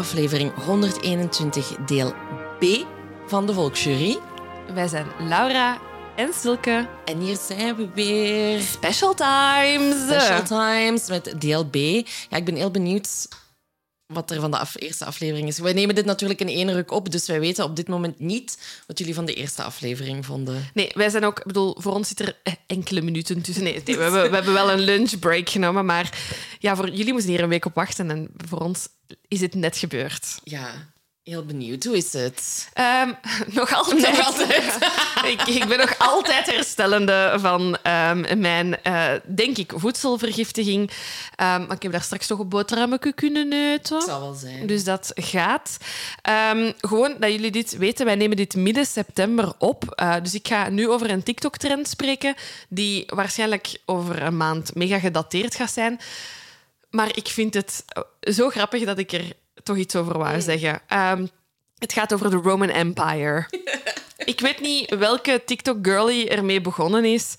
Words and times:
Aflevering 0.00 0.52
121, 0.54 1.76
deel 1.86 2.14
B 2.58 2.64
van 3.26 3.46
de 3.46 3.52
Volksjury. 3.52 4.18
Wij 4.74 4.88
zijn 4.88 5.06
Laura 5.28 5.78
en 6.16 6.32
Silke. 6.34 6.88
En 7.04 7.20
hier 7.20 7.36
zijn 7.46 7.76
we 7.76 7.88
weer. 7.94 8.60
Special 8.60 9.14
Times. 9.14 10.02
Special 10.02 10.42
Times 10.42 11.08
met 11.08 11.34
deel 11.38 11.64
B. 11.64 11.74
Ja, 12.28 12.36
ik 12.36 12.44
ben 12.44 12.54
heel 12.54 12.70
benieuwd 12.70 13.28
wat 14.10 14.30
er 14.30 14.40
van 14.40 14.50
de 14.50 14.58
af- 14.58 14.80
eerste 14.80 15.04
aflevering 15.04 15.48
is. 15.48 15.58
Wij 15.58 15.72
nemen 15.72 15.94
dit 15.94 16.04
natuurlijk 16.04 16.40
in 16.40 16.48
één 16.48 16.72
ruk 16.72 16.90
op, 16.90 17.10
dus 17.10 17.26
wij 17.26 17.40
weten 17.40 17.64
op 17.64 17.76
dit 17.76 17.88
moment 17.88 18.18
niet 18.18 18.58
wat 18.86 18.98
jullie 18.98 19.14
van 19.14 19.24
de 19.24 19.34
eerste 19.34 19.62
aflevering 19.62 20.26
vonden. 20.26 20.70
Nee, 20.74 20.90
wij 20.94 21.08
zijn 21.10 21.24
ook... 21.24 21.38
Ik 21.38 21.44
bedoel, 21.46 21.76
voor 21.78 21.92
ons 21.92 22.08
zit 22.08 22.20
er 22.20 22.36
eh, 22.42 22.52
enkele 22.66 23.00
minuten 23.00 23.42
tussen. 23.42 23.64
Nee, 23.64 23.82
nee, 23.84 23.96
we, 23.96 24.02
hebben, 24.02 24.28
we 24.30 24.34
hebben 24.34 24.54
wel 24.54 24.70
een 24.70 24.80
lunchbreak 24.80 25.48
genomen, 25.48 25.84
maar 25.84 26.18
ja, 26.58 26.76
voor 26.76 26.90
jullie 26.90 27.12
moesten 27.12 27.30
hier 27.30 27.42
een 27.42 27.48
week 27.48 27.64
op 27.64 27.74
wachten 27.74 28.10
en 28.10 28.28
voor 28.48 28.58
ons 28.60 28.88
is 29.28 29.40
het 29.40 29.54
net 29.54 29.76
gebeurd. 29.76 30.38
Ja, 30.44 30.88
heel 31.30 31.44
benieuwd. 31.44 31.84
Hoe 31.84 31.96
is 31.96 32.12
het? 32.12 32.68
Ehm, 32.72 33.12
nog 33.58 33.74
altijd. 33.74 34.16
Nog 34.16 34.26
altijd. 34.26 34.78
ik, 35.32 35.42
ik 35.42 35.68
ben 35.68 35.78
nog 35.78 35.98
altijd 35.98 36.46
herstellende 36.46 37.36
van 37.40 37.76
ehm, 37.82 38.40
mijn, 38.40 38.82
eh, 38.82 39.12
denk 39.24 39.58
ik, 39.58 39.72
voedselvergiftiging. 39.76 40.90
Ehm, 41.36 41.66
maar 41.66 41.76
ik 41.76 41.82
heb 41.82 41.92
daar 41.92 42.02
straks 42.02 42.26
toch 42.26 42.38
een 42.38 42.48
boterhammetje 42.48 43.12
kunnen 43.12 43.52
eten. 43.52 44.02
zal 44.02 44.20
wel 44.20 44.34
zijn. 44.34 44.66
Dus 44.66 44.84
dat 44.84 45.12
gaat. 45.14 45.76
Gewoon 46.80 47.16
dat 47.18 47.30
jullie 47.30 47.50
dit 47.50 47.76
weten, 47.76 48.06
wij 48.06 48.14
nemen 48.14 48.36
dit 48.36 48.54
midden 48.54 48.86
september 48.86 49.52
op. 49.58 49.84
Eh, 49.94 50.14
dus 50.22 50.34
ik 50.34 50.48
ga 50.48 50.68
nu 50.68 50.88
over 50.88 51.10
een 51.10 51.22
TikTok-trend 51.22 51.88
spreken, 51.88 52.34
die 52.68 53.04
waarschijnlijk 53.06 53.80
over 53.84 54.22
een 54.22 54.36
maand 54.36 54.74
mega 54.74 54.98
gedateerd 54.98 55.54
gaat 55.54 55.72
zijn. 55.72 56.00
Maar 56.90 57.16
ik 57.16 57.28
vind 57.28 57.54
het 57.54 57.84
zo 58.20 58.48
grappig 58.48 58.84
dat 58.84 58.98
ik 58.98 59.12
er 59.12 59.32
toch 59.62 59.76
iets 59.76 59.96
over 59.96 60.18
wou 60.18 60.40
zeggen. 60.40 60.80
Ehm, 60.86 61.26
het 61.78 61.92
gaat 61.92 62.14
over 62.14 62.30
de 62.30 62.36
Roman 62.36 62.68
Empire. 62.68 63.46
ik 64.24 64.40
weet 64.40 64.60
niet 64.60 64.94
welke 64.94 65.42
TikTok-girlie 65.46 66.28
ermee 66.28 66.60
begonnen 66.60 67.04
is. 67.04 67.34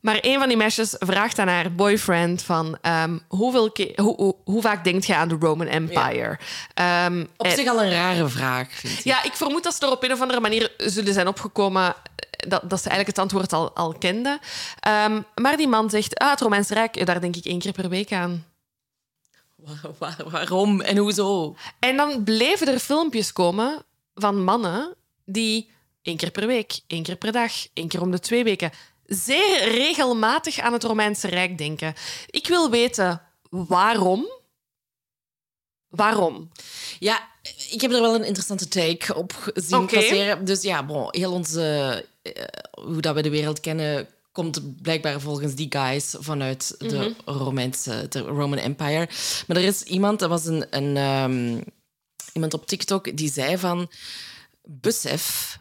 Maar 0.00 0.18
een 0.20 0.38
van 0.38 0.48
die 0.48 0.56
meisjes 0.56 0.94
vraagt 0.98 1.38
aan 1.38 1.48
haar 1.48 1.72
boyfriend 1.72 2.42
van... 2.42 2.78
ehm, 2.82 3.18
hoeveel 3.28 3.70
hoe, 3.96 4.14
hoe, 4.16 4.34
hoe 4.44 4.62
vaak 4.62 4.84
denkt 4.84 5.06
je 5.06 5.14
aan 5.16 5.28
de 5.28 5.36
Roman 5.40 5.66
Empire? 5.66 6.38
Ehm, 6.74 7.24
Op 7.36 7.46
en- 7.46 7.52
zich 7.52 7.68
al 7.68 7.82
een 7.82 7.90
rare 7.90 8.28
vraag, 8.28 8.68
vind 8.70 8.98
ik. 8.98 9.04
ja, 9.04 9.22
ik 9.24 9.32
vermoed 9.32 9.62
dat 9.64 9.74
ze 9.74 9.86
er 9.86 9.92
op 9.92 10.02
een 10.02 10.12
of 10.12 10.20
andere 10.20 10.40
manier 10.40 10.72
zullen 10.76 11.12
zijn 11.14 11.28
opgekomen 11.28 11.94
dat, 12.30 12.60
dat 12.70 12.82
ze 12.82 12.88
eigenlijk 12.88 13.06
het 13.06 13.18
antwoord 13.18 13.52
al, 13.52 13.72
al 13.74 13.94
kenden. 13.98 14.38
Maar 15.34 15.56
die 15.56 15.68
man 15.68 15.90
zegt, 15.90 16.18
ah, 16.18 16.30
het 16.30 16.40
Romeinse 16.40 16.74
Rijk, 16.74 16.96
eh, 16.96 17.06
daar 17.06 17.20
denk 17.20 17.36
ik 17.36 17.44
één 17.44 17.58
keer 17.58 17.72
per 17.72 17.88
week 17.88 18.12
aan. 18.12 18.44
Wa- 19.58 19.92
wa- 19.98 20.30
waarom 20.30 20.80
en 20.80 20.96
hoezo? 20.96 21.56
En 21.78 21.96
dan 21.96 22.24
bleven 22.24 22.68
er 22.68 22.78
filmpjes 22.78 23.32
komen 23.32 23.84
van 24.14 24.44
mannen 24.44 24.94
die 25.24 25.70
één 26.02 26.16
keer 26.16 26.30
per 26.30 26.46
week, 26.46 26.80
één 26.86 27.02
keer 27.02 27.16
per 27.16 27.32
dag, 27.32 27.52
één 27.72 27.88
keer 27.88 28.00
om 28.00 28.10
de 28.10 28.18
twee 28.18 28.44
weken 28.44 28.70
zeer 29.04 29.68
regelmatig 29.70 30.58
aan 30.58 30.72
het 30.72 30.84
Romeinse 30.84 31.28
Rijk 31.28 31.58
denken. 31.58 31.94
Ik 32.26 32.46
wil 32.46 32.70
weten 32.70 33.22
waarom. 33.50 34.26
Waarom? 35.88 36.50
Ja, 36.98 37.28
ik 37.70 37.80
heb 37.80 37.92
er 37.92 38.00
wel 38.00 38.14
een 38.14 38.24
interessante 38.24 38.68
take 38.68 39.14
op 39.14 39.32
gezien 39.54 39.78
Oké. 39.78 39.94
passeren. 39.94 40.44
Dus 40.44 40.62
ja, 40.62 40.84
bon, 40.84 41.06
heel 41.10 41.32
onze... 41.32 42.04
eh, 42.22 42.44
hoe 42.84 43.00
dat 43.00 43.14
we 43.14 43.22
de 43.22 43.30
wereld 43.30 43.60
kennen... 43.60 44.08
komt 44.38 44.82
blijkbaar 44.82 45.20
volgens 45.20 45.54
die 45.54 45.66
guys 45.68 46.14
vanuit 46.18 46.74
de 46.78 47.14
Romeinse... 47.24 48.06
de 48.08 48.18
Roman 48.18 48.58
Empire. 48.58 49.08
Maar 49.46 49.56
er 49.56 49.64
is 49.64 49.82
iemand, 49.82 50.18
dat 50.18 50.28
was 50.28 50.46
een... 50.46 50.66
een 50.70 50.96
ehm, 50.96 51.60
iemand 52.32 52.54
op 52.54 52.66
TikTok, 52.66 53.16
die 53.16 53.32
zei 53.32 53.58
van... 53.58 53.90
Besef 54.62 55.58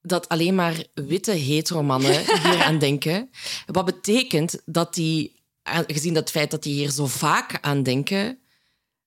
dat 0.00 0.28
alleen 0.28 0.54
maar 0.54 0.84
witte 0.94 1.32
hetero-mannen 1.32 2.24
hier 2.42 2.62
aan 2.62 2.78
denken. 2.78 3.30
Wat 3.66 3.84
betekent 3.84 4.62
dat 4.64 4.94
die, 4.94 5.42
gezien 5.86 6.14
dat 6.14 6.30
feit 6.30 6.50
dat 6.50 6.62
die 6.62 6.74
hier 6.74 6.90
zo 6.90 7.06
vaak 7.06 7.58
aan 7.60 7.82
denken, 7.82 8.38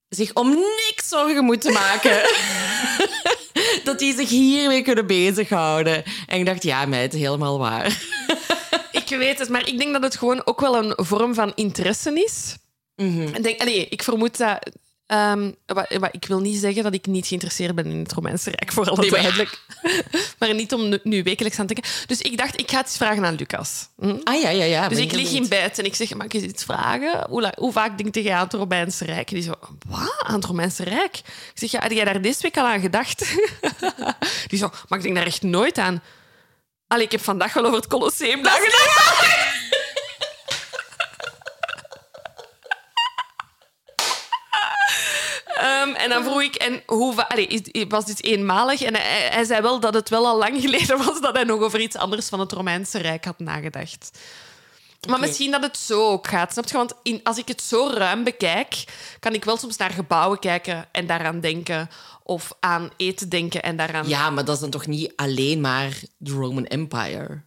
zich 0.10 0.34
om 0.34 0.50
niks 0.50 1.08
zorgen 1.08 1.44
moeten 1.44 1.74
maken. 1.74 2.22
dat 3.84 4.00
die 4.00 4.16
zich 4.16 4.30
hiermee 4.30 4.82
kunnen 4.82 5.08
bezighouden. 5.08 6.04
En 6.28 6.40
ik 6.40 6.46
dacht, 6.46 6.64
ja, 6.64 6.86
meid, 6.86 7.14
helemaal 7.14 7.60
waar. 7.60 8.04
Het, 9.20 9.50
maar 9.50 9.68
ik 9.68 9.78
denk 9.78 9.94
dat 9.94 10.04
het 10.04 10.18
gewoon 10.18 10.46
ook 10.46 10.60
wel 10.60 10.76
een 10.76 11.06
vorm 11.06 11.34
van 11.34 11.52
interesse 11.56 12.24
is. 12.24 12.56
Ik, 13.36 13.44
denk, 13.44 13.62
allee, 13.62 13.88
ik 13.90 14.04
vermoed 14.04 14.38
dat... 14.38 14.70
ehm, 15.06 15.52
ik 16.12 16.26
wil 16.26 16.40
niet 16.40 16.58
zeggen 16.58 16.84
dat 16.84 16.94
ik 16.94 17.06
niet 17.06 17.28
geïnteresseerd 17.28 17.76
ben 17.76 17.86
in 17.86 18.00
het 18.00 18.12
Romeinse 18.14 18.50
Rijk, 18.50 18.72
voor 18.72 18.90
alle 18.90 19.02
Nee, 19.02 19.12
maar- 19.12 19.22
duidelijk. 19.22 19.62
maar 20.40 20.54
niet 20.54 20.74
om 20.74 20.90
nu, 20.90 21.00
nu 21.04 21.24
wekelijks 21.24 21.60
aan 21.60 21.68
te 21.68 21.74
denken. 21.74 21.92
Dus 22.08 22.22
ik 22.22 22.38
dacht, 22.38 22.60
ik 22.60 22.72
ga 22.72 22.78
het 22.78 22.86
eens 22.86 22.98
vragen 22.98 23.26
aan 23.26 23.36
Lucas. 23.36 23.88
Hm? 24.00 24.16
Ah 24.24 24.42
ja, 24.42 24.50
ja, 24.50 24.64
ja. 24.64 24.88
Dus 24.88 24.98
ik 24.98 25.12
lig 25.12 25.32
in 25.32 25.48
bed 25.48 25.80
en 25.80 25.86
ik 25.86 25.96
zeg, 25.96 26.14
mag 26.14 26.26
ik 26.26 26.34
eens 26.34 26.44
iets 26.44 26.64
vragen? 26.64 27.26
Hoe, 27.30 27.72
vaak 27.72 27.98
denk 27.98 28.16
je 28.16 28.34
aan 28.34 28.44
het 28.44 28.54
Romeinse 28.54 29.06
Rijk? 29.06 29.30
En 29.30 29.36
die 29.36 29.44
zo, 29.44 29.54
wat? 29.88 30.16
Aan 30.24 30.36
het 30.36 30.46
Romeinse 30.46 30.84
Rijk? 30.84 31.18
Ik 31.18 31.52
zeg, 31.54 31.72
ja, 31.72 31.80
had 31.82 31.92
jij 31.92 32.06
daar 32.06 32.22
deze 32.22 32.42
week 32.42 32.58
al 32.58 32.66
aan 32.66 32.80
gedacht? 32.82 33.36
die 34.50 34.60
zo, 34.60 34.70
maar 34.88 34.98
ik 34.98 35.04
denk 35.04 35.16
daar 35.16 35.26
echt 35.26 35.42
nooit 35.42 35.78
aan. 35.78 36.02
Allee, 36.92 37.06
ik 37.06 37.12
heb 37.12 37.22
vandaag 37.24 37.54
wel 37.54 37.64
over 37.66 37.76
het 37.78 37.88
Colosseum 37.88 38.42
nagedacht. 38.42 39.30
Ehm, 45.46 45.90
en 45.94 46.10
dan 46.10 46.24
vroeg 46.24 46.42
ik, 46.42 46.56
en 46.56 46.84
hoe 46.86 47.28
allee, 47.28 47.48
is- 47.48 47.86
was 47.88 48.06
dit 48.06 48.24
eenmalig? 48.24 48.82
En 48.82 48.96
hij, 48.96 49.28
hij 49.32 49.44
zei 49.44 49.62
wel 49.62 49.80
dat 49.80 49.94
het 49.94 50.10
wel 50.10 50.28
al 50.28 50.38
lang 50.38 50.62
geleden 50.62 50.98
was 50.98 51.22
dat 51.22 51.36
hij 51.36 51.44
nog 51.44 51.62
over 51.62 51.80
iets 51.80 51.96
anders 51.96 52.28
van 52.30 52.40
het 52.40 52.52
Romeinse 52.52 52.98
Rijk 52.98 53.26
had 53.26 53.40
nagedacht. 53.40 54.20
Maar 55.10 55.20
misschien 55.20 55.52
dat 55.52 55.62
het 55.62 55.78
zo 55.78 56.08
ook 56.10 56.28
gaat. 56.28 56.52
Snap 56.52 56.68
je? 56.68 56.78
Want 56.78 56.94
in, 57.04 57.20
als 57.24 57.38
ik 57.38 57.48
het 57.48 57.62
zo 57.62 57.92
ruim 57.94 58.24
bekijk, 58.24 58.84
kan 59.20 59.34
ik 59.34 59.46
wel 59.46 59.58
soms 59.58 59.78
naar 59.78 59.90
gebouwen 59.90 60.40
kijken 60.40 60.88
en 60.92 61.08
daaraan 61.08 61.40
denken. 61.40 61.90
Of 62.24 62.52
aan 62.60 62.90
eten 62.98 63.30
denken 63.30 63.64
en 63.64 63.76
daaraan... 63.78 64.08
Ja, 64.08 64.30
maar 64.30 64.46
dat 64.46 64.56
is 64.56 64.62
dan 64.62 64.70
toch 64.70 64.88
niet 64.88 65.14
alleen 65.16 65.62
maar 65.62 66.00
de 66.18 66.32
Roman 66.32 66.66
Empire? 66.66 67.42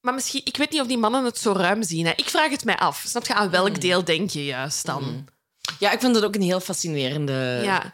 Maar 0.00 0.14
misschien... 0.14 0.40
Ik 0.44 0.56
weet 0.56 0.70
niet 0.70 0.80
of 0.80 0.86
die 0.86 0.98
mannen 0.98 1.24
het 1.24 1.38
zo 1.38 1.52
ruim 1.52 1.82
zien. 1.82 2.06
Hè. 2.06 2.12
Ik 2.16 2.28
vraag 2.30 2.50
het 2.50 2.64
mij 2.64 2.76
af. 2.76 3.04
Snap 3.06 3.26
je? 3.26 3.34
Aan 3.34 3.50
welk 3.50 3.68
Hmm. 3.68 3.80
deel 3.80 4.04
denk 4.04 4.30
je 4.30 4.44
juist 4.44 4.86
dan? 4.86 5.28
Ja, 5.78 5.90
ik 5.90 6.00
vind 6.00 6.14
dat 6.14 6.24
ook 6.24 6.34
een 6.34 6.42
heel 6.42 6.60
fascinerende 6.60 7.60
Ja. 7.64 7.92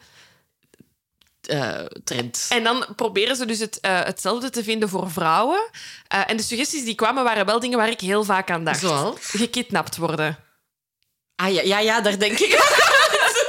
eh, 1.43 1.85
trend. 2.05 2.47
En 2.49 2.65
dan 2.65 2.87
proberen 2.97 3.37
ze 3.37 3.47
dus 3.47 3.59
het, 3.59 3.81
eh, 3.81 4.01
hetzelfde 4.05 4.51
te 4.51 4.63
vinden 4.65 4.89
voor 4.89 5.11
vrouwen. 5.11 5.71
Eh, 6.09 6.21
en 6.27 6.37
de 6.37 6.43
suggesties 6.43 6.85
die 6.85 6.95
kwamen 6.95 7.25
waren 7.25 7.47
wel 7.47 7.61
dingen 7.61 7.79
waar 7.79 7.89
ik 7.91 8.01
heel 8.01 8.25
vaak 8.25 8.51
aan 8.51 8.65
dacht. 8.65 8.81
Zoals? 8.81 9.17
Gekidnapt 9.21 9.97
worden. 9.97 10.39
Ah 11.37 11.53
ja, 11.55 11.63
ja, 11.63 11.79
ja 11.79 12.01
daar 12.01 12.19
denk 12.19 12.39
ik. 12.39 12.51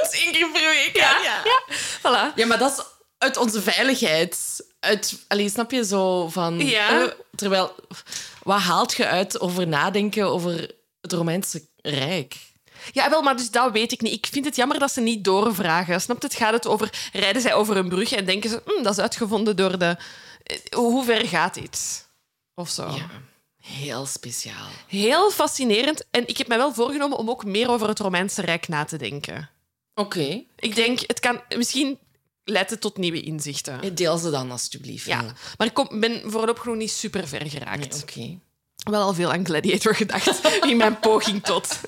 dat 0.00 0.12
is 0.12 0.20
één 0.22 0.32
keer 0.32 0.50
per 0.52 0.70
week. 0.70 0.96
Ja, 0.96 1.18
ja. 1.22 1.42
Voilà. 2.06 2.34
Ja, 2.34 2.46
maar 2.46 2.58
dat 2.58 2.72
is 2.78 2.84
uit 3.18 3.36
onze 3.36 3.62
veiligheid. 3.62 4.60
Uit, 4.80 5.24
allee, 5.28 5.48
snap 5.48 5.70
je 5.70 5.84
zo 5.84 6.28
van. 6.28 6.58
Ja. 6.66 7.00
eh, 7.02 7.10
terwijl, 7.34 7.74
wat 8.42 8.60
haalt 8.60 8.94
je 8.94 9.06
uit 9.06 9.40
over 9.40 9.66
nadenken 9.68 10.26
over 10.26 10.70
het 11.00 11.12
Romeinse 11.12 11.62
Rijk? 11.76 12.36
Ja, 12.92 13.10
wel, 13.10 13.22
maar 13.22 13.36
dus 13.36 13.50
dat 13.50 13.72
weet 13.72 13.92
ik 13.92 14.00
niet. 14.00 14.12
Ik 14.12 14.26
vind 14.30 14.44
het 14.44 14.56
jammer 14.56 14.78
dat 14.78 14.92
ze 14.92 15.00
niet 15.00 15.24
doorvragen. 15.24 16.00
Snap 16.00 16.20
je? 16.20 16.26
Het 16.26 16.36
gaat 16.36 16.52
het 16.52 16.66
over... 16.66 17.08
Rijden 17.12 17.42
zij 17.42 17.54
over 17.54 17.76
een 17.76 17.88
brug 17.88 18.12
en 18.12 18.24
denken 18.24 18.50
ze... 18.50 18.62
"Hm, 18.64 18.82
dat 18.82 18.92
is 18.92 18.98
uitgevonden 18.98 19.56
door 19.56 19.78
de... 19.78 19.96
Eh, 20.42 20.56
Hoe 20.76 21.04
ver 21.04 21.26
gaat 21.26 21.54
dit? 21.54 22.08
Of 22.54 22.68
zo. 22.68 22.82
Ja, 22.88 23.10
heel 23.60 24.06
speciaal. 24.06 24.66
Heel 24.86 25.30
fascinerend. 25.30 26.04
En 26.10 26.28
ik 26.28 26.38
heb 26.38 26.46
mij 26.48 26.56
wel 26.56 26.74
voorgenomen 26.74 27.18
om 27.18 27.30
ook 27.30 27.44
meer 27.44 27.70
over 27.70 27.88
het 27.88 27.98
Romeinse 27.98 28.40
Rijk 28.42 28.68
na 28.68 28.84
te 28.84 28.96
denken. 28.96 29.50
Oké, 29.94 30.42
Ik 30.56 30.74
denk, 30.74 31.00
het 31.06 31.20
kan... 31.20 31.40
Misschien 31.56 31.98
leidt 32.44 32.70
het 32.70 32.80
tot 32.80 32.96
nieuwe 32.96 33.20
inzichten. 33.20 33.94
deel 33.94 34.18
ze 34.18 34.30
dan 34.30 34.50
alstublieft. 34.50 35.06
Ja, 35.06 35.24
maar 35.56 35.66
ik 35.66 35.74
kom, 35.74 36.00
ben 36.00 36.22
voorlopig 36.30 36.64
nog 36.64 36.76
niet 36.76 36.90
super 36.90 37.28
ver 37.28 37.50
geraakt. 37.50 38.02
Oké. 38.02 38.38
Wel 38.90 39.02
al 39.02 39.14
veel 39.14 39.32
aan 39.32 39.46
Gladiator 39.46 39.94
gedacht 39.94 40.40
in 40.70 40.76
mijn 40.76 40.98
poging 40.98 41.42
tot. 41.42 41.80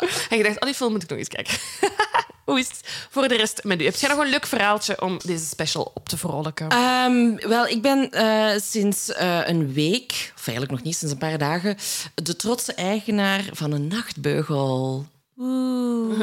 En 0.00 0.36
gedacht, 0.36 0.60
oh, 0.60 0.62
die 0.62 0.74
film 0.74 0.92
moet 0.92 1.02
ik 1.02 1.08
nog 1.08 1.18
eens 1.18 1.28
kijken. 1.28 1.58
Hoe 2.44 2.58
is 2.58 2.68
het 2.68 2.80
voor 3.10 3.28
de 3.28 3.36
rest 3.36 3.64
met 3.64 3.80
u? 3.80 3.84
Heb 3.84 3.94
jij 3.94 4.08
nog 4.08 4.18
een 4.18 4.30
leuk 4.30 4.46
verhaaltje 4.46 5.02
om 5.02 5.18
deze 5.24 5.44
special 5.44 5.90
op 5.94 6.08
te 6.08 6.16
vrolijken? 6.16 6.68
Ehm, 6.68 7.48
wel, 7.48 7.66
ik 7.66 7.82
ben 7.82 8.10
eh, 8.10 8.60
sinds 8.60 9.12
eh, 9.12 9.40
een 9.44 9.72
week, 9.72 10.32
of 10.36 10.46
eigenlijk 10.46 10.70
nog 10.70 10.82
niet, 10.82 10.96
sinds 10.96 11.12
een 11.12 11.20
paar 11.20 11.38
dagen, 11.38 11.76
de 12.14 12.36
trotse 12.36 12.74
eigenaar 12.74 13.44
van 13.52 13.72
een 13.72 13.86
nachtbeugel. 13.86 15.06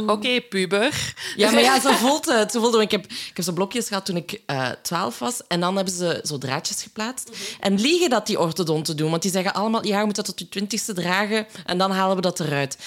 Oké, 0.08 0.42
puber. 0.42 1.14
Ja, 1.36 1.52
maar 1.52 1.62
ja, 1.62 1.80
zo 1.80 1.92
voelt 2.06 2.26
het. 2.26 2.52
Zo 2.52 2.60
voelt 2.60 2.74
het. 2.74 2.82
Ik 2.82 2.92
heb, 2.92 3.06
ik 3.06 3.32
heb 3.34 3.46
zo 3.46 3.52
blokjes 3.52 3.88
gehad 3.88 4.06
toen 4.06 4.16
ik 4.16 4.42
eh 4.46 4.70
12 4.70 5.20
was. 5.20 5.48
En 5.48 5.60
dan 5.60 5.76
hebben 5.76 5.94
ze 5.94 6.22
zo 6.24 6.38
draadjes 6.38 6.84
geplaatst. 6.84 7.30
En 7.60 7.80
liegen 7.80 8.10
dat 8.10 8.28
die 8.28 8.40
orthodonten 8.40 8.98
doen. 8.98 9.10
Want 9.10 9.22
die 9.22 9.32
zeggen 9.32 9.54
allemaal, 9.54 9.86
ja, 9.86 10.00
je 10.00 10.06
moet 10.06 10.16
dat 10.16 10.26
tot 10.26 10.40
je 10.40 10.50
twintigste 10.50 10.94
dragen. 10.94 11.48
En 11.66 11.78
dan 11.78 11.92
halen 11.92 12.16
we 12.16 12.22
dat 12.22 12.40
eruit. 12.40 12.78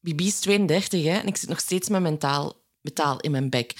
Bibi 0.00 0.26
is 0.26 0.40
32, 0.40 1.04
hè. 1.04 1.18
En 1.18 1.26
ik 1.26 1.36
zit 1.36 1.48
nog 1.48 1.60
steeds 1.60 1.88
met 1.88 2.00
mentaal, 2.00 2.62
metaal 2.80 3.20
in 3.20 3.30
mijn 3.30 3.50
bek. 3.50 3.74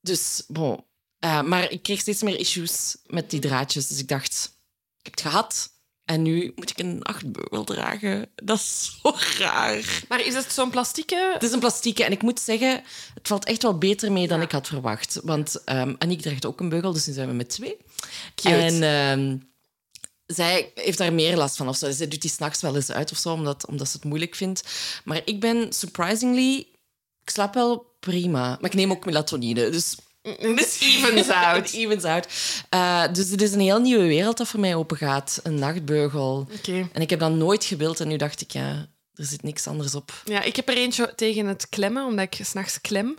dus, 0.00 0.42
bon. 0.48 0.84
Eh, 1.18 1.42
maar 1.42 1.70
ik 1.70 1.82
kreeg 1.82 2.00
steeds 2.00 2.22
meer 2.22 2.38
issues 2.38 2.96
met 3.06 3.30
die 3.30 3.40
draadjes. 3.40 3.86
Dus 3.86 3.98
ik 3.98 4.08
dacht, 4.08 4.52
ik 4.98 5.04
heb 5.04 5.12
het 5.12 5.20
gehad. 5.20 5.70
En 6.08 6.22
nu 6.22 6.52
moet 6.54 6.70
ik 6.70 6.78
een 6.78 6.98
nachtbeugel 6.98 7.64
dragen. 7.64 8.28
Dat 8.34 8.58
is 8.58 8.90
zo 9.02 9.14
raar. 9.38 10.04
Maar 10.08 10.26
is 10.26 10.34
het 10.34 10.52
zo'n 10.52 10.70
plastieke? 10.70 11.30
Het 11.32 11.42
is 11.42 11.52
een 11.52 11.58
plastieke. 11.58 12.04
En 12.04 12.12
ik 12.12 12.22
moet 12.22 12.40
zeggen, 12.40 12.82
het 13.14 13.28
valt 13.28 13.44
echt 13.44 13.62
wel 13.62 13.78
beter 13.78 14.12
mee 14.12 14.28
dan 14.28 14.40
ik 14.40 14.52
had 14.52 14.66
verwacht. 14.66 15.20
Want 15.22 15.62
um, 15.66 15.96
Aniek 15.98 16.22
draagt 16.22 16.46
ook 16.46 16.60
een 16.60 16.68
beugel, 16.68 16.92
dus 16.92 17.06
nu 17.06 17.12
zijn 17.12 17.28
we 17.28 17.34
met 17.34 17.48
twee. 17.48 17.76
Cute. 18.34 18.56
En 18.56 18.82
ehm, 18.82 19.36
zij 20.26 20.72
heeft 20.74 20.98
daar 20.98 21.12
meer 21.12 21.36
last 21.36 21.56
van. 21.56 21.68
Of 21.68 21.76
zo. 21.76 21.90
Zij 21.90 22.08
doet 22.08 22.20
die 22.20 22.30
s'nachts 22.30 22.60
wel 22.60 22.74
eens 22.74 22.90
uit 22.90 23.12
of 23.12 23.18
zo, 23.18 23.32
omdat, 23.32 23.66
omdat 23.66 23.88
ze 23.88 23.96
het 23.96 24.04
moeilijk 24.04 24.34
vindt. 24.34 24.68
Maar 25.04 25.20
ik 25.24 25.40
ben 25.40 25.72
surprisingly... 25.72 26.66
Ik 27.22 27.30
slaap 27.30 27.54
wel 27.54 27.96
prima. 28.00 28.48
Maar 28.60 28.70
ik 28.70 28.74
neem 28.74 28.90
ook 28.90 29.04
melatonine, 29.04 29.70
dus... 29.70 29.96
This 30.56 30.80
evens 30.80 31.28
out. 31.28 31.72
Evens 31.72 32.04
out. 32.04 32.28
Uh, 32.74 33.04
dus 33.12 33.30
het 33.30 33.42
is 33.46 33.52
een 33.52 33.60
heel 33.60 33.80
nieuwe 33.80 34.06
wereld 34.06 34.36
dat 34.36 34.48
voor 34.48 34.60
mij 34.60 34.74
opengaat. 34.74 35.40
Een 35.42 35.54
nachtbeugel. 35.54 36.48
Oké. 36.58 36.88
En 36.92 37.00
ik 37.00 37.10
heb 37.10 37.20
dat 37.20 37.32
nooit 37.32 37.64
gewild. 37.64 38.00
En 38.00 38.08
nu 38.08 38.16
dacht 38.16 38.40
ik, 38.40 38.50
ja, 38.50 38.86
er 39.14 39.24
zit 39.24 39.42
niks 39.42 39.66
anders 39.66 39.94
op. 39.94 40.22
Ja, 40.24 40.42
ik 40.42 40.56
heb 40.56 40.68
er 40.68 40.76
eentje 40.76 41.12
tegen 41.14 41.46
het 41.46 41.68
klemmen, 41.68 42.06
omdat 42.06 42.34
ik 42.34 42.46
s'nachts 42.46 42.80
klem. 42.80 43.06
Um, 43.06 43.16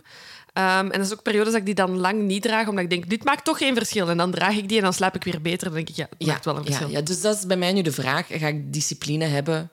en 0.54 0.90
dat 0.90 1.00
is 1.00 1.12
ook 1.12 1.22
periodes 1.22 1.50
dat 1.50 1.60
ik 1.60 1.66
die 1.66 1.74
dan 1.74 1.98
lang 1.98 2.22
niet 2.22 2.42
draag, 2.42 2.68
omdat 2.68 2.84
ik 2.84 2.90
denk, 2.90 3.10
dit 3.10 3.24
maakt 3.24 3.44
toch 3.44 3.58
geen 3.58 3.74
verschil. 3.74 4.08
En 4.08 4.16
dan 4.16 4.30
draag 4.30 4.56
ik 4.56 4.68
die 4.68 4.76
en 4.76 4.82
dan 4.82 4.92
slaap 4.92 5.14
ik 5.14 5.24
weer 5.24 5.42
beter. 5.42 5.66
Dan 5.66 5.74
denk 5.74 5.88
ik, 5.88 5.96
ja, 5.96 6.06
het 6.18 6.26
maakt 6.26 6.44
wel 6.44 6.56
een 6.56 6.64
verschil. 6.64 6.88
Ja, 6.88 6.98
ja, 6.98 7.04
dus 7.04 7.20
dat 7.20 7.36
is 7.36 7.46
bij 7.46 7.56
mij 7.56 7.72
nu 7.72 7.82
de 7.82 7.92
vraag. 7.92 8.26
Ga 8.28 8.46
ik 8.46 8.72
discipline 8.72 9.24
hebben 9.24 9.70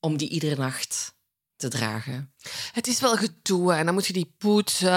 om 0.00 0.16
die 0.16 0.28
iedere 0.28 0.56
nacht 0.56 1.14
te 1.60 1.68
dragen? 1.68 2.32
Het 2.72 2.86
is 2.86 3.00
wel 3.00 3.16
gedoe 3.16 3.72
en 3.72 3.84
dan 3.84 3.94
moet 3.94 4.06
je 4.06 4.12
die 4.12 4.34
poetsen. 4.38 4.88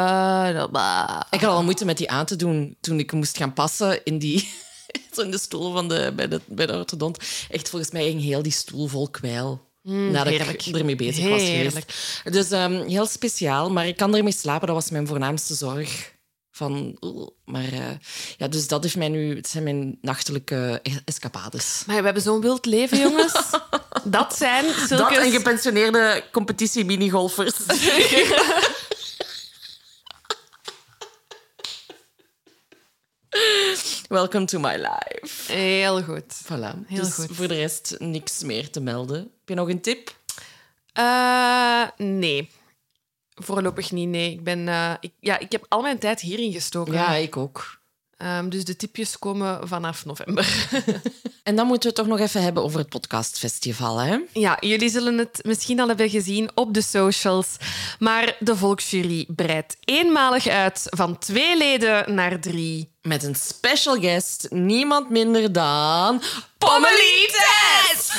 Ik 1.29 1.39
had 1.39 1.43
al 1.43 1.63
moeite 1.63 1.85
met 1.85 1.97
die 1.97 2.09
aan 2.09 2.25
te 2.25 2.35
doen 2.35 2.77
toen 2.81 2.99
ik 2.99 3.11
moest 3.11 3.37
gaan 3.37 3.53
passen 3.53 4.03
in 4.03 4.17
die... 4.17 4.49
Zo 5.15 5.21
in 5.21 5.31
de 5.31 5.37
stoel 5.37 5.71
van 5.73 5.87
de, 5.87 6.11
bij, 6.15 6.27
de, 6.27 6.41
bij 6.47 6.65
de 6.65 6.73
orthodont. 6.73 7.17
Echt, 7.49 7.69
volgens 7.69 7.91
mij 7.91 8.03
ging 8.03 8.21
heel 8.21 8.41
die 8.41 8.51
stoel 8.51 8.87
vol 8.87 9.09
kwijl. 9.09 9.71
Mm, 9.81 10.11
nadat 10.11 10.33
heerlijk. 10.33 10.65
ik 10.65 10.75
ermee 10.75 10.95
bezig 10.95 11.29
was 11.29 11.41
Heerlijk. 11.41 11.91
geweest. 11.91 12.49
Dus 12.49 12.51
ehm, 12.59 12.87
heel 12.87 13.05
speciaal, 13.05 13.71
maar 13.71 13.87
ik 13.87 13.97
kan 13.97 14.15
ermee 14.15 14.33
slapen. 14.33 14.67
Dat 14.67 14.75
was 14.75 14.89
mijn 14.89 15.07
voornaamste 15.07 15.53
zorg. 15.53 16.12
Van, 16.55 16.97
maar 17.45 17.71
eh, 17.71 17.91
ja, 18.37 18.47
dus 18.47 18.67
dat 18.67 18.83
heeft 18.83 18.95
mij 18.95 19.09
nu, 19.09 19.35
het 19.35 19.47
zijn 19.47 19.63
mijn 19.63 19.97
nachtelijke 20.01 20.81
escapades. 21.05 21.83
Maar 21.87 21.97
we 21.97 22.03
hebben 22.03 22.21
zo'n 22.21 22.41
wild 22.41 22.65
leven, 22.65 22.99
jongens. 22.99 23.33
dat 24.03 24.35
zijn 24.35 24.65
zulke... 24.87 25.13
Dat 25.13 25.23
en 25.23 25.31
gepensioneerde 25.31 26.23
competitie-minigolfers. 26.31 27.53
Welcome 34.07 34.45
to 34.45 34.59
my 34.59 34.75
life. 34.75 35.51
Heel 35.51 36.03
goed. 36.03 36.41
Voilà. 36.43 36.85
Heel 36.87 37.03
dus 37.03 37.13
goed. 37.13 37.27
voor 37.31 37.47
de 37.47 37.55
rest 37.55 37.95
niks 37.99 38.43
meer 38.43 38.69
te 38.69 38.79
melden. 38.79 39.17
Heb 39.17 39.29
je 39.45 39.55
nog 39.55 39.69
een 39.69 39.81
tip? 39.81 40.15
Eh, 40.93 41.83
nee. 41.97 42.49
Voorlopig 43.35 43.91
niet, 43.91 44.09
nee. 44.09 44.31
Ik, 44.31 44.43
ben, 44.43 44.67
eh, 44.67 44.93
ik, 44.99 45.13
ja, 45.19 45.39
ik 45.39 45.51
heb 45.51 45.65
al 45.69 45.81
mijn 45.81 45.99
tijd 45.99 46.19
hierin 46.19 46.51
gestoken. 46.51 46.93
Ja, 46.93 47.15
ik 47.15 47.37
ook. 47.37 47.81
Ehm, 48.17 48.49
dus 48.49 48.65
de 48.65 48.75
tipjes 48.75 49.19
komen 49.19 49.67
vanaf 49.67 50.05
november. 50.05 50.47
En 51.43 51.55
dan 51.55 51.67
moeten 51.67 51.89
we 51.89 51.95
het 51.95 52.07
toch 52.07 52.17
nog 52.17 52.27
even 52.27 52.41
hebben 52.41 52.63
over 52.63 52.79
het 52.79 52.89
podcastfestival, 52.89 53.97
hè? 53.97 54.17
ja, 54.33 54.57
jullie 54.59 54.89
zullen 54.89 55.17
het 55.17 55.39
misschien 55.43 55.79
al 55.79 55.87
hebben 55.87 56.09
gezien 56.09 56.49
op 56.55 56.73
de 56.73 56.81
socials. 56.81 57.57
Maar 57.99 58.35
de 58.39 58.55
Volksjury 58.55 59.25
breidt 59.35 59.77
eenmalig 59.79 60.47
uit 60.47 60.87
van 60.89 61.17
twee 61.17 61.57
leden 61.57 62.15
naar 62.15 62.39
drie. 62.39 62.92
Met 63.03 63.23
een 63.23 63.35
special 63.35 63.99
guest, 63.99 64.47
niemand 64.49 65.09
minder 65.09 65.51
dan... 65.51 66.21
Pommelites! 66.57 68.11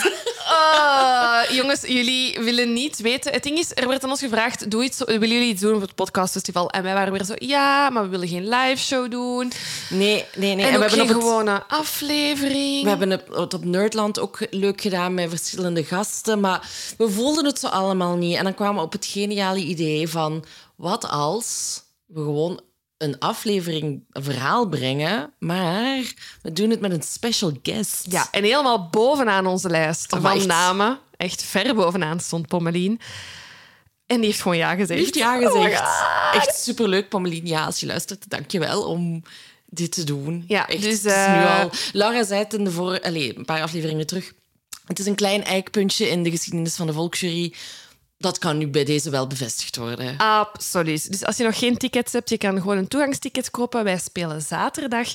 Oh, 0.48 1.40
jongens, 1.50 1.80
jullie 1.82 2.38
willen 2.40 2.72
niet 2.72 2.98
weten. 3.00 3.32
Het 3.32 3.42
ding 3.42 3.58
is, 3.58 3.70
er 3.74 3.88
werd 3.88 4.04
aan 4.04 4.10
ons 4.10 4.20
gevraagd: 4.20 4.70
doe 4.70 4.84
iets, 4.84 4.98
willen 4.98 5.28
jullie 5.28 5.48
iets 5.48 5.60
doen 5.60 5.74
op 5.74 5.80
het 5.80 5.94
podcastfestival? 5.94 6.70
En 6.70 6.82
wij 6.82 6.94
waren 6.94 7.12
weer 7.12 7.24
zo: 7.24 7.32
ja, 7.36 7.90
maar 7.90 8.02
we 8.02 8.08
willen 8.08 8.28
geen 8.28 8.48
live 8.48 8.82
show 8.82 9.10
doen. 9.10 9.52
Nee, 9.90 10.24
nee, 10.36 10.54
nee. 10.54 10.64
en, 10.66 10.72
we 10.72 10.78
hebben 10.78 10.90
geen 10.90 11.00
op 11.00 11.08
het- 11.08 11.16
gewone 11.16 11.62
aflevering. 11.68 12.82
We 12.82 12.88
hebben 12.88 13.10
het 13.10 13.22
het 13.34 13.54
op 13.54 13.64
Nerdland 13.64 14.18
ook 14.20 14.38
leuk 14.50 14.80
gedaan 14.80 15.14
met 15.14 15.28
verschillende 15.28 15.84
gasten, 15.84 16.40
maar 16.40 16.68
we 16.98 17.10
voelden 17.10 17.44
het 17.44 17.58
zo 17.58 17.66
allemaal 17.66 18.16
niet. 18.16 18.36
En 18.36 18.44
dan 18.44 18.54
kwamen 18.54 18.76
we 18.76 18.82
op 18.86 18.92
het 18.92 19.06
geniale 19.06 19.60
idee 19.60 20.08
van, 20.08 20.44
wat 20.76 21.08
als 21.08 21.80
we 22.06 22.20
gewoon 22.20 22.60
een 22.98 23.18
aflevering, 23.18 24.04
een 24.10 24.24
verhaal 24.24 24.68
brengen, 24.68 25.32
maar 25.38 26.12
we 26.42 26.52
doen 26.52 26.70
het 26.70 26.80
met 26.80 26.92
een 26.92 27.02
special 27.02 27.52
guest. 27.62 28.06
Ja, 28.08 28.28
en 28.30 28.42
helemaal 28.44 28.88
bovenaan 28.88 29.46
onze 29.46 29.68
lijst 29.68 30.12
Oh, 30.12 30.20
van 30.22 30.36
echt. 30.36 30.46
namen. 30.46 30.98
Echt 31.16 31.42
ver 31.42 31.74
bovenaan 31.74 32.20
stond 32.20 32.46
Pommelien. 32.46 33.00
En 34.06 34.16
die 34.16 34.26
heeft 34.26 34.42
gewoon 34.42 34.56
ja 34.56 34.70
gezegd. 34.70 34.88
Die 34.88 34.98
heeft 34.98 35.14
ja 35.14 35.38
Oh 35.38 35.52
gezegd. 35.52 35.82
Echt 36.32 36.58
superleuk, 36.58 37.08
Pommelien. 37.08 37.46
Ja, 37.46 37.64
als 37.64 37.80
je 37.80 37.86
luistert, 37.86 38.30
dank 38.30 38.50
je 38.50 38.58
wel 38.58 38.82
om 38.84 39.22
dit 39.66 39.92
te 39.92 40.04
doen. 40.04 40.44
Ja, 40.48 40.68
Echt, 40.68 40.82
dus, 40.82 41.02
het 41.02 41.04
is 41.04 41.26
nu 41.26 41.42
eh, 41.42 41.60
al... 41.60 41.70
Laura 41.92 42.24
zei 42.24 42.42
het 42.42 42.54
in 42.54 42.64
de 42.64 42.70
voor... 42.70 43.00
Allee, 43.00 43.36
een 43.36 43.44
paar 43.44 43.62
afleveringen 43.62 44.06
terug. 44.06 44.32
Het 44.86 44.98
is 44.98 45.06
een 45.06 45.14
klein 45.14 45.44
eikpuntje 45.44 46.08
in 46.08 46.22
de 46.22 46.30
geschiedenis 46.30 46.74
van 46.74 46.86
de 46.86 46.92
volksjury. 46.92 47.54
Dat 48.24 48.38
kan 48.38 48.58
nu 48.58 48.68
bij 48.68 48.84
deze 48.84 49.10
wel 49.10 49.26
bevestigd 49.26 49.76
worden. 49.76 50.16
Absoluut. 50.16 51.10
Dus 51.10 51.24
als 51.24 51.36
je 51.36 51.44
nog 51.44 51.58
geen 51.58 51.76
tickets 51.76 52.12
hebt, 52.12 52.28
je 52.28 52.38
kan 52.38 52.60
gewoon 52.60 52.76
een 52.76 52.88
toegangsticket 52.88 53.50
kopen. 53.50 53.84
Wij 53.84 53.98
spelen 53.98 54.42
zaterdag 54.42 55.08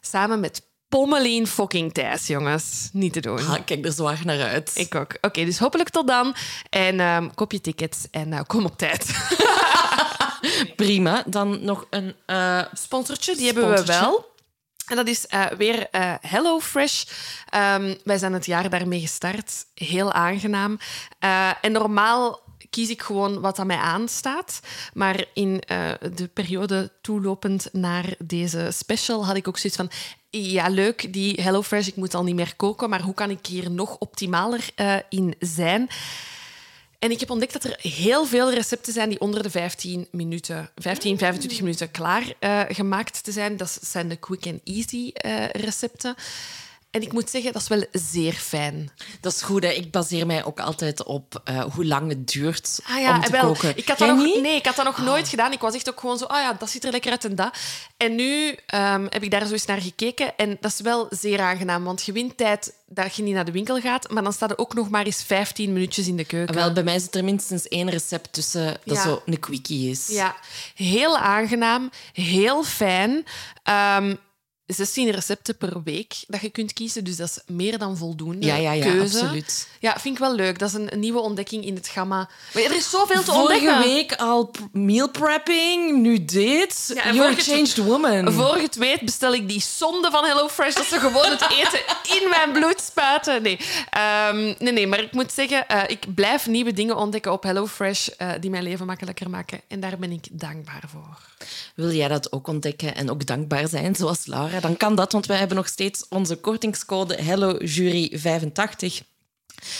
samen 0.00 0.40
met 0.40 0.62
Pommelien 0.88 1.46
fucking 1.46 1.92
Thijs, 1.94 2.26
jongens. 2.26 2.88
Niet 2.92 3.12
te 3.12 3.20
doen. 3.20 3.38
Ah, 3.38 3.56
kijk 3.64 3.84
er 3.84 3.92
zwaar 3.92 4.20
naar 4.24 4.42
uit. 4.42 4.70
Ik 4.74 4.94
ook. 4.94 5.16
Oké, 5.20 5.44
dus 5.44 5.58
hopelijk 5.58 5.88
tot 5.88 6.06
dan. 6.06 6.34
En 6.70 7.00
ehm, 7.00 7.28
koop 7.34 7.52
je 7.52 7.60
tickets 7.60 7.98
en 8.10 8.32
eh, 8.32 8.40
kom 8.46 8.64
op 8.64 8.78
tijd. 8.78 9.06
Prima. 10.76 11.22
Dan 11.26 11.64
nog 11.64 11.86
een... 11.90 12.14
eh, 12.26 12.62
Sponsortje, 12.72 13.36
die 13.36 13.46
hebben 13.46 13.70
we 13.74 13.84
wel. 13.84 14.32
En 14.86 14.96
dat 14.96 15.06
is 15.06 15.26
eh, 15.26 15.46
weer 15.46 15.88
eh 15.90 16.14
HelloFresh. 16.20 17.04
Ehm, 17.48 17.94
wij 18.04 18.18
zijn 18.18 18.32
het 18.32 18.46
jaar 18.46 18.70
daarmee 18.70 19.00
gestart. 19.00 19.66
Heel 19.74 20.12
aangenaam. 20.12 20.78
En 21.60 21.72
normaal 21.72 22.42
kies 22.74 22.90
ik 22.90 23.02
gewoon 23.02 23.40
wat 23.40 23.58
aan 23.58 23.66
mij 23.66 23.76
aanstaat. 23.76 24.60
Maar 24.94 25.24
in 25.34 25.60
eh, 25.60 25.90
de 26.14 26.28
periode 26.28 26.90
toelopend 27.00 27.68
naar 27.72 28.14
deze 28.18 28.68
special 28.72 29.26
had 29.26 29.36
ik 29.36 29.48
ook 29.48 29.58
zoiets 29.58 29.78
van... 29.78 29.90
Ja, 30.30 30.68
leuk, 30.68 31.12
die 31.12 31.42
HelloFresh, 31.42 31.86
ik 31.86 31.96
moet 31.96 32.14
al 32.14 32.24
niet 32.24 32.34
meer 32.34 32.56
koken, 32.56 32.88
maar 32.88 33.02
hoe 33.02 33.14
kan 33.14 33.30
ik 33.30 33.46
hier 33.46 33.70
nog 33.70 33.96
optimaler 33.98 34.68
eh, 34.74 34.96
in 35.08 35.34
zijn? 35.38 35.88
En 36.98 37.10
ik 37.10 37.20
heb 37.20 37.30
ontdekt 37.30 37.52
dat 37.52 37.64
er 37.64 37.76
heel 37.80 38.26
veel 38.26 38.52
recepten 38.52 38.92
zijn 38.92 39.08
die 39.08 39.20
onder 39.20 39.42
de 39.42 39.50
15 39.50 40.08
minuten, 40.10 40.70
15, 40.76 41.18
25 41.18 41.60
minuten 41.60 41.90
klaar 41.90 42.32
eh, 42.38 42.60
gemaakt 42.68 43.24
te 43.24 43.32
zijn. 43.32 43.56
Dat 43.56 43.78
zijn 43.82 44.08
de 44.08 44.16
quick 44.16 44.46
and 44.46 44.60
easy 44.64 45.10
recepten. 45.52 46.14
En 46.94 47.02
ik 47.02 47.12
moet 47.12 47.30
zeggen, 47.30 47.52
dat 47.52 47.62
is 47.62 47.68
wel 47.68 47.84
zeer 47.92 48.32
fijn. 48.32 48.90
dat 49.20 49.32
is 49.32 49.42
goed, 49.42 49.62
hè. 49.62 49.68
Ik 49.70 49.90
baseer 49.90 50.26
mij 50.26 50.44
ook 50.44 50.60
altijd 50.60 51.04
op 51.04 51.40
eh, 51.44 51.64
hoe 51.64 51.84
lang 51.84 52.08
het 52.08 52.28
duurt 52.32 52.80
Ah 52.88 53.00
ja, 53.00 53.14
om 53.16 53.22
te 53.22 53.30
wel. 53.30 53.42
koken. 53.46 53.76
Ik 53.76 53.88
had 53.88 53.98
dat 53.98 54.08
nog, 54.08 54.24
niet? 54.24 54.40
nee, 54.42 54.56
ik 54.56 54.66
had 54.66 54.76
dat 54.76 54.84
nog 54.84 54.98
nooit 54.98 55.28
gedaan. 55.28 55.52
Ik 55.52 55.60
was 55.60 55.74
echt 55.74 55.88
ook 55.90 56.00
gewoon 56.00 56.18
zo, 56.18 56.24
ah 56.24 56.40
ja, 56.42 56.52
dat 56.52 56.70
ziet 56.70 56.84
er 56.84 56.90
lekker 56.90 57.10
uit 57.10 57.24
en 57.24 57.34
dat. 57.34 57.56
En 57.96 58.14
nu 58.14 58.56
ehm, 58.66 59.06
heb 59.08 59.22
ik 59.22 59.30
daar 59.30 59.46
zo 59.46 59.52
eens 59.52 59.64
naar 59.66 59.80
gekeken. 59.80 60.36
En 60.36 60.56
dat 60.60 60.72
is 60.72 60.80
wel 60.80 61.06
zeer 61.10 61.40
aangenaam, 61.40 61.84
want 61.84 62.02
je 62.04 62.12
wint 62.12 62.36
tijd 62.36 62.72
dat 62.86 63.16
je 63.16 63.22
niet 63.22 63.34
naar 63.34 63.44
de 63.44 63.52
winkel 63.52 63.80
gaat, 63.80 64.10
maar 64.10 64.22
dan 64.22 64.32
staat 64.32 64.50
er 64.50 64.58
ook 64.58 64.74
nog 64.74 64.90
maar 64.90 65.04
eens 65.04 65.22
15 65.22 65.72
minuutjes 65.72 66.06
in 66.06 66.16
de 66.16 66.24
keuken. 66.24 66.54
Wel, 66.54 66.72
bij 66.72 66.82
mij 66.82 66.98
zit 66.98 67.14
er 67.14 67.24
minstens 67.24 67.68
één 67.68 67.90
recept 67.90 68.32
tussen 68.32 68.76
dat 68.84 68.96
Ja. 68.96 69.02
zo 69.02 69.22
een 69.26 69.40
quickie 69.40 69.90
is. 69.90 70.06
Ja, 70.08 70.36
heel 70.74 71.18
aangenaam, 71.18 71.90
heel 72.12 72.64
fijn. 72.64 73.24
Ehm 73.62 74.14
16 74.66 75.10
recepten 75.10 75.56
per 75.56 75.82
week 75.82 76.14
dat 76.26 76.40
je 76.40 76.48
kunt 76.50 76.72
kiezen, 76.72 77.04
dus 77.04 77.16
dat 77.16 77.28
is 77.28 77.54
meer 77.54 77.78
dan 77.78 77.96
voldoende 77.96 78.46
Ja, 78.46 78.56
ja, 78.56 78.72
ja, 78.72 78.82
keuze. 78.84 79.20
absoluut. 79.20 79.68
Ja, 79.80 79.92
vind 80.00 80.14
ik 80.14 80.20
wel 80.20 80.34
leuk. 80.34 80.58
Dat 80.58 80.68
is 80.68 80.74
een, 80.74 80.92
een 80.92 80.98
nieuwe 81.00 81.18
ontdekking 81.18 81.64
in 81.64 81.74
het 81.74 81.88
gamma. 81.88 82.28
Maar 82.54 82.62
er 82.62 82.74
is 82.76 82.90
zoveel 82.90 83.22
te 83.22 83.32
Vorige 83.32 83.40
ontdekken. 83.68 83.78
week 83.94 84.12
al 84.14 84.50
meal 84.72 85.10
prepping, 85.10 85.98
nu 86.00 86.24
dit. 86.24 86.92
Ja, 86.94 87.02
You're 87.12 87.20
a 87.28 87.30
vorige- 87.32 87.50
changed 87.50 87.76
woman. 87.76 88.32
Voor 88.32 88.56
het 88.56 88.74
weet 88.76 89.00
bestel 89.00 89.34
ik 89.34 89.48
die 89.48 89.60
zonde 89.60 90.10
van 90.10 90.24
HelloFresh 90.24 90.74
dat 90.74 90.86
ze 90.86 90.98
gewoon 90.98 91.30
het 91.30 91.42
eten 91.50 91.80
in 92.22 92.28
mijn 92.30 92.52
bloed 92.52 92.80
spuiten. 92.80 93.42
Nee, 93.42 93.58
Ehm, 93.90 94.36
nee, 94.58 94.72
nee 94.72 94.86
maar 94.86 95.00
ik 95.00 95.12
moet 95.12 95.32
zeggen, 95.32 95.68
eh, 95.68 95.82
ik 95.86 96.14
blijf 96.14 96.46
nieuwe 96.46 96.72
dingen 96.72 96.96
ontdekken 96.96 97.32
op 97.32 97.42
HelloFresh 97.42 98.08
eh, 98.08 98.30
die 98.40 98.50
mijn 98.50 98.62
leven 98.62 98.86
makkelijker 98.86 99.30
maken. 99.30 99.60
En 99.68 99.80
daar 99.80 99.98
ben 99.98 100.10
ik 100.12 100.26
dankbaar 100.30 100.82
voor. 100.86 101.18
Wil 101.74 101.92
jij 101.92 102.08
dat 102.08 102.32
ook 102.32 102.46
ontdekken 102.46 102.94
en 102.94 103.10
ook 103.10 103.26
dankbaar 103.26 103.68
zijn, 103.68 103.94
zoals 103.94 104.26
Laura? 104.26 104.60
Dan 104.60 104.76
kan 104.76 104.94
dat, 104.94 105.12
want 105.12 105.26
wij 105.26 105.38
hebben 105.38 105.56
nog 105.56 105.68
steeds 105.68 106.06
onze 106.08 106.36
kortingscode 106.36 107.18
HelloJury85. 107.18 109.12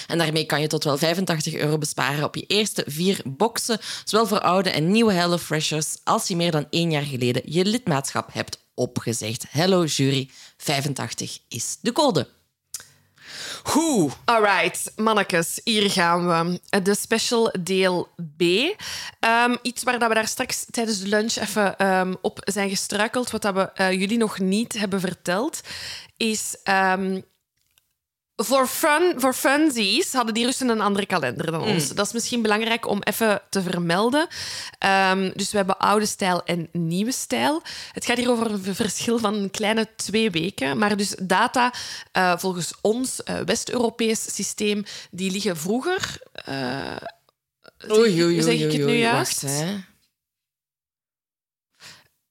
En 0.07 0.19
daarmee 0.19 0.45
kan 0.45 0.61
je 0.61 0.67
tot 0.67 0.85
wel 0.85 0.99
85 0.99 1.55
euro 1.55 1.79
besparen 1.79 2.25
op 2.25 2.35
je 2.35 2.47
eerste 2.47 2.85
vier 2.87 3.21
boxen, 3.25 3.79
zowel 4.05 4.27
voor 4.27 4.41
oude 4.41 4.71
en 4.71 4.91
nieuwe 4.91 5.13
HelloFreshers, 5.13 5.97
als 6.05 6.29
je 6.29 6.37
meer 6.37 6.51
dan 6.51 6.67
één 6.71 6.91
jaar 6.91 7.03
geleden 7.03 7.43
je 7.45 7.65
lidmaatschap 7.65 8.33
hebt 8.33 8.59
opgezegd. 8.75 9.45
Hello 9.51 9.85
Jury, 9.85 10.31
85 10.57 11.39
is 11.49 11.79
de 11.81 11.93
code. 11.93 12.29
Hoe? 13.63 14.11
Alright, 14.25 14.93
mannetjes, 14.97 15.61
hier 15.65 15.91
gaan 15.91 16.27
we. 16.27 16.61
De 16.83 16.95
special 16.95 17.55
deel 17.61 18.09
B. 18.37 18.43
Ehm, 19.21 19.57
iets 19.63 19.83
waar 19.83 19.99
dat 19.99 20.09
we 20.09 20.15
daar 20.15 20.29
straks 20.29 20.67
tijdens 20.71 21.01
de 21.01 21.09
lunch 21.09 21.37
even 21.37 21.79
ehm, 21.79 22.15
op 22.21 22.39
zijn 22.45 22.69
gestruikeld, 22.69 23.31
wat 23.31 23.43
dat 23.43 23.55
we 23.55 23.73
eh, 23.73 23.93
jullie 23.93 24.19
nog 24.19 24.39
niet 24.39 24.73
hebben 24.73 25.01
verteld, 25.01 25.61
is 26.17 26.57
ehm, 26.63 27.21
voor, 28.37 28.67
fun, 28.67 29.15
voor 29.17 29.35
funsies 29.35 30.13
hadden 30.13 30.35
die 30.35 30.45
Russen 30.45 30.69
een 30.69 30.81
andere 30.81 31.07
kalender 31.07 31.51
dan 31.51 31.63
ons. 31.63 31.89
Dat 31.89 32.07
is 32.07 32.13
misschien 32.13 32.43
belangrijk 32.43 32.89
om 32.89 33.03
even 33.03 33.43
te 33.51 33.63
vermelden. 33.63 34.27
Ehm, 34.79 35.31
dus 35.35 35.51
we 35.51 35.57
hebben 35.57 35.79
oude 35.79 36.07
stijl 36.07 36.45
en 36.45 36.69
nieuwe 36.73 37.13
stijl. 37.13 37.63
Het 37.93 38.05
gaat 38.05 38.17
hier 38.17 38.31
over 38.31 38.51
een 38.51 38.75
verschil 38.75 39.19
van 39.19 39.35
een 39.35 39.51
kleine 39.51 39.89
twee 39.97 40.31
weken. 40.31 40.79
Maar 40.79 40.97
dus 40.97 41.15
data 41.23 41.73
uh, 42.13 42.37
volgens 42.37 42.73
ons 42.81 43.21
uh, 43.25 43.37
West-Europees 43.45 44.35
systeem, 44.35 44.85
die 45.11 45.31
liggen 45.31 45.57
vroeger. 45.57 46.19
Uh, 46.49 46.97
oei, 47.91 48.23
oei, 48.23 48.25
oei, 48.25 48.43
zeg 48.43 48.55
ik 48.55 48.73
het 48.73 48.87
nu 48.87 48.97
juist? 48.97 49.43
Wacht, 49.43 49.55
hè. 49.55 49.94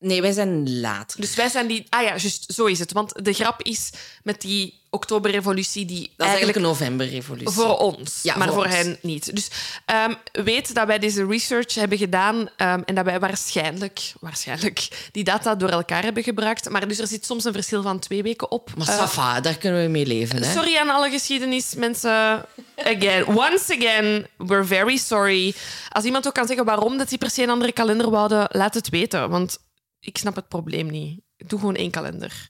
Nee, 0.04 0.22
wij 0.22 0.32
zijn 0.32 0.80
later. 0.80 1.22
Dus 1.22 1.36
wij 1.36 1.50
zijn 1.50 1.68
die... 1.68 1.86
Ah 1.90 2.02
ja, 2.02 2.08
juist, 2.08 2.54
zo 2.54 2.66
is 2.66 2.80
het. 2.80 2.92
Want 2.92 3.26
de 3.26 3.34
grap 3.34 3.62
is 3.62 3.90
met 4.24 4.42
die 4.42 4.82
oktoberrevolutie... 4.90 5.86
Die 5.86 6.02
dat 6.02 6.12
is 6.18 6.26
eigenlijk 6.26 6.56
een 6.56 6.64
novemberrevolutie. 6.64 7.50
Voor 7.50 7.78
ons, 7.78 8.20
Ja, 8.24 8.38
maar 8.38 8.54
voor 8.54 8.66
hen 8.68 8.98
niet. 9.02 9.36
Dus 9.36 9.48
ehm, 9.86 10.14
weet 10.32 10.74
dat 10.76 10.88
wij 10.88 11.00
deze 11.00 11.26
research 11.26 11.74
hebben 11.76 11.98
gedaan 11.98 12.50
ehm, 12.58 12.82
en 12.86 12.96
dat 12.96 13.06
wij 13.06 13.20
waarschijnlijk, 13.20 14.14
waarschijnlijk 14.20 14.88
die 15.12 15.24
data 15.24 15.56
door 15.56 15.70
elkaar 15.70 16.04
hebben 16.04 16.24
gebruikt. 16.24 16.70
Maar 16.70 16.88
dus 16.88 17.00
er 17.00 17.08
zit 17.08 17.26
soms 17.26 17.44
een 17.44 17.54
verschil 17.54 17.82
van 17.82 18.00
twee 18.00 18.24
weken 18.24 18.52
op. 18.52 18.70
Maar 18.78 18.88
Eh, 18.88 19.06
ça 19.06 19.10
va, 19.10 19.42
daar 19.42 19.58
kunnen 19.58 19.84
we 19.84 19.90
mee 19.90 20.06
leven. 20.06 20.44
Hè? 20.44 20.52
Sorry 20.52 20.78
aan 20.78 20.90
alle 20.90 21.10
geschiedenismensen. 21.10 22.46
Again, 22.78 23.28
once 23.28 23.76
again, 23.80 24.28
we're 24.38 24.66
very 24.66 24.98
sorry. 24.98 25.54
Als 25.90 26.04
iemand 26.06 26.28
ook 26.28 26.34
kan 26.34 26.48
zeggen 26.48 26.66
waarom 26.66 26.98
dat 26.98 27.10
die 27.10 27.18
per 27.18 27.30
se 27.30 27.44
een 27.44 27.50
andere 27.50 27.72
kalender 27.72 28.10
wouden, 28.10 28.48
laat 28.52 28.74
het 28.74 28.90
weten. 28.90 29.30
Want 29.30 29.58
ik 30.06 30.18
snap 30.18 30.36
het 30.36 30.48
probleem 30.48 30.88
niet. 30.88 31.22
Doe 31.38 31.60
gewoon 31.60 31.76
één 31.76 31.92
kalender. 31.92 32.50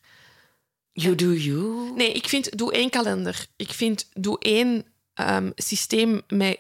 You 0.92 1.16
do 1.16 1.32
you. 1.32 1.92
Nee, 1.96 2.12
ik 2.12 2.28
vind, 2.28 2.58
doe 2.58 2.74
één 2.74 2.90
kalender. 2.90 3.48
Ik 3.56 3.72
vind, 3.72 4.10
doe 4.14 4.40
één 4.40 4.86
ehm, 5.14 5.52
systeem 5.56 6.22
met 6.28 6.60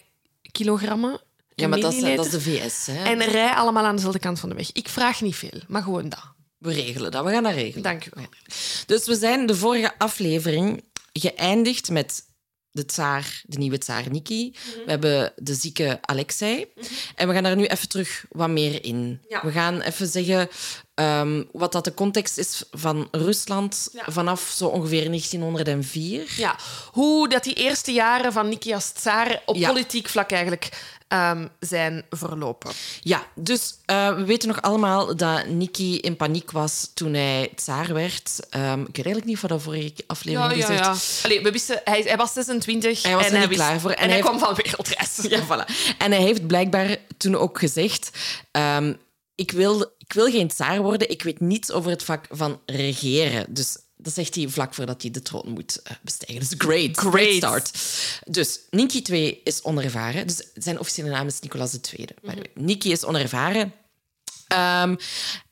kilogrammen. 0.52 1.22
Ja, 1.56 1.68
maar 1.68 1.80
dat 1.80 1.94
is, 1.94 2.16
dat 2.16 2.26
is 2.26 2.32
de 2.32 2.42
VS. 2.42 2.86
Hè? 2.86 3.04
En 3.04 3.20
rij 3.20 3.54
allemaal 3.54 3.86
aan 3.86 3.96
dezelfde 3.96 4.20
kant 4.20 4.40
van 4.40 4.50
de 4.50 4.56
weg. 4.56 4.72
Ik 4.72 4.90
vraag 4.90 5.22
niet 5.22 5.36
veel, 5.36 5.62
maar 5.68 5.84
gewoon 5.84 6.10
dat. 6.10 6.32
We 6.58 6.74
regelen 6.74 7.12
dat. 7.12 7.26
We 7.26 7.32
gaan 7.32 7.44
dat 7.44 7.54
regelen. 7.54 7.84
Dank 7.84 8.06
u 8.06 8.10
wel. 8.14 8.26
Dus 8.86 9.06
we 9.06 9.16
zijn 9.16 9.46
de 9.46 9.56
vorige 9.56 9.98
aflevering 9.98 10.84
geëindigd 11.14 11.90
met 11.90 12.24
de 12.74 12.86
tsaar, 12.86 13.42
de 13.46 13.58
nieuwe 13.58 13.78
tsaar 13.78 14.04
Niki. 14.12 14.50
Mhm. 14.56 14.86
We 14.86 14.92
hebben 14.92 15.34
de 15.36 15.54
zieke 15.54 16.00
Alexei. 16.02 16.66
En 17.16 17.28
we 17.28 17.34
gaan 17.34 17.44
daar 17.44 17.56
nu 17.56 17.66
even 17.66 17.90
terug 17.90 18.26
wat 18.30 18.50
meer 18.50 18.86
in. 18.86 19.22
Ja. 19.30 19.42
We 19.44 19.52
gaan 19.52 19.82
even 19.82 20.08
zeggen 20.08 20.50
ehm, 20.94 21.44
wat 21.52 21.72
dat 21.72 21.84
de 21.84 21.94
context 21.94 22.38
is 22.38 22.64
van 22.72 23.08
Rusland 23.12 23.90
Ja. 23.94 24.04
vanaf 24.12 24.42
zo 24.56 24.68
ongeveer 24.68 25.10
1904. 25.10 26.34
Ja, 26.38 26.56
hoe 26.92 27.30
dat 27.30 27.44
die 27.44 27.54
eerste 27.54 27.92
jaren 27.92 28.34
van 28.34 28.50
Niki 28.50 28.74
als 28.74 28.90
tsaar 28.92 29.42
op 29.46 29.56
Ja. 29.56 29.68
politiek 29.68 30.10
vlak 30.10 30.32
eigenlijk 30.32 30.70
ehm, 31.14 31.48
zijn 31.60 32.06
verlopen. 32.10 32.72
Ja, 33.02 33.24
dus 33.36 33.76
eh, 33.86 34.16
we 34.16 34.24
weten 34.26 34.48
nog 34.48 34.62
allemaal 34.62 35.16
dat 35.16 35.48
Niki 35.48 35.98
in 36.00 36.16
paniek 36.16 36.52
was 36.52 36.92
toen 36.94 37.14
hij 37.14 37.52
tsaar 37.56 37.94
werd. 37.94 38.40
Ehm, 38.50 38.80
ik 38.80 38.86
weet 38.86 38.96
eigenlijk 38.96 39.26
niet 39.26 39.40
wat 39.42 39.50
dat 39.50 39.62
vorige 39.62 39.94
aflevering 40.08 40.66
gezegd 40.66 41.22
Allee, 41.24 41.42
we 41.42 41.52
wisten, 41.52 41.82
hij, 41.84 42.02
hij 42.02 42.18
was 42.18 42.34
26 42.34 43.04
Hij 43.04 43.16
was 43.16 43.22
en 43.26 43.32
er 43.32 43.38
hij 43.38 43.40
niet 43.48 43.50
wist- 43.58 43.62
klaar 43.62 43.80
voor. 43.80 43.92
En 43.92 43.98
En, 43.98 44.04
hij 44.04 44.14
heeft- 44.16 44.28
kwam 44.28 44.40
van 44.40 44.56
wereldreis. 44.56 45.20
Ja, 45.30 45.42
voilà. 45.46 45.96
En 45.98 46.12
hij 46.12 46.22
heeft 46.22 46.48
blijkbaar 46.48 46.98
toen 47.18 47.36
ook 47.36 47.60
gezegd... 47.60 48.10
ehm, 48.52 48.94
ik, 49.36 49.52
wil, 49.52 49.82
ik 49.98 50.14
wil 50.14 50.32
geen 50.32 50.48
tsaar 50.48 50.82
worden, 50.82 51.10
ik 51.10 51.24
weet 51.24 51.40
niets 51.40 51.72
over 51.72 51.90
het 51.92 52.04
vak 52.04 52.26
van 52.30 52.60
regeren. 52.66 53.46
Dus 53.54 53.78
dat 54.04 54.14
zegt 54.14 54.36
hij 54.36 54.48
vlak 54.50 54.74
voordat 54.74 55.02
hij 55.02 55.12
de 55.12 55.22
troon 55.22 55.50
moet 55.50 55.82
eh, 55.82 55.96
bestijgen. 56.02 56.40
Dus 56.40 56.54
great, 56.58 56.98
great, 56.98 57.14
Great. 57.14 57.36
start. 57.36 57.72
Dus 58.28 58.60
Niki 58.70 59.02
II 59.10 59.42
is 59.44 59.64
onervaren. 59.64 60.28
Dus 60.28 60.44
zijn 60.54 60.80
officiële 60.80 61.10
naam 61.10 61.28
is 61.28 61.40
Nicolaas 61.40 61.74
II. 61.74 62.06
the 62.06 62.14
way. 62.22 62.46
Niki 62.56 62.92
is 62.92 63.04
onervaren. 63.06 63.74
Ehm, 64.48 64.96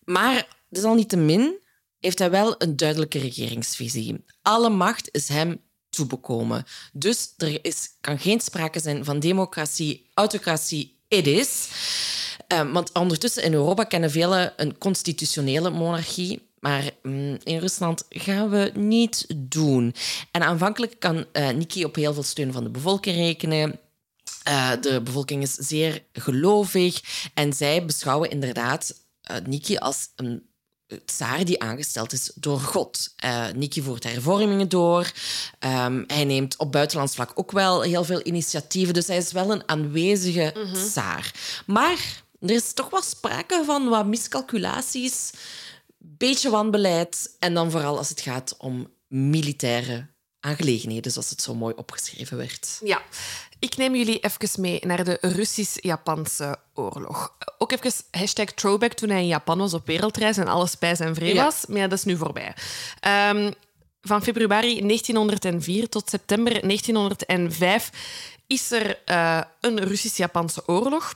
maar 0.04 0.48
desalniettemin 0.70 1.60
heeft 2.00 2.20
hij 2.20 2.30
wel 2.32 2.56
een 2.58 2.76
duidelijke 2.78 3.20
regeringsvisie. 3.20 4.24
Alle 4.42 4.70
macht 4.70 5.10
is 5.12 5.28
hem 5.28 5.62
toebekomen. 5.90 6.66
Dus 6.94 7.34
er 7.38 7.66
is, 7.66 7.90
kan 8.02 8.20
geen 8.20 8.40
sprake 8.42 8.80
zijn 8.80 9.06
van 9.06 9.20
democratie, 9.20 10.10
autocratie. 10.14 11.00
It 11.08 11.28
is. 11.28 11.68
Ehm, 12.48 12.72
want 12.72 12.92
ondertussen 12.92 13.44
in 13.44 13.54
Europa 13.54 13.84
kennen 13.84 14.12
velen 14.12 14.54
een 14.58 14.78
constitutionele 14.78 15.70
monarchie. 15.70 16.50
Maar 16.62 16.92
mm, 17.04 17.38
in 17.44 17.58
Rusland 17.58 18.06
gaan 18.10 18.50
we 18.50 18.72
niet 18.76 19.26
doen. 19.36 19.96
En 20.32 20.42
aanvankelijk 20.42 20.96
kan 21.00 21.26
eh 21.32 21.50
Niki 21.50 21.86
op 21.86 21.96
heel 21.96 22.14
veel 22.14 22.24
steun 22.24 22.54
van 22.54 22.64
de 22.64 22.70
bevolking 22.70 23.16
rekenen. 23.16 23.80
Eh, 24.44 24.72
de 24.82 25.02
bevolking 25.02 25.42
is 25.42 25.54
zeer 25.54 26.04
gelovig 26.14 27.02
en 27.34 27.54
zij 27.54 27.86
beschouwen 27.86 28.30
inderdaad 28.30 28.94
eh, 29.22 29.38
Niki 29.46 29.78
als 29.78 30.10
een 30.16 30.50
tsaar 31.06 31.46
die 31.46 31.62
aangesteld 31.62 32.14
is 32.14 32.32
door 32.36 32.60
God. 32.60 33.16
Niki 33.56 33.82
voert 33.82 34.04
hervormingen 34.04 34.70
door. 34.70 35.12
Ehm, 35.60 36.04
hij 36.08 36.24
neemt 36.26 36.58
op 36.58 36.72
buitenlands 36.72 37.16
vlak 37.16 37.32
ook 37.36 37.52
wel 37.52 37.82
heel 37.82 38.04
veel 38.04 38.22
initiatieven. 38.24 38.94
Dus 38.94 39.08
hij 39.08 39.18
is 39.18 39.32
wel 39.32 39.52
een 39.52 39.70
aanwezige 39.70 40.54
tsaar. 40.74 41.34
Maar 41.66 42.24
er 42.40 42.50
is 42.50 42.74
toch 42.74 42.90
wel 42.90 43.02
sprake 43.02 43.64
van 43.66 43.90
wat 43.90 44.06
miscalculaties, 44.06 45.32
beetje 46.30 46.50
wanbeleid 46.50 47.36
en 47.40 47.54
dan 47.54 47.72
vooral 47.72 47.98
als 47.98 48.10
het 48.10 48.22
gaat 48.22 48.56
om 48.58 48.88
militaire 49.08 50.08
aangelegenheden, 50.40 51.12
zoals 51.12 51.30
het 51.30 51.42
zo 51.42 51.56
mooi 51.56 51.74
opgeschreven 51.78 52.38
werd. 52.38 52.80
Ja, 52.84 53.02
ik 53.60 53.78
neem 53.78 53.96
jullie 53.96 54.20
even 54.20 54.62
mee 54.62 54.80
naar 54.86 55.04
de 55.04 55.18
Russisch-Japanse 55.22 56.58
oorlog. 56.74 57.36
Ook 57.58 57.72
even 57.72 57.92
hashtag 58.12 58.46
throwback 58.52 58.94
toen 58.94 59.10
hij 59.10 59.22
in 59.22 59.28
Japan 59.28 59.58
was 59.58 59.74
op 59.74 59.86
wereldreis 59.86 60.38
en 60.38 60.48
alles 60.48 60.78
bij 60.78 60.96
zijn 60.96 61.16
vrede 61.16 61.34
Ja. 61.34 61.44
was. 61.44 61.66
Maar 61.66 61.78
ja, 61.78 61.88
dat 61.88 61.98
is 61.98 62.04
nu 62.06 62.18
voorbij. 62.18 62.54
Ehm, 63.00 63.52
van 64.02 64.24
februari 64.24 64.82
1904 64.82 65.90
tot 65.90 66.10
september 66.10 66.68
1905 66.68 67.90
is 68.48 68.72
er 68.72 69.00
eh, 69.06 69.42
een 69.60 69.80
Russisch-Japanse 69.84 70.64
oorlog. 70.68 71.14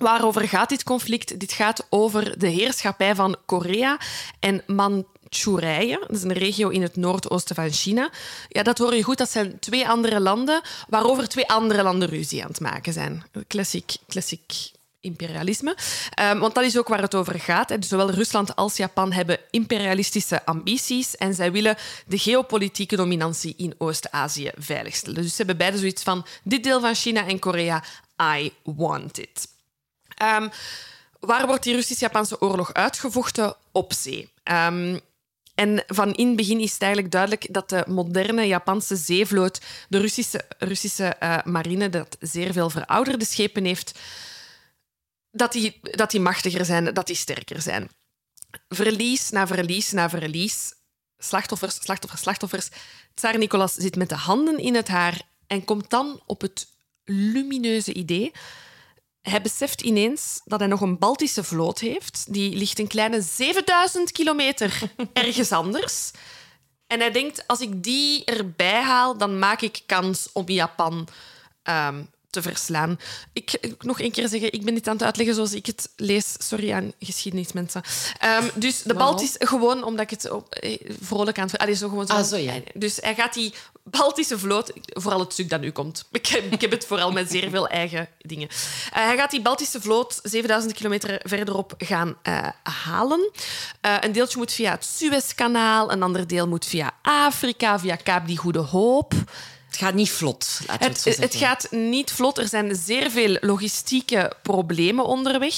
Waarover 0.00 0.48
gaat 0.48 0.68
dit 0.68 0.82
conflict? 0.82 1.40
Dit 1.40 1.52
gaat 1.52 1.86
over 1.88 2.38
de 2.38 2.48
heerschappij 2.48 3.14
van 3.14 3.36
Korea 3.46 3.98
en 4.38 4.62
Manchurije. 4.66 5.98
Dat 6.06 6.16
is 6.16 6.22
een 6.22 6.32
regio 6.32 6.68
in 6.68 6.82
het 6.82 6.96
noordoosten 6.96 7.54
van 7.54 7.70
China. 7.70 8.10
Ja, 8.48 8.62
dat 8.62 8.78
hoor 8.78 8.94
je 8.94 9.02
goed. 9.02 9.18
Dat 9.18 9.30
zijn 9.30 9.58
twee 9.58 9.88
andere 9.88 10.20
landen 10.20 10.62
waarover 10.88 11.28
twee 11.28 11.48
andere 11.48 11.82
landen 11.82 12.08
ruzie 12.08 12.42
aan 12.42 12.48
het 12.48 12.60
maken 12.60 12.92
zijn. 12.92 13.24
Klassiek, 13.46 13.96
klassiek 14.08 14.70
imperialisme. 15.00 15.76
Ehm, 16.10 16.38
want 16.38 16.54
dat 16.54 16.64
is 16.64 16.78
ook 16.78 16.88
waar 16.88 17.02
het 17.02 17.14
over 17.14 17.40
gaat. 17.40 17.76
Zowel 17.80 18.10
Rusland 18.10 18.56
als 18.56 18.76
Japan 18.76 19.12
hebben 19.12 19.38
imperialistische 19.50 20.44
ambities 20.44 21.16
en 21.16 21.34
zij 21.34 21.52
willen 21.52 21.76
de 22.06 22.18
geopolitieke 22.18 22.96
dominantie 22.96 23.54
in 23.56 23.74
Oost-Azië 23.78 24.50
veiligstellen. 24.58 25.22
Dus 25.22 25.30
ze 25.30 25.36
hebben 25.36 25.56
beide 25.56 25.78
zoiets 25.78 26.02
van 26.02 26.26
dit 26.42 26.64
deel 26.64 26.80
van 26.80 26.94
China 26.94 27.26
en 27.26 27.38
Korea, 27.38 27.84
I 28.36 28.52
want 28.62 29.18
it. 29.18 29.58
Ehm, 30.20 30.48
waar 31.20 31.46
wordt 31.46 31.62
die 31.62 31.74
Russisch-Japanse 31.74 32.40
oorlog 32.40 32.72
uitgevochten? 32.72 33.56
Op 33.72 33.92
zee. 33.92 34.32
Ehm, 34.42 34.98
en 35.54 35.84
van 35.86 36.14
in 36.14 36.26
het 36.26 36.36
begin 36.36 36.60
is 36.60 36.72
het 36.72 36.82
eigenlijk 36.82 37.12
duidelijk 37.12 37.46
dat 37.50 37.68
de 37.68 37.84
moderne 37.86 38.46
Japanse 38.46 38.96
zeevloot, 38.96 39.60
de 39.88 39.98
Russische, 39.98 40.44
Russische 40.58 41.04
eh, 41.04 41.38
marine, 41.44 41.88
dat 41.88 42.16
zeer 42.20 42.52
veel 42.52 42.70
verouderde 42.70 43.24
schepen 43.24 43.64
heeft, 43.64 43.98
dat 45.30 45.52
die, 45.52 45.80
dat 45.82 46.10
die 46.10 46.20
machtiger 46.20 46.64
zijn, 46.64 46.94
dat 46.94 47.06
die 47.06 47.16
sterker 47.16 47.62
zijn. 47.62 47.88
Verlies 48.68 49.30
na 49.30 49.46
verlies 49.46 49.92
na 49.92 50.10
verlies. 50.10 50.74
Slachtoffers, 51.18 51.74
slachtoffers, 51.74 52.22
slachtoffers. 52.22 52.68
Tsaar 53.14 53.38
Nicolas 53.38 53.74
zit 53.74 53.96
met 53.96 54.08
de 54.08 54.14
handen 54.14 54.58
in 54.58 54.74
het 54.74 54.88
haar 54.88 55.22
en 55.46 55.64
komt 55.64 55.90
dan 55.90 56.22
op 56.26 56.40
het 56.40 56.66
lumineuze 57.04 57.92
idee. 57.92 58.32
Hij 59.22 59.42
beseft 59.42 59.80
ineens 59.80 60.40
dat 60.44 60.58
hij 60.58 60.68
nog 60.68 60.80
een 60.80 60.98
Baltische 60.98 61.44
vloot 61.44 61.78
heeft. 61.78 62.24
Die 62.28 62.56
ligt 62.56 62.78
een 62.78 62.86
kleine 62.86 63.20
7000 63.20 64.12
kilometer 64.12 64.80
ergens 65.12 65.52
anders. 65.52 66.10
En 66.86 67.00
hij 67.00 67.10
denkt, 67.10 67.46
als 67.46 67.60
ik 67.60 67.82
die 67.82 68.24
erbij 68.24 68.82
haal, 68.82 69.16
dan 69.16 69.38
maak 69.38 69.60
ik 69.60 69.82
kans 69.86 70.28
om 70.32 70.48
Japan 70.48 71.08
ehm, 71.62 72.02
te 72.30 72.42
verslaan. 72.42 72.98
Ik, 73.32 73.52
ik 73.60 73.82
nog 73.82 74.00
één 74.00 74.10
keer 74.10 74.28
zeggen, 74.28 74.52
ik 74.52 74.64
ben 74.64 74.74
dit 74.74 74.88
aan 74.88 74.94
het 74.94 75.02
uitleggen 75.02 75.34
zoals 75.34 75.52
ik 75.52 75.66
het 75.66 75.90
lees. 75.96 76.34
Sorry 76.38 76.72
aan 76.72 76.92
geschiedenismensen. 76.98 77.82
Ehm, 78.18 78.48
dus 78.54 78.82
de 78.82 78.94
Baltisch, 78.94 79.34
gewoon 79.38 79.84
omdat 79.84 80.04
ik 80.04 80.10
het 80.10 80.30
op, 80.30 80.54
eh, 80.54 80.80
vrolijk 81.00 81.38
aan 81.38 81.46
het... 81.46 81.58
Allee, 81.58 81.74
zo 81.74 81.88
gewoon 81.88 82.06
zo. 82.06 82.12
Ah, 82.12 82.24
zo, 82.24 82.36
ja. 82.36 82.54
Dus 82.74 82.96
hij 82.96 83.14
gaat 83.14 83.34
die 83.34 83.54
Baltische 83.90 84.38
vloot, 84.38 84.72
vooral 84.84 85.20
het 85.20 85.32
stuk 85.32 85.48
dat 85.48 85.60
nu 85.60 85.70
komt. 85.70 86.04
Ik 86.12 86.26
heb, 86.26 86.52
ik 86.52 86.60
heb 86.60 86.70
het 86.70 86.86
vooral 86.86 87.12
met 87.12 87.30
zeer 87.30 87.50
veel 87.50 87.68
eigen 87.68 88.08
dingen. 88.18 88.48
Eh, 88.48 89.04
hij 89.04 89.16
gaat 89.16 89.30
die 89.30 89.42
Baltische 89.42 89.80
vloot 89.80 90.20
7000 90.22 90.72
kilometer 90.72 91.20
verderop 91.22 91.74
gaan 91.78 92.16
eh, 92.22 92.48
halen. 92.62 93.30
Eh, 93.80 93.96
een 94.00 94.12
deeltje 94.12 94.38
moet 94.38 94.52
via 94.52 94.70
het 94.70 94.84
Suezkanaal, 94.84 95.92
een 95.92 96.02
ander 96.02 96.26
deel 96.26 96.48
moet 96.48 96.66
via 96.66 96.90
Afrika, 97.02 97.78
via 97.78 97.96
Kaap 97.96 98.26
die 98.26 98.36
Goede 98.38 98.58
Hoop. 98.58 99.12
Het 99.66 99.78
gaat 99.78 99.94
niet 99.94 100.10
vlot, 100.10 100.60
laten 100.66 100.92
we 100.92 101.10
het, 101.10 101.18
Het, 101.18 101.34
gaat 101.34 101.70
niet 101.70 102.12
vlot. 102.12 102.38
Er 102.38 102.48
zijn 102.48 102.76
zeer 102.76 103.10
veel 103.10 103.36
logistieke 103.40 104.32
problemen 104.42 105.04
onderweg. 105.04 105.54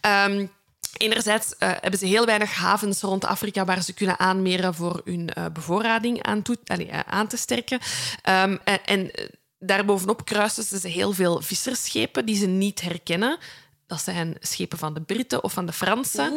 Ehm, 0.00 0.46
enerzijds 0.96 1.56
eh, 1.58 1.70
hebben 1.80 1.98
ze 2.00 2.06
heel 2.06 2.26
weinig 2.26 2.54
havens 2.54 3.00
rond 3.00 3.24
Afrika 3.24 3.64
waar 3.64 3.82
ze 3.82 3.92
kunnen 3.92 4.18
aanmeren 4.18 4.74
voor 4.74 5.00
hun 5.04 5.32
eh, 5.32 5.44
bevoorrading 5.52 6.22
aan, 6.22 6.42
toe- 6.42 6.58
allee, 6.66 6.88
eh, 6.88 7.00
aan 7.06 7.26
te 7.26 7.36
sterken. 7.36 7.78
Ehm, 8.22 8.56
en 8.64 8.84
en 8.84 9.10
daarbovenop 9.58 10.24
kruisen 10.24 10.64
ze 10.80 10.88
heel 10.88 11.12
veel 11.12 11.42
vissersschepen 11.42 12.26
die 12.26 12.36
ze 12.36 12.46
niet 12.46 12.80
herkennen. 12.80 13.38
Dat 13.86 14.00
zijn 14.00 14.36
schepen 14.40 14.78
van 14.78 14.94
de 14.94 15.00
Britten 15.00 15.44
of 15.44 15.52
van 15.52 15.66
de 15.66 15.72
Fransen. 15.72 16.36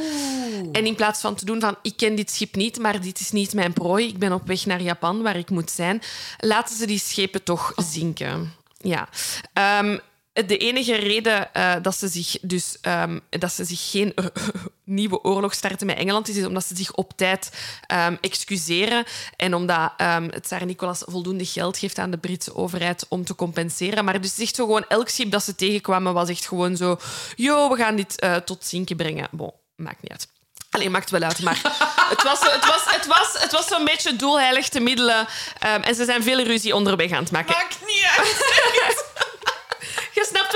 En 0.71 0.85
in 0.85 0.95
plaats 0.95 1.21
van 1.21 1.35
te 1.35 1.45
doen 1.45 1.59
van 1.59 1.75
ik 1.81 1.97
ken 1.97 2.15
dit 2.15 2.31
schip 2.31 2.55
niet, 2.55 2.79
maar 2.79 3.01
dit 3.01 3.19
is 3.19 3.31
niet 3.31 3.53
mijn 3.53 3.73
prooi, 3.73 4.07
ik 4.07 4.17
ben 4.17 4.33
op 4.33 4.47
weg 4.47 4.65
naar 4.65 4.81
Japan 4.81 5.21
waar 5.21 5.37
ik 5.37 5.49
moet 5.49 5.71
zijn, 5.71 6.01
laten 6.37 6.75
ze 6.75 6.85
die 6.87 6.99
schepen 6.99 7.43
toch 7.43 7.73
zinken. 7.75 8.53
Ja. 8.77 9.09
Ehm, 9.53 9.97
de 10.33 10.57
enige 10.57 10.95
reden 10.95 11.53
eh, 11.53 11.75
dat, 11.81 11.95
ze 11.95 12.07
zich 12.07 12.37
dus, 12.41 12.77
ehm, 12.81 13.19
dat 13.29 13.53
ze 13.53 13.63
zich 13.63 13.89
geen 13.89 14.13
nieuwe 14.83 15.23
oorlog 15.23 15.53
starten 15.53 15.87
met 15.87 15.97
Engeland 15.97 16.27
is, 16.27 16.35
is 16.35 16.45
omdat 16.45 16.65
ze 16.65 16.75
zich 16.75 16.93
op 16.93 17.11
tijd 17.15 17.51
ehm, 17.87 18.15
excuseren 18.21 19.05
en 19.35 19.53
omdat 19.53 19.91
ehm, 19.97 20.23
het 20.23 20.43
Tsar 20.43 20.65
Nicolas 20.65 21.03
voldoende 21.05 21.45
geld 21.45 21.77
geeft 21.77 21.97
aan 21.97 22.11
de 22.11 22.17
Britse 22.17 22.55
overheid 22.55 23.05
om 23.09 23.25
te 23.25 23.35
compenseren. 23.35 24.05
Maar 24.05 24.21
dus 24.21 24.39
echt 24.39 24.55
zo 24.55 24.65
gewoon 24.65 24.85
elk 24.87 25.09
schip 25.09 25.31
dat 25.31 25.43
ze 25.43 25.55
tegenkwamen 25.55 26.13
was 26.13 26.29
echt 26.29 26.47
gewoon 26.47 26.77
zo 26.77 26.99
yo, 27.35 27.69
we 27.69 27.75
gaan 27.75 27.95
dit 27.95 28.19
eh, 28.19 28.35
tot 28.35 28.65
zinken 28.65 28.95
brengen. 28.95 29.27
Bon, 29.31 29.51
maakt 29.75 30.01
niet 30.01 30.11
uit. 30.11 30.27
Alleen 30.69 30.91
maakt 30.91 31.09
wel 31.09 31.21
uit, 31.21 31.41
maar 31.41 31.61
het 32.13 32.23
was, 32.23 32.39
het 32.39 32.65
was, 32.65 32.83
het 32.85 33.05
was, 33.05 33.41
het 33.41 33.51
was 33.51 33.67
zo'n 33.67 33.85
beetje 33.85 34.15
doelheilig 34.15 34.69
te 34.69 34.79
middelen. 34.79 35.27
en 35.59 35.95
ze 35.95 36.05
zijn 36.05 36.23
veel 36.23 36.43
ruzie 36.43 36.75
onderweg 36.75 37.11
aan 37.11 37.23
het 37.23 37.31
maken. 37.31 37.55
Maakt 37.55 37.79
niet 37.85 38.03
uit. 38.17 39.07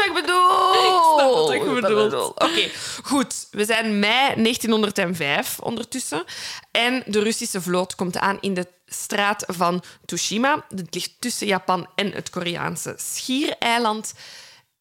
Wat 0.07 0.17
ik 0.17 0.25
bedoel. 0.25 0.73
Ik 0.73 1.01
snap 1.17 1.33
wat 1.33 1.51
Ik 1.51 1.81
bedoelt. 1.81 2.43
Oké, 2.43 2.69
goed. 3.03 3.47
We 3.51 3.65
zijn 3.65 3.99
mei 3.99 4.43
1905 4.43 5.59
ondertussen. 5.59 6.23
En 6.71 7.03
de 7.05 7.19
Russische 7.19 7.61
vloot 7.61 7.95
komt 7.95 8.17
aan 8.17 8.37
in 8.41 8.53
de 8.53 8.67
straat 8.85 9.43
van 9.47 9.83
Tsushima. 10.05 10.65
Het 10.75 10.93
ligt 10.93 11.11
tussen 11.19 11.47
Japan 11.47 11.87
en 11.95 12.11
het 12.11 12.29
Koreaanse 12.29 12.93
schiereiland. 12.97 14.13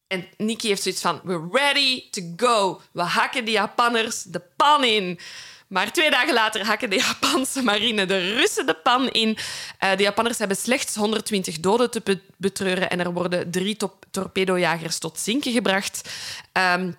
En 0.07 0.27
Nikki 0.37 0.67
heeft 0.67 0.83
zoiets 0.83 1.01
van: 1.01 1.21
We're 1.23 1.47
ready 1.51 2.09
to 2.09 2.21
go. 2.35 2.81
We 2.91 3.01
hakken 3.01 3.45
de 3.45 3.51
Japanners 3.51 4.23
de 4.23 4.41
pan 4.55 4.83
in. 4.83 5.19
Maar 5.73 5.91
twee 5.91 6.09
dagen 6.09 6.33
later 6.33 6.65
hakken 6.65 6.89
de 6.89 6.95
Japanse 6.95 7.61
marine 7.61 8.05
de 8.05 8.33
Russen 8.35 8.65
de 8.65 8.73
pan 8.73 9.09
in. 9.09 9.37
Eh, 9.77 9.97
de 9.97 10.03
Japanners 10.03 10.37
hebben 10.37 10.57
slechts 10.57 10.95
120 10.95 11.59
doden 11.59 11.91
te 11.91 12.01
be- 12.03 12.21
betreuren 12.37 12.89
en 12.89 12.99
er 12.99 13.13
worden 13.13 13.51
drie 13.51 13.77
torpedojagers 14.11 14.97
tot 14.97 15.19
zinken 15.19 15.51
gebracht. 15.51 16.09
Ehm, 16.51 16.91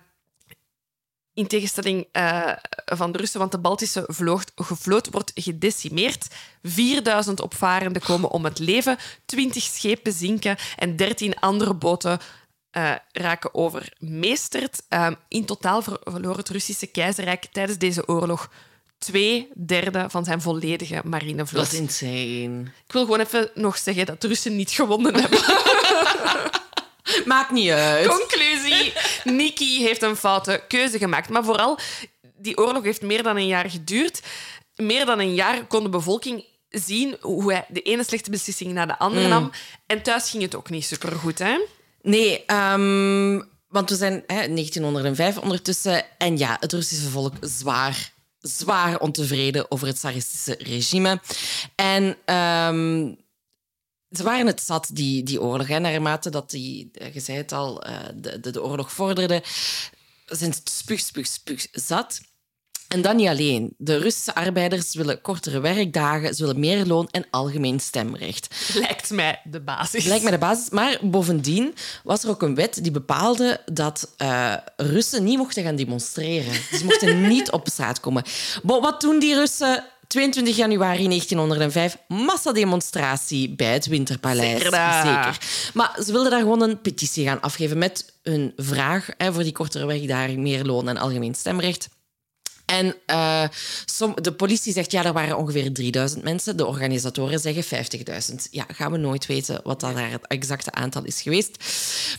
in 1.33 1.47
tegenstelling 1.47 2.07
eh, 2.11 2.51
van 2.85 3.11
de 3.11 3.17
Russen, 3.17 3.39
want 3.39 3.51
de 3.51 3.57
Baltische 3.57 4.03
vloot, 4.07 4.51
vloot 4.55 5.09
wordt 5.11 5.31
gedecimeerd. 5.35 6.27
4000 6.63 7.41
opvarenden 7.41 8.01
komen 8.01 8.29
om 8.29 8.43
het 8.43 8.59
leven, 8.59 8.97
20 9.25 9.63
schepen 9.63 10.13
zinken 10.13 10.57
en 10.77 10.95
13 10.95 11.39
andere 11.39 11.73
boten 11.73 12.19
eh, 12.75 12.91
raken 13.11 13.53
overmeesterd. 13.53 14.81
Ehm, 14.89 15.13
in 15.27 15.45
totaal 15.45 15.81
ver- 15.81 15.99
verloor 16.03 16.37
het 16.37 16.49
Russische 16.49 16.87
keizerrijk 16.87 17.45
tijdens 17.51 17.77
deze 17.77 18.07
oorlog 18.07 18.49
twee 18.97 19.49
derde 19.65 20.05
van 20.09 20.23
zijn 20.25 20.41
volledige 20.41 21.01
marinevloot. 21.03 21.63
Dat 21.63 21.73
is 21.73 21.79
insane. 21.79 22.61
Ik 22.85 22.91
wil 22.93 23.01
gewoon 23.03 23.19
even 23.19 23.49
nog 23.53 23.77
zeggen 23.77 24.05
dat 24.05 24.21
de 24.21 24.27
Russen 24.27 24.55
niet 24.55 24.71
gewonnen 24.71 25.13
hebben. 25.21 25.39
Maakt 27.25 27.51
niet 27.51 27.69
uit. 27.69 28.07
Conclusie. 28.07 28.93
Nikki 29.23 29.83
heeft 29.83 30.01
een 30.01 30.15
foute 30.15 30.63
keuze 30.67 30.97
gemaakt. 30.97 31.29
Maar 31.29 31.43
vooral, 31.43 31.79
die 32.37 32.57
oorlog 32.57 32.83
heeft 32.83 33.01
meer 33.01 33.23
dan 33.23 33.35
een 33.35 33.47
jaar 33.47 33.69
geduurd. 33.69 34.21
Meer 34.75 35.05
dan 35.05 35.19
een 35.19 35.33
jaar 35.35 35.65
kon 35.65 35.83
de 35.83 35.89
bevolking 35.89 36.45
zien 36.69 37.17
hoe 37.21 37.51
hij 37.51 37.65
de 37.69 37.81
ene 37.81 38.03
slechte 38.03 38.29
beslissing 38.29 38.73
na 38.73 38.85
de 38.85 38.97
andere 38.99 39.27
nam. 39.27 39.51
En 39.85 40.01
thuis 40.01 40.29
ging 40.29 40.43
het 40.43 40.55
ook 40.55 40.69
niet 40.69 40.85
supergoed, 40.85 41.39
hè? 41.39 41.57
Nee, 42.05 42.45
ehm, 42.45 43.41
want 43.67 43.89
we 43.89 43.95
zijn 43.95 44.23
hè, 44.27 44.47
1905 44.47 45.37
ondertussen. 45.37 46.17
En 46.17 46.37
ja, 46.37 46.57
het 46.59 46.73
Russische 46.73 47.09
volk 47.09 47.33
zwaar, 47.41 48.13
zwaar 48.39 48.99
ontevreden 48.99 49.71
over 49.71 49.87
het 49.87 49.95
tsaristische 49.95 50.55
regime. 50.59 51.21
En 51.75 52.17
ehm, 52.25 53.13
ze 54.09 54.23
waren 54.23 54.47
het 54.47 54.61
zat, 54.61 54.89
die, 54.93 55.23
die 55.23 55.41
oorlog. 55.41 55.67
Hè, 55.67 55.79
naarmate 55.79 56.29
dat 56.29 56.49
die, 56.49 56.89
eh, 56.93 57.13
je 57.13 57.19
zei 57.19 57.37
het 57.37 57.51
al, 57.51 57.83
eh, 57.83 57.99
de, 58.15 58.39
de, 58.39 58.51
de 58.51 58.63
oorlog 58.63 58.91
vorderde, 58.91 59.43
zijn 60.25 60.53
ze 60.53 60.61
spuug, 60.63 60.99
spuug, 60.99 61.27
spuug 61.27 61.67
zat. 61.71 62.21
En 62.87 63.01
dan 63.01 63.15
niet 63.15 63.27
alleen. 63.27 63.73
De 63.77 63.97
Russische 63.97 64.35
arbeiders 64.35 64.95
willen 64.95 65.21
kortere 65.21 65.59
werkdagen, 65.59 66.35
ze 66.35 66.45
willen 66.45 66.59
meer 66.59 66.85
loon 66.85 67.07
en 67.11 67.25
algemeen 67.29 67.79
stemrecht. 67.79 68.55
Lijkt 68.73 69.09
mij 69.09 69.41
de 69.43 69.59
basis. 69.59 70.05
Lijkt 70.05 70.23
mij 70.23 70.31
de 70.31 70.37
basis. 70.37 70.69
Maar 70.69 70.97
bovendien 71.01 71.73
was 72.03 72.23
er 72.23 72.29
ook 72.29 72.41
een 72.41 72.55
wet 72.55 72.79
die 72.81 72.91
bepaalde 72.91 73.61
dat 73.65 74.13
eh, 74.17 74.53
Russen 74.75 75.23
niet 75.23 75.37
mochten 75.37 75.63
gaan 75.63 75.75
demonstreren. 75.75 76.53
Ze 76.53 76.85
mochten 76.85 77.27
niet 77.27 77.51
op 77.51 77.67
straat 77.67 77.99
komen. 77.99 78.23
Bon, 78.63 78.81
wat 78.81 79.01
doen 79.01 79.19
die 79.19 79.35
Russen? 79.35 79.83
22 80.07 80.55
januari 80.55 81.07
1905, 81.07 81.97
massademonstratie 82.07 83.55
bij 83.55 83.73
het 83.73 83.85
Winterpaleis. 83.85 84.61
Zeker. 84.61 85.03
Zeker. 85.03 85.37
Maar 85.73 85.97
ze 86.05 86.11
wilden 86.11 86.31
daar 86.31 86.39
gewoon 86.39 86.61
een 86.61 86.81
petitie 86.81 87.25
gaan 87.25 87.41
afgeven 87.41 87.77
met 87.77 88.13
hun 88.23 88.53
vraag 88.55 89.09
hè, 89.17 89.33
voor 89.33 89.43
die 89.43 89.51
kortere 89.51 89.85
werkdagen, 89.85 90.41
meer 90.41 90.63
loon 90.63 90.87
en 90.89 90.97
algemeen 90.97 91.35
stemrecht. 91.35 91.89
En 92.65 92.95
eh, 93.05 93.43
de 94.15 94.33
politie 94.33 94.73
zegt, 94.73 94.91
ja, 94.91 95.05
er 95.05 95.13
waren 95.13 95.37
ongeveer 95.37 95.73
3000 95.73 96.23
mensen. 96.23 96.57
De 96.57 96.65
organisatoren 96.65 97.39
zeggen 97.39 97.85
50.000. 98.31 98.35
Ja, 98.51 98.65
gaan 98.67 98.91
we 98.91 98.97
nooit 98.97 99.25
weten 99.25 99.59
wat 99.63 99.79
daar 99.79 100.11
het 100.11 100.27
exacte 100.27 100.71
aantal 100.71 101.03
is 101.03 101.21
geweest. 101.21 101.57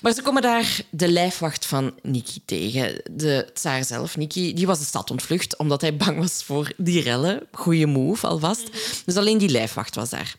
Maar 0.02 0.12
ze 0.12 0.22
komen 0.22 0.42
daar 0.42 0.80
de 0.90 1.08
lijfwacht 1.08 1.66
van 1.66 1.94
Niki 2.02 2.40
tegen. 2.44 3.00
De 3.10 3.50
tsaar 3.54 3.84
zelf, 3.84 4.16
Niki, 4.16 4.54
die 4.54 4.66
was 4.66 4.78
de 4.78 4.84
stad 4.84 5.10
ontvlucht 5.10 5.56
omdat 5.56 5.80
hij 5.80 5.96
bang 5.96 6.18
was 6.18 6.42
voor 6.44 6.72
die 6.76 7.02
rellen. 7.02 7.46
Goeie 7.52 7.86
move, 7.86 8.26
alvast. 8.26 8.70
Dus 9.04 9.16
alleen 9.16 9.38
die 9.38 9.48
lijfwacht 9.48 9.94
was 9.94 10.10
daar. 10.10 10.36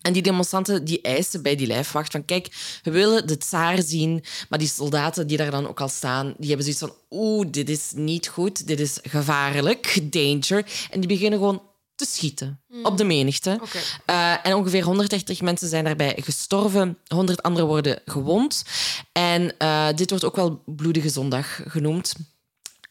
En 0.00 0.12
die 0.12 0.22
demonstranten 0.22 0.84
die 0.84 1.00
eisen 1.00 1.42
bij 1.42 1.56
die 1.56 1.66
lijfwacht 1.66 2.12
van 2.12 2.24
kijk, 2.24 2.78
we 2.82 2.90
willen 2.90 3.26
de 3.26 3.38
tsaar 3.38 3.82
zien. 3.82 4.24
Maar 4.48 4.58
die 4.58 4.68
soldaten 4.68 5.26
die 5.26 5.36
daar 5.36 5.50
dan 5.50 5.68
ook 5.68 5.80
al 5.80 5.88
staan, 5.88 6.34
die 6.38 6.48
hebben 6.48 6.64
zoiets 6.64 6.82
van 6.82 6.94
oeh, 7.10 7.46
dit 7.50 7.68
is 7.68 7.92
niet 7.94 8.28
goed, 8.28 8.66
dit 8.66 8.80
is 8.80 8.98
gevaarlijk, 9.02 10.12
danger. 10.12 10.66
En 10.90 11.00
die 11.00 11.08
beginnen 11.08 11.38
gewoon 11.38 11.62
te 11.94 12.06
schieten 12.06 12.60
op 12.82 12.98
de 12.98 13.04
menigte. 13.04 13.60
Eh, 14.06 14.46
en 14.46 14.54
ongeveer 14.54 14.82
130 14.82 15.40
mensen 15.40 15.68
zijn 15.68 15.84
daarbij 15.84 16.16
gestorven, 16.20 16.98
100 17.06 17.42
anderen 17.42 17.68
worden 17.68 18.02
gewond. 18.04 18.64
En 19.12 19.58
eh, 19.58 19.88
dit 19.94 20.10
wordt 20.10 20.24
ook 20.24 20.36
wel 20.36 20.62
Bloedige 20.66 21.08
Zondag 21.08 21.60
genoemd. 21.66 22.14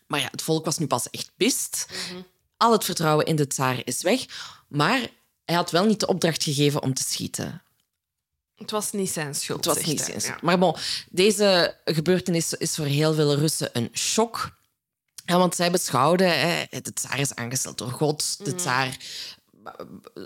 Maar 0.08 0.20
ja, 0.20 0.28
het 0.32 0.42
volk 0.42 0.66
was 0.66 0.78
nu 0.78 0.88
pas 0.88 1.10
echt 1.10 1.32
pist. 1.38 1.86
Al 2.58 2.72
het 2.72 2.84
vertrouwen 2.84 3.26
in 3.26 3.36
de 3.36 3.48
tsaar 3.48 3.82
is 3.84 4.02
weg. 4.02 4.26
Maar 4.68 5.10
hij 5.50 5.58
had 5.58 5.72
wel 5.72 5.86
niet 5.86 6.00
de 6.00 6.08
opdracht 6.08 6.44
gegeven 6.44 6.82
om 6.82 6.94
te 6.94 7.04
schieten. 7.04 7.62
Het 8.56 8.72
was 8.72 8.92
niet 8.92 9.10
zijn 9.10 9.28
Het 9.28 9.38
schuld. 9.38 9.66
was 9.66 9.76
zegt 9.76 9.88
niet 9.88 10.02
zijn 10.02 10.20
Ja. 10.22 10.38
Maar 10.42 10.60
bon, 10.60 10.76
deze 11.10 11.76
gebeurtenis 11.86 12.54
is 12.54 12.76
voor 12.76 12.86
heel 12.86 13.14
veel 13.14 13.36
Russen 13.36 13.70
een 13.74 13.90
shock. 13.94 14.58
Ja, 15.26 15.38
want 15.38 15.56
zij 15.56 15.72
beschouwden, 15.72 16.40
hè, 16.40 16.64
de 16.82 16.94
tsaar 16.94 17.20
is 17.20 17.36
aangesteld 17.36 17.78
door 17.78 17.92
God. 17.92 18.46
De 18.46 18.56
tsaar 18.56 18.98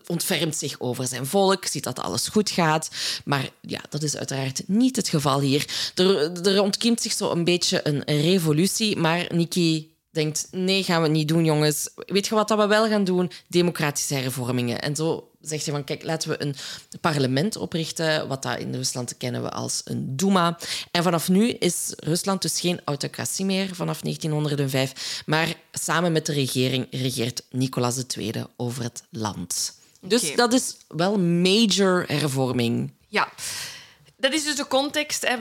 ontfermt 0.08 0.56
zich 0.56 0.80
over 0.80 1.08
zijn 1.08 1.26
volk, 1.26 1.66
ziet 1.66 1.84
dat 1.84 2.00
alles 2.00 2.28
goed 2.28 2.50
gaat. 2.50 2.90
Maar 3.26 3.50
ja, 3.62 3.82
dat 3.90 4.04
is 4.04 4.16
uiteraard 4.16 4.64
niet 4.68 4.96
het 4.96 5.10
geval 5.10 5.40
hier. 5.40 5.92
Er, 5.96 6.42
er 6.48 6.62
ontkiemt 6.62 7.02
zich 7.02 7.14
zo 7.14 7.32
een 7.32 7.44
beetje 7.44 7.88
een 7.88 8.04
revolutie, 8.04 8.98
maar 8.98 9.26
Nikki 9.30 9.93
denkt, 10.14 10.48
nee, 10.52 10.84
gaan 10.84 11.02
we 11.02 11.08
niet 11.08 11.28
doen, 11.28 11.46
jongens. 11.46 11.90
Weet 11.96 12.28
je 12.28 12.36
wat 12.36 12.48
dat 12.48 12.58
we 12.58 12.68
wel 12.68 12.88
gaan 12.88 13.04
doen? 13.04 13.32
Democratische 13.48 14.14
hervormingen. 14.14 14.82
En 14.82 14.96
zo 14.96 15.30
zegt 15.42 15.66
hij 15.66 15.74
van, 15.74 15.84
kijk, 15.84 16.04
laten 16.04 16.30
we 16.30 16.42
een 16.42 16.56
parlement 17.02 17.56
oprichten, 17.56 18.28
wat 18.28 18.44
dat 18.44 18.60
in 18.60 18.76
Rusland 18.76 19.18
kennen 19.18 19.44
we 19.44 19.50
als 19.50 19.82
een 19.84 20.16
Duma. 20.16 20.58
En 20.92 21.04
vanaf 21.04 21.30
nu 21.30 21.50
is 21.50 21.94
Rusland 21.96 22.42
dus 22.42 22.60
geen 22.60 22.82
autocratie 22.84 23.46
meer, 23.46 23.76
vanaf 23.76 24.02
1905, 24.02 25.24
maar 25.26 25.56
samen 25.72 26.12
met 26.12 26.26
de 26.26 26.34
regering 26.34 26.88
regeert 26.92 27.44
Nicolas 27.50 28.04
II 28.18 28.32
over 28.56 28.84
het 28.84 29.04
land. 29.10 29.74
Dus 30.02 30.36
dat 30.36 30.54
is 30.54 30.76
wel 30.88 31.20
major 31.20 32.04
hervorming. 32.08 32.92
Ja. 33.08 33.32
Dat 34.24 34.34
is 34.34 34.44
dus 34.44 34.56
de 34.56 34.68
context, 34.68 35.28
hè, 35.28 35.36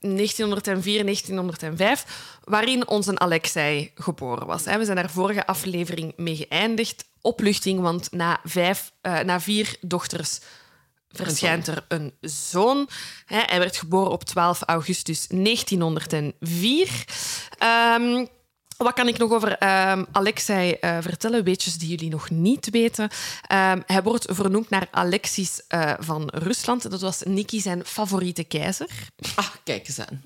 1904, 0.00 1.04
1905, 1.04 2.04
waarin 2.44 2.88
onze 2.88 3.18
Alexei 3.18 3.90
geboren 3.94 4.46
was. 4.46 4.64
Hè. 4.64 4.78
We 4.78 4.84
zijn 4.84 4.96
daar 4.96 5.10
vorige 5.10 5.46
aflevering 5.46 6.12
mee 6.16 6.36
geëindigd. 6.36 7.04
Opluchting, 7.20 7.80
want 7.80 8.12
na, 8.12 8.40
vijf, 8.44 8.92
eh, 9.00 9.18
na 9.18 9.40
vier 9.40 9.76
dochters 9.80 10.40
verschijnt 11.08 11.66
er 11.66 11.84
een 11.88 12.14
zoon. 12.20 12.88
Hè, 13.24 13.40
hij 13.46 13.58
werd 13.58 13.76
geboren 13.76 14.12
op 14.12 14.24
12 14.24 14.62
augustus 14.62 15.26
1904. 15.28 17.04
Ehm, 17.58 18.26
wat 18.84 18.94
kan 18.94 19.08
ik 19.08 19.18
nog 19.18 19.32
over 19.32 19.58
ehm, 19.58 20.04
Alexei 20.12 20.72
eh, 20.72 20.96
vertellen? 21.00 21.44
Weetjes 21.44 21.78
die 21.78 21.88
jullie 21.88 22.10
nog 22.10 22.30
niet 22.30 22.70
weten. 22.70 23.08
Ehm, 23.46 23.80
hij 23.86 24.02
wordt 24.02 24.26
vernoemd 24.28 24.70
naar 24.70 24.88
Alexis 24.90 25.62
eh, 25.68 25.92
van 25.98 26.28
Rusland. 26.34 26.90
Dat 26.90 27.00
was 27.00 27.22
Niki 27.22 27.60
zijn 27.60 27.84
favoriete 27.84 28.44
keizer. 28.44 28.88
Ah, 29.34 29.46
kijk 29.64 29.88
eens 29.88 30.00
aan. 30.00 30.22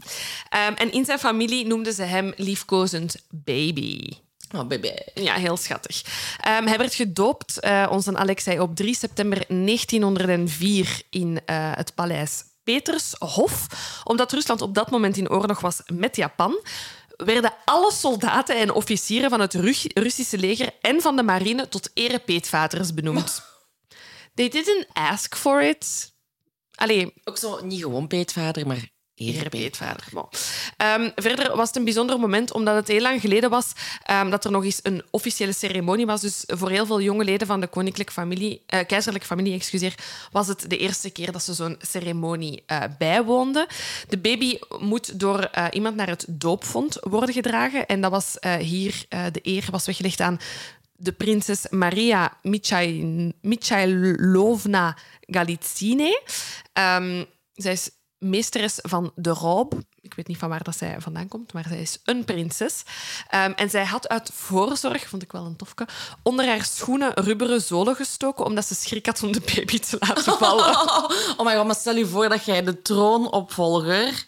Ehm, 0.48 0.72
en 0.72 0.92
in 0.92 1.04
zijn 1.04 1.18
familie 1.18 1.66
noemden 1.66 1.92
ze 1.92 2.02
hem 2.02 2.32
liefkozend 2.36 3.16
baby. 3.30 4.08
Oh, 4.54 4.66
baby. 4.66 4.90
Ja, 5.14 5.34
heel 5.34 5.56
schattig. 5.56 6.02
Hij 6.40 6.78
werd 6.78 6.94
gedoopt, 6.94 7.60
eh, 7.60 7.86
onze 7.90 8.16
Alexei, 8.16 8.60
op 8.60 8.76
3 8.76 8.94
september 8.94 9.44
1904 9.48 11.02
in 11.10 11.40
het 11.46 11.94
paleis 11.94 12.44
Petershof. 12.64 13.66
Omdat 14.04 14.32
Rusland 14.32 14.62
op 14.62 14.74
dat 14.74 14.90
moment 14.90 15.16
in 15.16 15.30
oorlog 15.30 15.60
was 15.60 15.82
met 15.92 16.16
Japan, 16.16 16.60
werden 17.16 17.54
alle 17.64 17.92
soldaten 17.92 18.56
en 18.58 18.72
officieren 18.72 19.30
van 19.30 19.40
het 19.40 19.54
Ru- 19.54 19.90
Russische 19.94 20.38
leger 20.38 20.72
en 20.80 21.00
van 21.00 21.16
de 21.16 21.22
marine 21.22 21.68
tot 21.68 21.90
erepeetvaders 21.94 22.94
benoemd. 22.94 23.42
They 24.34 24.48
didn't 24.48 24.86
ask 24.92 25.36
for 25.36 25.62
it. 25.62 26.12
Allee, 26.74 27.12
Ook 27.24 27.38
zo 27.38 27.64
niet 27.64 27.82
gewoon 27.82 28.06
peetvader, 28.06 28.66
maar 28.66 28.88
Erepeetvader. 29.16 30.06
Bon. 30.12 30.26
Ehm, 30.76 31.10
verder 31.14 31.56
was 31.56 31.66
het 31.66 31.76
een 31.76 31.84
bijzonder 31.84 32.18
moment, 32.18 32.52
omdat 32.52 32.74
het 32.74 32.88
heel 32.88 33.00
lang 33.00 33.20
geleden 33.20 33.50
was 33.50 33.72
ehm, 34.02 34.30
dat 34.30 34.44
er 34.44 34.50
nog 34.50 34.64
eens 34.64 34.80
een 34.82 35.02
officiële 35.10 35.52
ceremonie 35.52 36.06
was. 36.06 36.20
Dus 36.20 36.44
voor 36.46 36.70
heel 36.70 36.86
veel 36.86 37.00
jonge 37.00 37.24
leden 37.24 37.46
van 37.46 37.60
de 37.60 37.66
koninklijke 37.66 38.12
familie, 38.12 38.62
eh, 38.66 38.86
keizerlijke 38.86 39.26
familie 39.26 39.54
excuseer, 39.54 39.94
was 40.32 40.46
het 40.46 40.70
de 40.70 40.76
eerste 40.76 41.10
keer 41.10 41.32
dat 41.32 41.42
ze 41.42 41.54
zo'n 41.54 41.76
ceremonie 41.80 42.62
eh, 42.66 42.82
bijwoonden. 42.98 43.66
De 44.08 44.18
baby 44.18 44.58
moet 44.78 45.20
door 45.20 45.38
eh, 45.40 45.66
iemand 45.70 45.96
naar 45.96 46.08
het 46.08 46.26
doopvond 46.28 46.96
worden 47.00 47.34
gedragen. 47.34 47.86
En 47.86 48.00
dat 48.00 48.10
was 48.10 48.36
hier, 48.58 49.04
de 49.08 49.40
eer 49.42 49.66
was 49.70 49.86
weggelegd 49.86 50.20
aan 50.20 50.38
de 50.96 51.12
prinses 51.12 51.66
Maria 51.70 52.36
Michai- 52.42 53.32
Michailovna 53.40 54.96
Galitsine. 55.20 56.22
Ehm, 56.72 57.24
zij 57.54 57.72
is 57.72 57.90
meesteres 58.24 58.78
van 58.82 59.12
de 59.14 59.30
robe. 59.30 59.76
Ik 60.00 60.14
weet 60.14 60.26
niet 60.26 60.38
van 60.38 60.48
waar 60.48 60.62
dat 60.62 60.76
zij 60.76 60.96
vandaan 60.98 61.28
komt, 61.28 61.52
maar 61.52 61.64
zij 61.68 61.80
is 61.80 61.98
een 62.04 62.24
prinses. 62.24 62.82
Ehm, 63.28 63.52
en 63.56 63.70
zij 63.70 63.84
had 63.84 64.08
uit 64.08 64.30
voorzorg, 64.32 65.08
vond 65.08 65.22
ik 65.22 65.32
wel 65.32 65.44
een 65.44 65.56
tofke, 65.56 65.86
onder 66.22 66.46
haar 66.46 66.64
schoenen 66.64 67.12
rubberen 67.14 67.60
zolen 67.60 67.96
gestoken, 67.96 68.44
omdat 68.44 68.64
ze 68.64 68.74
schrik 68.74 69.06
had 69.06 69.22
om 69.22 69.32
de 69.32 69.42
baby 69.54 69.78
te 69.78 69.96
laten 70.00 70.38
vallen. 70.44 70.78
Oh 71.36 71.44
my 71.44 71.56
god, 71.56 71.66
maar 71.66 71.74
stel 71.74 71.96
je 71.96 72.06
voor 72.06 72.28
dat 72.28 72.44
jij 72.44 72.62
de 72.62 72.82
troonopvolger 72.82 74.26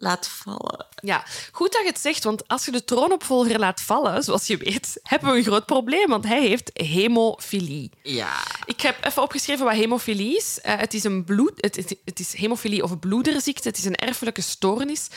laat 0.00 0.28
vallen. 0.28 0.86
Ja, 1.02 1.24
goed 1.52 1.72
dat 1.72 1.82
je 1.82 1.88
het 1.88 1.98
zegt, 1.98 2.24
want 2.24 2.48
als 2.48 2.64
je 2.64 2.70
de 2.70 2.84
troonopvolger 2.84 3.58
laat 3.58 3.80
vallen, 3.80 4.22
zoals 4.22 4.46
je 4.46 4.56
weet, 4.56 5.00
hebben 5.02 5.30
we 5.30 5.36
een 5.36 5.44
groot 5.44 5.66
probleem, 5.66 6.08
want 6.08 6.26
hij 6.26 6.40
heeft 6.40 6.70
hemofilie. 6.72 7.90
Ja. 8.02 8.32
Ik 8.64 8.80
heb 8.80 9.04
even 9.04 9.22
opgeschreven 9.22 9.64
wat 9.64 9.74
hemofilie 9.74 10.36
is. 10.36 10.60
Eh, 10.60 10.78
het 10.78 10.94
is 10.94 11.04
een 11.04 11.24
bloed, 11.24 11.52
het, 11.56 11.76
het, 11.76 11.96
het 12.04 12.20
is 12.20 12.32
hemofilie 12.32 12.82
of 12.82 12.98
bloederziekte. 12.98 13.68
Het 13.68 13.78
is 13.78 13.84
een 13.84 13.96
erfelijke 13.96 14.40
stoornis 14.40 15.08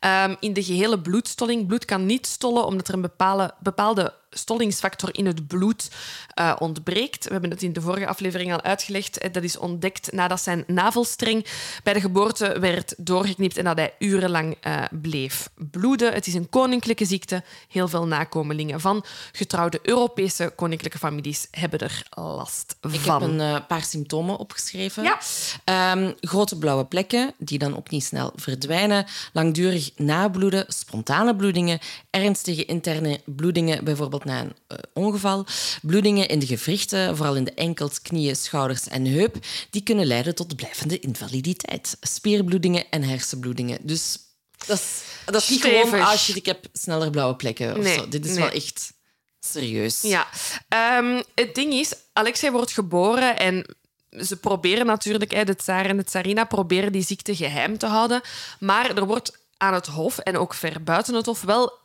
ehm, 0.00 0.34
in 0.40 0.52
de 0.52 0.62
gehele 0.62 1.00
bloedstolling. 1.00 1.66
Bloed 1.66 1.84
kan 1.84 2.06
niet 2.06 2.26
stollen 2.26 2.64
omdat 2.64 2.88
er 2.88 2.94
een 2.94 3.00
bepaalde, 3.00 3.54
bepaalde 3.58 4.14
stollingsfactor 4.30 5.08
in 5.12 5.26
het 5.26 5.46
bloed 5.46 5.90
eh, 6.34 6.56
ontbreekt. 6.58 7.24
We 7.24 7.32
hebben 7.32 7.50
het 7.50 7.62
in 7.62 7.72
de 7.72 7.80
vorige 7.80 8.06
aflevering 8.06 8.52
al 8.52 8.62
uitgelegd. 8.62 9.18
Eh, 9.18 9.32
Dat 9.32 9.42
is 9.42 9.58
ontdekt 9.58 10.12
nadat 10.12 10.40
zijn 10.40 10.64
navelstreng 10.66 11.46
bij 11.82 11.92
de 11.92 12.00
geboorte 12.00 12.58
werd 12.60 12.94
doorgeknipt 12.96 13.56
en 13.56 13.64
dat 13.64 13.76
hij 13.76 13.94
urenlang 13.98 14.56
eh, 14.60 14.82
bleef 14.90 15.50
bloeden. 15.70 16.12
Het 16.12 16.26
is 16.26 16.34
een 16.34 16.48
koninklijke 16.48 17.04
ziekte. 17.04 17.42
Heel 17.68 17.88
veel 17.88 18.06
nakomelingen 18.06 18.80
van 18.80 19.04
getrouwde 19.32 19.78
Europese 19.82 20.52
koninklijke 20.56 20.98
families 20.98 21.48
hebben 21.50 21.78
er 21.78 22.02
last 22.10 22.76
van. 22.80 22.92
Ik 22.92 23.04
heb 23.04 23.20
een 23.20 23.66
paar 23.66 23.84
symptomen 23.84 24.36
opgeschreven. 24.36 25.02
Ja. 25.02 25.18
Ehm, 25.64 26.12
grote 26.20 26.58
blauwe 26.58 26.84
plekken, 26.84 27.34
die 27.38 27.58
dan 27.58 27.76
ook 27.76 27.90
niet 27.90 28.04
snel 28.04 28.32
verdwijnen. 28.36 29.06
Langdurig 29.32 29.90
nabloeden, 29.96 30.64
spontane 30.68 31.36
bloedingen. 31.36 31.78
Ernstige 32.10 32.64
interne 32.64 33.20
bloedingen, 33.24 33.84
bijvoorbeeld 33.84 34.19
na 34.24 34.40
een 34.40 34.54
eh, 34.66 34.76
ongeval. 34.94 35.46
Bloedingen 35.82 36.28
in 36.28 36.38
de 36.38 36.46
gewrichten, 36.46 37.16
vooral 37.16 37.36
in 37.36 37.44
de 37.44 37.54
enkels, 37.54 38.02
knieën, 38.02 38.36
schouders 38.36 38.88
en 38.88 39.06
heup. 39.06 39.36
Die 39.70 39.82
kunnen 39.82 40.06
leiden 40.06 40.34
tot 40.34 40.56
blijvende 40.56 40.98
invaliditeit. 40.98 41.96
Spierbloedingen 42.00 42.84
en 42.90 43.02
hersenbloedingen. 43.02 43.78
Dus 43.82 44.18
dat 44.66 44.78
is, 44.78 45.02
dat 45.24 45.42
is 45.42 45.48
niet 45.48 45.62
gewoon, 45.62 46.00
ah 46.00 46.16
shit, 46.16 46.36
ik 46.36 46.46
heb 46.46 46.64
sneller 46.72 47.10
blauwe 47.10 47.36
plekken. 47.36 47.76
Of 47.76 47.82
Nee, 47.82 47.94
zo. 47.94 48.08
Dit 48.08 48.24
is 48.24 48.30
nee. 48.30 48.40
wel 48.40 48.50
echt 48.50 48.92
serieus. 49.40 50.00
Ja, 50.02 50.26
Ehm, 50.68 51.22
het 51.34 51.54
ding 51.54 51.72
is, 51.72 51.94
Alexei 52.12 52.52
wordt 52.52 52.72
geboren 52.72 53.38
en 53.38 53.76
ze 54.10 54.36
proberen 54.36 54.86
natuurlijk, 54.86 55.46
de 55.46 55.56
tsaar 55.56 55.86
en 55.86 55.96
de 55.96 56.04
tsarina 56.04 56.44
proberen 56.44 56.92
die 56.92 57.04
ziekte 57.04 57.36
geheim 57.36 57.78
te 57.78 57.86
houden. 57.86 58.20
Maar 58.58 58.96
er 58.96 59.06
wordt 59.06 59.38
aan 59.56 59.74
het 59.74 59.86
hof 59.86 60.18
en 60.18 60.38
ook 60.38 60.54
ver 60.54 60.82
buiten 60.82 61.14
het 61.14 61.26
hof 61.26 61.42
wel 61.42 61.78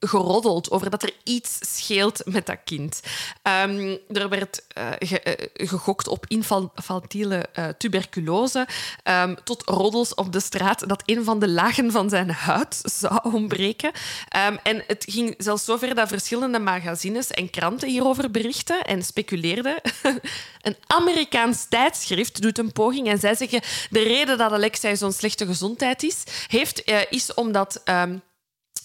geroddeld 0.00 0.70
over 0.70 0.90
dat 0.90 1.02
er 1.02 1.12
iets 1.24 1.58
scheelt 1.60 2.20
met 2.24 2.46
dat 2.46 2.58
kind. 2.64 3.00
Ehm, 3.42 3.96
er 4.08 4.28
werd 4.28 4.62
eh, 4.68 4.92
eh, 5.00 5.48
gegokt 5.54 6.08
op 6.08 6.26
infantiele 6.28 7.46
eh, 7.52 7.68
tuberculose, 7.78 8.66
ehm, 9.02 9.34
tot 9.44 9.62
roddels 9.64 10.14
op 10.14 10.32
de 10.32 10.40
straat 10.40 10.88
dat 10.88 11.02
een 11.06 11.24
van 11.24 11.38
de 11.38 11.48
lagen 11.48 11.90
van 11.90 12.08
zijn 12.08 12.30
huid 12.30 12.80
zou 12.84 13.18
ontbreken. 13.32 13.90
Ehm, 14.28 14.56
en 14.62 14.82
het 14.86 15.04
ging 15.08 15.34
zelfs 15.38 15.64
zover 15.64 15.94
dat 15.94 16.08
verschillende 16.08 16.58
magazines 16.58 17.30
en 17.30 17.50
kranten 17.50 17.88
hierover 17.88 18.30
berichten 18.30 18.82
en 18.82 19.02
speculeerden. 19.02 19.80
een 20.62 20.76
Amerikaans 20.86 21.66
tijdschrift 21.68 22.42
doet 22.42 22.58
een 22.58 22.72
poging 22.72 23.08
en 23.08 23.18
zij 23.18 23.34
zeggen 23.34 23.60
de 23.90 24.02
reden 24.02 24.38
dat 24.38 24.52
Alexei 24.52 24.96
zo'n 24.96 25.12
slechte 25.12 25.46
gezondheid 25.46 26.02
is, 26.02 26.22
heeft, 26.46 26.82
is 27.10 27.34
omdat... 27.34 27.82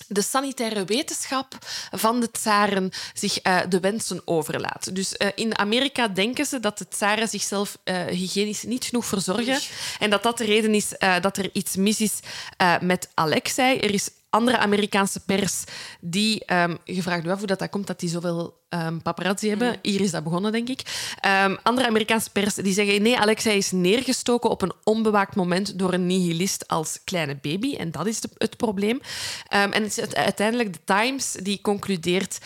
de 0.07 0.21
sanitaire 0.21 0.85
wetenschap 0.85 1.57
van 1.91 2.19
de 2.19 2.31
tsaren 2.31 2.91
zich 3.13 3.39
eh, 3.39 3.59
de 3.69 3.79
wensen 3.79 4.21
overlaat. 4.25 4.95
Dus 4.95 5.17
eh, 5.17 5.27
in 5.35 5.57
Amerika 5.57 6.07
denken 6.07 6.45
ze 6.45 6.59
dat 6.59 6.77
de 6.77 6.87
tsaren 6.87 7.27
zichzelf 7.27 7.77
eh, 7.83 8.05
hygiënisch 8.05 8.63
niet 8.63 8.85
genoeg 8.85 9.05
verzorgen 9.05 9.59
en 9.99 10.09
dat 10.09 10.23
dat 10.23 10.37
de 10.37 10.45
reden 10.45 10.73
is 10.73 10.87
dat 11.21 11.37
er 11.37 11.49
iets 11.53 11.75
mis 11.75 12.01
is 12.01 12.19
met 12.81 13.09
Alexei. 13.13 13.79
Er 13.79 13.93
is 13.93 14.09
andere 14.29 14.57
Amerikaanse 14.57 15.19
pers 15.19 15.63
die 16.01 16.45
ehm 16.45 16.75
gevraagd 16.85 17.25
hoe 17.25 17.45
dat, 17.45 17.59
dat 17.59 17.69
komt 17.69 17.87
dat 17.87 17.99
die 17.99 18.09
zoveel 18.09 18.62
ehm, 18.73 18.97
paparazzi 18.97 19.49
hebben. 19.49 19.75
Hier 19.81 20.01
is 20.01 20.11
dat 20.11 20.23
begonnen, 20.23 20.51
denk 20.51 20.69
ik. 20.69 20.81
Ehm, 21.19 21.55
andere 21.63 21.87
Amerikaanse 21.87 22.29
pers 22.29 22.55
die 22.55 22.73
zeggen 22.73 23.01
nee, 23.01 23.17
Alexei 23.19 23.57
is 23.57 23.71
neergestoken 23.71 24.49
op 24.49 24.61
een 24.61 24.73
onbewaakt 24.83 25.35
moment 25.35 25.79
door 25.79 25.93
een 25.93 26.05
nihilist 26.07 26.67
als 26.67 26.99
kleine 27.03 27.35
baby. 27.41 27.75
En 27.75 27.91
dat 27.91 28.05
is 28.07 28.19
de- 28.19 28.29
het 28.37 28.57
probleem. 28.57 28.99
Ehm, 29.47 29.71
en 29.71 29.83
het 29.83 29.91
is 29.91 29.99
uite- 29.99 30.15
uiteindelijk 30.15 30.73
de 30.73 30.79
Times 30.85 31.31
die 31.31 31.61
concludeert 31.61 32.37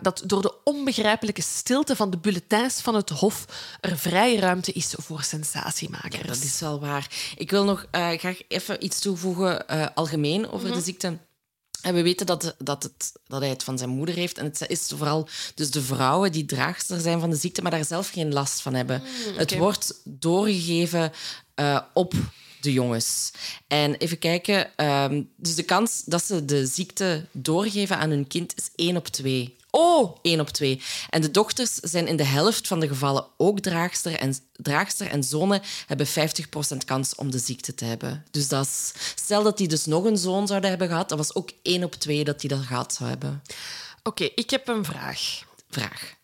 dat 0.00 0.22
door 0.26 0.42
de 0.42 0.54
onbegrijpelijke 0.64 1.42
stilte 1.42 1.96
van 1.96 2.10
de 2.10 2.18
bulletins 2.18 2.80
van 2.80 2.94
het 2.94 3.10
Hof 3.10 3.44
er 3.80 3.98
vrij 3.98 4.36
ruimte 4.36 4.72
is 4.72 4.94
voor 4.96 5.22
sensatiemakers. 5.22 6.26
Dat 6.26 6.36
is 6.42 6.60
wel 6.60 6.80
waar. 6.80 7.06
Ik 7.36 7.50
wil 7.50 7.64
nog 7.64 7.86
eh, 7.90 8.08
graag 8.10 8.38
even 8.48 8.84
iets 8.84 8.98
toevoegen, 9.00 9.68
eh, 9.68 9.86
algemeen, 9.94 10.50
over 10.50 10.72
de 10.72 10.80
ziekte. 10.80 11.18
En 11.82 11.94
we 11.94 12.02
weten 12.02 12.26
dat, 12.26 12.54
dat, 12.58 12.82
het, 12.82 13.12
dat 13.26 13.40
hij 13.40 13.48
het 13.48 13.62
van 13.64 13.78
zijn 13.78 13.90
moeder 13.90 14.14
heeft. 14.14 14.38
En 14.38 14.44
het 14.44 14.64
is 14.68 14.92
vooral 14.96 15.28
dus 15.54 15.70
de 15.70 15.82
vrouwen 15.82 16.32
die 16.32 16.44
draagster 16.44 17.00
zijn 17.00 17.20
van 17.20 17.30
de 17.30 17.36
ziekte, 17.36 17.62
maar 17.62 17.70
daar 17.70 17.84
zelf 17.84 18.08
geen 18.08 18.32
last 18.32 18.60
van 18.60 18.74
hebben. 18.74 19.02
Het 19.36 19.56
wordt 19.56 20.00
doorgegeven 20.04 21.12
eh, 21.54 21.80
op 21.94 22.14
de 22.60 22.72
jongens. 22.72 23.30
En 23.66 23.94
even 23.94 24.18
kijken. 24.18 24.76
ehm, 24.76 25.22
dus 25.36 25.54
de 25.54 25.62
kans 25.62 26.02
dat 26.04 26.24
ze 26.24 26.44
de 26.44 26.66
ziekte 26.66 27.26
doorgeven 27.32 27.98
aan 27.98 28.10
hun 28.10 28.26
kind 28.26 28.54
is 28.56 28.70
1 28.74 28.96
op 28.96 29.06
2. 29.08 29.56
Oh, 29.70 30.16
1 30.22 30.40
op 30.40 30.48
2. 30.48 30.82
En 31.10 31.20
de 31.20 31.30
dochters 31.30 31.74
zijn 31.74 32.06
in 32.06 32.16
de 32.16 32.24
helft 32.24 32.66
van 32.66 32.80
de 32.80 32.88
gevallen 32.88 33.26
ook 33.36 33.60
draagster. 33.60 34.14
En, 34.14 34.34
draagster 34.52 35.06
en 35.06 35.24
zonen 35.24 35.62
hebben 35.86 36.06
50% 36.06 36.10
kans 36.84 37.14
om 37.14 37.30
de 37.30 37.38
ziekte 37.38 37.74
te 37.74 37.84
hebben. 37.84 38.24
Dus 38.30 38.48
dat 38.48 38.64
is, 38.64 38.92
stel 39.14 39.42
dat 39.42 39.58
die 39.58 39.68
dus 39.68 39.86
nog 39.86 40.04
een 40.04 40.16
zoon 40.16 40.46
zouden 40.46 40.70
hebben 40.70 40.88
gehad, 40.88 41.08
dat 41.08 41.18
was 41.18 41.34
ook 41.34 41.50
1 41.62 41.84
op 41.84 41.94
2 41.94 42.24
dat 42.24 42.40
die 42.40 42.50
dat 42.50 42.60
gehad 42.60 42.94
zou 42.94 43.08
hebben. 43.08 43.42
oké, 44.02 44.24
ik 44.34 44.50
heb 44.50 44.68
een 44.68 44.84
vraag. 44.84 45.42
Vraag. 45.70 46.16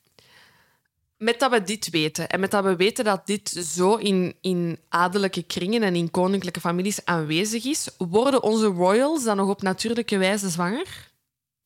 Met 1.16 1.40
dat 1.40 1.50
we 1.50 1.62
dit 1.62 1.90
weten 1.90 2.28
en 2.28 2.40
met 2.40 2.50
dat 2.50 2.64
we 2.64 2.76
weten 2.76 3.04
dat 3.04 3.26
dit 3.26 3.48
zo 3.48 3.94
in, 3.94 4.34
in 4.40 4.78
adellijke 4.88 5.42
kringen 5.42 5.82
en 5.82 5.96
in 5.96 6.10
koninklijke 6.10 6.60
families 6.60 7.04
aanwezig 7.04 7.64
is, 7.64 7.88
worden 7.98 8.42
onze 8.42 8.66
royals 8.66 9.24
dan 9.24 9.36
nog 9.36 9.48
op 9.48 9.62
natuurlijke 9.62 10.16
wijze 10.18 10.48
zwanger? 10.48 11.03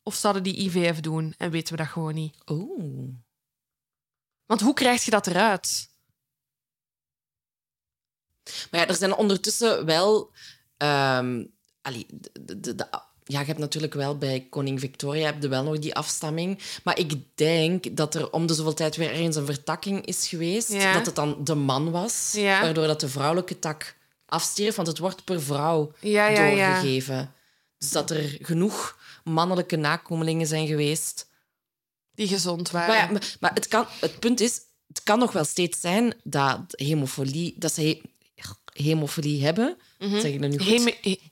Of 0.08 0.14
zouden 0.14 0.42
die 0.42 0.56
IVF 0.56 1.00
doen 1.00 1.34
en 1.38 1.50
weten 1.50 1.76
we 1.76 1.82
dat 1.82 1.92
gewoon 1.92 2.14
niet? 2.14 2.36
Oeh. 2.46 3.14
Want 4.46 4.60
hoe 4.60 4.74
krijg 4.74 5.04
je 5.04 5.10
dat 5.10 5.26
eruit? 5.26 5.88
Maar 8.70 8.80
ja, 8.80 8.86
er 8.88 8.94
zijn 8.94 9.14
ondertussen 9.14 9.84
wel... 9.84 10.30
ehm, 10.76 11.44
allee, 11.82 12.06
de, 12.40 12.60
de, 12.60 12.74
de- 12.74 12.88
ja, 13.24 13.40
je 13.40 13.46
hebt 13.46 13.58
natuurlijk 13.58 13.94
wel 13.94 14.18
bij 14.18 14.46
koning 14.50 14.80
Victoria 14.80 15.26
heb 15.26 15.42
je 15.42 15.48
wel 15.48 15.62
nog 15.62 15.78
die 15.78 15.94
afstamming. 15.94 16.58
Maar 16.84 16.98
ik 16.98 17.36
denk 17.36 17.96
dat 17.96 18.14
er 18.14 18.32
om 18.32 18.46
de 18.46 18.54
zoveel 18.54 18.74
tijd 18.74 18.96
weer 18.96 19.10
ergens 19.10 19.36
een 19.36 19.46
vertakking 19.46 20.06
is 20.06 20.28
geweest. 20.28 20.72
Ja. 20.72 20.92
Dat 20.92 21.06
het 21.06 21.14
dan 21.14 21.44
de 21.44 21.54
man 21.54 21.90
was. 21.90 22.32
Ja. 22.36 22.60
Waardoor 22.60 22.86
dat 22.86 23.00
de 23.00 23.08
vrouwelijke 23.08 23.58
tak 23.58 23.96
afstierf. 24.26 24.76
Want 24.76 24.88
het 24.88 24.98
wordt 24.98 25.24
per 25.24 25.42
vrouw 25.42 25.92
ja. 26.00 26.34
doorgegeven. 26.34 27.32
Dus 27.78 27.90
dat 27.90 28.10
er 28.10 28.38
genoeg 28.40 28.96
mannelijke 29.28 29.76
nakomelingen 29.76 30.46
zijn 30.46 30.66
geweest. 30.66 31.26
Die 32.14 32.28
gezond 32.28 32.70
waren. 32.70 32.88
Maar, 32.88 33.04
ja, 33.04 33.10
maar, 33.12 33.36
maar 33.40 33.54
het, 33.54 33.68
kan, 33.68 33.86
het 34.00 34.18
punt 34.18 34.40
is, 34.40 34.60
het 34.88 35.02
kan 35.02 35.18
nog 35.18 35.32
wel 35.32 35.44
steeds 35.44 35.80
zijn 35.80 36.14
dat 36.24 36.60
hemofilie, 36.68 37.54
dat 37.58 37.74
ze 37.74 37.80
he- 37.80 38.00
hemofilie 38.82 39.44
hebben. 39.44 39.76
Zeg 39.98 40.24
ik 40.24 40.40
dat 40.40 40.50
nu 40.50 40.58
goed? 40.58 40.94
He- 41.02 41.18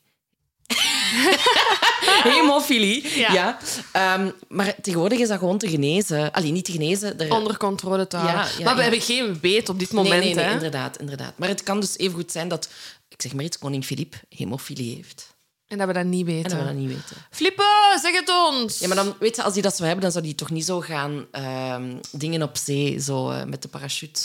Hemofilie, 2.22 3.18
Ja. 3.18 3.32
ja. 3.32 3.59
Ehm, 3.92 4.30
maar 4.48 4.74
tegenwoordig 4.82 5.18
is 5.18 5.28
dat 5.28 5.38
gewoon 5.38 5.59
te 5.59 5.68
genezen. 5.68 6.32
Alleen 6.32 6.52
niet 6.52 6.64
te 6.64 6.72
genezen. 6.72 7.18
Er... 7.20 7.32
onder 7.32 7.56
controle 7.56 8.06
te 8.06 8.16
houden. 8.16 8.40
Ja, 8.40 8.50
ja, 8.59 8.64
maar 8.64 8.76
we 8.76 8.82
hebben 8.82 9.00
geen 9.00 9.38
weet 9.40 9.68
op 9.68 9.78
dit 9.78 9.92
moment. 9.92 10.14
nee, 10.14 10.24
nee, 10.24 10.35
nee, 10.35 10.44
hè? 10.44 10.52
inderdaad, 10.52 10.98
inderdaad. 11.00 11.38
Maar 11.38 11.48
het 11.48 11.62
kan 11.62 11.80
dus 11.80 11.96
even 11.98 12.14
goed 12.14 12.32
zijn 12.32 12.48
dat, 12.48 12.68
ik 13.09 13.22
zeg 13.22 13.32
maar 13.35 13.44
iets, 13.44 13.59
koning 13.59 13.85
Filip 13.85 14.14
hemofilie 14.28 14.94
heeft. 14.96 15.35
En 15.68 15.79
dat 15.79 15.87
we 15.87 15.92
dat 15.92 16.05
niet 16.05 16.26
En 16.26 16.35
weten. 16.35 16.50
dat 16.50 16.59
we 16.59 16.64
dat 16.64 16.74
niet 16.74 16.88
weten. 16.88 17.16
Flippen, 17.31 17.98
zeg 18.02 18.12
het 18.12 18.29
ons! 18.29 18.79
Ja, 18.79 18.87
maar 18.87 18.96
dan, 18.96 19.16
weet 19.18 19.37
je, 19.37 19.42
als 19.42 19.52
hij 19.52 19.62
dat 19.62 19.72
zou 19.72 19.85
hebben, 19.85 20.02
dan 20.02 20.12
zou 20.12 20.24
hij 20.24 20.35
toch 20.35 20.50
niet 20.50 20.64
zo 20.64 20.81
gaan 20.81 21.26
ehm, 21.31 21.96
dingen 22.12 22.42
op 22.42 22.57
zee, 22.57 23.00
zo 23.00 23.31
eh, 23.31 23.44
met 23.44 23.62
de 23.62 23.68
parachute. 23.68 24.20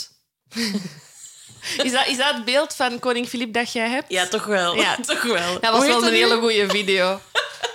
is, 1.84 1.92
dat, 1.92 2.06
is 2.06 2.16
dat 2.16 2.34
het 2.34 2.44
beeld 2.44 2.74
van 2.74 2.98
koning 2.98 3.28
Filip 3.28 3.52
dat 3.52 3.72
jij 3.72 3.88
hebt? 3.88 4.12
Ja, 4.12 4.26
toch 4.26 4.44
wel. 4.44 4.76
Ja. 4.76 4.96
toch 5.06 5.22
wel. 5.22 5.60
Dat 5.60 5.70
was 5.70 5.78
Hoe 5.78 5.88
wel 5.88 6.06
een 6.06 6.12
hele 6.12 6.38
goede 6.38 6.68
video. 6.68 7.20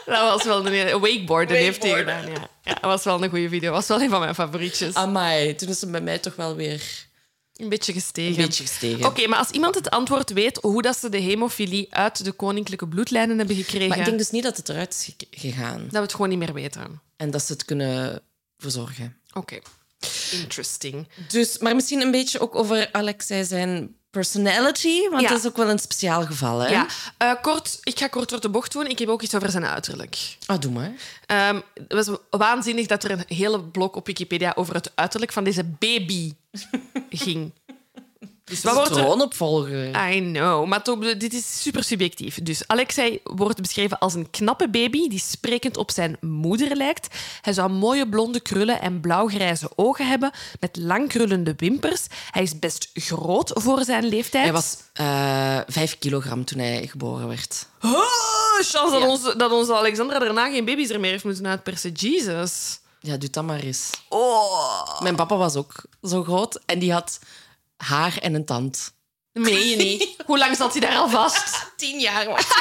Dat 0.06 0.22
was 0.22 0.44
wel 0.44 0.66
een 0.66 0.74
hele... 0.74 1.00
Wakeboarden 1.00 1.58
heeft 1.58 1.84
hij 1.84 1.94
gedaan, 1.94 2.28
ja. 2.28 2.50
Ja, 2.64 2.74
dat 2.74 2.82
was 2.82 3.04
wel 3.04 3.24
een 3.24 3.30
goede 3.30 3.50
video. 3.50 3.72
Dat 3.72 3.80
was 3.80 3.88
wel 3.88 4.02
een 4.02 4.10
van 4.10 4.20
mijn 4.20 4.36
favorietjes. 4.36 4.94
Amai, 4.94 5.56
toen 5.56 5.70
is 5.70 5.82
het 5.82 5.92
bij 5.92 6.02
mij 6.02 6.18
toch 6.18 6.36
wel 6.36 6.56
weer 6.56 7.07
Een 7.58 7.70
beetje 7.70 7.94
gestegen. 7.94 8.40
een 8.40 8.46
beetje 8.46 8.64
gestegen. 8.66 9.06
Oké, 9.06 9.28
maar 9.28 9.40
als 9.40 9.50
iemand 9.50 9.76
het 9.76 9.90
antwoord 9.90 10.30
weet 10.34 10.58
hoe 10.62 10.82
dat 10.82 10.98
ze 10.98 11.10
de 11.10 11.20
hemofilie 11.20 11.88
uit 11.94 12.24
de 12.24 12.32
koninklijke 12.32 12.88
bloedlijnen 12.88 13.38
hebben 13.38 13.56
gekregen, 13.56 13.88
Maar 13.88 13.98
ik 13.98 14.06
denk 14.06 14.18
dus 14.18 14.30
niet 14.32 14.44
dat 14.44 14.58
het 14.58 14.70
eruit 14.70 14.94
is 14.94 15.14
ge- 15.18 15.28
gegaan. 15.32 15.82
dat 15.84 15.92
we 15.92 15.98
het 16.00 16.12
gewoon 16.12 16.30
niet 16.30 16.38
meer 16.40 16.54
weten. 16.54 17.02
En 17.16 17.32
dat 17.32 17.44
ze 17.44 17.52
het 17.54 17.66
kunnen 17.66 18.22
verzorgen. 18.58 19.18
Oké. 19.34 19.60
Interesting. 20.32 21.08
Dus, 21.28 21.58
maar 21.58 21.76
misschien 21.76 22.02
een 22.02 22.12
beetje 22.12 22.40
ook 22.40 22.56
over 22.56 22.90
Alexei 22.92 23.44
zijn 23.46 23.96
personality. 24.18 25.10
Want 25.10 25.22
Ja. 25.22 25.28
dat 25.30 25.38
is 25.40 25.46
ook 25.46 25.58
wel 25.58 25.70
een 25.70 25.80
speciaal 25.80 26.26
geval, 26.26 26.60
hè? 26.60 26.68
Ja, 26.70 26.86
eh, 27.18 27.32
kort, 27.42 27.78
ik 27.84 28.00
ga 28.00 28.08
kort 28.08 28.30
door 28.30 28.42
de 28.42 28.50
bocht 28.50 28.72
doen. 28.72 28.88
Ik 28.88 29.00
heb 29.00 29.10
ook 29.10 29.22
iets 29.22 29.36
over 29.36 29.52
zijn 29.52 29.66
uiterlijk. 29.66 30.38
Ah, 30.46 30.60
doe 30.60 30.72
maar. 30.72 30.92
Ehm, 31.26 31.60
het 31.88 32.06
was 32.08 32.18
waanzinnig 32.30 32.88
dat 32.88 33.04
er 33.04 33.12
een 33.12 33.24
hele 33.28 33.60
blok 33.64 33.96
op 33.96 34.06
Wikipedia 34.06 34.52
over 34.56 34.74
het 34.76 34.92
uiterlijk 34.96 35.32
van 35.32 35.44
deze 35.44 35.64
baby 35.64 36.34
ging. 37.10 37.52
Dus 38.50 38.64
wat 38.64 38.74
wordt 38.74 38.90
er... 38.90 38.96
troonopvolger. 38.96 40.12
I 40.12 40.20
know, 40.22 40.66
maar 40.66 40.84
toch, 40.84 41.00
dit 41.18 41.34
is 41.34 41.62
super 41.62 41.84
subjectief. 41.84 42.40
Dus 42.44 42.68
Alexei 42.68 43.20
wordt 43.24 43.62
beschreven 43.62 44.00
als 44.00 44.14
een 44.14 44.30
knappe 44.30 44.70
baby 44.70 45.08
die 45.08 45.20
sprekend 45.20 45.78
op 45.78 45.92
zijn 45.92 46.18
moeder 46.22 46.76
lijkt. 46.76 47.08
Hij 47.42 47.54
zou 47.54 47.70
mooie 47.72 48.10
blonde 48.10 48.40
krullen 48.40 48.82
en 48.82 49.00
blauwgrijze 49.02 49.70
ogen 49.76 50.08
hebben 50.08 50.32
met 50.60 50.78
lang 50.78 51.08
krullende 51.08 51.54
wimpers. 51.58 52.08
Hij 52.32 52.42
is 52.44 52.60
best 52.60 52.90
groot 52.94 53.52
voor 53.54 53.84
zijn 53.84 54.06
leeftijd. 54.06 54.44
Hij 54.44 54.54
was 54.54 54.78
eh 54.94 55.60
vijf 55.68 55.98
kilogram 55.98 56.46
toen 56.46 56.60
hij 56.60 56.88
geboren 56.88 57.28
werd. 57.28 57.68
Oh, 57.82 57.92
chance 58.62 58.92
dat, 58.92 59.02
Ja. 59.02 59.08
onze, 59.08 59.34
dat 59.38 59.52
onze 59.52 59.76
Alexandra 59.76 60.20
daarna 60.20 60.50
geen 60.50 60.66
baby's 60.66 60.90
er 60.90 61.00
meer 61.00 61.12
heeft 61.12 61.24
moeten 61.24 61.48
uitpersen. 61.48 61.92
Jesus. 61.92 62.80
Ja, 63.00 63.18
doe 63.18 63.30
dat 63.30 63.44
maar 63.44 63.60
eens. 63.60 63.90
Oh. 64.10 65.02
Mijn 65.02 65.16
papa 65.16 65.36
was 65.36 65.56
ook 65.56 65.74
zo 66.04 66.24
groot 66.24 66.60
en 66.66 66.80
die 66.80 66.92
had 66.94 67.20
haar 67.78 68.18
en 68.18 68.34
een 68.34 68.46
tand. 68.46 68.96
Meen 69.32 69.68
je 69.70 69.76
niet? 69.76 70.16
Hoe 70.26 70.38
lang 70.38 70.56
zat 70.56 70.72
hij 70.72 70.82
daar 70.82 70.98
al 70.98 71.10
vast? 71.10 71.66
Tien 71.78 72.00
jaar 72.00 72.26
was 72.28 72.46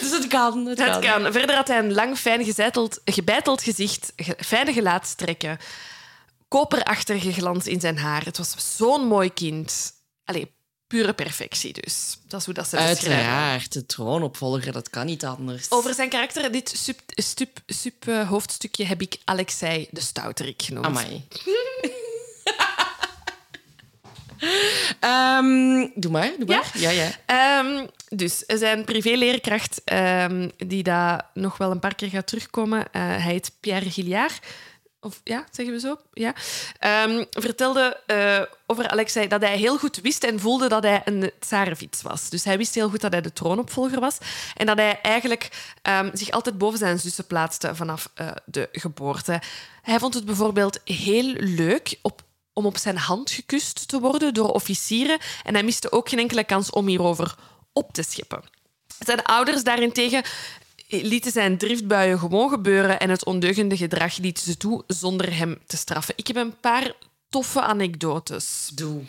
Dus 0.00 0.10
het 0.10 0.26
kan. 0.26 0.66
Het, 0.66 0.78
Het 0.78 0.98
kan. 0.98 1.32
Verder 1.32 1.56
had 1.56 1.68
hij 1.68 1.78
een 1.78 1.94
lang, 1.94 2.18
fijn 2.18 2.44
gezeiteld, 2.44 3.00
gebeiteld 3.04 3.62
gezicht, 3.62 4.12
ge- 4.16 4.36
fijne 4.44 4.72
gelaatstrekken, 4.72 5.58
koperachtige 6.48 7.32
glans 7.32 7.66
in 7.66 7.80
zijn 7.80 7.98
haar. 7.98 8.24
Het 8.24 8.38
was 8.38 8.76
zo'n 8.76 9.06
mooi 9.06 9.32
kind. 9.32 9.92
Allee, 10.24 10.54
pure 10.94 11.12
perfectie 11.12 11.72
dus. 11.72 12.18
Dat 12.28 12.40
is 12.40 12.46
hoe 12.46 12.54
dat 12.54 12.68
ze. 12.68 12.76
Uiteraard, 12.76 13.72
de 13.72 13.86
troonopvolger, 13.86 14.72
dat 14.72 14.90
kan 14.90 15.06
niet 15.06 15.24
anders. 15.24 15.70
Over 15.70 15.94
zijn 15.94 16.08
karakter, 16.08 16.52
dit 16.52 16.72
sub, 16.76 16.98
sub, 17.06 17.58
sub 17.66 18.08
eh, 18.08 18.28
hoofdstukje, 18.28 18.84
heb 18.84 19.00
ik 19.00 19.16
Alexei 19.24 19.88
de 19.90 20.00
Stouterik 20.00 20.62
genoemd. 20.62 20.86
Amai. 20.86 21.24
Ehm, 25.00 25.88
doe 25.94 26.10
maar, 26.10 26.32
doe 26.38 26.46
maar. 26.46 26.70
Ja, 26.74 26.90
ja. 26.90 27.10
Ehm, 27.26 27.86
dus 28.08 28.38
zijn 28.46 28.84
privéleerkracht, 28.84 29.80
ehm, 29.84 30.48
die 30.56 30.82
daar 30.82 31.30
nog 31.34 31.56
wel 31.56 31.70
een 31.70 31.78
paar 31.78 31.94
keer 31.94 32.08
gaat 32.08 32.26
terugkomen, 32.26 32.92
eh, 32.92 33.02
hij 33.02 33.32
heet 33.32 33.52
Pierre 33.60 33.90
Gilliard. 33.90 34.38
Of 35.04 35.20
ja, 35.24 35.44
zeggen 35.50 35.74
we 35.74 35.80
zo? 35.80 35.96
Ja. 36.12 36.34
Ehm, 36.78 37.24
vertelde 37.30 38.00
eh, 38.06 38.42
over 38.66 38.88
Alexei 38.88 39.28
dat 39.28 39.40
hij 39.40 39.56
heel 39.56 39.78
goed 39.78 40.00
wist 40.00 40.24
en 40.24 40.40
voelde 40.40 40.68
dat 40.68 40.82
hij 40.82 41.02
een 41.04 41.30
tsarenfiets 41.38 42.02
was. 42.02 42.28
Dus 42.28 42.44
hij 42.44 42.58
wist 42.58 42.74
heel 42.74 42.88
goed 42.88 43.00
dat 43.00 43.12
hij 43.12 43.20
de 43.20 43.32
troonopvolger 43.32 44.00
was. 44.00 44.18
En 44.56 44.66
dat 44.66 44.76
hij 44.76 45.00
eigenlijk 45.00 45.74
ehm, 45.82 46.10
zich 46.12 46.30
altijd 46.30 46.58
boven 46.58 46.78
zijn 46.78 46.98
zussen 46.98 47.26
plaatste 47.26 47.74
vanaf 47.74 48.10
eh, 48.14 48.30
de 48.44 48.68
geboorte. 48.72 49.40
Hij 49.82 49.98
vond 49.98 50.14
het 50.14 50.24
bijvoorbeeld 50.24 50.80
heel 50.84 51.32
leuk 51.36 51.98
op 52.02 52.22
om 52.52 52.66
op 52.66 52.76
zijn 52.76 52.96
hand 52.96 53.30
gekust 53.30 53.88
te 53.88 54.00
worden 54.00 54.34
door 54.34 54.48
officieren. 54.48 55.18
En 55.44 55.54
hij 55.54 55.62
miste 55.62 55.92
ook 55.92 56.08
geen 56.08 56.18
enkele 56.18 56.44
kans 56.44 56.70
om 56.70 56.86
hierover 56.86 57.34
op 57.72 57.92
te 57.92 58.02
scheppen. 58.02 58.42
Zijn 58.98 59.22
ouders 59.22 59.64
daarentegen 59.64 60.22
lieten 60.88 61.32
zijn 61.32 61.58
driftbuien 61.58 62.18
gewoon 62.18 62.50
gebeuren 62.50 63.00
en 63.00 63.10
het 63.10 63.24
ondeugende 63.24 63.76
gedrag 63.76 64.16
lieten 64.16 64.44
ze 64.44 64.56
toe 64.56 64.84
zonder 64.86 65.36
hem 65.36 65.58
te 65.66 65.76
straffen. 65.76 66.14
Ik 66.16 66.26
heb 66.26 66.36
een 66.36 66.60
paar 66.60 66.92
toffe 67.28 67.60
anekdotes. 67.60 68.70
Doe. 68.74 69.02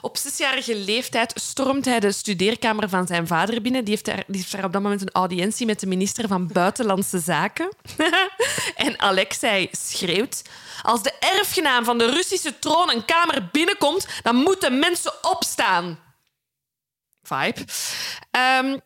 Op 0.00 0.16
zesjarige 0.16 0.76
leeftijd 0.76 1.32
stormt 1.34 1.84
hij 1.84 2.00
de 2.00 2.12
studeerkamer 2.12 2.88
van 2.88 3.06
zijn 3.06 3.26
vader 3.26 3.62
binnen. 3.62 3.84
Die 3.84 3.94
heeft 3.94 4.04
daar, 4.04 4.24
die 4.26 4.36
heeft 4.36 4.52
daar 4.52 4.64
op 4.64 4.72
dat 4.72 4.82
moment 4.82 5.00
een 5.00 5.12
audiëntie 5.12 5.66
met 5.66 5.80
de 5.80 5.86
minister 5.86 6.28
van 6.28 6.46
Buitenlandse 6.52 7.18
Zaken. 7.18 7.68
en 8.76 9.00
Alexei 9.00 9.68
schreeuwt... 9.72 10.42
Als 10.82 11.02
de 11.02 11.12
erfgenaam 11.18 11.84
van 11.84 11.98
de 11.98 12.10
Russische 12.10 12.58
troon 12.58 12.90
een 12.90 13.04
kamer 13.04 13.48
binnenkomt, 13.52 14.06
dan 14.22 14.36
moeten 14.36 14.78
mensen 14.78 15.12
opstaan. 15.22 15.98
Vibe. 17.22 17.64
Ehm, 18.30 18.78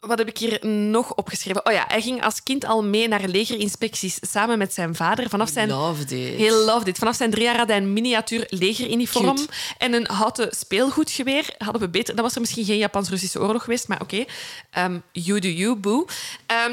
wat 0.00 0.18
heb 0.18 0.28
ik 0.28 0.38
hier 0.38 0.66
nog 0.66 1.14
opgeschreven? 1.14 1.66
Oh 1.66 1.72
ja, 1.72 1.84
hij 1.88 2.02
ging 2.02 2.24
als 2.24 2.42
kind 2.42 2.64
al 2.64 2.84
mee 2.84 3.08
naar 3.08 3.28
legerinspecties 3.28 4.18
samen 4.20 4.58
met 4.58 4.74
zijn 4.74 4.94
vader. 4.94 5.28
Vanaf 5.28 5.48
zijn 5.48 5.68
Love 5.68 6.04
this. 6.04 6.36
Heel 6.36 6.64
love 6.64 6.84
dit. 6.84 6.98
Vanaf 6.98 7.16
zijn 7.16 7.30
drie 7.30 7.44
jaar 7.44 7.56
had 7.56 7.68
hij 7.68 7.76
een 7.76 7.92
miniatuur 7.92 8.46
legeruniform 8.48 9.36
Cute. 9.36 9.52
en 9.78 9.92
een 9.92 10.06
houten 10.06 10.48
speelgoedgeweer. 10.56 11.54
Hadden 11.58 11.82
we 11.82 11.88
beter... 11.88 12.14
Dat 12.14 12.24
was 12.24 12.34
er 12.34 12.40
misschien 12.40 12.64
geen 12.64 12.78
Japans-Russische 12.78 13.40
oorlog 13.40 13.64
geweest, 13.64 13.88
maar 13.88 14.00
oké. 14.00 14.24
Ehm, 14.70 14.98
you 15.12 15.40
do 15.40 15.48
you, 15.48 15.76
boo. 15.76 16.06
Ehm, 16.46 16.72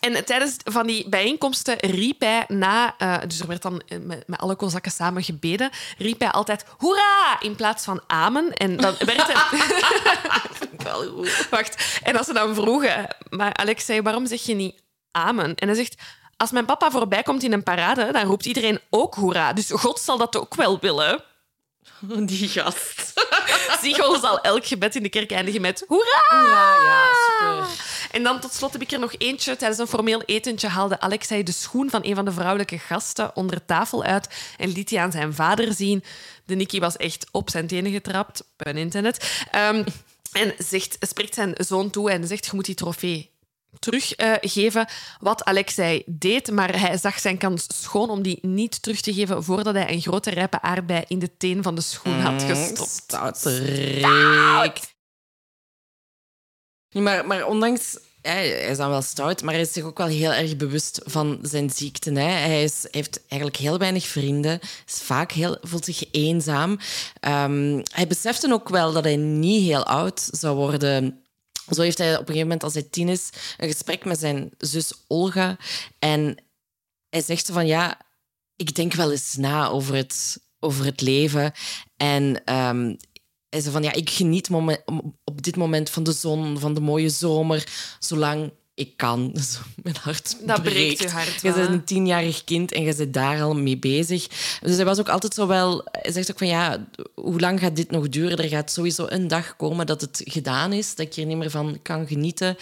en 0.00 0.24
tijdens 0.24 0.56
van 0.64 0.86
die 0.86 1.08
bijeenkomsten 1.08 1.76
riep 1.78 2.20
hij 2.20 2.44
na... 2.48 2.94
eh, 2.98 3.16
dus 3.26 3.40
er 3.40 3.46
werd 3.46 3.62
dan 3.62 3.82
eh, 3.88 3.98
met, 3.98 4.28
met 4.28 4.40
alle 4.40 4.56
kozakken 4.56 4.92
samen 4.92 5.22
gebeden. 5.22 5.70
Riep 5.98 6.20
hij 6.20 6.30
altijd 6.30 6.64
hoera 6.78 7.40
in 7.40 7.54
plaats 7.54 7.84
van 7.84 8.00
amen. 8.06 8.52
En 8.52 8.76
dan 8.76 8.94
werd 8.98 9.32
hij... 9.32 9.58
Wel 10.84 11.08
goed. 11.08 11.46
Wacht. 11.50 12.00
En 12.02 12.16
als 12.16 12.26
ze 12.26 12.32
dan 12.32 12.54
vroegen... 12.54 13.16
Maar 13.30 13.54
Alexei, 13.54 14.02
waarom 14.02 14.26
zeg 14.26 14.42
je 14.42 14.54
niet 14.54 14.82
amen. 15.10 15.54
En 15.54 15.66
hij 15.66 15.76
zegt, 15.76 15.94
als 16.36 16.50
mijn 16.50 16.64
papa 16.64 16.90
voorbij 16.90 17.22
komt 17.22 17.42
in 17.42 17.52
een 17.52 17.62
parade, 17.62 18.12
dan 18.12 18.24
roept 18.24 18.46
iedereen 18.46 18.80
ook 18.90 19.14
hoera. 19.14 19.52
Dus 19.52 19.70
God 19.70 20.00
zal 20.00 20.18
dat 20.18 20.36
ook 20.36 20.54
wel 20.54 20.78
willen. 20.78 21.22
Die 22.26 22.48
gast. 22.48 23.12
Siegel 23.82 24.18
zal 24.18 24.40
elk 24.40 24.66
gebed 24.66 24.96
in 24.96 25.02
de 25.02 25.08
kerk 25.08 25.30
eindigen 25.30 25.60
met 25.60 25.84
hoera! 25.86 26.22
Ja, 26.30 26.82
ja, 26.82 27.04
super. 27.12 27.84
En 28.10 28.22
dan 28.22 28.40
tot 28.40 28.52
slot 28.52 28.72
heb 28.72 28.82
ik 28.82 28.90
er 28.90 28.98
nog 28.98 29.14
eentje. 29.18 29.56
Tijdens 29.56 29.80
een 29.80 29.86
formeel 29.86 30.22
etentje 30.22 30.68
haalde 30.68 31.00
Alexei 31.00 31.42
de 31.42 31.52
schoen 31.52 31.90
van 31.90 32.04
een 32.04 32.14
van 32.14 32.24
de 32.24 32.32
vrouwelijke 32.32 32.78
gasten 32.78 33.36
onder 33.36 33.64
tafel 33.64 34.04
uit 34.04 34.28
en 34.56 34.68
liet 34.68 34.88
die 34.88 35.00
aan 35.00 35.12
zijn 35.12 35.34
vader 35.34 35.72
zien. 35.72 36.04
De 36.44 36.54
Nicky 36.54 36.80
was 36.80 36.96
echt 36.96 37.26
op 37.30 37.50
zijn 37.50 37.66
tenen 37.66 37.92
getrapt, 37.92 38.44
pun 38.56 38.76
internet. 38.76 39.44
Um, 39.56 39.84
en 40.32 40.54
zegt, 40.58 40.96
spreekt 41.00 41.34
zijn 41.34 41.54
zoon 41.56 41.90
toe 41.90 42.10
en 42.10 42.26
zegt, 42.26 42.46
je 42.46 42.50
moet 42.54 42.64
die 42.64 42.74
trofee 42.74 43.30
teruggeven 43.78 44.88
wat 45.20 45.44
Alexei 45.44 46.02
deed, 46.06 46.50
maar 46.50 46.80
hij 46.80 46.98
zag 46.98 47.18
zijn 47.18 47.38
kans 47.38 47.66
schoon 47.82 48.10
om 48.10 48.22
die 48.22 48.38
niet 48.42 48.82
terug 48.82 49.00
te 49.00 49.14
geven 49.14 49.44
voordat 49.44 49.74
hij 49.74 49.92
een 49.92 50.00
grote 50.00 50.30
rijpe 50.30 50.62
aardbei 50.62 51.04
in 51.08 51.18
de 51.18 51.36
teen 51.36 51.62
van 51.62 51.74
de 51.74 51.80
schoen 51.80 52.20
had 52.20 52.42
gestopt. 52.42 52.90
Stout. 52.90 53.44
Maar, 56.90 57.26
maar 57.26 57.46
ondanks... 57.46 57.98
Hij, 58.22 58.48
hij 58.48 58.70
is 58.70 58.76
dan 58.76 58.90
wel 58.90 59.02
stout, 59.02 59.42
maar 59.42 59.54
hij 59.54 59.62
is 59.62 59.72
zich 59.72 59.84
ook 59.84 59.98
wel 59.98 60.06
heel 60.06 60.32
erg 60.32 60.56
bewust 60.56 61.00
van 61.04 61.38
zijn 61.42 61.70
ziekte. 61.70 62.12
Hè. 62.12 62.30
Hij, 62.30 62.62
is, 62.62 62.86
heeft 62.90 63.20
eigenlijk 63.28 63.60
heel 63.60 63.78
weinig 63.78 64.06
vrienden, 64.06 64.60
is 64.86 65.02
vaak 65.02 65.32
heel, 65.32 65.58
voelt 65.60 65.84
zich 65.84 66.04
eenzaam. 66.10 66.70
Um, 67.20 67.82
hij 67.92 68.06
besefte 68.08 68.52
ook 68.52 68.68
wel 68.68 68.92
dat 68.92 69.04
hij 69.04 69.16
niet 69.16 69.62
heel 69.62 69.84
oud 69.84 70.28
zou 70.30 70.56
worden 70.56 71.24
zo 71.68 71.82
heeft 71.82 71.98
hij 71.98 72.12
op 72.12 72.18
een 72.18 72.26
gegeven 72.26 72.42
moment, 72.42 72.62
als 72.64 72.74
hij 72.74 72.82
tien 72.82 73.08
is, 73.08 73.30
een 73.56 73.68
gesprek 73.68 74.04
met 74.04 74.18
zijn 74.18 74.50
zus 74.58 74.92
Olga. 75.06 75.58
En 75.98 76.44
hij 77.08 77.22
zegt 77.22 77.50
van 77.50 77.66
ja, 77.66 78.00
ik 78.56 78.74
denk 78.74 78.92
wel 78.92 79.10
eens 79.10 79.36
na 79.36 79.68
over 79.68 79.94
het, 79.94 80.40
over 80.58 80.84
het 80.84 81.00
leven. 81.00 81.52
En 81.96 82.54
um, 82.54 82.96
hij 83.48 83.60
zei 83.60 83.72
van 83.72 83.82
ja, 83.82 83.92
ik 83.92 84.10
geniet 84.10 84.48
op 85.24 85.42
dit 85.42 85.56
moment 85.56 85.90
van 85.90 86.02
de 86.02 86.12
zon, 86.12 86.58
van 86.58 86.74
de 86.74 86.80
mooie 86.80 87.08
zomer, 87.08 87.68
zolang 87.98 88.52
ik 88.80 88.96
kan. 88.96 89.32
mijn 89.82 89.96
hart 90.00 90.36
Dat 90.46 90.62
breekt 90.62 91.02
je 91.02 91.08
hart. 91.08 91.42
Je 91.42 91.52
bent 91.52 91.68
een 91.68 91.84
tienjarig 91.84 92.44
kind 92.44 92.72
en 92.72 92.82
je 92.82 92.92
zit 92.92 93.14
daar 93.14 93.42
al 93.42 93.54
mee 93.54 93.78
bezig. 93.78 94.26
Dus 94.60 94.76
hij 94.76 94.84
was 94.84 94.98
ook 94.98 95.08
altijd 95.08 95.34
zo 95.34 95.46
wel... 95.46 95.84
Hij 95.92 96.12
zegt 96.12 96.30
ook 96.30 96.38
van 96.38 96.46
ja, 96.46 96.86
hoe 97.14 97.40
lang 97.40 97.60
gaat 97.60 97.76
dit 97.76 97.90
nog 97.90 98.08
duren? 98.08 98.38
Er 98.38 98.48
gaat 98.48 98.72
sowieso 98.72 99.06
een 99.08 99.28
dag 99.28 99.56
komen 99.56 99.86
dat 99.86 100.00
het 100.00 100.20
gedaan 100.24 100.72
is, 100.72 100.94
dat 100.94 101.06
ik 101.06 101.16
er 101.16 101.26
niet 101.26 101.36
meer 101.36 101.50
van 101.50 101.78
kan 101.82 102.06
genieten. 102.06 102.56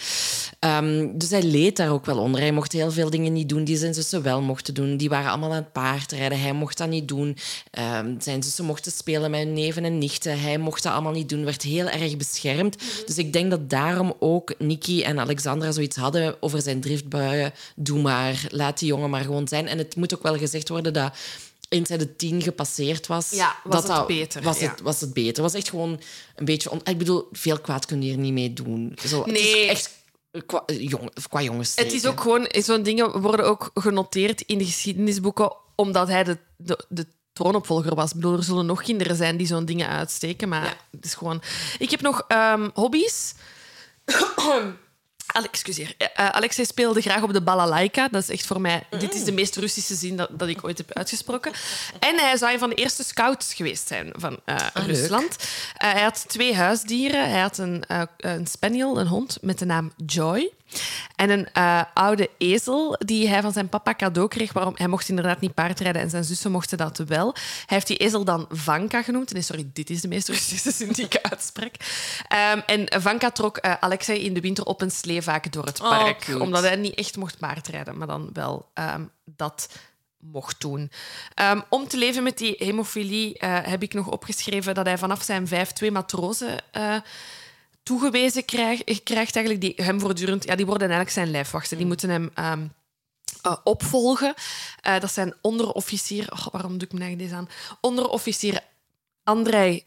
Um, 0.59 1.17
dus 1.17 1.29
hij 1.29 1.43
leed 1.43 1.77
daar 1.77 1.91
ook 1.91 2.05
wel 2.05 2.17
onder. 2.17 2.41
Hij 2.41 2.51
mocht 2.51 2.71
heel 2.71 2.91
veel 2.91 3.09
dingen 3.09 3.33
niet 3.33 3.49
doen 3.49 3.63
die 3.63 3.77
zijn 3.77 3.93
zussen 3.93 4.21
wel 4.21 4.41
mochten 4.41 4.73
doen. 4.73 4.97
Die 4.97 5.09
waren 5.09 5.29
allemaal 5.29 5.49
aan 5.49 5.55
het 5.55 5.71
paardrijden. 5.71 6.41
Hij 6.41 6.53
mocht 6.53 6.77
dat 6.77 6.89
niet 6.89 7.07
doen. 7.07 7.37
Um, 7.97 8.15
zijn 8.21 8.43
zussen 8.43 8.65
mochten 8.65 8.91
spelen 8.91 9.31
met 9.31 9.39
hun 9.39 9.53
neven 9.53 9.83
en 9.85 9.97
nichten. 9.97 10.41
Hij 10.41 10.57
mocht 10.57 10.83
dat 10.83 10.93
allemaal 10.93 11.11
niet 11.11 11.29
doen. 11.29 11.45
Werd 11.45 11.61
heel 11.61 11.89
erg 11.89 12.17
beschermd. 12.17 12.77
Dus 13.05 13.17
ik 13.17 13.33
denk 13.33 13.49
dat 13.49 13.69
daarom 13.69 14.13
ook 14.19 14.53
Nicky 14.57 15.01
en 15.01 15.19
Alexandra 15.19 15.71
zoiets 15.71 15.95
hadden 15.95 16.08
over 16.39 16.61
zijn 16.61 16.81
driftbuien. 16.81 17.53
Doe 17.75 18.01
maar, 18.01 18.47
laat 18.49 18.79
die 18.79 18.87
jongen 18.87 19.09
maar 19.09 19.23
gewoon 19.23 19.47
zijn. 19.47 19.67
En 19.67 19.77
het 19.77 19.95
moet 19.95 20.15
ook 20.15 20.23
wel 20.23 20.37
gezegd 20.37 20.69
worden 20.69 20.93
dat 20.93 21.13
eens 21.69 21.89
hij 21.89 21.97
de 21.97 22.15
tien 22.15 22.41
gepasseerd 22.41 23.07
was, 23.07 23.29
ja, 23.29 23.55
was 23.63 23.87
het 23.87 24.07
beter. 24.07 24.41
Was, 24.41 24.59
het, 24.59 24.81
was 24.81 25.01
het 25.01 25.13
beter. 25.13 25.43
Was 25.43 25.53
echt 25.53 25.69
gewoon 25.69 26.01
een 26.35 26.45
beetje... 26.45 26.71
On... 26.71 26.81
Ik 26.83 26.97
bedoel, 26.97 27.27
veel 27.31 27.59
kwaad 27.59 27.85
kun 27.85 28.01
je 28.01 28.09
hier 28.09 28.17
niet 28.17 28.33
mee 28.33 28.53
doen. 28.53 28.97
Zo, 29.07 29.23
nee. 29.25 29.67
Het 29.67 29.77
is 29.77 29.89
echt 30.31 30.45
qua, 30.45 30.63
jong, 30.67 31.11
qua 31.29 31.41
jongens. 31.41 31.75
Het 31.75 31.93
is 31.93 32.05
ook 32.05 32.21
gewoon... 32.21 32.47
Zo'n 32.49 32.83
dingen 32.83 33.21
worden 33.21 33.45
ook 33.45 33.71
genoteerd 33.73 34.41
in 34.41 34.57
de 34.57 34.65
geschiedenisboeken 34.65 35.53
omdat 35.75 36.07
hij 36.07 36.23
de, 36.23 36.37
de, 36.57 36.85
de 36.89 37.05
troonopvolger 37.33 37.95
was. 37.95 38.09
Ik 38.09 38.15
bedoel, 38.15 38.37
er 38.37 38.43
zullen 38.43 38.65
nog 38.65 38.81
kinderen 38.81 39.15
zijn 39.15 39.37
die 39.37 39.47
zo'n 39.47 39.65
dingen 39.65 39.87
uitsteken, 39.87 40.49
maar 40.49 40.77
het 40.91 41.05
is 41.05 41.13
gewoon... 41.13 41.41
Ik 41.79 41.89
heb 41.89 42.01
nog 42.01 42.25
um, 42.27 42.71
hobby's. 42.73 43.33
Excuseer. 45.51 45.95
Uh, 45.97 46.29
Alexei 46.29 46.67
speelde 46.67 47.01
graag 47.01 47.23
op 47.23 47.33
de 47.33 47.41
balalaika. 47.41 48.07
Dat 48.07 48.21
is 48.21 48.29
echt 48.29 48.45
voor 48.45 48.61
mij... 48.61 48.83
Dit 48.89 49.13
is 49.13 49.23
de 49.23 49.31
meest 49.31 49.55
Russische 49.55 49.95
zin 49.95 50.15
dat, 50.15 50.29
dat 50.31 50.47
ik 50.47 50.63
ooit 50.63 50.77
heb 50.77 50.93
uitgesproken. 50.93 51.51
En 51.99 52.15
hij 52.15 52.37
zou 52.37 52.53
een 52.53 52.59
van 52.59 52.69
de 52.69 52.75
eerste 52.75 53.03
scouts 53.03 53.53
geweest 53.53 53.87
zijn 53.87 54.13
van 54.17 54.39
uh, 54.45 54.55
Rusland. 54.73 55.35
Uh, 55.39 55.91
hij 55.91 56.01
had 56.01 56.23
twee 56.27 56.55
huisdieren. 56.55 57.29
Hij 57.29 57.41
had 57.41 57.57
een, 57.57 57.83
een 58.17 58.47
spaniel, 58.47 58.99
een 58.99 59.07
hond, 59.07 59.37
met 59.41 59.59
de 59.59 59.65
naam 59.65 59.91
Joy. 60.05 60.51
En 61.15 61.29
een 61.29 61.47
uh, 61.57 61.81
oude 61.93 62.29
ezel 62.37 62.95
die 62.99 63.27
hij 63.27 63.41
van 63.41 63.51
zijn 63.51 63.69
papa 63.69 63.95
cadeau 63.95 64.27
kreeg. 64.27 64.53
Waarom, 64.53 64.73
hij 64.77 64.87
mocht 64.87 65.09
inderdaad 65.09 65.39
niet 65.39 65.53
paardrijden 65.53 66.01
en 66.01 66.09
zijn 66.09 66.23
zussen 66.23 66.51
mochten 66.51 66.77
dat 66.77 66.97
wel. 66.97 67.33
Hij 67.33 67.65
heeft 67.65 67.87
die 67.87 67.97
ezel 67.97 68.23
dan 68.23 68.45
Vanka 68.49 69.01
genoemd. 69.01 69.33
Nee, 69.33 69.41
sorry, 69.41 69.69
dit 69.73 69.89
is 69.89 70.01
de 70.01 70.07
meest 70.07 70.27
Russische 70.27 70.71
zin 70.71 70.91
die 70.91 71.05
ik 71.05 71.19
uitspreek. 71.21 71.75
Um, 72.53 72.61
en 72.65 73.01
Vanka 73.01 73.31
trok 73.31 73.65
uh, 73.65 73.73
Alexei 73.79 74.19
in 74.19 74.33
de 74.33 74.41
winter 74.41 74.65
op 74.65 74.81
een 74.81 74.91
sleevaak 74.91 75.51
door 75.51 75.65
het 75.65 75.77
park. 75.77 76.25
Oh, 76.29 76.41
omdat 76.41 76.63
hij 76.63 76.75
niet 76.75 76.95
echt 76.95 77.17
mocht 77.17 77.37
paardrijden, 77.37 77.97
maar 77.97 78.07
dan 78.07 78.29
wel 78.33 78.69
um, 78.73 79.11
dat 79.25 79.69
mocht 80.19 80.61
doen. 80.61 80.91
Um, 81.41 81.63
om 81.69 81.87
te 81.87 81.97
leven 81.97 82.23
met 82.23 82.37
die 82.37 82.55
hemofilie 82.57 83.39
uh, 83.43 83.57
heb 83.61 83.83
ik 83.83 83.93
nog 83.93 84.07
opgeschreven 84.07 84.73
dat 84.73 84.85
hij 84.85 84.97
vanaf 84.97 85.23
zijn 85.23 85.47
vijf 85.47 85.71
twee 85.71 85.91
matrozen 85.91 86.57
toegewezen 87.89 88.45
krijgt, 88.45 89.03
krijgt 89.03 89.35
eigenlijk 89.35 89.61
die 89.61 89.85
hem 89.85 89.99
voortdurend... 89.99 90.43
Ja, 90.43 90.55
die 90.55 90.65
worden 90.65 90.87
eigenlijk 90.87 91.15
zijn 91.15 91.31
lijfwachten. 91.31 91.77
Die 91.77 91.85
mm. 91.85 91.91
moeten 91.91 92.09
hem 92.09 92.31
uh, 92.39 92.53
uh, 93.45 93.57
opvolgen. 93.63 94.33
Uh, 94.87 94.99
dat 94.99 95.11
zijn 95.11 95.33
onderofficier... 95.41 96.31
Oh, 96.31 96.47
waarom 96.51 96.77
doe 96.77 96.87
ik 96.87 96.93
me 96.93 96.99
eigenlijk 96.99 97.29
deze 97.29 97.41
aan? 97.41 97.49
Onderofficier 97.81 98.59
Andrei 99.23 99.83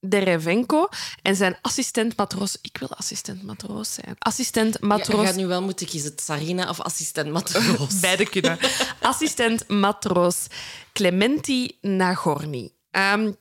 Derevenko 0.00 0.88
en 1.22 1.36
zijn 1.36 1.58
assistent-matroos... 1.62 2.58
Ik 2.60 2.78
wil 2.78 2.88
assistent-matroos 2.88 3.94
zijn. 3.94 4.16
Assistent-matroos... 4.18 5.16
Ja, 5.16 5.20
je 5.20 5.26
gaat 5.26 5.36
nu 5.36 5.46
wel 5.46 5.62
moeten 5.62 5.86
kiezen, 5.86 6.12
Sarina 6.16 6.68
of 6.68 6.80
assistent-matroos. 6.80 8.00
Beide 8.06 8.28
kunnen. 8.28 8.58
assistent-matroos 9.00 10.46
Clementi 10.92 11.78
Nagorny. 11.80 12.70
Um, 12.90 13.36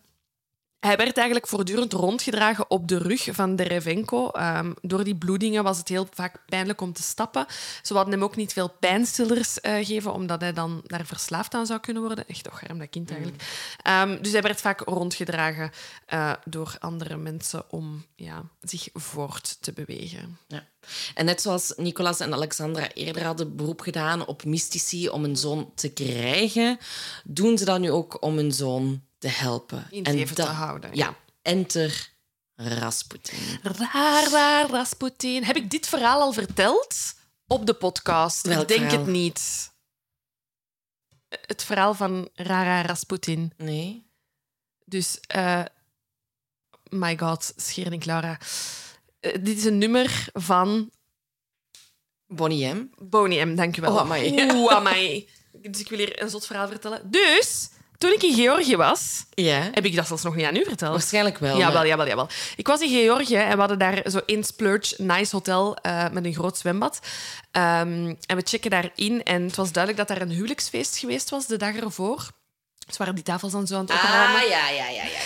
hij 0.85 0.97
werd 0.97 1.17
eigenlijk 1.17 1.47
voortdurend 1.47 1.93
rondgedragen 1.93 2.69
op 2.69 2.87
de 2.87 2.97
rug 2.97 3.27
van 3.31 3.55
de 3.55 3.63
Revenko. 3.63 4.31
Um, 4.33 4.73
door 4.81 5.03
die 5.03 5.15
bloedingen 5.15 5.63
was 5.63 5.77
het 5.77 5.87
heel 5.87 6.07
vaak 6.13 6.45
pijnlijk 6.45 6.81
om 6.81 6.93
te 6.93 7.01
stappen. 7.01 7.45
Ze 7.81 7.93
hadden 7.93 8.13
hem 8.13 8.23
ook 8.23 8.35
niet 8.35 8.53
veel 8.53 8.69
pijnstillers 8.79 9.57
uh, 9.61 9.85
geven, 9.85 10.13
omdat 10.13 10.41
hij 10.41 10.53
dan 10.53 10.81
daar 10.83 11.05
verslaafd 11.05 11.53
aan 11.53 11.65
zou 11.65 11.79
kunnen 11.79 12.03
worden. 12.03 12.27
Echt 12.27 12.43
toch 12.43 12.67
arm, 12.67 12.79
dat 12.79 12.89
kind 12.89 13.11
eigenlijk. 13.11 13.43
Um, 13.87 14.21
dus 14.21 14.31
hij 14.31 14.41
werd 14.41 14.61
vaak 14.61 14.79
rondgedragen 14.79 15.71
uh, 16.13 16.33
door 16.45 16.75
andere 16.79 17.17
mensen 17.17 17.63
om 17.69 18.05
ja, 18.15 18.43
zich 18.61 18.89
voort 18.93 19.57
te 19.61 19.73
bewegen. 19.73 20.37
Ja. 20.47 20.67
En 21.13 21.25
net 21.25 21.41
zoals 21.41 21.73
Nicolas 21.77 22.19
en 22.19 22.33
Alexandra 22.33 22.93
eerder 22.93 23.23
hadden 23.23 23.55
beroep 23.55 23.81
gedaan 23.81 24.25
op 24.25 24.45
mystici 24.45 25.09
om 25.09 25.23
een 25.23 25.37
zoon 25.37 25.71
te 25.75 25.89
krijgen, 25.89 26.77
doen 27.23 27.57
ze 27.57 27.65
dat 27.65 27.79
nu 27.79 27.91
ook 27.91 28.23
om 28.23 28.35
hun 28.35 28.51
zoon 28.51 29.01
te 29.25 29.31
helpen. 29.31 29.87
In 29.89 30.03
en 30.03 30.25
te 30.25 30.43
houden. 30.43 30.95
Ja. 30.95 31.15
Enter 31.41 32.13
Rasputin. 32.55 33.59
Raar, 33.61 34.29
raar, 34.29 34.69
Rasputin. 34.69 35.43
Heb 35.43 35.55
ik 35.55 35.69
dit 35.69 35.87
verhaal 35.87 36.21
al 36.21 36.33
verteld 36.33 37.13
op 37.47 37.65
de 37.65 37.73
podcast? 37.73 38.47
Welk 38.47 38.61
ik 38.61 38.67
denk 38.67 38.79
verhaal? 38.79 38.99
het 38.99 39.07
niet. 39.07 39.71
Het 41.27 41.63
verhaal 41.63 41.93
van 41.93 42.29
Rara 42.33 42.81
Rasputin. 42.81 43.53
Nee. 43.57 44.05
Dus, 44.85 45.19
uh, 45.35 45.65
my 46.89 47.17
god, 47.17 47.53
Scheer 47.55 47.97
Clara. 47.97 48.39
Uh, 49.21 49.31
dit 49.41 49.57
is 49.57 49.65
een 49.65 49.77
nummer 49.77 50.27
van... 50.33 50.91
Bonnie 52.27 52.73
M. 52.73 52.89
Bonnie 52.97 53.45
M, 53.45 53.55
dankjewel. 53.55 53.93
Oh, 53.93 53.99
amai. 53.99 54.51
Oeh, 54.51 54.73
amai. 54.73 55.29
Dus 55.71 55.79
ik 55.79 55.89
wil 55.89 55.97
hier 55.97 56.21
een 56.21 56.29
zot 56.29 56.45
verhaal 56.45 56.67
vertellen. 56.67 57.11
Dus, 57.11 57.69
toen 57.97 58.11
ik 58.13 58.23
in 58.23 58.33
Georgië 58.33 58.75
was, 58.75 59.25
ja. 59.33 59.69
heb 59.71 59.85
ik 59.85 59.95
dat 59.95 60.07
zelfs 60.07 60.23
nog 60.23 60.35
niet 60.35 60.45
aan 60.45 60.55
u 60.55 60.63
verteld. 60.63 60.91
Waarschijnlijk 60.91 61.37
wel. 61.37 61.57
Jawel, 61.57 61.73
wel, 61.73 61.85
jawel, 61.85 62.07
jawel. 62.07 62.29
Ik 62.55 62.67
was 62.67 62.81
in 62.81 62.89
Georgië 62.89 63.35
en 63.35 63.51
we 63.51 63.59
hadden 63.59 63.79
daar 63.79 64.01
zo 64.05 64.19
een 64.25 64.43
splurge 64.43 65.03
nice 65.03 65.35
hotel 65.35 65.77
uh, 65.85 66.09
met 66.09 66.25
een 66.25 66.33
groot 66.33 66.57
zwembad. 66.57 66.99
Um, 67.51 68.17
en 68.25 68.35
we 68.35 68.41
checken 68.43 68.69
daarin 68.69 69.23
en 69.23 69.43
het 69.43 69.55
was 69.55 69.71
duidelijk 69.71 70.07
dat 70.07 70.17
daar 70.17 70.27
een 70.27 70.33
huwelijksfeest 70.33 70.97
geweest 70.97 71.29
was 71.29 71.45
de 71.45 71.57
dag 71.57 71.75
ervoor. 71.75 72.29
Dus 72.85 72.97
waren 72.97 73.15
die 73.15 73.23
tafels 73.23 73.51
dan 73.51 73.67
zo 73.67 73.75
aan 73.75 73.81
het 73.81 73.93
opruimen. 73.93 74.41
Ah, 74.41 74.49
ja, 74.49 74.69
ja, 74.69 74.89
ja. 74.89 75.03
ja. 75.03 75.19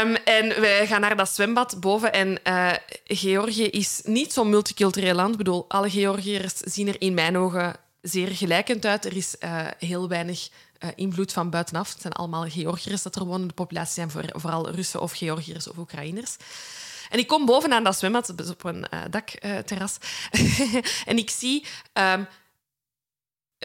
Um, 0.00 0.16
en 0.24 0.48
we 0.48 0.84
gaan 0.86 1.00
naar 1.00 1.16
dat 1.16 1.28
zwembad 1.28 1.80
boven. 1.80 2.12
En 2.12 2.38
uh, 2.44 2.72
Georgië 3.04 3.64
is 3.64 4.00
niet 4.04 4.32
zo'n 4.32 4.50
multicultureel 4.50 5.14
land. 5.14 5.30
Ik 5.30 5.36
bedoel, 5.36 5.64
alle 5.68 5.90
Georgiërs 5.90 6.54
zien 6.54 6.88
er 6.88 7.00
in 7.00 7.14
mijn 7.14 7.38
ogen 7.38 7.76
zeer 8.02 8.28
gelijkend 8.28 8.86
uit. 8.86 9.04
Er 9.04 9.16
is 9.16 9.36
uh, 9.40 9.66
heel 9.78 10.08
weinig 10.08 10.48
uh, 10.84 10.90
invloed 10.94 11.32
van 11.32 11.50
buitenaf. 11.50 11.92
Het 11.92 12.00
zijn 12.00 12.12
allemaal 12.12 12.48
Georgiërs 12.48 13.02
dat 13.02 13.16
er 13.16 13.24
wonen. 13.24 13.48
De 13.48 13.54
populatie 13.54 13.94
zijn 13.94 14.10
voor, 14.10 14.24
vooral 14.28 14.70
Russen 14.70 15.00
of 15.00 15.12
Georgiërs 15.12 15.68
of 15.68 15.78
Oekraïners. 15.78 16.36
En 17.08 17.18
ik 17.18 17.26
kom 17.26 17.46
bovenaan 17.46 17.84
dat 17.84 17.98
zwembad, 17.98 18.32
is 18.36 18.50
op 18.50 18.64
een 18.64 18.86
uh, 18.94 19.00
dakterras. 19.10 19.96
en 21.10 21.18
ik 21.18 21.30
zie 21.30 21.66
um, 21.92 22.26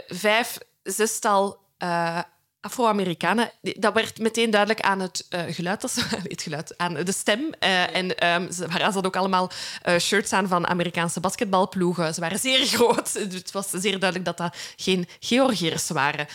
vijf, 0.08 0.58
zestal 0.84 1.60
uh, 1.80 2.20
Afro-Amerikanen. 2.64 3.52
Dat 3.62 3.94
werd 3.94 4.20
meteen 4.20 4.52
duidelijk 4.52 4.82
aan 4.82 5.00
het 5.00 5.28
uh, 5.30 5.42
geluid, 5.48 5.82
dat 5.82 5.92
ze, 5.92 6.04
het 6.24 6.42
geluid, 6.42 6.78
aan 6.78 6.94
de 6.94 7.12
stem. 7.12 7.40
Uh, 7.40 7.96
en 7.96 8.34
um, 8.34 8.52
ze 8.52 8.66
hadden 8.68 9.06
ook 9.06 9.16
allemaal 9.16 9.52
uh, 9.86 9.98
shirts 9.98 10.34
aan 10.34 10.48
van 10.48 10.68
Amerikaanse 10.68 11.20
basketbalploegen. 11.20 12.14
Ze 12.14 12.20
waren 12.20 12.40
zeer 12.40 12.66
groot. 12.76 13.14
Het 13.14 13.52
was 13.52 13.70
zeer 13.70 14.00
duidelijk 14.00 14.26
dat 14.26 14.38
dat 14.38 14.56
geen 14.76 15.08
Georgiërs 15.20 15.90
waren. 15.90 16.28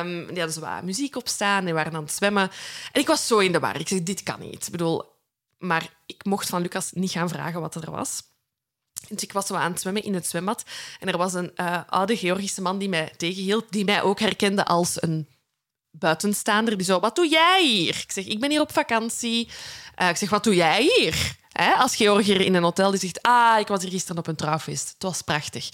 Um, 0.00 0.26
die 0.26 0.42
hadden 0.42 0.60
wat 0.60 0.82
muziek 0.82 1.16
op 1.16 1.28
staan, 1.28 1.64
die 1.64 1.74
waren 1.74 1.94
aan 1.94 2.02
het 2.02 2.12
zwemmen. 2.12 2.50
En 2.92 3.00
ik 3.00 3.06
was 3.06 3.26
zo 3.26 3.38
in 3.38 3.52
de 3.52 3.60
war. 3.60 3.80
Ik 3.80 3.88
zeg, 3.88 4.02
dit 4.02 4.22
kan 4.22 4.40
niet. 4.40 4.66
Ik 4.66 4.72
bedoel, 4.72 5.04
maar 5.58 5.88
ik 6.06 6.24
mocht 6.24 6.48
van 6.48 6.62
Lucas 6.62 6.92
niet 6.92 7.10
gaan 7.10 7.28
vragen 7.28 7.60
wat 7.60 7.74
er 7.74 7.90
was. 7.90 8.22
Dus 9.08 9.22
ik 9.22 9.32
was 9.32 9.46
zo 9.46 9.54
aan 9.54 9.72
het 9.72 9.80
zwemmen 9.80 10.02
in 10.02 10.14
het 10.14 10.26
zwembad. 10.26 10.64
En 11.00 11.08
er 11.08 11.16
was 11.16 11.34
een 11.34 11.56
oude 11.86 12.16
Georgische 12.16 12.62
man 12.62 12.78
die 12.78 12.88
mij 12.88 13.12
tegenhield, 13.16 13.64
die 13.70 13.84
mij 13.84 14.02
ook 14.02 14.20
herkende 14.20 14.64
als 14.64 15.02
een 15.02 15.28
buitenstaander 15.92 16.76
die 16.76 16.86
zo, 16.86 17.00
wat 17.00 17.16
doe 17.16 17.28
jij 17.28 17.66
hier? 17.66 18.00
Ik 18.02 18.12
zeg, 18.12 18.26
ik 18.26 18.40
ben 18.40 18.50
hier 18.50 18.60
op 18.60 18.72
vakantie. 18.72 19.48
Uh, 20.02 20.08
ik 20.08 20.16
zeg, 20.16 20.30
wat 20.30 20.44
doe 20.44 20.54
jij 20.54 20.82
hier? 20.82 21.36
Hè? 21.52 21.72
Als 21.72 21.96
Georgiër 21.96 22.40
in 22.40 22.54
een 22.54 22.62
hotel 22.62 22.90
die 22.90 23.00
zegt, 23.00 23.22
ah, 23.22 23.58
ik 23.58 23.66
was 23.66 23.82
hier 23.82 23.90
gisteren 23.90 24.18
op 24.18 24.26
een 24.26 24.36
trouwfeest. 24.36 24.88
Het 24.88 25.02
was 25.02 25.22
prachtig. 25.22 25.68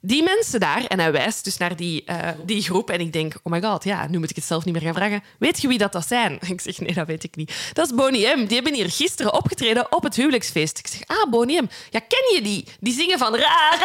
Die 0.00 0.22
mensen 0.22 0.60
daar, 0.60 0.84
en 0.84 1.00
hij 1.00 1.12
wijst 1.12 1.44
dus 1.44 1.56
naar 1.56 1.76
die, 1.76 2.04
uh, 2.06 2.28
die 2.44 2.62
groep, 2.62 2.90
en 2.90 3.00
ik 3.00 3.12
denk, 3.12 3.34
oh 3.42 3.52
my 3.52 3.62
god, 3.62 3.84
ja, 3.84 4.06
nu 4.06 4.18
moet 4.18 4.30
ik 4.30 4.36
het 4.36 4.44
zelf 4.44 4.64
niet 4.64 4.74
meer 4.74 4.82
gaan 4.82 4.94
vragen. 4.94 5.22
Weet 5.38 5.60
je 5.60 5.68
wie 5.68 5.78
dat, 5.78 5.92
dat 5.92 6.06
zijn? 6.06 6.38
Ik 6.48 6.60
zeg, 6.60 6.78
nee, 6.78 6.94
dat 6.94 7.06
weet 7.06 7.24
ik 7.24 7.36
niet. 7.36 7.70
Dat 7.72 7.86
is 7.86 7.94
Bonnie 7.94 8.26
M. 8.26 8.46
Die 8.46 8.54
hebben 8.54 8.74
hier 8.74 8.90
gisteren 8.90 9.32
opgetreden 9.32 9.92
op 9.92 10.02
het 10.02 10.16
huwelijksfeest. 10.16 10.78
Ik 10.78 10.86
zeg, 10.86 11.00
ah, 11.06 11.30
Bonnie 11.30 11.62
M. 11.62 11.68
Ja, 11.90 12.00
ken 12.08 12.34
je 12.34 12.42
die? 12.42 12.64
Die 12.80 12.94
zingen 12.94 13.18
van 13.18 13.36
raar, 13.36 13.78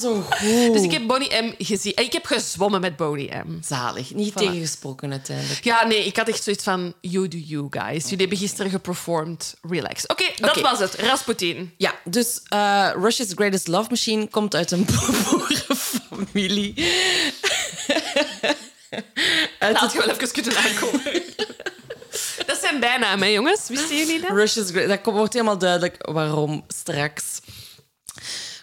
Zo 0.00 0.20
goed. 0.30 0.72
Dus 0.72 0.82
ik 0.82 0.92
heb 0.92 1.06
Bonnie 1.06 1.42
M 1.42 1.54
gezien. 1.58 1.92
Ik 1.96 2.12
heb 2.12 2.26
gezwommen 2.26 2.80
met 2.80 2.96
Bonnie 2.96 3.30
M. 3.34 3.62
Zalig. 3.62 4.14
Niet 4.14 4.32
voilà. 4.32 4.34
tegengesproken 4.34 5.10
uiteindelijk. 5.10 5.64
Ja, 5.64 5.86
nee. 5.86 6.04
Ik 6.04 6.16
had 6.16 6.28
echt 6.28 6.42
zoiets 6.42 6.64
van... 6.64 6.94
You 7.00 7.28
do 7.28 7.36
you, 7.36 7.66
guys. 7.70 8.02
Jullie 8.02 8.18
hebben 8.18 8.38
gisteren 8.38 8.70
geperformed. 8.70 9.56
Relax. 9.62 10.06
Oké, 10.06 10.22
okay, 10.22 10.34
dat 10.40 10.56
okay. 10.56 10.70
was 10.70 10.78
het. 10.78 10.94
Rasputin. 10.94 11.74
Ja, 11.76 11.94
dus 12.04 12.40
uh, 12.52 12.90
Russia's 13.00 13.32
Greatest 13.34 13.66
Love 13.66 13.86
Machine 13.90 14.28
komt 14.28 14.54
uit 14.54 14.70
een 14.70 14.86
boerenfamilie. 15.30 16.74
Laat 19.58 19.92
je 19.92 19.98
wel 19.98 20.08
even 20.08 20.32
kunnen 20.32 20.56
aankomen. 20.56 21.22
dat 22.46 22.58
zijn 22.60 22.80
bijnamen, 22.80 23.32
jongens. 23.32 23.68
Wisten 23.68 23.96
jullie 23.96 24.20
dat? 24.20 24.30
Russia's 24.30 24.70
Greatest... 24.70 25.04
Dat 25.04 25.14
wordt 25.14 25.32
helemaal 25.32 25.58
duidelijk 25.58 25.96
waarom 26.10 26.64
straks 26.68 27.40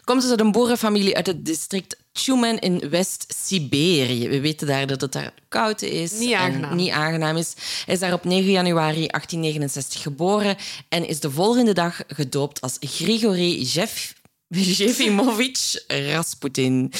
komt 0.05 0.21
dus 0.21 0.29
uit 0.29 0.39
een 0.39 0.51
boerenfamilie 0.51 1.15
uit 1.15 1.27
het 1.27 1.45
district 1.45 1.97
Tjumen 2.11 2.59
in 2.59 2.89
West-Siberië. 2.89 4.29
We 4.29 4.39
weten 4.39 4.67
daar 4.67 4.87
dat 4.87 5.01
het 5.01 5.11
daar 5.11 5.33
koud 5.47 5.81
is 5.81 6.19
niet 6.19 6.33
aangenaam. 6.33 6.71
en 6.71 6.75
niet 6.75 6.91
aangenaam 6.91 7.37
is. 7.37 7.53
Hij 7.85 7.93
is 7.93 7.99
daar 7.99 8.13
op 8.13 8.23
9 8.23 8.51
januari 8.51 9.07
1869 9.07 10.01
geboren 10.01 10.55
en 10.89 11.07
is 11.07 11.19
de 11.19 11.31
volgende 11.31 11.73
dag 11.73 12.01
gedoopt 12.07 12.61
als 12.61 12.77
Grigori 12.79 13.61
Jeff 13.61 14.13
Jefimovic 14.77 15.83
Rasputin. 15.87 16.91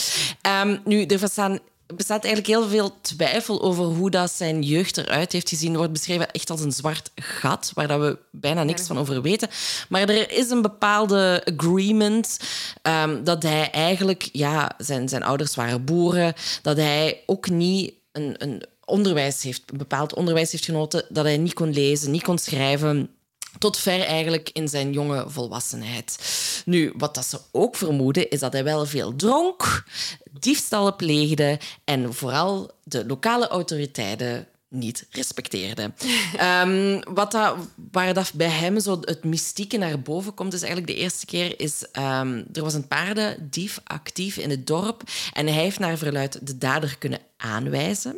Um, 0.62 0.82
nu, 0.84 1.04
er 1.04 1.20
bestaan 1.20 1.60
bestaat 1.88 2.24
eigenlijk 2.24 2.54
heel 2.54 2.70
veel 2.70 3.02
twijfel 3.02 3.62
over 3.62 3.84
hoe 3.84 4.10
dat 4.10 4.32
zijn 4.32 4.62
jeugd 4.62 4.98
eruit 4.98 5.32
heeft 5.32 5.50
gezien. 5.50 5.78
Wordt 5.78 5.92
beschreven 5.92 6.32
echt 6.32 6.50
als 6.50 6.62
een 6.62 6.72
zwart 6.72 7.12
gat, 7.16 7.72
waar 7.74 7.88
dat 7.88 8.00
we 8.00 8.18
bijna 8.32 8.64
niks 8.64 8.88
van 8.88 8.98
over 8.98 9.22
weten. 9.22 9.50
Maar 9.90 10.10
er 10.10 10.32
is 10.32 10.50
een 10.50 10.62
bepaalde 10.62 11.42
agreement 11.58 12.40
um, 12.84 13.24
dat 13.24 13.44
hij 13.44 13.72
eigenlijk... 13.72 14.30
Ja, 14.32 14.72
zijn, 14.78 15.10
zijn 15.10 15.24
ouders 15.24 15.56
waren 15.56 15.86
boeren. 15.86 16.34
Dat 16.62 16.78
hij 16.78 17.24
ook 17.26 17.50
niet 17.50 17.94
een, 18.12 18.36
een 18.38 18.64
onderwijs 18.86 19.44
heeft, 19.44 19.64
een 19.72 19.78
bepaald 19.78 20.14
onderwijs 20.14 20.52
heeft 20.52 20.66
genoten. 20.66 21.06
Dat 21.10 21.26
hij 21.26 21.38
niet 21.38 21.54
kon 21.54 21.74
lezen, 21.74 22.12
niet 22.12 22.24
kon 22.24 22.38
schrijven 22.38 23.10
tot 23.58 23.78
ver 23.78 24.02
eigenlijk 24.02 24.50
in 24.54 24.68
zijn 24.68 24.92
jonge 24.92 25.26
volwassenheid. 25.28 26.18
Nu, 26.66 26.94
wat 26.98 27.16
dat 27.16 27.26
ze 27.26 27.40
ook 27.52 27.76
vermoeden, 27.76 28.30
is 28.30 28.40
dat 28.40 28.54
hij 28.54 28.64
wel 28.64 28.86
veel 28.86 29.16
dronk, 29.16 29.84
diefstallen 30.32 30.96
pleegde 30.96 31.60
en 31.84 32.14
vooral 32.14 32.72
de 32.84 33.06
lokale 33.06 33.48
autoriteiten 33.48 34.48
niet 34.76 35.08
respecteerde. 35.12 35.94
um, 36.42 37.00
wat 37.14 37.32
dat, 37.32 37.56
waar 37.92 38.14
dat 38.14 38.32
bij 38.34 38.50
hem 38.50 38.80
zo 38.80 39.00
het 39.02 39.24
mystieke 39.24 39.78
naar 39.78 40.02
boven 40.02 40.34
komt, 40.34 40.54
is 40.54 40.62
eigenlijk 40.62 40.92
de 40.92 41.04
eerste 41.04 41.26
keer 41.26 41.60
is... 41.60 41.86
Um, 41.94 42.46
er 42.54 42.62
was 42.62 42.74
een 42.74 42.88
paardendief 42.88 43.80
actief 43.84 44.38
in 44.38 44.50
het 44.50 44.68
dorp 44.68 45.04
en 45.34 45.48
hij 45.48 45.56
heeft 45.56 45.80
naar 45.80 45.98
verluid 45.98 46.48
de 46.48 46.58
dader 46.58 46.98
kunnen 46.98 47.20
aanwijzen. 47.38 48.16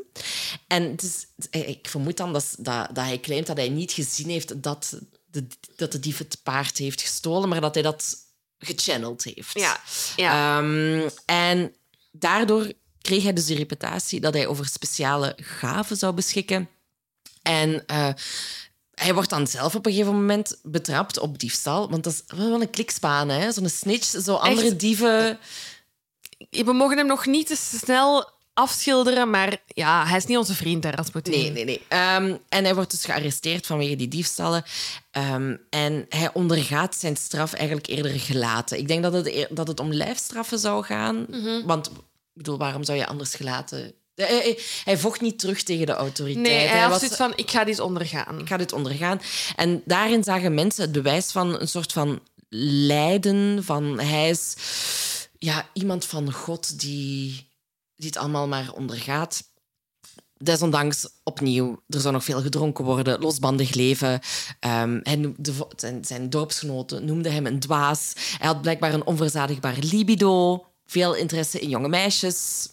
En 0.68 0.84
het 0.84 1.04
is, 1.04 1.28
ik 1.50 1.90
vermoed 1.90 2.18
dan 2.18 2.34
dat, 2.34 2.56
dat, 2.60 2.88
dat 2.94 3.06
hij 3.06 3.20
claimt 3.20 3.48
dat 3.48 3.58
hij 3.58 3.70
niet 3.70 3.92
gezien 3.92 4.30
heeft 4.30 4.64
dat 4.64 5.00
de, 5.38 5.48
dat 5.76 5.92
de 5.92 6.00
dief 6.00 6.18
het 6.18 6.40
paard 6.44 6.78
heeft 6.78 7.02
gestolen, 7.02 7.50
maar 7.50 7.62
dat 7.62 7.74
hij 7.74 7.84
dat 7.84 8.16
gechanneld 8.60 9.24
heeft. 9.24 9.60
Ja. 9.60 9.80
ja. 10.16 10.58
Um, 10.58 11.10
en 11.26 11.74
daardoor 12.12 12.74
kreeg 13.02 13.24
hij 13.24 13.34
dus 13.34 13.46
de 13.46 13.56
reputatie 13.56 14.20
dat 14.20 14.34
hij 14.34 14.48
over 14.48 14.66
speciale 14.66 15.38
gaven 15.42 15.98
zou 15.98 16.14
beschikken. 16.14 16.70
En 17.42 17.84
uh, 17.92 18.10
hij 18.94 19.14
wordt 19.14 19.30
dan 19.30 19.48
zelf 19.48 19.76
op 19.76 19.86
een 19.86 19.92
gegeven 19.92 20.16
moment 20.16 20.60
betrapt 20.64 21.20
op 21.20 21.40
diefstal. 21.40 21.90
Want 21.90 22.04
dat 22.04 22.14
is 22.14 22.38
wel 22.38 22.62
een 22.62 22.70
klikspaan, 22.70 23.30
hè? 23.30 23.52
Zo'n 23.52 23.70
snitch, 23.70 24.06
zo 24.06 24.36
andere 24.36 24.68
Echt? 24.68 24.80
dieven... 24.80 25.40
We 26.50 26.74
mogen 26.74 26.98
hem 26.98 27.08
nog 27.08 27.26
niet 27.26 27.48
te 27.48 27.56
snel 27.56 28.30
afschilderen, 28.58 29.30
maar 29.30 29.58
ja, 29.68 30.06
hij 30.06 30.18
is 30.18 30.26
niet 30.26 30.38
onze 30.38 30.56
vriend, 30.56 30.84
hè, 30.84 30.90
Rasputin. 30.90 31.34
Nee, 31.34 31.52
nee, 31.52 31.66
nee. 31.66 31.82
Um, 32.16 32.40
en 32.50 32.64
hij 32.64 32.76
wordt 32.76 32.92
dus 32.92 33.06
gearresteerd 33.06 33.66
vanwege 33.66 33.96
die 33.96 34.08
diefstallen. 34.08 34.64
Um, 35.12 35.60
en 35.70 36.06
hij 36.10 36.30
ondergaat 36.34 36.96
zijn 36.96 37.16
straf 37.16 37.54
eigenlijk 37.54 37.88
eerder 37.88 38.20
gelaten. 38.20 38.78
Ik 38.78 38.88
denk 38.88 39.04
dat 39.04 39.14
het, 39.14 39.48
dat 39.50 39.68
het 39.68 39.80
om 39.80 39.94
lijfstraffen 39.94 40.60
zou 40.60 40.84
gaan. 40.84 41.16
Mm 41.16 41.44
-hmm. 41.44 41.66
Want, 41.66 41.88
ik 41.88 41.94
bedoel, 42.34 42.58
waarom 42.58 42.84
zou 42.84 42.98
je 42.98 43.08
anders 43.08 43.36
gelaten... 43.36 43.94
Hij, 44.16 44.60
hij, 44.84 44.98
vocht 44.98 45.22
niet 45.22 45.40
terug 45.40 45.64
tegen 45.64 45.86
de 45.86 45.92
autoriteiten. 45.92 46.54
Nee, 46.54 46.68
hij, 46.68 46.80
hij 46.80 46.90
was 46.90 47.04
van, 47.04 47.34
ik 47.36 47.52
ga 47.52 47.64
dit 47.64 47.80
ondergaan. 47.80 48.40
Ik 48.40 48.48
ga 48.48 48.58
dit 48.58 48.74
ondergaan. 48.74 49.22
En 49.56 49.82
daarin 49.86 50.24
zagen 50.24 50.54
mensen 50.54 50.82
het 50.82 50.92
bewijs 50.92 51.32
van 51.32 51.60
een 51.60 51.68
soort 51.68 51.92
van 51.92 52.20
lijden. 52.50 53.64
Van, 53.64 54.00
hij 54.00 54.30
is 54.30 54.56
ja, 55.40 55.70
iemand 55.74 56.06
van 56.06 56.32
God 56.34 56.80
die 56.80 57.48
die 57.98 58.08
het 58.08 58.18
allemaal 58.18 58.48
maar 58.48 58.72
ondergaat. 58.74 59.44
Desondanks, 60.38 61.10
opnieuw, 61.24 61.84
er 61.88 62.00
zou 62.00 62.14
nog 62.14 62.24
veel 62.24 62.42
gedronken 62.42 62.86
worden, 62.86 63.20
losbandig 63.20 63.74
leven. 63.74 64.20
Um, 64.60 65.00
hij 65.04 65.34
zijn, 65.76 66.06
zijn 66.06 66.30
dorpsgenoten 66.30 67.06
noemden 67.06 67.34
hem 67.34 67.46
een 67.46 67.60
dwaas. 67.60 68.14
Hij 68.38 68.48
had 68.48 68.62
blijkbaar 68.62 68.94
een 68.94 69.06
onverzadigbaar 69.06 69.78
libido, 69.80 70.66
veel 70.86 71.16
interesse 71.16 71.60
in 71.60 71.70
jonge 71.70 71.88
meisjes. 71.88 72.70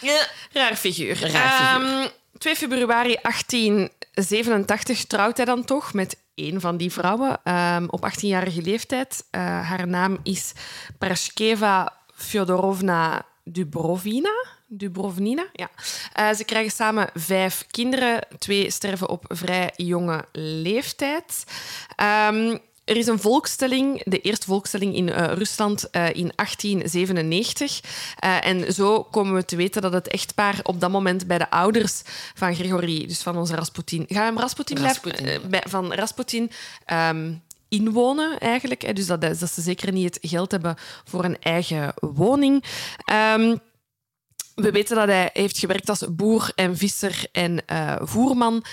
Ja, 0.00 0.26
raar 0.52 0.76
figuur. 0.76 1.30
Raar 1.30 1.78
figuur. 1.80 2.02
Um, 2.02 2.08
2 2.38 2.56
februari 2.56 3.16
1887 3.22 5.04
trouwt 5.04 5.36
hij 5.36 5.46
dan 5.46 5.64
toch 5.64 5.92
met 5.92 6.16
een 6.34 6.60
van 6.60 6.76
die 6.76 6.92
vrouwen 6.92 7.40
um, 7.52 7.88
op 7.88 8.10
18-jarige 8.12 8.62
leeftijd. 8.62 9.24
Uh, 9.30 9.40
haar 9.68 9.88
naam 9.88 10.18
is 10.22 10.52
Parashkeva 10.98 11.96
Fyodorovna 12.14 13.26
Dubrovina. 13.48 14.44
Dubrovnina, 14.66 15.46
ja. 15.52 15.70
Uh, 16.18 16.34
ze 16.34 16.44
krijgen 16.44 16.72
samen 16.72 17.10
vijf 17.14 17.66
kinderen. 17.70 18.26
Twee 18.38 18.70
sterven 18.70 19.08
op 19.08 19.24
vrij 19.28 19.72
jonge 19.76 20.24
leeftijd. 20.32 21.44
Um, 22.30 22.60
er 22.86 22.96
is 22.96 23.06
een 23.06 23.18
volkstelling, 23.18 24.02
de 24.04 24.20
eerste 24.20 24.46
volkstelling 24.46 24.94
in 24.94 25.08
uh, 25.08 25.32
Rusland 25.32 25.88
uh, 25.92 26.08
in 26.08 26.32
1897. 26.34 27.80
Uh, 28.24 28.46
en 28.46 28.74
zo 28.74 29.02
komen 29.02 29.34
we 29.34 29.44
te 29.44 29.56
weten 29.56 29.82
dat 29.82 29.92
het 29.92 30.08
echtpaar 30.08 30.60
op 30.62 30.80
dat 30.80 30.90
moment 30.90 31.26
bij 31.26 31.38
de 31.38 31.50
ouders 31.50 32.02
van 32.34 32.54
Gregory, 32.54 33.06
dus 33.06 33.22
van 33.22 33.36
onze 33.36 33.54
Rasputin... 33.54 34.04
Gaan 34.08 34.18
we 34.18 34.24
hem 34.24 34.38
Rasputin, 34.38 34.78
Rasputin 34.78 35.40
blijven? 35.48 35.70
Van 35.70 35.92
Rasputin... 35.92 36.50
Um, 36.92 37.44
inwonen 37.68 38.38
eigenlijk. 38.38 38.96
Dus 38.96 39.06
dat, 39.06 39.20
dat, 39.20 39.50
ze 39.50 39.60
zeker 39.60 39.92
niet 39.92 40.14
het 40.14 40.30
geld 40.30 40.50
hebben 40.50 40.76
voor 41.04 41.24
een 41.24 41.40
eigen 41.40 41.94
woning. 42.00 42.64
Um, 43.12 43.60
we 44.56 44.70
weten 44.70 44.96
dat 44.96 45.08
hij 45.08 45.30
heeft 45.32 45.58
gewerkt 45.58 45.88
als 45.88 46.04
boer 46.10 46.52
en 46.54 46.76
visser 46.76 47.26
en 47.32 47.62
uh, 47.72 47.96
voerman. 48.00 48.64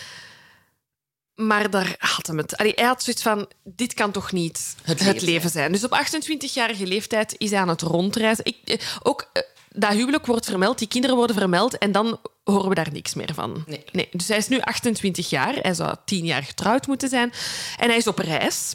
Maar 1.35 1.69
daar 1.69 1.95
had 1.97 2.27
hem 2.27 2.37
het. 2.37 2.57
Allee, 2.57 2.71
hij 2.75 2.85
had 2.85 3.03
zoiets 3.03 3.21
van: 3.21 3.47
dit 3.63 3.93
kan 3.93 4.11
toch 4.11 4.31
niet 4.31 4.75
het, 4.81 4.99
het 4.99 5.21
leven, 5.21 5.49
zijn. 5.49 5.71
Dus 5.71 5.83
op 5.83 6.03
28-jarige 6.05 6.87
leeftijd 6.87 7.35
is 7.37 7.49
hij 7.49 7.59
aan 7.59 7.67
het 7.67 7.81
rondreizen. 7.81 8.45
Ik, 8.45 8.57
eh, 8.63 8.77
ook, 9.03 9.29
uh, 9.33 9.43
dat 9.69 9.91
huwelijk 9.91 10.25
wordt 10.25 10.45
vermeld, 10.45 10.79
die 10.79 10.87
kinderen 10.87 11.15
worden 11.15 11.35
vermeld 11.35 11.77
en 11.77 11.91
dan 11.91 12.19
horen 12.43 12.69
we 12.69 12.75
daar 12.75 12.91
niks 12.91 13.13
meer 13.13 13.33
van. 13.33 13.63
Nee. 13.91 14.09
Dus 14.11 14.27
hij 14.27 14.37
is 14.37 14.47
nu 14.47 14.61
28 14.61 15.29
jaar. 15.29 15.55
Hij 15.55 15.73
zou 15.73 15.95
10 16.05 16.25
jaar 16.25 16.43
getrouwd 16.43 16.87
moeten 16.87 17.09
zijn. 17.09 17.33
En 17.77 17.87
hij 17.87 17.97
is 17.97 18.07
op 18.07 18.19
reis. 18.19 18.73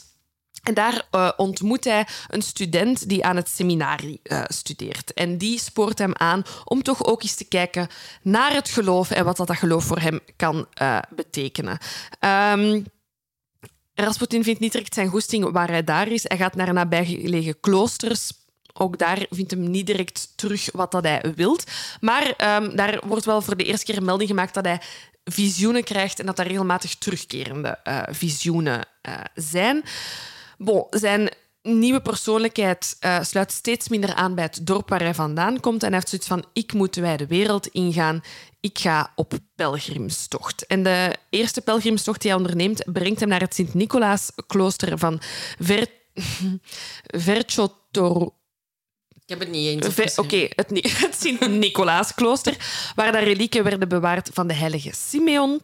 En 0.69 0.75
daar 0.75 1.03
uh, 1.13 1.31
ontmoet 1.37 1.85
hij 1.85 2.07
een 2.29 2.43
student 2.43 3.09
die 3.09 3.25
aan 3.25 3.37
het 3.37 3.49
seminarie 3.49 4.21
uh, 4.25 4.43
studeert. 4.47 5.13
En 5.13 5.39
die 5.39 5.59
spoort 5.59 5.99
hem 5.99 6.15
aan 6.15 6.43
om 6.65 6.83
toch 6.83 7.05
ook 7.05 7.23
eens 7.23 7.35
te 7.35 7.45
kijken 7.45 7.89
naar 8.23 8.55
het 8.55 8.69
geloof 8.69 9.11
en 9.11 9.25
wat 9.25 9.37
dat, 9.37 9.47
dat 9.47 9.57
geloof 9.57 9.85
voor 9.85 9.99
hem 9.99 10.21
kan 10.37 10.67
uh, 10.83 10.99
betekenen. 11.11 11.79
Um, 12.21 12.85
Rasputin 13.95 14.45
vindt 14.45 14.61
niet 14.61 14.73
direct 14.73 14.95
zijn 14.95 15.09
goesting 15.09 15.51
waar 15.51 15.69
hij 15.69 15.85
daar 15.85 16.09
is. 16.09 16.25
Hij 16.29 16.37
gaat 16.37 16.55
naar 16.55 16.73
nabijgelegen 16.73 17.61
kloosters. 17.61 18.33
Ook 18.73 18.99
daar 18.99 19.27
vindt 19.31 19.51
hem 19.51 19.71
niet 19.71 19.87
direct 19.87 20.33
terug 20.37 20.69
wat 20.73 20.91
dat 20.91 21.05
hij 21.05 21.33
wilt. 21.35 21.65
Maar 22.01 22.27
um, 22.63 22.77
daar 22.77 23.01
wordt 23.07 23.25
wel 23.25 23.43
voor 23.43 23.57
de 23.57 23.65
eerste 23.65 23.93
keer 23.93 24.03
melding 24.03 24.29
gemaakt 24.29 24.55
dat 24.55 24.65
hij 24.65 24.81
visioenen 25.25 25.85
krijgt 25.85 26.21
en 26.21 26.27
dat 26.27 26.39
er 26.39 26.47
regelmatig 26.47 26.95
terugkerende 26.95 27.79
visioenen 28.11 28.87
zijn. 29.35 29.85
Bon, 30.59 30.87
zijn 30.91 31.31
nieuwe 31.63 32.01
persoonlijkheid 32.01 32.97
uh, 33.01 33.23
sluit 33.23 33.53
steeds 33.53 33.89
minder 33.89 34.15
aan 34.15 34.35
bij 34.35 34.45
het 34.45 34.67
dorp 34.67 34.89
waar 34.89 35.01
hij 35.01 35.15
vandaan 35.15 35.61
komt. 35.61 35.83
En 35.83 35.89
hij 35.89 35.97
heeft 35.97 36.09
zoiets 36.09 36.29
van: 36.29 36.45
ik 36.53 36.73
moet 36.73 36.95
de 36.95 37.01
wijde 37.01 37.27
wereld 37.27 37.67
ingaan. 37.67 38.21
Ik 38.61 38.79
ga 38.79 39.13
op 39.15 39.33
pelgrimstocht. 39.55 40.67
En 40.67 40.83
de 40.83 41.15
eerste 41.31 41.61
pelgrimstocht 41.61 42.21
die 42.21 42.31
hij 42.31 42.41
onderneemt, 42.41 42.93
brengt 42.93 43.21
hem 43.21 43.29
naar 43.29 43.41
het 43.41 43.55
Sint-Nicolaas-klooster 43.55 44.99
van 44.99 45.21
Ver... 45.59 45.87
Verciotor. 47.27 48.33
Ik 49.09 49.29
heb 49.29 49.39
het 49.39 49.51
niet 49.51 49.85
eens 49.85 50.19
Oké, 50.19 50.27
okay, 50.27 50.53
het, 50.55 50.71
het 51.05 51.21
Sint-Nicolaas-klooster, 51.21 52.57
waar 52.95 53.13
de 53.13 53.19
relieken 53.19 53.65
werden 53.65 53.89
bewaard 53.89 54.31
van 54.33 54.47
de 54.47 54.55
heilige 54.55 54.91
Simeon. 54.95 55.61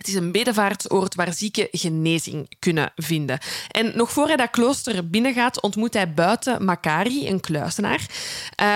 Het 0.00 0.08
is 0.08 0.14
een 0.14 0.32
bedevaartsoord 0.32 1.14
waar 1.14 1.32
zieken 1.32 1.68
genezing 1.70 2.56
kunnen 2.58 2.92
vinden. 2.96 3.38
En 3.68 3.96
nog 3.96 4.12
voor 4.12 4.26
hij 4.26 4.36
dat 4.36 4.50
klooster 4.50 5.10
binnengaat, 5.10 5.60
ontmoet 5.60 5.94
hij 5.94 6.14
buiten 6.14 6.64
Makari, 6.64 7.28
een 7.28 7.40
kluisenaar. 7.40 8.06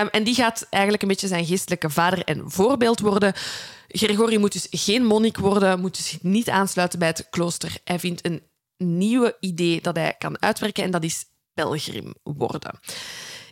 Um, 0.01 0.07
en 0.07 0.23
die 0.23 0.35
gaat 0.35 0.67
eigenlijk 0.69 1.03
een 1.03 1.09
beetje 1.09 1.27
zijn 1.27 1.45
geestelijke 1.45 1.89
vader 1.89 2.23
en 2.23 2.51
voorbeeld 2.51 2.99
worden. 2.99 3.33
Gregory 3.87 4.37
moet 4.37 4.51
dus 4.51 4.67
geen 4.69 5.05
monnik 5.05 5.37
worden, 5.37 5.79
moet 5.79 5.95
dus 5.95 6.17
niet 6.21 6.49
aansluiten 6.49 6.99
bij 6.99 7.07
het 7.07 7.27
klooster. 7.29 7.77
Hij 7.83 7.99
vindt 7.99 8.25
een 8.25 8.41
nieuwe 8.77 9.37
idee 9.39 9.81
dat 9.81 9.95
hij 9.95 10.15
kan 10.17 10.41
uitwerken 10.41 10.83
en 10.83 10.91
dat 10.91 11.03
is 11.03 11.25
pelgrim 11.53 12.13
worden. 12.23 12.79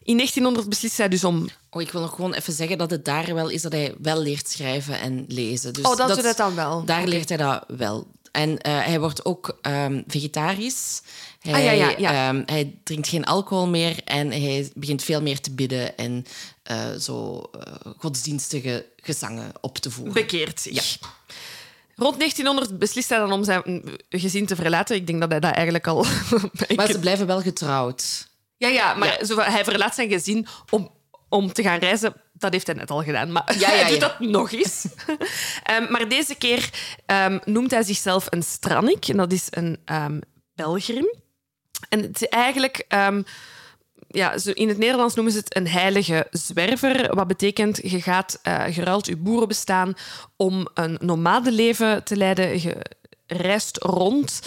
In 0.04 0.16
1900 0.16 0.70
beslist 0.70 0.97
hij 0.97 1.10
dus 1.10 1.24
om... 1.24 1.49
Oh, 1.70 1.82
ik 1.82 1.91
wil 1.91 2.01
nog 2.01 2.16
gewoon 2.16 2.34
even 2.34 2.54
zeggen 2.54 2.78
dat 2.78 2.91
het 2.91 3.06
daar 3.06 3.34
wel 3.34 3.49
is 3.49 3.62
dat 3.62 3.72
hij 3.72 3.95
wel 4.01 4.22
leert 4.22 4.49
schrijven 4.49 4.99
en 4.99 5.26
lezen. 5.28 5.74
Dus 5.74 5.84
oh, 5.84 5.97
dat, 5.97 6.08
doet 6.08 6.24
het 6.24 6.38
dan 6.38 6.56
wel? 6.56 6.86
Daar 6.86 7.08
leert 7.08 7.30
hij 7.30 7.38
dat 7.38 7.64
wel. 7.68 8.08
En 8.32 8.49
uh, 8.49 8.58
hij 8.64 8.99
wordt 8.99 9.26
ook 9.26 9.58
um, 9.62 10.04
vegetarisch. 10.08 11.01
Hij, 11.39 11.54
ah, 11.54 11.64
ja, 11.64 11.72
ja, 11.72 11.93
ja. 11.97 12.30
Um, 12.30 12.43
hij 12.45 12.76
drinkt 12.84 13.08
geen 13.08 13.26
alcohol 13.26 13.68
meer 13.68 14.04
en 14.04 14.32
hij 14.32 14.72
begint 14.76 15.04
veel 15.04 15.22
meer 15.22 15.39
te 15.39 15.51
bidden 15.51 15.97
en 15.97 16.26
uh, 16.72 16.91
zo 16.99 17.43
uh, 17.56 17.62
godsdienstige 17.97 18.86
gezangen 18.95 19.51
op 19.62 19.78
te 19.78 19.91
voeren. 19.91 20.14
Bekeert 20.14 20.60
zich. 20.60 20.74
Ja. 20.74 21.08
Rond 21.95 22.18
1900 22.18 22.80
beslist 22.80 23.10
hij 23.10 23.18
dan 23.18 23.32
om 23.32 23.43
zijn 23.43 23.84
gezin 24.10 24.45
te 24.45 24.56
verlaten. 24.56 24.95
Ik 24.95 25.08
denk 25.08 25.20
dat 25.20 25.32
hij 25.32 25.39
dat 25.39 25.54
eigenlijk 25.54 25.88
al... 25.88 26.06
maar 26.76 26.88
ze 26.88 26.99
blijven 26.99 27.28
wel 27.28 27.41
getrouwd. 27.41 28.28
Ja, 28.64 28.70
ja 28.70 28.93
maar 28.93 29.18
ja. 29.20 29.26
Zo, 29.26 29.39
hij 29.39 29.64
verlaat 29.64 29.95
zijn 29.95 30.09
gezin 30.09 30.47
om, 30.70 30.91
om 31.30 31.53
te 31.53 31.61
gaan 31.61 31.80
reizen. 31.80 32.14
Dat 32.34 32.51
heeft 32.51 32.68
hij 32.68 32.76
net 32.76 32.91
al 32.91 33.03
gedaan, 33.03 33.32
maar 33.32 33.59
ja, 33.59 33.74
ja, 33.74 33.80
hij 33.84 33.91
doet 33.91 33.99
dat 33.99 34.20
nog 34.20 34.51
eens. 34.51 34.86
um, 35.72 35.88
maar 35.91 36.07
deze 36.09 36.36
keer 36.36 36.70
um, 37.05 37.39
noemt 37.45 37.72
hij 37.72 37.84
zichzelf 37.84 38.26
een 38.30 38.43
strannik. 38.43 39.07
En 39.07 39.18
dat 39.18 39.32
is 39.32 39.47
een 39.49 39.80
um, 39.91 40.20
pelgrim. 40.55 41.14
En 41.89 42.01
het 42.01 42.22
is 42.22 42.28
eigenlijk... 42.28 42.86
ja, 44.07 44.36
in 44.53 44.68
het 44.68 44.78
Nederlands 44.78 45.16
noemen 45.16 45.34
ze 45.34 45.39
het 45.39 45.55
een 45.55 45.68
heilige 45.68 46.28
zwerver. 46.32 47.16
Wat 47.16 47.28
betekent, 47.28 47.80
je 47.84 48.01
gaat 48.01 48.39
uh, 48.47 48.64
geruild 48.70 49.05
je 49.05 49.18
boerenbestaan 49.18 49.93
om 50.36 50.68
een 50.74 50.97
nomadenleven 51.01 52.03
te 52.03 52.16
leiden. 52.16 52.61
Je 52.61 52.76
reist 53.34 53.78
rond. 53.78 54.40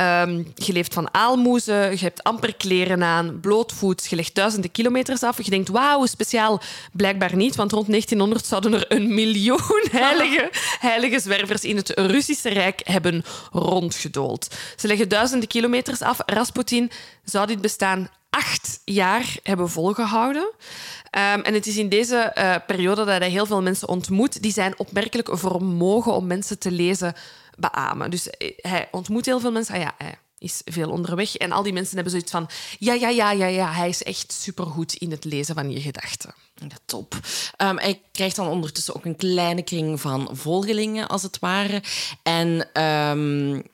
Um, 0.00 0.52
je 0.54 0.72
leeft 0.72 0.94
van 0.94 1.14
aalmoezen, 1.14 1.90
je 1.90 1.98
hebt 1.98 2.22
amper 2.22 2.54
kleren 2.54 3.02
aan, 3.02 3.40
blootvoets, 3.40 4.06
je 4.06 4.16
legt 4.16 4.34
duizenden 4.34 4.70
kilometers 4.70 5.22
af. 5.22 5.42
Je 5.42 5.50
denkt, 5.50 5.68
wauw, 5.68 6.06
speciaal. 6.06 6.60
Blijkbaar 6.92 7.36
niet, 7.36 7.56
want 7.56 7.72
rond 7.72 7.86
1900 7.86 8.46
zouden 8.46 8.74
er 8.74 8.84
een 8.88 9.14
miljoen 9.14 9.84
heilige, 9.90 10.48
heilige 10.80 11.20
zwervers 11.20 11.64
in 11.64 11.76
het 11.76 11.90
Russische 11.90 12.48
Rijk 12.48 12.80
hebben 12.84 13.24
rondgedoold. 13.52 14.54
Ze 14.76 14.86
leggen 14.86 15.08
duizenden 15.08 15.48
kilometers 15.48 16.00
af. 16.00 16.18
Rasputin 16.26 16.90
zou 17.24 17.46
dit 17.46 17.60
bestaan 17.60 18.08
acht 18.30 18.80
jaar 18.84 19.36
hebben 19.42 19.70
volgehouden. 19.70 20.42
Um, 20.42 21.42
en 21.42 21.54
het 21.54 21.66
is 21.66 21.76
in 21.76 21.88
deze 21.88 22.32
uh, 22.38 22.54
periode 22.66 23.04
dat 23.04 23.18
hij 23.18 23.30
heel 23.30 23.46
veel 23.46 23.62
mensen 23.62 23.88
ontmoet 23.88 24.42
die 24.42 24.52
zijn 24.52 24.78
opmerkelijk 24.78 25.28
vermogen 25.32 26.12
om 26.12 26.26
mensen 26.26 26.58
te 26.58 26.70
lezen 26.70 27.14
beamen. 27.56 28.10
Dus 28.10 28.28
hij 28.56 28.88
ontmoet 28.90 29.26
heel 29.26 29.40
veel 29.40 29.52
mensen. 29.52 29.74
Ah 29.74 29.80
ja, 29.80 29.94
hij 29.98 30.18
is 30.38 30.62
veel 30.64 30.90
onderweg. 30.90 31.36
En 31.36 31.52
al 31.52 31.62
die 31.62 31.72
mensen 31.72 31.94
hebben 31.94 32.12
zoiets 32.12 32.30
van... 32.30 32.48
Ja, 32.78 32.92
ja, 32.92 33.08
ja, 33.08 33.30
ja, 33.30 33.46
ja. 33.46 33.72
Hij 33.72 33.88
is 33.88 34.02
echt 34.02 34.32
supergoed 34.32 34.94
in 34.94 35.10
het 35.10 35.24
lezen 35.24 35.54
van 35.54 35.70
je 35.70 35.80
gedachten. 35.80 36.34
Top. 36.84 37.14
Um, 37.58 37.78
hij 37.78 38.00
krijgt 38.12 38.36
dan 38.36 38.46
ondertussen 38.46 38.96
ook 38.96 39.04
een 39.04 39.16
kleine 39.16 39.62
kring 39.62 40.00
van 40.00 40.28
volgelingen, 40.32 41.08
als 41.08 41.22
het 41.22 41.38
ware. 41.38 41.82
En... 42.22 42.82
Um, 42.82 43.72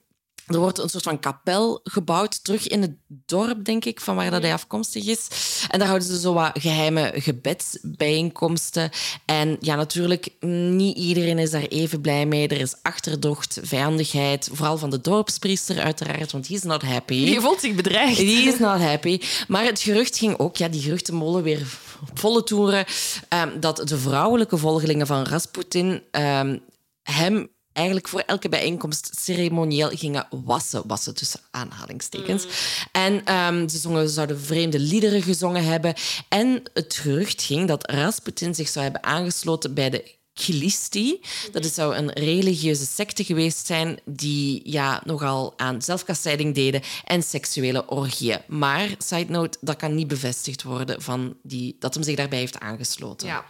er 0.55 0.59
wordt 0.59 0.79
een 0.79 0.89
soort 0.89 1.05
van 1.05 1.21
kapel 1.21 1.81
gebouwd, 1.85 2.45
terug 2.45 2.67
in 2.67 2.83
het 2.83 2.93
dorp, 3.07 3.65
denk 3.65 3.85
ik, 3.85 4.01
van 4.01 4.17
waar 4.17 4.31
dat 4.31 4.43
hij 4.43 4.53
afkomstig 4.53 5.07
is. 5.07 5.29
En 5.69 5.79
daar 5.79 5.89
houden 5.89 6.09
ze 6.09 6.21
zo 6.21 6.33
wat 6.33 6.51
geheime 6.55 7.13
gebedsbijeenkomsten. 7.15 8.91
En 9.25 9.57
ja, 9.61 9.75
natuurlijk, 9.75 10.29
niet 10.41 10.97
iedereen 10.97 11.39
is 11.39 11.51
daar 11.51 11.63
even 11.63 12.01
blij 12.01 12.27
mee. 12.27 12.49
Er 12.49 12.61
is 12.61 12.75
achterdocht, 12.83 13.59
vijandigheid, 13.63 14.49
vooral 14.53 14.79
van 14.79 14.91
de 14.91 15.01
dorpspriester 15.01 15.81
uiteraard, 15.81 16.33
want 16.33 16.47
die 16.47 16.57
is 16.57 16.63
not 16.63 16.83
happy. 16.83 17.25
Die 17.25 17.41
voelt 17.41 17.61
zich 17.61 17.75
bedreigd. 17.75 18.17
Die 18.17 18.49
is 18.49 18.59
not 18.59 18.81
happy. 18.81 19.21
Maar 19.49 19.65
het 19.65 19.81
gerucht 19.81 20.19
ging 20.19 20.39
ook, 20.39 20.57
ja, 20.57 20.69
die 20.69 20.83
geruchtenmolen 20.83 21.43
weer 21.43 21.67
op 22.11 22.19
volle 22.19 22.45
toeren, 22.45 22.85
um, 23.29 23.61
dat 23.61 23.83
de 23.89 23.99
vrouwelijke 23.99 24.57
volgelingen 24.57 25.07
van 25.07 25.23
Rasputin 25.23 26.03
um, 26.11 26.61
hem 27.03 27.49
eigenlijk 27.73 28.09
voor 28.09 28.21
elke 28.21 28.49
bijeenkomst 28.49 29.11
ceremonieel 29.21 29.89
gingen 29.89 30.27
wassen. 30.31 30.83
Wassen 30.87 31.15
tussen 31.15 31.41
aanhalingstekens. 31.51 32.45
Mm. 32.45 32.51
En 32.93 33.35
um, 33.35 33.69
ze 33.69 33.79
zongen, 33.79 34.09
zouden 34.09 34.41
vreemde 34.41 34.79
liederen 34.79 35.23
gezongen 35.23 35.65
hebben. 35.65 35.95
En 36.29 36.63
het 36.75 36.95
gerucht 36.95 37.43
ging 37.43 37.69
dat 37.69 37.91
Rasputin 37.91 38.55
zich 38.55 38.69
zou 38.69 38.85
hebben 38.85 39.05
aangesloten 39.05 39.75
bij 39.75 39.91
de 39.91 40.19
Kilisti. 40.33 41.21
Dat 41.53 41.67
zou 41.67 41.97
een 41.97 42.13
religieuze 42.13 42.87
secte 42.87 43.25
geweest 43.25 43.67
zijn 43.67 44.01
die 44.05 44.61
ja, 44.65 45.03
nogal 45.05 45.55
aan 45.57 45.83
zelfkastijding 45.83 46.55
deden 46.55 46.83
en 47.05 47.23
seksuele 47.23 47.89
orgieën. 47.89 48.41
Maar, 48.47 48.89
side 48.99 49.31
note, 49.31 49.59
dat 49.61 49.77
kan 49.77 49.95
niet 49.95 50.09
bevestigd 50.09 50.63
worden 50.63 51.03
van 51.03 51.37
die, 51.43 51.77
dat 51.79 51.95
hem 51.95 52.03
zich 52.03 52.17
daarbij 52.17 52.39
heeft 52.39 52.61
aangesloten. 52.61 53.29
Ja. 53.29 53.45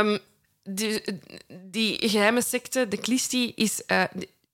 Um 0.00 0.18
die, 0.66 1.02
die 1.70 2.08
geheime 2.08 2.42
secte, 2.42 2.88
de 2.88 2.96
Klisti, 2.96 3.52
is... 3.54 3.82
Uh, 3.86 4.02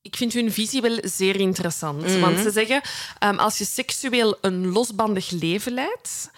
ik 0.02 0.16
vind 0.16 0.32
hun 0.32 0.52
visie 0.52 0.80
wel 0.80 0.98
zeer 1.02 1.36
interessant. 1.36 2.00
Mm 2.00 2.06
-hmm. 2.06 2.20
Want 2.20 2.38
ze 2.38 2.50
zeggen, 2.50 2.80
um, 3.24 3.38
als 3.38 3.58
je 3.58 3.64
seksueel 3.64 4.38
een 4.40 4.66
losbandig 4.66 5.30
leven 5.30 5.72
leidt, 5.72 6.30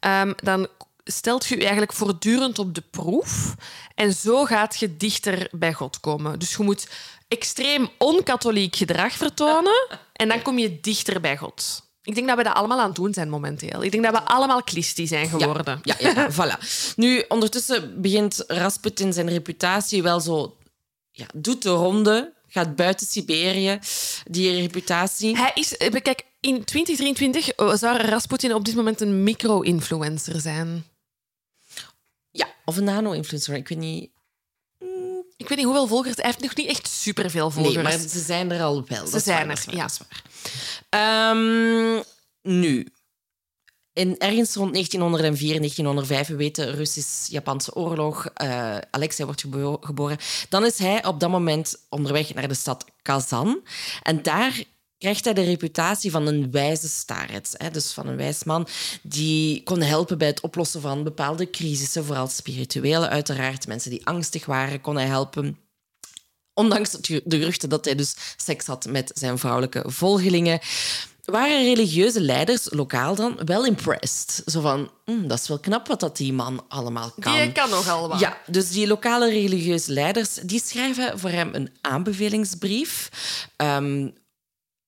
um, 0.00 0.34
dan 0.42 0.68
stelt 1.04 1.46
je 1.46 1.54
je 1.54 1.60
eigenlijk 1.60 1.92
voortdurend 1.92 2.58
op 2.58 2.74
de 2.74 2.82
proef. 2.90 3.54
En 3.94 4.12
zo 4.12 4.44
gaat 4.44 4.78
je 4.78 4.96
dichter 4.96 5.48
bij 5.50 5.72
God 5.72 6.00
komen. 6.00 6.38
Dus 6.38 6.54
je 6.54 6.62
moet 6.62 6.88
extreem 7.28 7.88
onkatholiek 7.98 8.76
gedrag 8.76 9.12
vertonen 9.12 9.98
en 10.12 10.28
dan 10.28 10.42
kom 10.42 10.58
je 10.58 10.80
dichter 10.80 11.20
bij 11.20 11.36
God. 11.36 11.82
Ik 12.04 12.14
denk 12.14 12.26
dat 12.28 12.36
we 12.36 12.42
dat 12.42 12.54
allemaal 12.54 12.80
aan 12.80 12.86
het 12.86 12.96
doen 12.96 13.14
zijn 13.14 13.28
momenteel. 13.28 13.82
Ik 13.82 13.90
denk 13.90 14.04
dat 14.04 14.12
we 14.12 14.22
allemaal 14.22 14.62
klistie 14.62 15.06
zijn 15.06 15.28
geworden. 15.28 15.80
Ja, 15.82 15.94
ja, 15.98 16.10
ja 16.10 16.30
voilà. 16.32 16.94
Nu, 16.96 17.24
ondertussen 17.28 18.00
begint 18.00 18.44
Rasputin 18.46 19.12
zijn 19.12 19.28
reputatie 19.28 20.02
wel 20.02 20.20
zo... 20.20 20.56
Ja, 21.10 21.26
doet 21.34 21.62
de 21.62 21.70
ronde, 21.70 22.32
gaat 22.46 22.76
buiten 22.76 23.06
Siberië, 23.06 23.78
die 24.30 24.60
reputatie. 24.60 25.36
Hij 25.36 25.50
is... 25.54 25.76
Eh, 25.76 26.02
kijk, 26.02 26.24
in 26.40 26.64
2023 26.64 27.78
zou 27.78 27.96
Rasputin 27.96 28.54
op 28.54 28.64
dit 28.64 28.74
moment 28.74 29.00
een 29.00 29.22
micro-influencer 29.22 30.40
zijn. 30.40 30.84
Ja, 32.30 32.46
of 32.64 32.76
een 32.76 32.84
nano-influencer. 32.84 33.54
Ik 33.54 33.68
weet 33.68 33.78
niet... 33.78 34.10
Ik 35.36 35.48
weet 35.48 35.58
niet 35.58 35.66
hoeveel 35.66 35.86
volgers. 35.86 36.16
Hij 36.16 36.24
heeft 36.24 36.40
nog 36.40 36.56
niet 36.56 36.68
echt 36.68 36.88
superveel 36.88 37.50
volgers. 37.50 37.74
Nee, 37.74 37.84
maar 37.84 38.08
ze 38.08 38.20
zijn 38.20 38.50
er 38.50 38.62
al 38.62 38.84
wel. 38.86 39.06
Ze 39.06 39.18
zijn 39.20 39.50
er, 39.50 39.64
ja. 39.70 39.88
Um, 40.90 42.02
nu, 42.42 42.86
in, 43.94 44.18
ergens 44.18 44.54
rond 44.54 44.72
1904, 44.72 45.58
1905, 45.58 46.28
we 46.28 46.36
weten, 46.36 46.74
Russisch-Japanse 46.74 47.74
oorlog. 47.74 48.30
Uh, 48.42 48.76
Alexei 48.90 49.24
wordt 49.26 49.44
geboren. 49.80 50.18
Dan 50.48 50.64
is 50.64 50.78
hij 50.78 51.04
op 51.04 51.20
dat 51.20 51.30
moment 51.30 51.76
onderweg 51.88 52.34
naar 52.34 52.48
de 52.48 52.54
stad 52.54 52.84
Kazan. 53.02 53.60
En 54.02 54.22
daar 54.22 54.62
krijgt 54.98 55.24
hij 55.24 55.34
de 55.34 55.44
reputatie 55.44 56.10
van 56.10 56.26
een 56.26 56.50
wijze 56.50 56.88
starets. 56.88 57.54
Hè? 57.56 57.70
Dus 57.70 57.92
van 57.92 58.06
een 58.06 58.16
wijs 58.16 58.44
man 58.44 58.66
die 59.02 59.62
kon 59.62 59.80
helpen 59.80 60.18
bij 60.18 60.28
het 60.28 60.40
oplossen 60.40 60.80
van 60.80 61.04
bepaalde 61.04 61.50
crisissen, 61.50 62.04
vooral 62.04 62.26
spirituele 62.26 63.08
uiteraard. 63.08 63.66
Mensen 63.66 63.90
die 63.90 64.06
angstig 64.06 64.46
waren, 64.46 64.80
kon 64.80 64.96
hij 64.96 65.06
helpen. 65.06 65.58
Ondanks 66.54 66.90
de 66.90 67.22
geruchten 67.28 67.68
dat 67.68 67.84
hij 67.84 67.94
dus 67.94 68.14
seks 68.36 68.66
had 68.66 68.86
met 68.86 69.10
zijn 69.14 69.38
vrouwelijke 69.38 69.82
volgelingen 69.86 70.60
waren 71.24 71.64
religieuze 71.64 72.20
leiders, 72.20 72.66
lokaal 72.70 73.14
dan, 73.14 73.38
wel 73.44 73.66
impressed. 73.66 74.42
Zo 74.46 74.60
van, 74.60 74.90
hm, 75.04 75.26
dat 75.26 75.38
is 75.38 75.48
wel 75.48 75.58
knap 75.58 75.86
wat 75.86 76.00
dat 76.00 76.16
die 76.16 76.32
man 76.32 76.64
allemaal 76.68 77.12
kan. 77.20 77.36
Die 77.36 77.52
kan 77.52 77.70
nog 77.70 77.88
allemaal. 77.88 78.18
Ja, 78.18 78.38
dus 78.46 78.70
die 78.70 78.86
lokale 78.86 79.28
religieuze 79.30 79.92
leiders 79.92 80.34
die 80.34 80.62
schrijven 80.64 81.18
voor 81.18 81.30
hem 81.30 81.54
een 81.54 81.70
aanbevelingsbrief. 81.80 83.10
Um, 83.56 84.14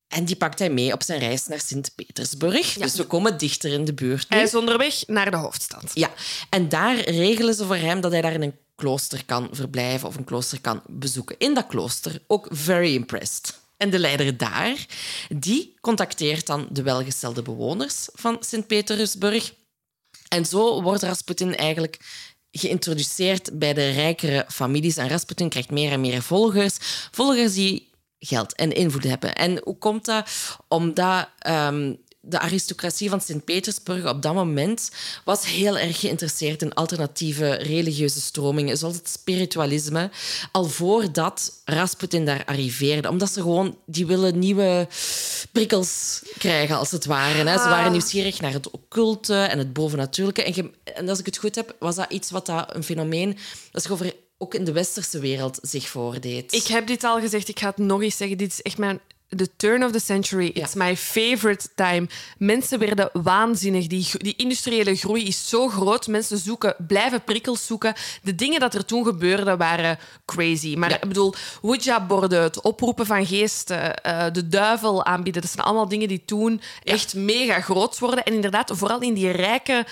en 0.09 0.25
die 0.25 0.37
pakt 0.37 0.59
hij 0.59 0.71
mee 0.71 0.93
op 0.93 1.03
zijn 1.03 1.19
reis 1.19 1.47
naar 1.47 1.61
Sint-Petersburg. 1.61 2.73
Dus 2.73 2.95
we 2.95 3.05
komen 3.05 3.39
dichter 3.39 3.73
in 3.73 3.85
de 3.85 3.95
buurt. 3.95 4.27
Hij 4.29 4.43
is 4.43 4.55
onderweg 4.55 5.07
naar 5.07 5.31
de 5.31 5.37
hoofdstad. 5.37 5.91
Ja, 5.95 6.11
en 6.51 6.69
daar 6.69 6.97
regelen 6.97 7.55
ze 7.55 7.67
voor 7.67 7.77
hem 7.77 8.01
dat 8.01 8.13
hij 8.13 8.21
daar 8.21 8.33
in 8.33 8.43
een 8.43 8.57
klooster 8.77 9.25
kan 9.25 9.49
verblijven 9.53 10.09
of 10.09 10.17
een 10.17 10.25
klooster 10.25 10.61
kan 10.61 10.83
bezoeken. 10.87 11.37
In 11.39 11.55
dat 11.55 11.67
klooster, 11.67 12.23
ook 12.27 12.47
very 12.51 12.95
impressed. 12.95 13.59
En 13.77 13.91
de 13.91 13.99
leider 13.99 14.37
daar, 14.37 14.87
die 15.29 15.75
contacteert 15.81 16.47
dan 16.47 16.69
de 16.71 16.83
welgestelde 16.83 17.43
bewoners 17.43 18.09
van 18.13 18.37
Sint-Petersburg. 18.41 19.55
En 20.29 20.45
zo 20.45 20.83
wordt 20.83 21.03
Rasputin 21.03 21.57
eigenlijk 21.57 21.99
geïntroduceerd 22.51 23.59
bij 23.59 23.73
de 23.75 23.91
rijkere 23.91 24.45
families. 24.49 24.97
En 24.97 25.09
Rasputin 25.09 25.49
krijgt 25.49 25.71
meer 25.71 25.93
en 25.93 26.01
meer 26.01 26.23
volgers. 26.23 26.77
Volgers 27.11 27.55
die 27.55 27.91
geld 28.19 28.55
en 28.55 28.73
invloed 28.73 29.05
hebben. 29.05 29.35
En 29.35 29.61
hoe 29.65 29.79
komt 29.79 30.05
dat? 30.05 30.31
Omdat 30.69 31.29
um, 31.49 31.99
de 32.29 32.39
aristocratie 32.39 33.11
van 33.11 33.21
Sint-Petersburg 33.21 34.09
op 34.09 34.23
dat 34.23 34.35
moment 34.35 34.91
was 35.25 35.47
heel 35.47 35.79
erg 35.79 36.01
geïnteresseerd 36.01 36.63
in 36.63 36.75
alternatieve 36.75 37.51
religieuze 37.51 38.21
stromingen, 38.21 38.79
zoals 38.79 38.97
het 38.97 39.09
spiritualisme, 39.09 40.11
al 40.53 40.65
voordat 40.65 41.53
Rasputin 41.65 42.25
daar 42.25 42.45
arriveerde. 42.45 43.09
Omdat 43.09 43.33
ze 43.33 43.41
gewoon, 43.41 43.79
die 43.87 44.07
willen 44.07 44.39
nieuwe 44.39 44.89
prikkels 45.53 46.23
krijgen, 46.39 46.77
als 46.77 46.91
het 46.91 47.05
ware. 47.05 47.49
Hè. 47.49 47.59
Ze 47.59 47.69
waren 47.69 47.85
ah. 47.85 47.91
nieuwsgierig 47.91 48.41
naar 48.41 48.53
het 48.53 48.71
occulte 48.71 49.35
en 49.35 49.59
het 49.59 49.73
bovennatuurlijke. 49.73 50.43
En, 50.43 50.75
en 50.85 51.09
als 51.09 51.19
ik 51.19 51.27
het 51.27 51.37
goed 51.37 51.55
heb, 51.55 51.77
was 51.79 51.95
dat 51.95 52.13
iets 52.13 52.31
wat 52.31 52.47
dat 52.47 52.75
een 52.75 52.85
fenomeen 52.85 53.37
dat 53.71 53.83
zich 53.83 53.93
over 53.93 54.13
ook 54.39 54.55
in 54.55 54.65
de 54.65 54.73
westerse 54.73 55.19
wereld 55.19 55.59
zich 55.63 55.89
voordeed. 55.89 56.53
Ik 56.53 56.67
heb 56.67 56.87
dit 56.87 57.05
al 57.05 57.21
gezegd, 57.21 57.49
ik 57.49 57.59
ga 57.59 57.69
het 57.69 57.79
nog 57.79 58.03
eens 58.03 58.17
zeggen. 58.17 58.39
Dit 58.39 58.53
is 58.53 58.63
echt 58.63 58.79
mijn 58.79 59.01
the 59.29 59.57
turn 59.57 59.85
of 59.85 59.93
the 59.93 60.01
century. 60.01 60.47
It's 60.47 60.75
my 60.75 60.97
favorite 60.97 61.69
time. 61.75 62.09
Mensen 62.39 62.79
werden 62.79 63.11
waanzinnig. 63.13 63.87
Die, 63.87 64.09
die 64.19 64.37
industriële 64.37 64.95
groei 64.95 65.27
is 65.27 65.49
zo 65.49 65.69
groot. 65.69 66.07
Mensen 66.07 66.39
zoeken, 66.39 66.77
blijven 66.87 67.25
prikkels 67.25 67.67
zoeken. 67.67 67.95
De 68.23 68.35
dingen 68.35 68.61
dat 68.61 68.75
er 68.75 68.85
toen 68.85 69.05
gebeurden 69.05 69.59
waren 69.59 69.99
crazy. 70.25 70.75
Maar 70.77 70.93
ik 70.93 71.01
bedoel, 71.01 71.35
Ouija-borden, 71.63 72.43
het 72.43 72.61
oproepen 72.61 73.07
van 73.07 73.27
geesten, 73.27 74.01
uh, 74.07 74.27
de 74.33 74.49
duivel 74.49 75.05
aanbieden. 75.05 75.43
Dat 75.43 75.51
zijn 75.51 75.67
allemaal 75.67 75.89
dingen 75.89 76.09
die 76.09 76.25
toen 76.25 76.61
echt 76.83 77.15
mega 77.15 77.61
groot 77.61 77.99
worden. 77.99 78.25
En 78.25 78.33
inderdaad, 78.33 78.71
vooral 78.75 79.01
in 79.01 79.15
die 79.15 79.31
rijke... 79.31 79.87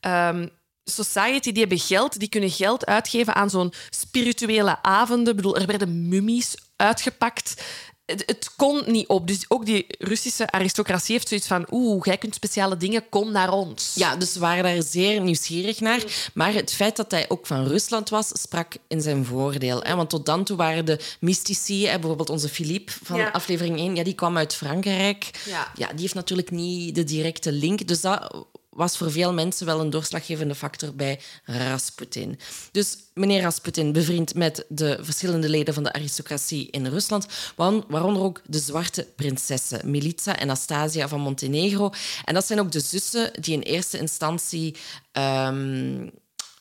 Um, 0.00 0.50
society, 0.84 1.52
die 1.52 1.60
hebben 1.60 1.78
geld, 1.78 2.18
die 2.18 2.28
kunnen 2.28 2.50
geld 2.50 2.86
uitgeven 2.86 3.34
aan 3.34 3.50
zo'n 3.50 3.72
spirituele 3.90 4.82
avonden. 4.82 5.28
Ik 5.28 5.36
bedoel, 5.36 5.56
er 5.56 5.66
werden 5.66 6.08
mummies 6.08 6.54
uitgepakt 6.76 7.62
het, 8.06 8.50
kon 8.56 8.82
niet 8.86 9.06
op. 9.06 9.26
Dus 9.26 9.44
ook 9.48 9.66
die 9.66 9.84
Russische 9.98 10.50
aristocratie 10.50 11.14
heeft 11.14 11.28
zoiets 11.28 11.46
van... 11.46 11.66
Oeh, 11.70 12.04
jij 12.04 12.18
kunt 12.18 12.34
speciale 12.34 12.76
dingen, 12.76 13.08
kom 13.08 13.32
naar 13.32 13.52
ons. 13.52 13.92
Ja, 13.94 14.16
dus 14.16 14.32
ze 14.32 14.38
waren 14.38 14.62
daar 14.62 14.82
zeer 14.82 15.20
nieuwsgierig 15.20 15.80
naar. 15.80 16.30
Maar 16.34 16.52
het 16.52 16.72
feit 16.72 16.96
dat 16.96 17.10
hij 17.10 17.24
ook 17.28 17.46
van 17.46 17.66
Rusland 17.66 18.08
was, 18.08 18.30
sprak 18.32 18.72
in 18.88 19.00
zijn 19.00 19.24
voordeel. 19.24 19.82
Hè? 19.82 19.94
Want 19.96 20.10
tot 20.10 20.26
dan 20.26 20.44
toe 20.44 20.56
waren 20.56 20.84
de 20.84 21.00
mystici... 21.20 21.82
bijvoorbeeld 21.84 22.30
onze 22.30 22.48
Philippe 22.48 22.92
van 23.02 23.32
aflevering 23.32 23.78
1, 23.78 23.94
ja, 23.96 24.04
die 24.04 24.14
kwam 24.14 24.36
uit 24.36 24.54
Frankrijk. 24.54 25.30
Ja. 25.46 25.72
ja, 25.76 25.88
die 25.88 26.00
heeft 26.00 26.14
natuurlijk 26.14 26.50
niet 26.50 26.94
de 26.94 27.04
directe 27.04 27.52
link. 27.52 27.86
Dus 27.86 28.00
dat 28.00 28.46
was 28.74 28.96
voor 28.96 29.10
veel 29.10 29.32
mensen 29.32 29.66
wel 29.66 29.80
een 29.80 29.90
doorslaggevende 29.90 30.54
factor 30.54 30.94
bij 30.94 31.20
Rasputin. 31.44 32.38
Dus 32.72 32.96
meneer 33.14 33.42
Rasputin, 33.42 33.92
bevriend 33.92 34.34
met 34.34 34.64
de 34.68 34.98
verschillende 35.00 35.48
leden 35.48 35.74
van 35.74 35.82
de 35.82 35.92
aristocratie 35.92 36.70
in 36.70 36.86
Rusland, 36.86 37.26
waaronder 37.56 38.22
ook 38.22 38.40
de 38.46 38.58
zwarte 38.58 39.06
prinsessen 39.16 39.90
Militsa 39.90 40.36
en 40.36 40.42
Anastasia 40.42 41.08
van 41.08 41.20
Montenegro. 41.20 41.92
En 42.24 42.34
dat 42.34 42.46
zijn 42.46 42.60
ook 42.60 42.72
de 42.72 42.80
zussen 42.80 43.30
die 43.40 43.54
in 43.54 43.60
eerste 43.60 43.98
instantie 43.98 44.76
um, 45.12 46.10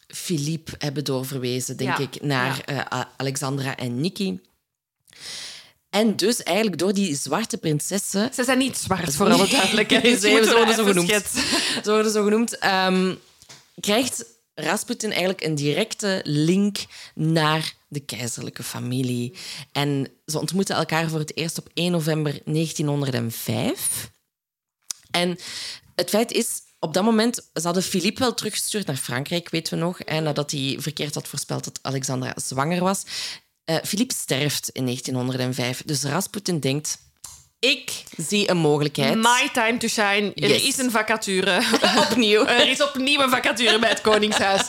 Philippe 0.07 0.71
hebben 0.77 1.03
doorverwezen, 1.03 1.77
denk 1.77 1.97
ik, 1.97 2.21
naar 2.21 2.63
uh, 2.69 3.01
Alexandra 3.17 3.77
en 3.77 4.01
Niki. 4.01 4.39
En 5.93 6.15
dus 6.15 6.43
eigenlijk 6.43 6.77
door 6.77 6.93
die 6.93 7.15
zwarte 7.15 7.57
prinsessen... 7.57 8.33
Ze 8.33 8.43
zijn 8.43 8.57
niet 8.57 8.77
zwart, 8.77 9.15
voor 9.15 9.31
alle 9.31 9.47
duidelijkheid. 9.47 10.21
Ze 10.21 10.29
worden 10.29 10.75
zo 10.75 10.83
genoemd. 10.83 11.09
Ze 11.83 11.91
worden 11.91 12.11
zo 12.11 12.23
genoemd. 12.23 12.65
Um, 12.65 13.19
krijgt 13.79 14.25
Rasputin 14.55 15.09
eigenlijk 15.09 15.43
een 15.43 15.55
directe 15.55 16.21
link 16.23 16.77
naar 17.15 17.73
de 17.87 17.99
keizerlijke 17.99 18.63
familie. 18.63 19.33
En 19.71 20.07
ze 20.25 20.39
ontmoeten 20.39 20.75
elkaar 20.75 21.09
voor 21.09 21.19
het 21.19 21.37
eerst 21.37 21.57
op 21.57 21.69
1 21.73 21.91
november 21.91 22.39
1905. 22.45 24.11
En 25.11 25.37
het 25.95 26.09
feit 26.09 26.31
is, 26.31 26.61
op 26.79 26.93
dat 26.93 27.03
moment, 27.03 27.35
ze 27.53 27.61
hadden 27.61 27.83
Philippe 27.83 28.19
wel 28.19 28.33
teruggestuurd 28.33 28.85
naar 28.85 28.95
Frankrijk, 28.95 29.49
weten 29.49 29.77
we 29.77 29.83
nog. 29.83 29.99
En 29.99 30.23
nadat 30.23 30.51
hij 30.51 30.77
verkeerd 30.79 31.15
had 31.15 31.27
voorspeld 31.27 31.63
dat 31.63 31.79
Alexandra 31.81 32.33
zwanger 32.35 32.83
was. 32.83 33.03
Uh, 33.65 33.75
Philippe 33.83 34.13
sterft 34.13 34.69
in 34.69 34.83
1905. 34.85 35.81
Dus 35.85 36.03
Rasputin 36.03 36.59
denkt... 36.59 37.01
Ik 37.59 38.03
zie 38.17 38.49
een 38.49 38.57
mogelijkheid. 38.57 39.15
My 39.15 39.49
time 39.53 39.77
to 39.77 39.87
shine. 39.87 40.33
Er 40.33 40.65
is 40.65 40.77
een 40.77 40.91
vacature. 40.91 41.61
opnieuw. 42.09 42.45
er 42.61 42.69
is 42.69 42.83
opnieuw 42.83 43.21
een 43.21 43.29
vacature 43.29 43.79
bij 43.79 43.89
het 43.89 44.01
Koningshuis. 44.01 44.61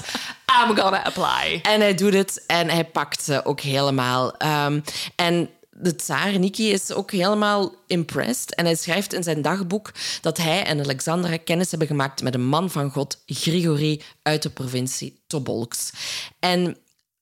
I'm 0.63 0.77
gonna 0.77 1.05
apply. 1.05 1.61
En 1.63 1.81
hij 1.81 1.95
doet 1.95 2.13
het 2.13 2.45
en 2.47 2.69
hij 2.69 2.85
pakt 2.85 3.25
ze 3.25 3.45
ook 3.45 3.61
helemaal. 3.61 4.35
Um, 4.43 4.83
en 5.17 5.51
de 5.71 5.97
tsaar 5.97 6.39
Niki 6.39 6.73
is 6.73 6.93
ook 6.93 7.11
helemaal 7.11 7.75
impressed. 7.87 8.55
En 8.55 8.65
hij 8.65 8.75
schrijft 8.75 9.13
in 9.13 9.23
zijn 9.23 9.43
dagboek 9.43 9.93
dat 10.21 10.37
hij 10.37 10.65
en 10.65 10.81
Alexandra 10.81 11.37
kennis 11.37 11.71
hebben 11.71 11.89
gemaakt 11.89 12.23
met 12.23 12.35
een 12.35 12.47
man 12.47 12.71
van 12.71 12.91
God, 12.91 13.23
Grigory, 13.27 14.01
uit 14.23 14.43
de 14.43 14.51
provincie 14.51 15.23
Tobolsk. 15.27 15.95
En 16.39 16.77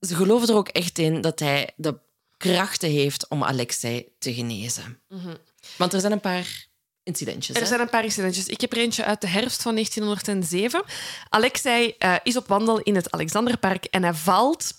ze 0.06 0.14
geloven 0.14 0.48
er 0.48 0.54
ook 0.54 0.68
echt 0.68 0.98
in 0.98 1.20
dat 1.20 1.38
hij 1.38 1.70
de 1.76 1.98
krachten 2.36 2.90
heeft 2.90 3.28
om 3.28 3.44
Alexei 3.44 4.08
te 4.18 4.34
genezen. 4.34 5.00
Mhm. 5.08 5.34
Want 5.76 5.92
er 5.92 6.00
zijn 6.00 6.12
een 6.12 6.20
paar 6.20 6.66
incidentjes. 7.02 7.56
Er 7.56 7.66
zijn 7.66 7.80
een 7.80 7.88
paar 7.88 8.04
incidentjes. 8.04 8.46
Ik 8.46 8.60
heb 8.60 8.72
er 8.72 8.78
eentje 8.78 9.04
uit 9.04 9.20
de 9.20 9.26
herfst 9.26 9.62
van 9.62 9.72
1907. 9.74 10.84
Alexei 11.28 11.94
uh, 11.98 12.14
is 12.22 12.36
op 12.36 12.46
wandel 12.46 12.80
in 12.80 12.94
het 12.94 13.10
Alexanderpark 13.10 13.84
en 13.84 14.02
hij 14.02 14.14
valt 14.14 14.74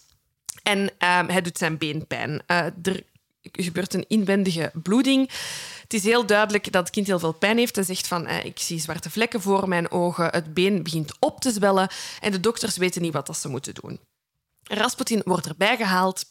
en 0.64 0.92
ehm, 0.98 1.28
hij 1.28 1.42
doet 1.42 1.58
zijn 1.58 1.78
been 1.78 2.08
pijn. 2.08 2.44
Uh, 2.48 2.58
er 2.58 3.04
gebeurt 3.52 3.94
een 3.94 4.06
inwendige 4.08 4.72
bloeding. 4.74 5.30
Het 5.82 5.94
is 5.94 6.04
heel 6.04 6.26
duidelijk 6.26 6.72
dat 6.72 6.84
het 6.84 6.94
kind 6.94 7.08
heel 7.08 7.20
veel 7.20 7.34
pijn 7.34 7.58
heeft. 7.58 7.76
Hij 7.76 7.86
zegt 7.86 8.08
van, 8.08 8.30
uh, 8.30 8.46
ik 8.46 8.60
zie 8.60 8.80
zwarte 8.80 9.10
vlekken 9.10 9.42
voor 9.42 9.68
mijn 9.68 9.92
ogen, 9.92 10.30
het 10.30 10.54
been 10.54 10.84
begint 10.84 11.12
op 11.20 11.40
te 11.42 11.52
zwellen 11.52 11.90
en 12.20 12.32
de 12.32 12.40
dokters 12.40 12.78
weten 12.78 13.02
niet 13.02 13.14
wat 13.14 13.38
ze 13.38 13.50
moeten 13.50 13.74
doen. 13.74 14.00
Rasputin 14.64 15.22
wordt 15.26 15.48
erbij 15.48 15.78
gehaald, 15.78 16.26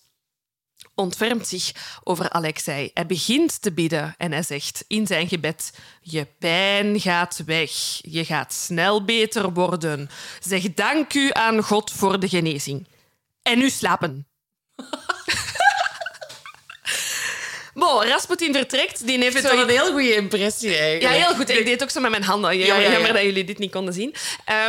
ontfermt 0.94 1.46
zich 1.46 1.72
over 2.04 2.30
Alexei. 2.30 2.90
Hij 2.94 3.06
begint 3.06 3.62
te 3.62 3.72
bidden 3.72 4.14
en 4.18 4.32
hij 4.32 4.42
zegt 4.42 4.84
in 4.86 5.06
zijn 5.06 5.28
gebed: 5.28 5.78
Je 6.00 6.26
pijn 6.38 7.00
gaat 7.00 7.42
weg. 7.46 7.70
Je 8.00 8.24
gaat 8.24 8.52
snel 8.52 9.04
beter 9.04 9.52
worden. 9.52 10.10
Zeg 10.40 10.74
dank 10.74 11.14
u 11.14 11.30
aan 11.32 11.62
God 11.62 11.90
voor 11.90 12.20
de 12.20 12.28
genezing. 12.28 12.88
En 13.42 13.58
nu 13.58 13.70
slapen. 13.70 14.26
Bon, 17.74 18.04
Rasputin 18.04 18.52
vertrekt. 18.54 19.06
Die 19.06 19.18
heeft 19.18 19.44
een 19.44 19.68
heel 19.68 19.90
goede 19.90 20.14
impressie 20.14 20.76
eigenlijk. 20.76 21.02
Ja, 21.02 21.26
heel 21.26 21.34
goed. 21.34 21.50
Ik 21.50 21.64
deed 21.64 21.82
ook 21.82 21.90
zo 21.90 22.00
met 22.00 22.10
mijn 22.10 22.22
handen. 22.22 22.58
Jammer, 22.58 22.90
ja, 22.90 22.98
ja, 22.98 23.12
dat 23.12 23.22
jullie 23.22 23.44
dit 23.44 23.58
niet 23.58 23.70
konden 23.70 23.94
zien. 23.94 24.14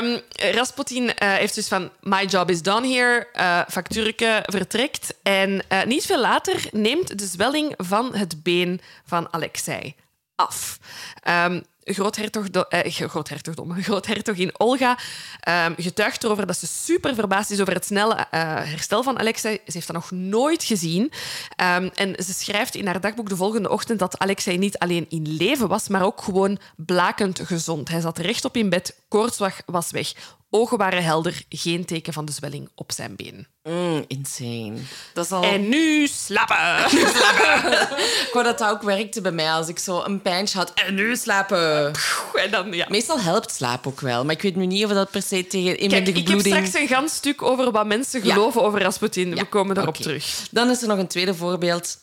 Um, 0.02 0.22
Rasputin 0.54 1.04
uh, 1.04 1.12
heeft 1.18 1.56
dus 1.56 1.68
van... 1.68 1.92
My 2.02 2.26
job 2.26 2.50
is 2.50 2.62
done 2.62 2.88
here. 2.88 3.28
Uh, 3.36 3.62
factuurke 3.70 4.44
vertrekt. 4.46 5.14
En 5.24 5.64
uh, 5.72 5.84
niet 5.84 6.06
veel 6.06 6.20
later 6.20 6.56
neemt 6.72 7.18
de 7.20 7.26
zwelling 7.26 7.74
van 7.78 8.16
het 8.16 8.44
been 8.44 8.82
van 9.06 9.28
Alexei 9.34 9.96
af. 10.36 10.80
Um, 11.46 11.64
groothertog, 11.86 12.48
eh, 12.48 12.92
groothertogdom, 12.92 13.74
groothertogin 13.84 14.60
Olga 14.60 14.98
um, 15.50 15.76
getuigt 15.78 16.24
erover 16.24 16.46
dat 16.48 16.58
ze 16.58 16.68
super 16.68 17.16
verbaasd 17.16 17.52
is 17.52 17.62
over 17.62 17.74
het 17.74 17.86
snelle 17.86 18.16
uh, 18.16 18.26
herstel 18.56 19.04
van 19.04 19.20
Alexei. 19.20 19.60
Ze 19.66 19.72
heeft 19.74 19.88
dat 19.88 19.96
nog 19.96 20.12
nooit 20.12 20.64
gezien. 20.64 21.02
Um, 21.02 21.90
en 21.94 22.24
ze 22.24 22.34
schrijft 22.34 22.76
in 22.76 22.86
haar 22.86 23.02
dagboek 23.02 23.30
de 23.30 23.36
volgende 23.36 23.70
ochtend 23.70 24.00
dat 24.00 24.20
Alexei 24.20 24.58
niet 24.58 24.78
alleen 24.78 25.06
in 25.10 25.36
leven 25.36 25.68
was, 25.68 25.88
maar 25.88 26.04
ook 26.04 26.22
gewoon 26.22 26.60
blakend 26.76 27.40
gezond. 27.40 27.90
Hij 27.90 28.02
zat 28.02 28.18
rechtop 28.18 28.58
in 28.58 28.70
bed, 28.70 28.96
koorts 29.08 29.38
was 29.66 29.92
weg. 29.92 30.14
Ogen 30.56 30.78
waren 30.78 31.04
helder, 31.04 31.44
geen 31.50 31.86
teken 31.86 32.14
van 32.14 32.26
de 32.26 32.32
zwelling 32.32 32.70
op 32.76 32.92
zijn 32.92 33.16
been. 33.16 33.48
Mm, 33.64 34.06
insane. 34.08 34.74
Dat 35.14 35.26
is 35.26 35.32
al... 35.32 35.44
En 35.44 35.70
nu 35.70 36.08
slapen. 36.08 36.98
ik 38.28 38.30
wou 38.34 38.46
dat 38.46 38.58
dat 38.58 38.70
ook 38.70 38.82
werkte 38.82 39.22
bij 39.22 39.32
mij 39.32 39.52
als 39.52 39.68
ik 39.68 39.80
zo 39.80 40.04
een 40.04 40.22
pijntje 40.22 40.58
had. 40.58 40.74
En 40.74 40.96
nu 40.96 41.16
slapen. 41.16 41.92
En 42.34 42.52
dan, 42.52 42.74
ja. 42.74 42.86
Meestal 42.90 43.20
helpt 43.20 43.52
slaap 43.52 43.88
ook 43.88 44.00
wel, 44.00 44.26
maar 44.26 44.36
ik 44.36 44.42
weet 44.42 44.56
nu 44.56 44.66
niet 44.66 44.86
of 44.86 44.92
dat 44.92 45.12
per 45.12 45.22
se 45.22 45.48
tegen 45.48 45.78
inwendige 45.78 46.24
bloeding... 46.24 46.46
Ik 46.46 46.54
heb 46.54 46.66
straks 46.66 46.84
een 46.84 46.96
gans 46.96 47.14
stuk 47.14 47.42
over 47.42 47.72
wat 47.72 47.86
mensen 47.86 48.22
geloven 48.22 48.64
over 48.64 48.82
Rasputin. 48.82 49.36
We 49.36 49.46
komen 49.46 49.76
daarop 49.76 49.96
terug. 49.96 50.48
Dan 50.52 50.70
is 50.70 50.82
er 50.82 50.88
nog 50.88 50.98
een 50.98 51.08
tweede 51.08 51.36
voorbeeld. 51.36 51.98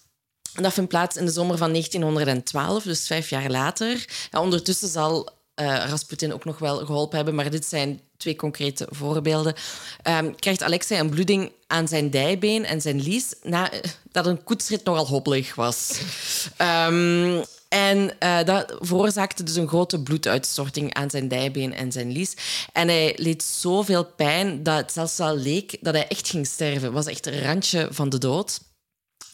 Dat 0.53 0.72
vindt 0.72 0.90
plaats 0.90 1.16
in 1.16 1.24
de 1.24 1.32
zomer 1.32 1.57
van 1.57 1.70
1912, 1.70 2.82
dus 2.82 3.07
vijf 3.07 3.30
jaar 3.30 3.51
later. 3.51 4.05
Ja, 4.30 4.40
ondertussen 4.40 4.88
zal 4.88 5.38
Rasputin 5.66 6.32
ook 6.32 6.44
nog 6.44 6.58
wel 6.58 6.76
geholpen 6.86 7.16
hebben, 7.16 7.34
maar 7.34 7.50
dit 7.50 7.66
zijn 7.66 8.00
twee 8.16 8.36
concrete 8.36 8.86
voorbeelden. 8.90 9.54
Um, 10.08 10.36
krijgt 10.36 10.62
Alexei 10.62 11.00
een 11.00 11.11
bloeding 11.11 11.52
aan 11.66 11.88
zijn 11.88 12.11
dijbeen 12.11 12.64
en 12.64 12.80
zijn 12.80 13.00
lies 13.00 13.34
nadat 13.42 14.26
een 14.26 14.44
koetsrit 14.44 14.84
nogal 14.84 15.06
hobbelig 15.06 15.54
was. 15.54 16.00
Um, 16.88 17.44
en 17.68 18.16
uh, 18.20 18.42
dat 18.44 18.76
veroorzaakte 18.80 19.42
dus 19.42 19.54
een 19.54 19.68
grote 19.68 20.02
bloeduitstorting 20.02 20.94
aan 20.94 21.11
zijn 21.11 21.28
dijbeen 21.28 21.74
en 21.74 21.92
zijn 21.92 22.12
lies. 22.12 22.34
En 22.72 22.88
hij 22.88 23.12
leed 23.16 23.42
zoveel 23.42 24.04
pijn 24.04 24.62
dat 24.62 24.76
het 24.76 24.92
zelfs 24.92 25.20
al 25.20 25.36
leek 25.36 25.76
dat 25.80 25.94
hij 25.94 26.08
echt 26.08 26.28
ging 26.28 26.46
sterven. 26.46 26.82
Het 26.82 26.92
was 26.92 27.06
echt 27.06 27.26
een 27.26 27.42
randje 27.42 27.88
van 27.90 28.08
de 28.08 28.18
dood. 28.18 28.61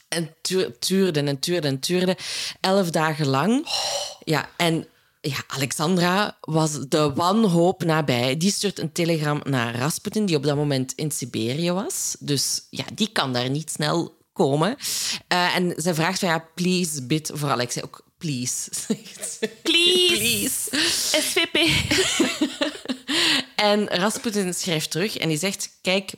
En 0.08 0.34
tuurde 0.80 1.20
en 1.20 1.38
tuurde 1.38 1.68
en 1.68 1.78
tuurde. 1.80 2.16
Elf 2.60 2.90
dagen 2.90 3.26
lang. 3.26 3.66
Ja, 4.24 4.48
en 4.56 4.86
ja, 5.28 5.44
Alexandra 5.46 6.36
was 6.40 6.88
de 6.88 7.12
wanhoop 7.14 7.84
nabij. 7.84 8.36
Die 8.36 8.50
stuurt 8.50 8.78
een 8.78 8.92
telegram 8.92 9.40
naar 9.44 9.76
Rasputin, 9.76 10.26
die 10.26 10.36
op 10.36 10.42
dat 10.42 10.56
moment 10.56 10.92
in 10.92 11.10
Siberië 11.10 11.72
was. 11.72 12.16
Dus 12.18 12.66
ja, 12.70 12.84
die 12.94 13.08
kan 13.12 13.32
daar 13.32 13.50
niet 13.50 13.70
snel 13.70 14.16
komen. 14.32 14.76
Uh, 15.32 15.56
en 15.56 15.72
zij 15.76 15.94
vraagt 15.94 16.18
van 16.18 16.28
ja, 16.28 16.48
please 16.54 17.02
bid 17.02 17.30
voor 17.34 17.50
Alexei. 17.50 17.84
Ook 17.84 18.04
please. 18.18 18.70
Please. 19.62 19.62
please. 19.62 20.70
SVP. 21.20 21.56
en 23.70 23.88
Rasputin 23.88 24.54
schrijft 24.54 24.90
terug 24.90 25.16
en 25.16 25.28
die 25.28 25.38
zegt, 25.38 25.70
kijk... 25.82 26.12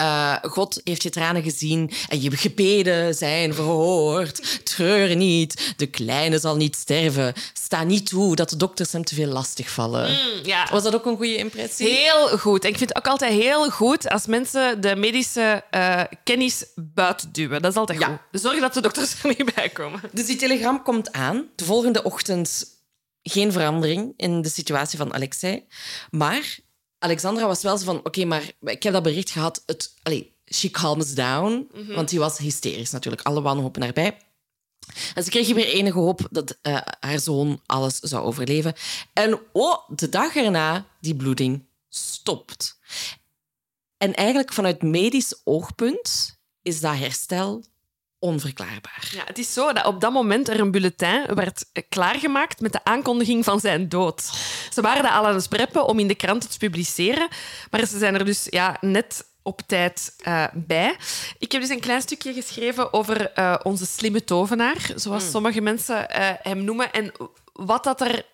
Uh, 0.00 0.36
God 0.42 0.80
heeft 0.84 1.02
je 1.02 1.10
tranen 1.10 1.42
gezien 1.42 1.90
en 2.08 2.20
je 2.20 2.36
gebeden 2.36 3.14
zijn 3.14 3.54
verhoord. 3.54 4.66
Treur 4.66 5.16
niet, 5.16 5.74
de 5.76 5.86
kleine 5.86 6.38
zal 6.38 6.56
niet 6.56 6.76
sterven. 6.76 7.32
Sta 7.52 7.84
niet 7.84 8.06
toe 8.06 8.36
dat 8.36 8.50
de 8.50 8.56
dokters 8.56 8.92
hem 8.92 9.04
te 9.04 9.14
veel 9.14 9.26
lastig 9.26 9.70
vallen. 9.70 10.10
Mm, 10.10 10.44
ja. 10.44 10.68
Was 10.70 10.82
dat 10.82 10.94
ook 10.94 11.06
een 11.06 11.16
goede 11.16 11.36
impressie? 11.36 11.88
Heel 11.88 12.38
goed. 12.38 12.64
En 12.64 12.70
ik 12.70 12.76
vind 12.78 12.88
het 12.88 12.98
ook 12.98 13.06
altijd 13.06 13.32
heel 13.32 13.70
goed 13.70 14.08
als 14.08 14.26
mensen 14.26 14.80
de 14.80 14.96
medische 14.96 15.64
uh, 15.70 16.02
kennis 16.24 16.66
buiten 16.74 17.32
duwen. 17.32 17.62
Dat 17.62 17.70
is 17.70 17.78
altijd 17.78 17.98
ja. 17.98 18.06
goed. 18.06 18.40
Zorg 18.40 18.60
dat 18.60 18.74
de 18.74 18.80
dokters 18.80 19.22
er 19.22 19.34
niet 19.38 19.54
bij 19.54 19.68
komen. 19.68 20.00
Dus 20.12 20.26
die 20.26 20.36
telegram 20.36 20.82
komt 20.82 21.12
aan. 21.12 21.46
De 21.56 21.64
volgende 21.64 22.02
ochtend 22.02 22.64
geen 23.22 23.52
verandering 23.52 24.12
in 24.16 24.42
de 24.42 24.48
situatie 24.48 24.98
van 24.98 25.14
Alexei. 25.14 25.64
Maar 26.10 26.58
Alexandra 27.00 27.46
was 27.46 27.62
wel 27.62 27.78
zo 27.78 27.84
van... 27.84 27.98
Oké, 28.04 28.24
maar 28.24 28.52
ik 28.60 28.82
heb 28.82 28.92
dat 28.92 29.02
bericht 29.02 29.30
gehad. 29.30 29.62
Het, 29.66 29.94
allez, 30.02 30.22
she 30.46 30.70
calms 30.70 31.14
down. 31.14 31.68
Mhm. 31.74 31.94
Want 31.94 32.08
die 32.08 32.18
was 32.18 32.38
hysterisch 32.38 32.90
natuurlijk. 32.90 33.22
Alle 33.22 33.42
wanhopen 33.42 33.82
erbij. 33.82 34.16
En 35.14 35.24
ze 35.24 35.30
kreeg 35.30 35.54
weer 35.54 35.66
enige 35.66 35.98
hoop 35.98 36.28
dat 36.30 36.58
uh, 36.62 36.80
haar 37.00 37.18
zoon 37.18 37.60
alles 37.66 37.98
zou 37.98 38.24
overleven. 38.24 38.74
En 39.12 39.40
oh, 39.52 39.88
de 39.88 40.08
dag 40.08 40.36
erna, 40.36 40.86
die 41.00 41.16
bloeding 41.16 41.66
stopt. 41.88 42.78
En 43.96 44.14
eigenlijk 44.14 44.52
vanuit 44.52 44.82
medisch 44.82 45.40
oogpunt 45.44 46.38
is 46.62 46.80
dat 46.80 46.96
herstel 46.96 47.64
onverklaarbaar. 48.20 49.08
Ja, 49.12 49.22
het 49.24 49.38
is 49.38 49.52
zo 49.52 49.72
dat 49.72 49.86
op 49.86 50.00
dat 50.00 50.12
moment 50.12 50.48
er 50.48 50.60
een 50.60 50.70
bulletin 50.70 51.26
werd 51.34 51.64
klaargemaakt 51.88 52.60
met 52.60 52.72
de 52.72 52.84
aankondiging 52.84 53.44
van 53.44 53.60
zijn 53.60 53.88
dood. 53.88 54.22
Ze 54.72 54.80
waren 54.80 55.02
dat 55.02 55.12
al 55.12 55.26
aan 55.26 55.34
het 55.34 55.48
preppen 55.48 55.86
om 55.86 55.98
in 55.98 56.08
de 56.08 56.14
krant 56.14 56.50
te 56.50 56.58
publiceren, 56.58 57.28
maar 57.70 57.86
ze 57.86 57.98
zijn 57.98 58.14
er 58.14 58.24
dus 58.24 58.46
ja, 58.50 58.76
net 58.80 59.28
op 59.42 59.60
tijd 59.66 60.14
uh, 60.26 60.44
bij. 60.54 60.96
Ik 61.38 61.52
heb 61.52 61.60
dus 61.60 61.70
een 61.70 61.80
klein 61.80 62.00
stukje 62.00 62.32
geschreven 62.32 62.92
over 62.92 63.38
uh, 63.38 63.56
onze 63.62 63.86
slimme 63.86 64.24
tovenaar, 64.24 64.90
zoals 64.94 65.22
hmm. 65.22 65.32
sommige 65.32 65.60
mensen 65.60 65.96
uh, 65.96 66.30
hem 66.42 66.64
noemen, 66.64 66.92
en 66.92 67.12
wat 67.52 67.84
dat 67.84 68.00
er 68.00 68.26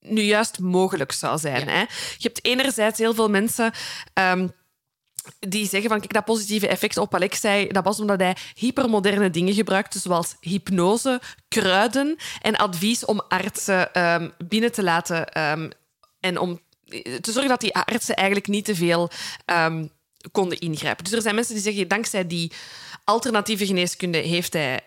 nu 0.00 0.22
juist 0.22 0.58
mogelijk 0.58 1.12
zou 1.12 1.38
zijn. 1.38 1.68
Hè? 1.68 1.80
Je 1.80 1.86
hebt 2.18 2.44
enerzijds 2.44 2.98
heel 2.98 3.14
veel 3.14 3.30
mensen... 3.30 3.72
Um, 4.14 4.58
die 5.38 5.68
zeggen 5.68 5.90
van 5.90 6.00
kijk, 6.00 6.12
dat 6.12 6.24
positieve 6.24 6.68
effect 6.68 6.96
op 6.96 7.14
Alexei, 7.14 7.68
dat 7.68 7.84
was 7.84 8.00
omdat 8.00 8.20
hij 8.20 8.36
hypermoderne 8.54 9.30
dingen 9.30 9.54
gebruikte, 9.54 9.98
zoals 9.98 10.36
hypnose, 10.40 11.20
kruiden 11.48 12.16
en 12.42 12.56
advies 12.56 13.04
om 13.04 13.20
artsen 13.28 14.04
um, 14.04 14.32
binnen 14.48 14.72
te 14.72 14.82
laten 14.82 15.40
um, 15.52 15.70
en 16.20 16.38
om 16.38 16.60
te 17.20 17.32
zorgen 17.32 17.48
dat 17.48 17.60
die 17.60 17.74
artsen 17.74 18.16
eigenlijk 18.16 18.48
niet 18.48 18.64
te 18.64 18.74
veel 18.74 19.10
um, 19.46 19.90
konden 20.32 20.58
ingrijpen. 20.58 21.04
Dus 21.04 21.12
er 21.12 21.22
zijn 21.22 21.34
mensen 21.34 21.54
die 21.54 21.62
zeggen, 21.62 21.88
dankzij 21.88 22.26
die 22.26 22.52
alternatieve 23.04 23.66
geneeskunde 23.66 24.18
heeft 24.18 24.52
hij 24.52 24.80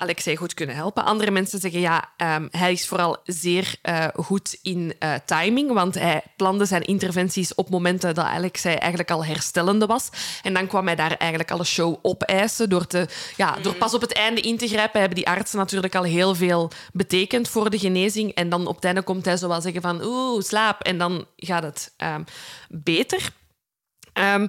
Alexei 0.00 0.36
goed 0.36 0.54
kunnen 0.54 0.76
helpen. 0.76 1.04
Andere 1.04 1.30
mensen 1.30 1.58
zeggen 1.58 1.80
ja, 1.80 2.12
um, 2.16 2.48
hij 2.50 2.72
is 2.72 2.86
vooral 2.88 3.16
zeer 3.24 3.74
uh, 3.82 4.06
goed 4.14 4.58
in 4.62 4.94
uh, 5.00 5.14
timing, 5.24 5.72
want 5.72 5.94
hij 5.94 6.22
plande 6.36 6.64
zijn 6.64 6.82
interventies 6.82 7.54
op 7.54 7.70
momenten 7.70 8.14
dat 8.14 8.24
Alexei 8.24 8.74
eigenlijk 8.74 9.10
al 9.10 9.24
herstellende 9.24 9.86
was. 9.86 10.08
En 10.42 10.54
dan 10.54 10.66
kwam 10.66 10.86
hij 10.86 10.96
daar 10.96 11.16
eigenlijk 11.16 11.50
alle 11.50 11.64
show 11.64 11.96
opeisen 12.02 12.68
door, 12.68 12.86
te, 12.86 13.08
ja, 13.36 13.56
door 13.62 13.74
pas 13.74 13.94
op 13.94 14.00
het 14.00 14.12
einde 14.12 14.40
in 14.40 14.56
te 14.56 14.68
grijpen. 14.68 15.00
Hebben 15.00 15.18
die 15.18 15.28
artsen 15.28 15.58
natuurlijk 15.58 15.94
al 15.94 16.02
heel 16.02 16.34
veel 16.34 16.70
betekend 16.92 17.48
voor 17.48 17.70
de 17.70 17.78
genezing. 17.78 18.34
En 18.34 18.48
dan 18.48 18.66
op 18.66 18.74
het 18.74 18.84
einde 18.84 19.02
komt 19.02 19.24
hij 19.24 19.36
zo 19.36 19.48
wel 19.48 19.60
zeggen 19.60 19.82
van 19.82 20.04
oeh, 20.04 20.42
slaap. 20.42 20.80
En 20.82 20.98
dan 20.98 21.26
gaat 21.36 21.62
het 21.62 21.94
um, 21.96 22.24
beter. 22.68 23.30
Um, 24.12 24.48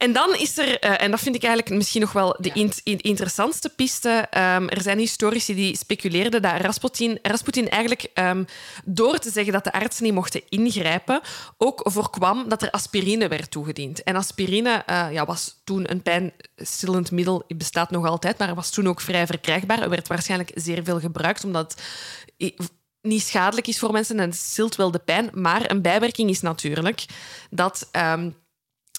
en 0.00 0.12
dan 0.12 0.34
is 0.34 0.58
er, 0.58 0.84
uh, 0.84 1.02
en 1.02 1.10
dat 1.10 1.20
vind 1.20 1.34
ik 1.34 1.42
eigenlijk 1.42 1.74
misschien 1.74 2.00
nog 2.00 2.12
wel 2.12 2.36
de 2.38 2.50
in, 2.54 2.72
in, 2.82 3.00
interessantste 3.00 3.68
piste. 3.68 4.08
Um, 4.08 4.68
er 4.68 4.82
zijn 4.82 4.98
historici 4.98 5.54
die 5.54 5.76
speculeerden 5.76 6.42
dat 6.42 6.60
Rasputin, 6.60 7.18
Rasputin 7.22 7.68
eigenlijk 7.68 8.10
um, 8.14 8.44
door 8.84 9.18
te 9.18 9.30
zeggen 9.30 9.52
dat 9.52 9.64
de 9.64 9.72
artsen 9.72 10.04
niet 10.04 10.12
mochten 10.14 10.42
ingrijpen, 10.48 11.20
ook 11.56 11.80
voorkwam 11.84 12.48
dat 12.48 12.62
er 12.62 12.70
aspirine 12.70 13.28
werd 13.28 13.50
toegediend. 13.50 14.02
En 14.02 14.16
aspirine 14.16 14.84
uh, 14.90 15.06
ja, 15.12 15.24
was 15.24 15.60
toen 15.64 15.90
een 15.90 16.02
pijnstillend 16.02 17.10
middel, 17.10 17.44
het 17.48 17.58
bestaat 17.58 17.90
nog 17.90 18.06
altijd, 18.06 18.38
maar 18.38 18.54
was 18.54 18.70
toen 18.70 18.88
ook 18.88 19.00
vrij 19.00 19.26
verkrijgbaar. 19.26 19.82
Er 19.82 19.90
werd 19.90 20.08
waarschijnlijk 20.08 20.50
zeer 20.54 20.84
veel 20.84 21.00
gebruikt, 21.00 21.44
omdat 21.44 21.82
niet 23.02 23.22
schadelijk 23.22 23.66
is 23.66 23.78
voor 23.78 23.92
mensen 23.92 24.20
en 24.20 24.28
het 24.28 24.38
stilt 24.38 24.76
wel 24.76 24.90
de 24.90 24.98
pijn. 24.98 25.30
Maar 25.32 25.70
een 25.70 25.82
bijwerking 25.82 26.30
is 26.30 26.40
natuurlijk 26.40 27.04
dat 27.50 27.88
um, 27.92 28.34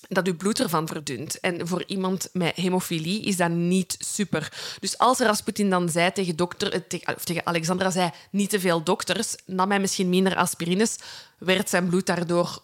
dat 0.08 0.28
uw 0.28 0.36
bloed 0.36 0.60
ervan 0.60 0.88
verdunt. 0.88 1.40
En 1.40 1.68
voor 1.68 1.84
iemand 1.88 2.30
met 2.34 2.56
hemofilie 2.56 3.22
is 3.22 3.38
dat 3.38 3.50
niet 3.50 3.96
super. 4.00 4.54
Dus 4.80 4.98
als 4.98 5.20
Rasputin 5.20 5.70
dan 5.70 5.90
zei 5.90 6.12
tegen, 6.12 6.36
dokter, 6.36 6.74
eh, 6.74 7.16
of 7.16 7.24
tegen 7.24 7.46
Alexandra, 7.46 7.90
zei 7.90 8.10
niet 8.32 8.50
te 8.50 8.60
veel 8.60 8.84
dokters, 8.84 9.36
nam 9.46 9.70
hij 9.70 9.80
misschien 9.80 10.10
minder 10.10 10.36
aspirines, 10.36 10.96
werd 11.38 11.70
zijn 11.70 11.90
bloed 11.90 12.06
daardoor 12.06 12.64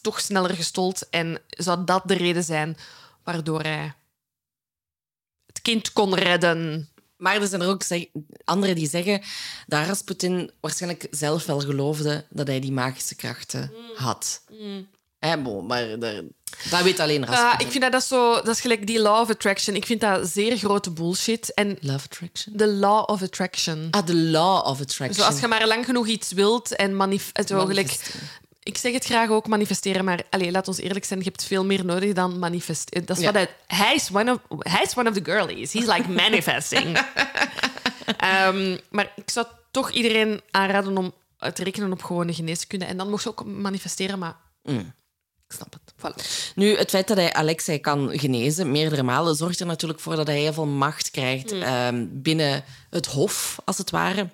toch 0.00 0.20
sneller 0.20 0.54
gestold 0.54 1.08
en 1.10 1.40
zou 1.48 1.84
dat 1.84 2.02
de 2.04 2.14
reden 2.14 2.44
zijn 2.44 2.76
waardoor 3.24 3.62
hij 3.62 3.94
het 5.46 5.62
kind 5.62 5.92
kon 5.92 6.14
redden. 6.14 6.88
Maar 7.16 7.40
er 7.40 7.46
zijn 7.46 7.60
er 7.60 7.68
ook 7.68 7.82
anderen 8.44 8.74
die 8.74 8.88
zeggen 8.88 9.22
dat 9.66 9.86
Rasputin 9.86 10.50
waarschijnlijk 10.60 11.06
zelf 11.10 11.46
wel 11.46 11.60
geloofde 11.60 12.24
dat 12.30 12.46
hij 12.46 12.60
die 12.60 12.72
magische 12.72 13.14
krachten 13.14 13.72
had. 13.94 14.42
Mm. 14.50 14.88
Maar 15.66 15.98
daar, 15.98 16.22
dat 16.70 16.82
weet 16.82 17.00
alleen 17.00 17.26
Rasputin. 17.26 17.66
Ik 17.66 17.70
vind 17.72 17.82
dat, 17.82 17.92
dat, 17.92 18.04
zo, 18.04 18.34
dat 18.34 18.48
is 18.48 18.60
gelijk 18.60 18.86
die 18.86 19.00
law 19.00 19.20
of 19.20 19.30
attraction. 19.30 19.76
Ik 19.76 19.86
vind 19.86 20.00
dat 20.00 20.28
zeer 20.28 20.56
grote 20.56 20.90
bullshit. 20.90 21.54
En 21.54 21.78
love 21.80 22.04
attraction? 22.04 22.56
De 22.56 22.68
law 22.68 23.10
of 23.10 23.22
attraction. 23.22 23.88
Ah, 23.90 24.06
de 24.06 24.14
law 24.14 24.66
of 24.66 24.80
attraction. 24.80 25.14
Zo, 25.24 25.30
als 25.30 25.40
je 25.40 25.48
maar 25.48 25.66
lang 25.66 25.84
genoeg 25.84 26.06
iets 26.06 26.32
wilt 26.32 26.76
en 26.76 26.96
manifesteren. 26.96 27.76
Ik 28.62 28.76
zeg 28.78 28.92
het 28.92 29.04
graag 29.04 29.28
ook 29.30 29.46
manifesteren, 29.46 30.04
maar 30.04 30.22
allez, 30.30 30.50
laat 30.50 30.68
ons 30.68 30.78
eerlijk 30.78 31.04
zijn, 31.04 31.18
je 31.18 31.24
hebt 31.24 31.44
veel 31.44 31.64
meer 31.64 31.84
nodig 31.84 32.12
dan 32.12 32.38
manifesteren. 32.38 33.06
Dat 33.06 33.18
is 33.18 33.24
wat 33.24 33.34
hij, 33.34 33.48
hij, 33.66 33.94
is 33.94 34.08
one 34.12 34.40
of, 34.48 34.58
hij 34.58 34.82
is 34.82 34.96
one 34.96 35.08
of 35.08 35.14
the 35.14 35.24
girlies. 35.24 35.72
He's 35.72 35.86
like 35.86 36.08
manifesting. 36.24 36.98
um, 38.46 38.78
maar 38.90 39.12
ik 39.16 39.30
zou 39.30 39.46
toch 39.70 39.90
iedereen 39.90 40.40
aanraden 40.50 40.98
om 40.98 41.12
te 41.54 41.64
rekenen 41.64 41.92
op 41.92 42.02
gewone 42.02 42.34
geneeskunde. 42.34 42.84
En 42.84 42.96
dan 42.96 43.10
mocht 43.10 43.22
ze 43.22 43.28
ook 43.28 43.44
manifesteren, 43.44 44.18
maar 44.18 44.36
Mm. 44.66 44.92
Ik 45.48 45.54
snap 45.54 45.72
het. 45.72 45.94
Voilà. 45.96 46.54
Nu, 46.54 46.76
het 46.76 46.90
feit 46.90 47.08
dat 47.08 47.16
hij 47.16 47.32
Alexei 47.32 47.80
kan 47.80 48.18
genezen, 48.18 48.70
meerdere 48.72 49.02
malen, 49.02 49.34
zorgt 49.34 49.60
er 49.60 49.66
natuurlijk 49.66 50.00
voor 50.00 50.16
dat 50.16 50.26
hij 50.26 50.40
heel 50.40 50.52
veel 50.52 50.66
macht 50.66 51.10
krijgt 51.10 51.52
ehm, 51.52 52.06
binnen 52.10 52.64
het 52.90 53.06
hof, 53.06 53.58
als 53.64 53.78
het 53.78 53.90
ware. 53.90 54.30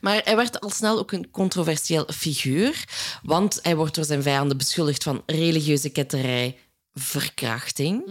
Maar 0.00 0.20
hij 0.24 0.36
werd 0.36 0.60
al 0.60 0.70
snel 0.70 0.98
ook 0.98 1.12
een 1.12 1.30
controversieel 1.30 2.06
figuur, 2.14 2.84
want 3.22 3.58
hij 3.62 3.76
wordt 3.76 3.94
door 3.94 4.04
zijn 4.04 4.22
vijanden 4.22 4.56
beschuldigd 4.56 5.02
van 5.02 5.22
religieuze 5.26 5.88
ketterij, 5.88 6.58
verkrachting. 6.94 8.04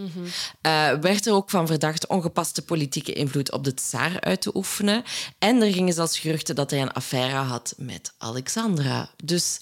Eh, 0.60 0.92
werd 1.00 1.26
er 1.26 1.32
ook 1.32 1.50
van 1.50 1.66
verdacht 1.66 2.06
ongepaste 2.06 2.62
politieke 2.64 3.12
invloed 3.12 3.52
op 3.52 3.64
de 3.64 3.74
tsaar 3.74 4.20
uit 4.20 4.40
te 4.40 4.56
oefenen. 4.56 5.02
En 5.38 5.62
er 5.62 5.72
gingen 5.72 5.94
zelfs 5.94 6.18
geruchten 6.18 6.54
dat 6.54 6.70
hij 6.70 6.80
een 6.80 6.92
affaire 6.92 7.36
had 7.36 7.74
met 7.76 8.14
Alexandra. 8.18 9.10
Dus 9.24 9.60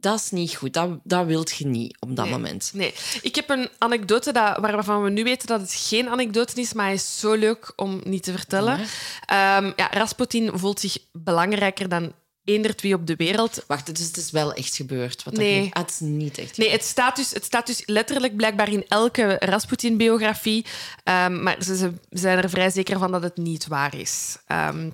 dat 0.00 0.18
is 0.20 0.30
niet 0.30 0.54
goed. 0.54 0.72
Dat, 0.72 0.90
dat 1.04 1.26
wilt 1.26 1.56
je 1.56 1.66
niet 1.66 1.96
op 2.00 2.16
dat 2.16 2.24
Nee. 2.24 2.34
moment. 2.34 2.70
Nee, 2.74 2.94
ik 3.22 3.34
heb 3.34 3.50
een 3.50 3.68
anekdote 3.78 4.32
dat, 4.32 4.58
waarvan 4.58 5.02
we 5.02 5.10
nu 5.10 5.24
weten 5.24 5.46
dat 5.46 5.60
het 5.60 5.72
geen 5.74 6.08
anekdote 6.08 6.60
is, 6.60 6.72
maar 6.72 6.84
hij 6.84 6.94
is 6.94 7.18
zo 7.20 7.34
leuk 7.34 7.72
om 7.76 8.00
niet 8.04 8.22
te 8.22 8.32
vertellen. 8.32 8.78
Ehm, 9.26 9.72
ja, 9.76 9.88
Rasputin 9.90 10.50
voelt 10.54 10.80
zich 10.80 10.98
belangrijker 11.12 11.88
dan 11.88 12.12
eender 12.44 12.76
twee 12.76 12.94
op 12.94 13.06
de 13.06 13.16
wereld. 13.16 13.64
Wacht, 13.66 13.96
dus 13.96 14.06
het 14.06 14.16
is 14.16 14.30
wel 14.30 14.52
echt 14.52 14.76
gebeurd. 14.76 15.24
Wat 15.24 15.34
Nee. 15.34 15.68
ah, 15.72 15.82
het 15.82 15.90
is 15.90 16.00
niet 16.00 16.38
echt 16.38 16.56
Nee, 16.56 16.70
het 16.70 16.84
staat, 16.84 17.16
dus, 17.16 17.30
het 17.30 17.44
staat 17.44 17.66
dus 17.66 17.82
letterlijk 17.86 18.36
blijkbaar 18.36 18.72
in 18.72 18.84
elke 18.88 19.36
Rasputin-biografie. 19.38 20.66
Ehm, 21.04 21.42
maar 21.42 21.56
ze, 21.62 21.76
ze 21.76 21.92
zijn 22.10 22.38
er 22.38 22.50
vrij 22.50 22.70
zeker 22.70 22.98
van 22.98 23.12
dat 23.12 23.22
het 23.22 23.36
niet 23.36 23.66
waar 23.66 23.94
is. 23.96 24.36
Ehm, 24.46 24.90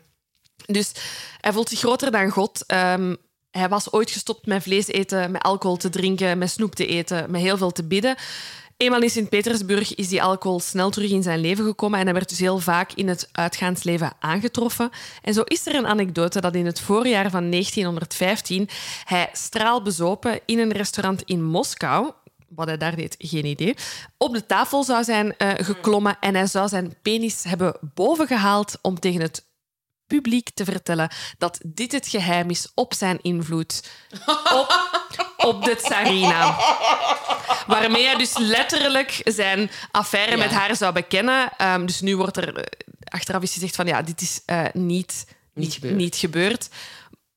dus 0.66 0.92
hij 1.40 1.52
voelt 1.52 1.68
zich 1.68 1.78
groter 1.78 2.10
dan 2.10 2.30
God. 2.30 2.64
Hij 3.58 3.68
was 3.68 3.92
ooit 3.92 4.10
gestopt 4.10 4.46
met 4.46 4.62
vlees 4.62 4.86
eten, 4.86 5.30
met 5.30 5.42
alcohol 5.42 5.76
te 5.76 5.88
drinken, 5.88 6.38
met 6.38 6.50
snoep 6.50 6.74
te 6.74 6.86
eten, 6.86 7.30
met 7.30 7.40
heel 7.40 7.56
veel 7.56 7.70
te 7.70 7.84
bidden. 7.84 8.16
Eenmaal 8.76 9.02
in 9.02 9.10
Sint-Petersburg 9.10 9.94
is 9.94 10.08
die 10.08 10.22
alcohol 10.22 10.60
snel 10.60 10.90
terug 10.90 11.10
in 11.10 11.22
zijn 11.22 11.40
leven 11.40 11.64
gekomen 11.64 11.98
en 11.98 12.04
hij 12.04 12.14
werd 12.14 12.28
dus 12.28 12.38
heel 12.38 12.58
vaak 12.58 12.92
in 12.92 13.08
het 13.08 13.28
uitgaansleven 13.32 14.12
aangetroffen. 14.20 14.90
En 15.22 15.34
zo 15.34 15.42
is 15.42 15.66
er 15.66 15.74
een 15.74 15.86
anekdote 15.86 16.40
dat 16.40 16.54
in 16.54 16.66
het 16.66 16.80
voorjaar 16.80 17.30
van 17.30 17.50
1915 17.50 18.68
hij 19.04 19.28
straalbezopen 19.32 20.40
in 20.44 20.58
een 20.58 20.72
restaurant 20.72 21.22
in 21.22 21.44
Moskou, 21.44 22.12
wat 22.48 22.66
hij 22.66 22.76
daar 22.76 22.96
deed, 22.96 23.14
geen 23.18 23.44
idee, 23.44 23.74
op 24.18 24.32
de 24.32 24.46
tafel 24.46 24.84
zou 24.84 25.04
zijn 25.04 25.36
eh, 25.36 25.50
geklommen 25.64 26.16
en 26.20 26.34
hij 26.34 26.46
zou 26.46 26.68
zijn 26.68 26.94
penis 27.02 27.44
hebben 27.44 27.76
bovengehaald 27.94 28.78
om 28.82 29.00
tegen 29.00 29.20
het 29.20 29.44
publiek 30.06 30.50
te 30.54 30.64
vertellen 30.64 31.10
dat 31.38 31.58
dit 31.66 31.92
het 31.92 32.08
geheim 32.08 32.50
is 32.50 32.68
op 32.74 32.94
zijn 32.94 33.18
invloed 33.22 33.90
op, 34.52 34.90
op 35.36 35.64
de 35.64 35.76
tsarina. 35.76 36.56
Waarmee 37.66 38.04
hij 38.06 38.16
dus 38.16 38.38
letterlijk 38.38 39.20
zijn 39.24 39.70
affaire 39.90 40.30
Ja. 40.30 40.36
met 40.38 40.50
haar 40.50 40.76
zou 40.76 40.92
bekennen. 40.92 41.50
Ehm, 41.56 41.86
dus 41.86 42.00
nu 42.00 42.16
wordt 42.16 42.36
er 42.36 42.56
eh, 42.56 42.64
achteraf 43.04 43.42
is 43.42 43.52
gezegd 43.52 43.76
van 43.76 43.86
ja, 43.86 44.02
dit 44.02 44.20
is 44.20 44.40
eh, 44.46 44.64
niet, 44.72 45.26
Niet 45.54 45.72
gebeurd. 45.74 45.94
niet 45.94 46.16
gebeurd. 46.16 46.68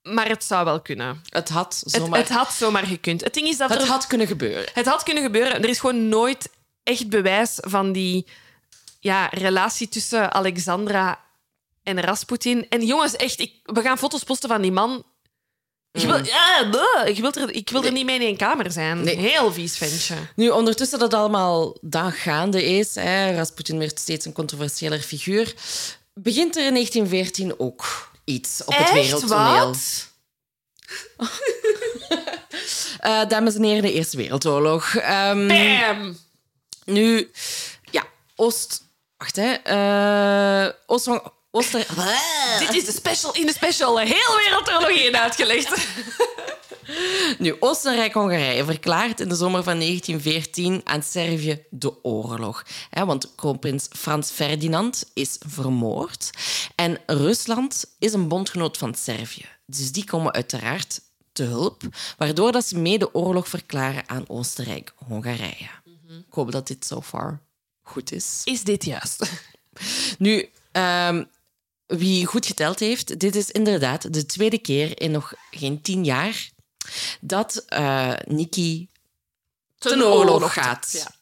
Maar 0.01 0.27
het 0.27 0.43
zou 0.43 0.65
wel 0.65 0.81
kunnen. 0.81 1.21
Het 1.29 1.49
had 1.49 1.81
Het, 1.83 1.93
zomaar... 1.93 2.19
het 2.19 2.29
had 2.29 2.53
zomaar 2.53 2.85
gekund. 2.85 3.23
Het 3.23 3.33
ding 3.33 3.47
is 3.47 3.57
dat 3.57 3.69
het 3.69 3.81
er, 3.81 3.87
had 3.87 4.07
kunnen 4.07 4.27
gebeuren. 4.27 4.65
het 4.73 4.85
had 4.85 5.03
kunnen 5.03 5.23
gebeuren. 5.23 5.63
Er 5.63 5.69
is 5.69 5.79
gewoon 5.79 6.09
nooit 6.09 6.49
echt 6.83 7.09
bewijs 7.09 7.51
van 7.55 7.91
die 7.91 8.27
ja, 8.99 9.27
relatie 9.31 9.89
tussen 9.89 10.33
Alexandra 10.33 11.19
en 11.87 12.01
Rasputin. 12.01 12.65
En 12.69 12.85
jongens, 12.85 13.15
echt, 13.15 13.39
ik, 13.39 13.53
we 13.63 13.81
gaan 13.81 13.97
foto's 13.97 14.23
posten 14.23 14.49
van 14.49 14.61
die 14.61 14.71
man. 14.71 15.05
Ik 15.91 16.01
wil, 16.03 16.25
ja, 16.25 16.67
bleh, 16.69 17.07
ik 17.07 17.17
wil, 17.19 17.31
er, 17.33 17.53
ik 17.53 17.69
wil 17.69 17.83
er 17.83 17.91
niet 17.91 18.05
mee 18.05 18.15
in 18.15 18.21
één 18.21 18.37
kamer 18.37 18.71
zijn. 18.71 19.03
Nee. 19.03 19.17
Heel 19.17 19.53
vies 19.53 19.77
ventje. 19.77 20.15
Nu, 20.35 20.49
ondertussen 20.49 20.99
dat 20.99 21.13
allemaal 21.13 21.77
dan 21.81 22.11
gaande 22.11 22.63
is, 22.63 22.95
hè, 22.95 23.35
Rasputin 23.35 23.79
werd 23.79 23.99
steeds 23.99 24.25
een 24.25 24.33
controversiëler 24.33 24.99
figuur, 24.99 25.53
begint 26.13 26.55
er 26.55 26.65
in 26.65 26.73
1914 26.73 27.59
ook 27.59 28.11
iets 28.23 28.61
op 28.65 28.73
het 28.73 28.89
Echt? 28.89 28.93
wereldtoneel. 28.93 29.65
Wat? 29.65 30.07
Eh, 32.99 33.27
dames 33.27 33.55
en 33.55 33.63
heren, 33.63 33.81
de 33.81 33.93
Eerste 33.93 34.17
Wereldoorlog. 34.17 34.95
Ehm, 34.95 35.47
Bam! 35.47 36.17
nu, 36.85 37.31
ja, 37.91 38.03
Oost... 38.35 38.83
Wacht, 39.17 39.35
hè. 39.35 39.53
eh 39.53 40.73
Oost... 40.85 41.09
Ooster... 41.51 41.87
Dit 42.59 42.75
is 42.75 42.85
de 42.85 42.91
special 42.91 43.33
in 43.33 43.45
de 43.45 43.53
special. 43.53 44.01
Een 44.01 44.07
heel 44.07 44.37
wereldoorlog 44.37 44.99
heen 44.99 45.17
uitgelegd. 45.17 45.75
Nu, 47.37 47.55
Oostenrijk-Hongarije 47.59 48.65
verklaart 48.65 49.19
in 49.19 49.29
de 49.29 49.35
zomer 49.35 49.63
van 49.63 49.79
1914 49.79 50.81
aan 50.83 51.03
Servië 51.03 51.63
de 51.69 52.03
oorlog. 52.03 52.65
Hè, 52.89 53.05
want 53.05 53.35
kroonprins 53.35 53.87
Frans 53.89 54.29
Ferdinand 54.29 55.11
is 55.13 55.37
vermoord. 55.47 56.29
En 56.75 56.97
Rusland 57.05 57.85
is 57.99 58.13
een 58.13 58.27
bondgenoot 58.27 58.77
van 58.77 58.95
Servië. 58.95 59.45
Dus 59.65 59.91
die 59.91 60.05
komen 60.05 60.33
uiteraard 60.33 61.01
te 61.31 61.43
hulp, 61.43 61.81
waardoor 62.17 62.51
dat 62.51 62.65
ze 62.65 62.77
mee 62.77 62.97
de 62.97 63.13
oorlog 63.13 63.47
verklaren 63.47 64.03
aan 64.09 64.29
Oostenrijk-Hongarije. 64.29 65.69
Ik 66.07 66.25
hoop 66.29 66.51
dat 66.51 66.67
dit 66.67 66.85
so 66.85 67.01
far 67.01 67.41
goed 67.81 68.11
is. 68.11 68.41
Is 68.43 68.63
dit 68.63 68.85
juist? 68.85 69.31
Nu, 70.17 70.49
ehm, 70.71 71.23
wie 71.87 72.25
goed 72.25 72.45
geteld 72.45 72.79
heeft, 72.79 73.19
dit 73.19 73.35
is 73.35 73.51
inderdaad 73.51 74.13
de 74.13 74.25
tweede 74.25 74.57
keer 74.57 75.01
in 75.01 75.11
nog 75.11 75.33
geen 75.51 75.81
tien 75.81 76.03
jaar 76.03 76.49
dat 77.21 77.63
eh 77.67 78.13
Nikki 78.25 78.89
ten 79.77 80.03
oorlog 80.03 80.53
gaat. 80.53 80.89
Ja. 80.91 81.15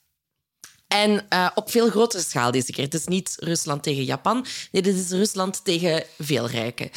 En 0.87 1.25
eh, 1.29 1.47
op 1.55 1.71
veel 1.71 1.89
grotere 1.89 2.23
schaal 2.23 2.51
deze 2.51 2.71
keer. 2.71 2.83
Het 2.83 2.93
is 2.93 3.05
niet 3.05 3.35
Rusland 3.39 3.83
tegen 3.83 4.03
Japan. 4.03 4.45
Nee, 4.71 4.81
dit 4.81 4.95
is 4.95 5.09
Rusland 5.09 5.63
tegen 5.63 6.03
veel 6.17 6.47
rijken. 6.47 6.89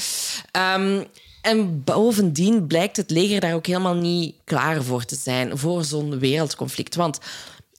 Ehm, 0.50 1.04
en 1.42 1.84
bovendien 1.84 2.66
blijkt 2.66 2.96
het 2.96 3.10
leger 3.10 3.40
daar 3.40 3.54
ook 3.54 3.66
helemaal 3.66 3.94
niet 3.94 4.36
klaar 4.44 4.82
voor 4.82 5.04
te 5.04 5.16
zijn, 5.16 5.58
voor 5.58 5.84
zo'n 5.84 6.18
wereldconflict. 6.18 6.94
Want 6.94 7.18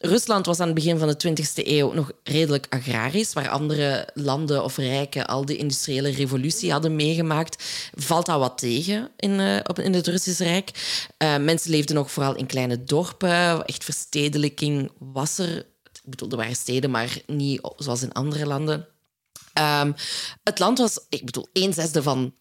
Rusland 0.02 0.46
was 0.46 0.60
aan 0.60 0.66
het 0.66 0.76
begin 0.76 0.98
van 0.98 1.08
de 1.08 1.28
20e 1.28 1.68
eeuw 1.68 1.94
nog 1.94 2.12
redelijk 2.24 2.66
agrarisch, 2.70 3.34
waar 3.34 3.50
andere 3.50 4.10
landen 4.14 4.64
of 4.64 4.78
rijken 4.78 5.28
al 5.28 5.46
de 5.46 5.58
industriële 5.58 6.10
revolutie 6.10 6.72
hadden 6.72 6.96
meegemaakt. 6.96 7.64
Valt 7.96 8.26
dat 8.26 8.40
wat 8.40 8.58
tegen 8.58 9.12
in, 9.18 9.40
eh, 9.40 9.86
in 9.86 9.94
het 9.94 10.08
Russisch 10.08 10.40
Rijk? 10.40 10.72
Eh, 11.18 11.38
mensen 11.38 11.72
leefden 11.72 11.96
nog 11.96 12.12
vooral 12.12 12.36
in 12.36 12.46
kleine 12.46 12.84
dorpen. 12.84 13.66
Echt 13.66 13.84
verstedelijking 13.84 14.92
was 15.00 15.38
er. 15.38 15.58
Ik 16.04 16.10
bedoel, 16.10 16.30
er 16.30 16.38
waren 16.38 16.56
steden, 16.56 16.92
maar 16.92 17.22
niet 17.28 17.62
zoals 17.78 18.02
in 18.02 18.12
andere 18.12 18.46
landen. 18.46 18.88
Ehm, 19.54 19.92
het 20.44 20.60
land 20.60 20.78
was, 20.78 21.06
ik 21.10 21.26
bedoel, 21.26 21.48
een 21.54 21.74
zesde 21.74 22.04
van 22.04 22.34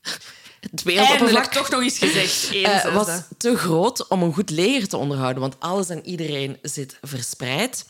het 0.60 0.70
Eindelijk 0.70 0.82
wereldoppervlak. 0.82 1.52
toch 1.52 1.70
nog 1.70 1.82
eens 1.82 1.98
gezegd. 1.98 2.30
Zesde. 2.30 2.90
was 2.92 3.20
te 3.36 3.56
groot 3.56 4.08
om 4.08 4.22
een 4.22 4.34
goed 4.34 4.50
leger 4.50 4.88
te 4.88 4.96
onderhouden, 4.96 5.40
want 5.40 5.56
alles 5.58 5.88
en 5.88 6.06
iedereen 6.06 6.58
zit 6.62 6.98
verspreid. 7.02 7.84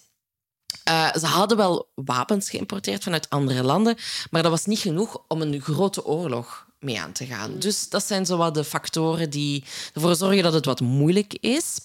Eh, 0.85 1.15
ze 1.15 1.27
hadden 1.27 1.57
wel 1.57 1.91
wapens 1.95 2.51
geïmporteerd 2.51 3.03
vanuit 3.03 3.31
andere 3.31 3.63
landen, 3.63 3.97
maar 4.31 4.43
dat 4.43 4.51
was 4.51 4.67
niet 4.67 4.79
genoeg 4.79 5.23
om 5.29 5.43
een 5.43 5.61
grote 5.61 6.05
oorlog 6.07 6.67
mee 6.79 7.01
aan 7.01 7.13
te 7.13 7.27
gaan. 7.27 7.59
Dus 7.59 7.89
dat 7.89 8.05
zijn 8.05 8.27
zo 8.27 8.37
wat 8.37 8.55
de 8.55 8.65
factoren 8.65 9.31
die 9.31 9.65
ervoor 9.95 10.15
zorgen 10.17 10.43
dat 10.43 10.53
het 10.53 10.65
wat 10.65 10.81
moeilijk 10.81 11.35
is. 11.35 11.79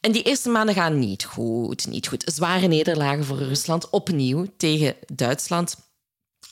En 0.00 0.12
die 0.12 0.22
eerste 0.22 0.48
maanden 0.48 0.74
gaan 0.74 0.98
niet 0.98 1.24
goed, 1.24 1.86
niet 1.86 2.08
goed. 2.08 2.32
Zware 2.34 2.66
nederlagen 2.66 3.24
voor 3.24 3.38
Rusland, 3.38 3.90
opnieuw 3.90 4.46
tegen 4.56 4.96
Duitsland. 5.12 5.76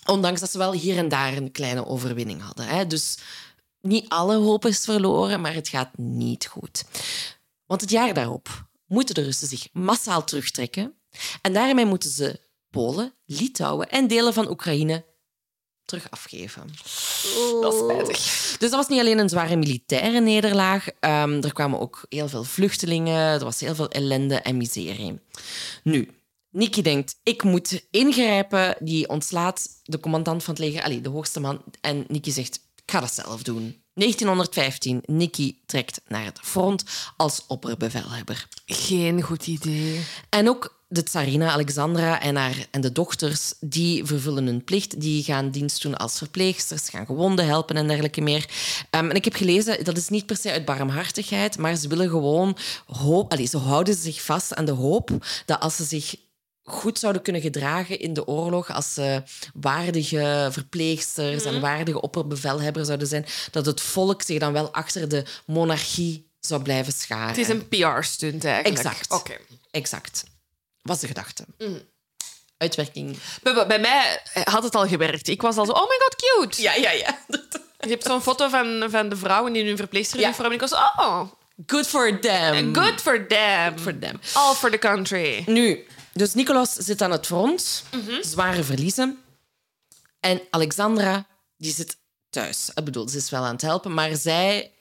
Ondanks 0.04 0.40
dat 0.40 0.50
ze 0.50 0.58
wel 0.58 0.72
hier 0.72 0.96
en 0.96 1.08
daar 1.08 1.32
een 1.32 1.52
kleine 1.52 1.86
overwinning 1.86 2.42
hadden. 2.42 2.66
Hè. 2.66 2.86
Dus 2.86 3.18
niet 3.82 4.08
alle 4.08 4.36
hoop 4.36 4.64
is 4.66 4.84
verloren, 4.84 5.40
maar 5.40 5.54
het 5.54 5.68
gaat 5.68 5.98
niet 5.98 6.46
goed. 6.46 6.84
Want 7.66 7.80
het 7.80 7.90
jaar 7.90 8.14
daarop 8.14 8.68
moeten 8.86 9.14
de 9.14 9.22
Russen 9.22 9.48
zich 9.48 9.68
massaal 9.72 10.24
terugtrekken. 10.24 10.94
En 11.42 11.52
daarmee 11.52 11.86
moeten 11.86 12.10
ze 12.10 12.40
Polen, 12.70 13.14
Litouwen 13.24 13.90
en 13.90 14.06
delen 14.08 14.32
van 14.32 14.50
Oekraïne 14.50 15.04
terug 15.84 16.10
afgeven. 16.10 16.62
Dat 17.60 17.74
is 17.74 17.78
spijtig. 17.80 18.16
Dus 18.58 18.70
dat 18.70 18.70
was 18.70 18.88
niet 18.88 19.00
alleen 19.00 19.18
een 19.18 19.28
zware 19.28 19.56
militaire 19.56 20.20
nederlaag. 20.20 20.86
ehm, 21.00 21.42
er 21.42 21.52
kwamen 21.52 21.80
ook 21.80 22.06
heel 22.08 22.28
veel 22.28 22.44
vluchtelingen. 22.44 23.16
Er 23.16 23.44
was 23.44 23.60
heel 23.60 23.74
veel 23.74 23.90
ellende 23.90 24.34
en 24.34 24.56
miserie. 24.56 25.20
Nu, 25.82 26.08
Niki 26.50 26.82
denkt, 26.82 27.18
ik 27.22 27.42
moet 27.42 27.86
ingrijpen. 27.90 28.76
Die 28.78 29.08
ontslaat 29.08 29.68
de 29.82 30.00
commandant 30.00 30.44
van 30.44 30.54
het 30.54 30.62
leger, 30.62 30.82
allee, 30.82 31.00
de 31.00 31.08
hoogste 31.08 31.40
man. 31.40 31.64
En 31.80 32.04
Niki 32.08 32.30
zegt, 32.30 32.60
ik 32.90 32.96
ga 32.96 33.02
dat 33.02 33.14
zelf 33.14 33.42
doen. 33.42 33.82
1915, 33.94 35.02
Niki 35.06 35.60
trekt 35.66 36.00
naar 36.08 36.24
het 36.24 36.38
front 36.42 36.84
als 37.16 37.44
opperbevelhebber. 37.46 38.46
Geen 38.66 39.22
goed 39.22 39.46
idee. 39.46 40.00
En 40.28 40.48
ook 40.48 40.82
de 40.88 41.02
tsarina 41.02 41.50
Alexandra 41.50 42.20
en, 42.20 42.36
haar, 42.36 42.66
en 42.70 42.80
de 42.80 42.92
dochters, 42.92 43.54
die 43.60 44.04
vervullen 44.04 44.46
hun 44.46 44.64
plicht. 44.64 45.00
Die 45.00 45.22
gaan 45.22 45.50
dienst 45.50 45.82
doen 45.82 45.96
als 45.96 46.18
verpleegsters, 46.18 46.88
gaan 46.88 47.06
gewonden 47.06 47.46
helpen 47.46 47.76
en 47.76 47.86
dergelijke 47.86 48.20
meer. 48.20 48.48
Ehm, 48.90 49.10
en 49.10 49.16
ik 49.16 49.24
heb 49.24 49.34
gelezen, 49.34 49.84
dat 49.84 49.96
is 49.96 50.08
niet 50.08 50.26
per 50.26 50.36
se 50.36 50.50
uit 50.50 50.64
barmhartigheid, 50.64 51.58
maar 51.58 51.76
ze 51.76 51.88
willen 51.88 52.08
gewoon 52.08 52.56
hoop... 52.86 53.32
Allee, 53.32 53.46
ze 53.46 53.58
houden 53.58 53.94
zich 53.94 54.22
vast 54.22 54.54
aan 54.54 54.64
de 54.64 54.72
hoop 54.72 55.10
dat 55.46 55.60
als 55.60 55.76
ze 55.76 55.84
zich 55.84 56.14
goed 56.70 56.98
zouden 56.98 57.22
kunnen 57.22 57.42
gedragen 57.42 57.98
in 57.98 58.14
de 58.14 58.26
oorlog, 58.26 58.72
als 58.72 58.94
ze 58.94 59.22
waardige 59.54 60.48
verpleegsters 60.50 61.44
en 61.44 61.60
waardige 61.60 62.00
opperbevelhebber 62.00 62.84
zouden 62.84 63.06
zijn, 63.06 63.26
dat 63.50 63.66
het 63.66 63.80
volk 63.80 64.22
zich 64.22 64.38
dan 64.38 64.52
wel 64.52 64.72
achter 64.72 65.08
de 65.08 65.24
monarchie 65.46 66.28
zou 66.40 66.62
blijven 66.62 66.92
scharen. 66.92 67.28
Het 67.28 67.38
is 67.38 67.48
een 67.48 67.68
PR-stunt 67.68 68.44
eigenlijk. 68.44 68.84
Exact. 68.84 69.10
Oké. 69.10 69.36
Exact. 69.70 70.24
Was 70.82 71.00
de 71.00 71.06
gedachte. 71.06 71.44
Uitwerking. 72.56 73.18
Bij, 73.42 73.66
bij 73.66 73.78
mij 73.78 74.20
had 74.44 74.62
het 74.62 74.74
al 74.74 74.86
gewerkt. 74.86 75.28
Ik 75.28 75.42
was 75.42 75.56
al 75.56 75.66
zo, 75.66 75.72
oh 75.72 75.88
my 75.88 75.98
god, 75.98 76.16
cute. 76.16 76.62
Ja, 76.62 76.74
ja, 76.74 76.90
ja. 76.90 77.18
Je 77.80 77.88
hebt 77.88 78.04
zo'n 78.04 78.22
foto 78.22 78.48
van, 78.48 78.86
van 78.90 79.08
de 79.08 79.16
vrouwen 79.16 79.56
in 79.56 79.66
hun 79.66 79.76
verpleegsteruniform. 79.76 80.46
En 80.46 80.52
ik 80.52 80.60
was, 80.60 80.72
oh, 80.72 81.22
Good 81.66 81.86
for 81.86 82.20
them. 82.20 82.74
good 82.74 83.00
for 83.00 83.26
them. 83.26 83.78
for 83.78 83.98
them. 83.98 84.20
All 84.32 84.54
for 84.54 84.70
the 84.70 84.78
country. 84.78 85.42
Nu, 85.46 85.86
dus 86.12 86.34
Nicolas 86.34 86.72
zit 86.72 87.02
aan 87.02 87.10
het 87.10 87.26
front. 87.26 87.84
Zware 88.20 88.64
verliezen. 88.64 89.18
En 90.20 90.40
Alexandra, 90.50 91.26
die 91.56 91.72
zit 91.72 91.96
thuis. 92.30 92.70
Ik 92.74 92.84
bedoel, 92.84 93.08
ze 93.08 93.16
is 93.16 93.30
wel 93.30 93.44
aan 93.44 93.52
het 93.52 93.62
helpen, 93.62 93.94
maar 93.94 94.16
zij 94.16 94.72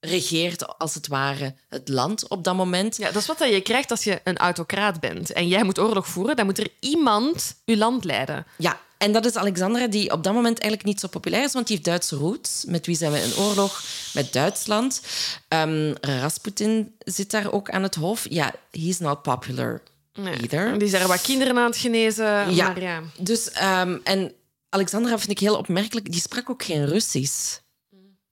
regeert 0.00 0.78
als 0.78 0.94
het 0.94 1.06
ware 1.06 1.54
het 1.68 1.88
land 1.88 2.28
op 2.28 2.44
dat 2.44 2.54
moment. 2.54 2.96
Ja, 2.96 3.10
dat 3.10 3.22
is 3.22 3.26
wat 3.26 3.38
je 3.38 3.60
krijgt 3.60 3.90
als 3.90 4.04
je 4.04 4.20
een 4.24 4.36
autocraat 4.36 5.00
bent. 5.00 5.32
En 5.32 5.48
jij 5.48 5.62
moet 5.62 5.78
oorlog 5.78 6.06
voeren, 6.06 6.36
dan 6.36 6.44
moet 6.44 6.58
er 6.58 6.70
iemand 6.80 7.54
je 7.64 7.76
land 7.76 8.04
leiden. 8.04 8.46
Ja, 8.58 8.80
en 8.98 9.12
dat 9.12 9.24
is 9.24 9.36
Alexandra, 9.36 9.86
die 9.86 10.12
op 10.12 10.24
dat 10.24 10.32
moment 10.32 10.58
eigenlijk 10.58 10.84
niet 10.84 11.00
zo 11.00 11.08
populair 11.08 11.44
is, 11.44 11.52
want 11.52 11.66
die 11.66 11.76
heeft 11.76 11.88
Duitse 11.88 12.16
roots. 12.16 12.64
Met 12.64 12.86
wie 12.86 12.96
zijn 12.96 13.12
we 13.12 13.18
in 13.18 13.36
oorlog? 13.36 13.82
Met 14.12 14.32
Duitsland. 14.32 15.00
Ehm, 15.48 15.94
Rasputin 16.00 16.94
zit 16.98 17.30
daar 17.30 17.52
ook 17.52 17.70
aan 17.70 17.82
het 17.82 17.94
hof. 17.94 18.26
Ja, 18.28 18.54
he's 18.70 18.98
not 18.98 19.22
popular 19.22 19.82
either. 20.12 20.78
Die 20.78 20.88
zijn 20.88 21.06
wat 21.08 21.20
kinderen 21.20 21.58
aan 21.58 21.64
het 21.66 21.76
genezen. 21.76 22.54
Ja. 22.54 22.66
Maar 22.66 22.80
ja. 22.80 23.02
Dus, 23.18 23.50
ehm, 23.50 23.98
en 24.04 24.32
Alexandra 24.68 25.18
vind 25.18 25.30
ik 25.30 25.38
heel 25.38 25.56
opmerkelijk. 25.56 26.12
Die 26.12 26.20
sprak 26.20 26.50
ook 26.50 26.62
geen 26.62 26.86
Russisch. 26.86 27.58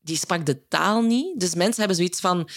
Die 0.00 0.16
sprak 0.16 0.46
de 0.46 0.68
taal 0.68 1.02
niet. 1.02 1.40
Dus 1.40 1.54
mensen 1.54 1.78
hebben 1.78 1.96
zoiets 1.96 2.20
van... 2.20 2.48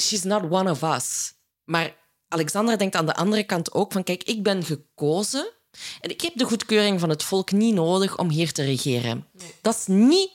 She's 0.00 0.22
not 0.22 0.42
one 0.50 0.70
of 0.70 0.82
us. 0.82 1.32
Maar 1.64 1.94
Alexandra 2.28 2.76
denkt 2.76 2.96
aan 2.96 3.06
de 3.06 3.14
andere 3.14 3.44
kant 3.44 3.72
ook 3.72 3.92
van... 3.92 4.02
Kijk, 4.02 4.22
ik 4.22 4.42
ben 4.42 4.64
gekozen. 4.64 5.50
En 6.00 6.10
ik 6.10 6.20
heb 6.20 6.32
de 6.34 6.44
goedkeuring 6.44 7.00
van 7.00 7.08
het 7.08 7.22
volk 7.22 7.52
niet 7.52 7.74
nodig 7.74 8.18
om 8.18 8.30
hier 8.30 8.52
te 8.52 8.64
regeren. 8.64 9.26
Dat 9.62 9.74
is 9.74 9.86
niet 9.86 10.30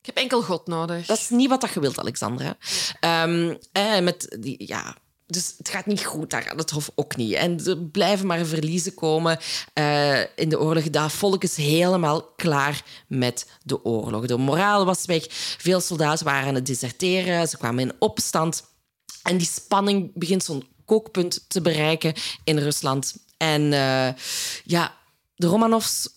Ik 0.00 0.06
heb 0.06 0.16
enkel 0.16 0.42
God 0.42 0.66
nodig. 0.66 1.06
dat 1.06 1.18
is 1.18 1.28
niet 1.28 1.48
wat 1.48 1.60
dat 1.60 1.72
je 1.72 1.80
wilt, 1.80 1.98
Alexandra. 1.98 2.56
Eh, 3.00 4.00
met 4.00 4.36
die, 4.40 4.66
ja, 4.66 4.96
dus 5.30 5.54
het 5.58 5.68
gaat 5.68 5.86
niet 5.86 6.04
goed 6.04 6.30
daar 6.30 6.50
aan 6.50 6.56
het 6.56 6.70
Hof 6.70 6.90
ook 6.94 7.16
niet. 7.16 7.32
En 7.32 7.66
er 7.66 7.78
blijven 7.78 8.26
maar 8.26 8.44
verliezen 8.44 8.94
komen 8.94 9.38
eh, 9.72 10.20
in 10.20 10.48
de 10.48 10.60
oorlog. 10.60 10.90
Dat 10.90 11.12
volk 11.12 11.42
is 11.42 11.56
helemaal 11.56 12.22
klaar 12.22 12.84
met 13.06 13.46
de 13.62 13.84
oorlog. 13.84 14.26
De 14.26 14.36
moraal 14.36 14.84
was 14.84 15.04
weg. 15.04 15.24
Veel 15.58 15.80
soldaten 15.80 16.24
waren 16.24 16.48
aan 16.48 16.54
het 16.54 16.66
deserteren. 16.66 17.48
Ze 17.48 17.56
kwamen 17.56 17.84
in 17.84 17.92
opstand. 17.98 18.64
En 19.22 19.36
die 19.36 19.46
spanning 19.46 20.10
begint 20.14 20.44
zo'n 20.44 20.68
kookpunt 20.84 21.44
te 21.48 21.60
bereiken 21.60 22.14
in 22.44 22.58
Rusland. 22.58 23.14
En 23.36 23.72
eh, 23.72 24.14
ja, 24.64 24.94
de 25.34 25.46
Romanovs 25.46 26.08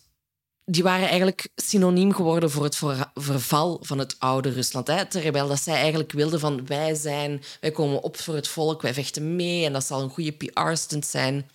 die 0.65 0.83
waren 0.83 1.07
eigenlijk 1.07 1.49
synoniem 1.55 2.13
geworden 2.13 2.51
voor 2.51 2.63
het 2.63 2.75
ver- 2.75 3.11
verval 3.13 3.79
van 3.81 3.97
het 3.97 4.15
oude 4.19 4.49
Rusland. 4.49 4.87
Hè? 4.87 5.05
Terwijl 5.05 5.47
dat 5.47 5.61
zij 5.61 5.75
eigenlijk 5.75 6.11
wilden 6.11 6.39
van 6.39 6.65
wij 6.65 6.95
zijn, 6.95 7.43
wij 7.59 7.71
komen 7.71 8.01
op 8.03 8.17
voor 8.17 8.35
het 8.35 8.47
volk, 8.47 8.81
wij 8.81 8.93
vechten 8.93 9.35
mee 9.35 9.65
en 9.65 9.73
dat 9.73 9.85
zal 9.85 10.01
een 10.01 10.09
goede 10.09 10.31
PR-stunt 10.31 11.05
zijn. 11.05 11.49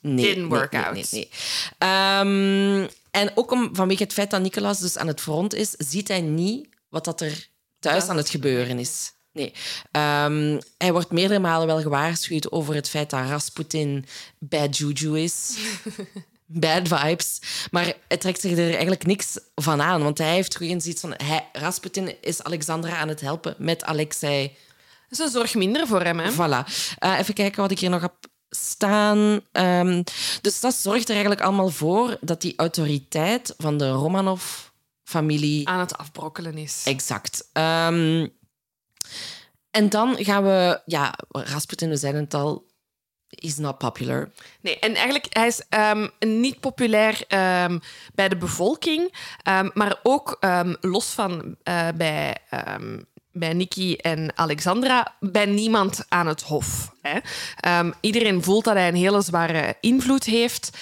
Nee, 0.00 0.24
Didn't 0.24 0.48
work 0.48 0.72
nee, 0.72 0.82
out. 0.82 0.94
Nee, 0.94 1.06
nee, 1.10 1.28
nee. 1.28 1.30
Ehm, 1.78 2.88
en 3.10 3.32
ook 3.34 3.50
om, 3.50 3.70
vanwege 3.72 4.02
het 4.02 4.12
feit 4.12 4.30
dat 4.30 4.40
Nicolas 4.40 4.78
dus 4.80 4.98
aan 4.98 5.06
het 5.06 5.20
front 5.20 5.54
is, 5.54 5.70
ziet 5.70 6.08
hij 6.08 6.20
niet 6.20 6.68
wat 6.88 7.04
dat 7.04 7.20
er 7.20 7.48
thuis 7.78 8.08
aan 8.08 8.16
het 8.16 8.28
gebeuren 8.28 8.78
is. 8.78 9.12
Nee. 9.32 9.52
Ehm, 9.90 10.60
hij 10.78 10.92
wordt 10.92 11.10
meerdere 11.10 11.40
malen 11.40 11.66
wel 11.66 11.80
gewaarschuwd 11.80 12.50
over 12.50 12.74
het 12.74 12.88
feit 12.88 13.10
dat 13.10 13.28
Rasputin 13.28 14.04
bad 14.38 14.76
juju 14.76 15.18
is. 15.20 15.56
Bad 16.46 16.88
vibes. 16.88 17.40
Maar 17.70 17.94
hij 18.08 18.16
trekt 18.16 18.40
zich 18.40 18.52
er 18.52 18.70
eigenlijk 18.70 19.06
niks 19.06 19.38
van 19.54 19.82
aan. 19.82 20.02
Want 20.02 20.18
hij 20.18 20.34
heeft 20.34 20.56
gewoon 20.56 20.80
zoiets 20.80 21.00
van... 21.00 21.14
Hij, 21.16 21.48
Rasputin 21.52 22.16
is 22.20 22.42
Alexandra 22.42 22.96
aan 22.96 23.08
het 23.08 23.20
helpen 23.20 23.54
met 23.58 23.84
Alexei. 23.84 24.56
Dat 25.08 25.18
is 25.18 25.24
een 25.24 25.30
zorg 25.30 25.54
minder 25.54 25.86
voor 25.86 26.02
hem, 26.02 26.18
hè? 26.18 26.32
Voilà. 26.32 26.70
Eh, 26.98 27.18
even 27.18 27.34
kijken 27.34 27.62
wat 27.62 27.70
ik 27.70 27.78
hier 27.78 27.90
nog 27.90 28.00
heb 28.00 28.14
staan. 28.50 29.40
Ehm, 29.52 30.02
dus 30.40 30.60
dat 30.60 30.74
zorgt 30.74 31.04
er 31.04 31.10
eigenlijk 31.10 31.40
allemaal 31.40 31.68
voor 31.68 32.18
dat 32.20 32.40
die 32.40 32.56
autoriteit 32.56 33.54
van 33.58 33.78
de 33.78 33.90
Romanov-familie... 33.90 35.68
Aan 35.68 35.80
het 35.80 35.96
afbrokkelen 35.96 36.58
is. 36.58 36.82
Exact. 36.84 37.48
Ehm, 37.52 38.26
en 39.70 39.88
dan 39.88 40.16
gaan 40.18 40.44
we... 40.44 40.80
Ja, 40.84 41.14
Rasputin, 41.28 41.88
we 41.88 41.96
zeiden 41.96 42.22
het 42.22 42.34
al, 42.34 42.65
is 43.36 43.56
not 43.56 43.78
popular. 43.78 44.30
Nee, 44.60 44.78
en 44.78 44.94
eigenlijk, 44.94 45.26
hij 45.28 45.46
is 45.46 45.62
ehm, 45.68 46.08
niet 46.18 46.60
populair 46.60 47.24
ehm, 47.28 47.78
bij 48.14 48.28
de 48.28 48.36
bevolking, 48.36 49.14
ehm, 49.42 49.68
maar 49.74 50.00
ook 50.02 50.38
los 50.80 51.06
van 51.06 51.56
eh, 51.62 51.88
bij, 51.96 52.36
bij 53.32 53.52
Nikki 53.52 53.96
en 53.96 54.32
Alexandra, 54.34 55.14
bij 55.20 55.46
niemand 55.46 56.04
aan 56.08 56.26
het 56.26 56.42
hof. 56.42 56.92
Hè. 57.02 57.18
Iedereen 58.00 58.42
voelt 58.42 58.64
dat 58.64 58.74
hij 58.74 58.88
een 58.88 58.94
hele 58.94 59.20
zware 59.20 59.76
invloed 59.80 60.24
heeft 60.24 60.78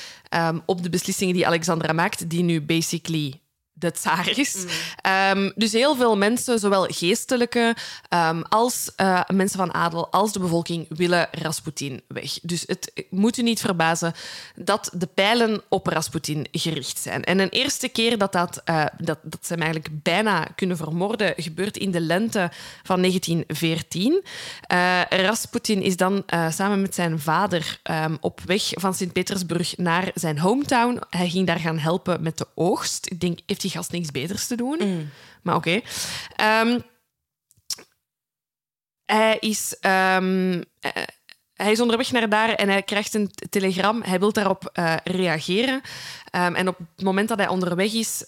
op 0.66 0.82
de 0.82 0.90
beslissingen 0.90 1.34
die 1.34 1.46
Alexandra 1.46 1.92
maakt, 1.92 2.30
die 2.30 2.42
nu 2.42 2.62
basically 2.62 3.42
de 3.74 3.90
tsaar 3.90 4.38
is. 4.38 4.64
Ehm, 5.00 5.50
dus 5.54 5.72
heel 5.72 5.96
veel 5.96 6.16
mensen, 6.16 6.58
zowel 6.58 6.86
geestelijke 6.90 7.76
ehm, 8.08 8.42
als 8.48 8.90
eh, 8.96 9.20
mensen 9.32 9.58
van 9.58 9.74
adel, 9.74 10.10
als 10.10 10.32
de 10.32 10.38
bevolking, 10.38 10.86
willen 10.88 11.28
Rasputin 11.30 12.02
weg. 12.08 12.38
Dus 12.42 12.64
het 12.66 13.04
moet 13.10 13.38
u 13.38 13.42
niet 13.42 13.60
verbazen 13.60 14.14
dat 14.56 14.90
de 14.92 15.06
pijlen 15.06 15.62
op 15.68 15.86
Rasputin 15.86 16.46
gericht 16.52 16.98
zijn. 16.98 17.24
En 17.24 17.38
een 17.38 17.48
eerste 17.48 17.88
keer 17.88 18.18
dat, 18.18 18.32
dat, 18.32 18.60
eh, 18.64 18.84
dat, 18.98 19.18
dat 19.22 19.46
ze 19.46 19.52
hem 19.52 19.62
eigenlijk 19.62 20.02
bijna 20.02 20.44
kunnen 20.54 20.76
vermoorden, 20.76 21.34
gebeurt 21.36 21.76
in 21.76 21.90
de 21.90 22.00
lente 22.00 22.50
van 22.82 23.00
1914. 23.00 24.24
Eh, 24.60 25.00
Rasputin 25.08 25.82
is 25.82 25.96
dan 25.96 26.24
samen 26.50 26.80
met 26.80 26.94
zijn 26.94 27.20
vader 27.20 27.80
ehm, 27.82 28.16
op 28.20 28.40
weg 28.46 28.62
van 28.70 28.94
Sint-Petersburg 28.94 29.76
naar 29.76 30.10
zijn 30.14 30.38
hometown. 30.38 31.00
Hij 31.10 31.28
ging 31.28 31.46
daar 31.46 31.60
gaan 31.60 31.78
helpen 31.78 32.22
met 32.22 32.38
de 32.38 32.46
oogst. 32.54 33.06
Ik 33.10 33.20
denk, 33.20 33.38
heeft 33.46 33.63
die 33.64 33.72
gast 33.72 33.92
niks 33.92 34.10
beters 34.10 34.46
te 34.46 34.56
doen? 34.56 35.10
Maar 35.42 35.56
oké. 35.56 35.80
Ehm, 36.36 36.78
hij 39.04 39.36
is... 39.40 39.76
ehm, 39.80 40.62
eh, 40.80 40.90
hij 41.54 41.72
is 41.72 41.80
onderweg 41.80 42.12
naar 42.12 42.28
daar 42.28 42.48
en 42.48 42.68
hij 42.68 42.82
krijgt 42.82 43.14
een 43.14 43.30
telegram. 43.50 44.02
Hij 44.02 44.18
wil 44.18 44.32
daarop 44.32 44.70
eh, 44.72 44.94
reageren. 45.04 45.80
Ehm, 46.30 46.54
en 46.54 46.68
op 46.68 46.78
het 46.78 47.04
moment 47.04 47.28
dat 47.28 47.38
hij 47.38 47.48
onderweg 47.48 47.92
is, 47.92 48.24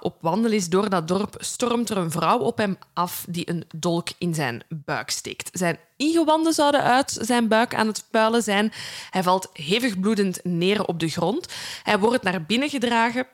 op 0.00 0.16
wandel 0.20 0.50
is 0.50 0.68
door 0.68 0.90
dat 0.90 1.08
dorp, 1.08 1.34
stormt 1.38 1.90
er 1.90 1.96
een 1.96 2.10
vrouw 2.10 2.38
op 2.38 2.58
hem 2.58 2.78
af 2.92 3.24
die 3.28 3.50
een 3.50 3.64
dolk 3.74 4.08
in 4.18 4.34
zijn 4.34 4.62
buik 4.68 5.10
steekt. 5.10 5.50
Zijn 5.52 5.78
ingewanden 5.96 6.52
zouden 6.52 6.82
uit 6.82 7.18
zijn 7.20 7.48
buik 7.48 7.74
aan 7.74 7.86
het 7.86 8.04
puilen 8.10 8.42
zijn. 8.42 8.72
Hij 9.10 9.22
valt 9.22 9.50
hevig 9.52 10.00
bloedend 10.00 10.40
neer 10.44 10.84
op 10.84 11.00
de 11.00 11.08
grond. 11.08 11.52
Hij 11.82 11.98
wordt 11.98 12.22
naar 12.22 12.42
binnen 12.42 12.68
gedragen. 12.68 13.26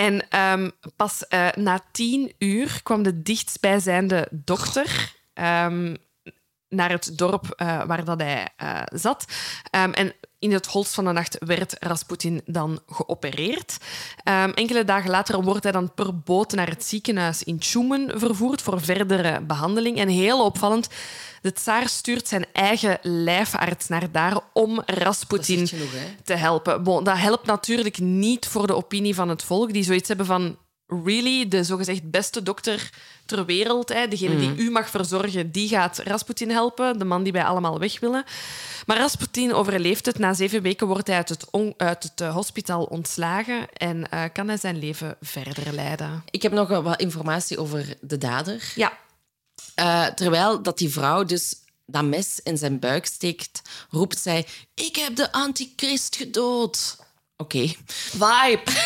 En 0.00 0.28
ehm, 0.28 0.70
pas 0.96 1.26
eh, 1.26 1.48
na 1.54 1.80
tien 1.92 2.32
uur 2.38 2.80
kwam 2.82 3.02
de 3.02 3.22
dichtstbijzijnde 3.22 4.28
dokter 4.30 5.14
ehm, 5.32 5.94
naar 6.68 6.90
het 6.90 7.18
dorp 7.18 7.50
eh, 7.56 7.84
waar 7.84 8.04
dat 8.04 8.20
hij 8.20 8.48
eh, 8.56 8.82
zat. 8.84 9.24
Ehm, 9.70 9.90
en 9.90 10.12
in 10.40 10.52
het 10.52 10.66
holst 10.66 10.94
van 10.94 11.04
de 11.04 11.12
nacht 11.12 11.36
werd 11.38 11.76
Rasputin 11.78 12.42
dan 12.46 12.80
geopereerd. 12.88 13.76
Ehm, 14.22 14.50
enkele 14.50 14.84
dagen 14.84 15.10
later 15.10 15.42
wordt 15.42 15.62
hij 15.62 15.72
dan 15.72 15.94
per 15.94 16.18
boot 16.18 16.52
naar 16.52 16.68
het 16.68 16.84
ziekenhuis 16.84 17.42
in 17.42 17.58
Tjumen 17.58 18.18
vervoerd 18.20 18.62
voor 18.62 18.80
verdere 18.80 19.40
behandeling. 19.40 19.98
En 19.98 20.08
heel 20.08 20.44
opvallend, 20.44 20.88
de 21.42 21.52
tsaar 21.52 21.88
stuurt 21.88 22.28
zijn 22.28 22.46
eigen 22.52 22.98
lijfarts 23.02 23.88
naar 23.88 24.10
daar 24.12 24.40
om 24.52 24.82
Rasputin 24.86 25.68
genoeg, 25.68 25.90
te 26.24 26.34
helpen. 26.34 26.82
Bon, 26.82 27.04
dat 27.04 27.18
helpt 27.18 27.46
natuurlijk 27.46 27.98
niet 27.98 28.46
voor 28.46 28.66
de 28.66 28.74
opinie 28.74 29.14
van 29.14 29.28
het 29.28 29.42
volk, 29.42 29.72
die 29.72 29.84
zoiets 29.84 30.08
hebben 30.08 30.26
van... 30.26 30.56
really 31.04 31.48
de 31.48 31.64
zogezegd 31.64 32.10
beste 32.10 32.42
dokter 32.42 32.90
ter 33.26 33.44
wereld. 33.44 33.88
Hè. 33.88 34.08
Degene 34.08 34.36
die 34.36 34.56
u 34.56 34.70
mag 34.70 34.90
verzorgen, 34.90 35.50
die 35.50 35.68
gaat 35.68 35.98
Rasputin 35.98 36.50
helpen. 36.50 36.98
De 36.98 37.04
man 37.04 37.22
die 37.22 37.32
wij 37.32 37.44
allemaal 37.44 37.78
weg 37.78 38.00
willen. 38.00 38.24
Maar 38.86 38.96
Rasputin 38.96 39.54
overleeft 39.54 40.06
het. 40.06 40.18
Na 40.18 40.34
zeven 40.34 40.62
weken 40.62 40.86
wordt 40.86 41.06
hij 41.06 41.16
uit 41.16 41.28
het, 41.28 41.46
uit 41.76 42.02
het 42.02 42.20
eh, 42.20 42.34
hospitaal 42.34 42.84
ontslagen 42.84 43.68
en 43.72 44.10
eh, 44.10 44.24
kan 44.32 44.48
hij 44.48 44.56
zijn 44.56 44.78
leven 44.78 45.16
verder 45.20 45.72
leiden. 45.74 46.22
Ik 46.30 46.42
heb 46.42 46.52
nog 46.52 46.68
wat 46.68 47.00
informatie 47.00 47.58
over 47.58 47.96
de 48.00 48.18
dader. 48.18 48.72
Ja, 48.74 48.92
Eh, 49.74 50.06
terwijl 50.06 50.62
dat 50.62 50.78
die 50.78 50.88
vrouw 50.88 51.24
dus 51.24 51.54
dat 51.86 52.04
mes 52.04 52.40
in 52.42 52.58
zijn 52.58 52.78
buik 52.78 53.06
steekt, 53.06 53.62
roept 53.90 54.18
zij: 54.18 54.46
Ik 54.74 54.96
heb 54.96 55.16
de 55.16 55.32
antichrist 55.32 56.16
gedood. 56.16 56.96
Oké. 57.40 57.72
vibe. 57.86 58.62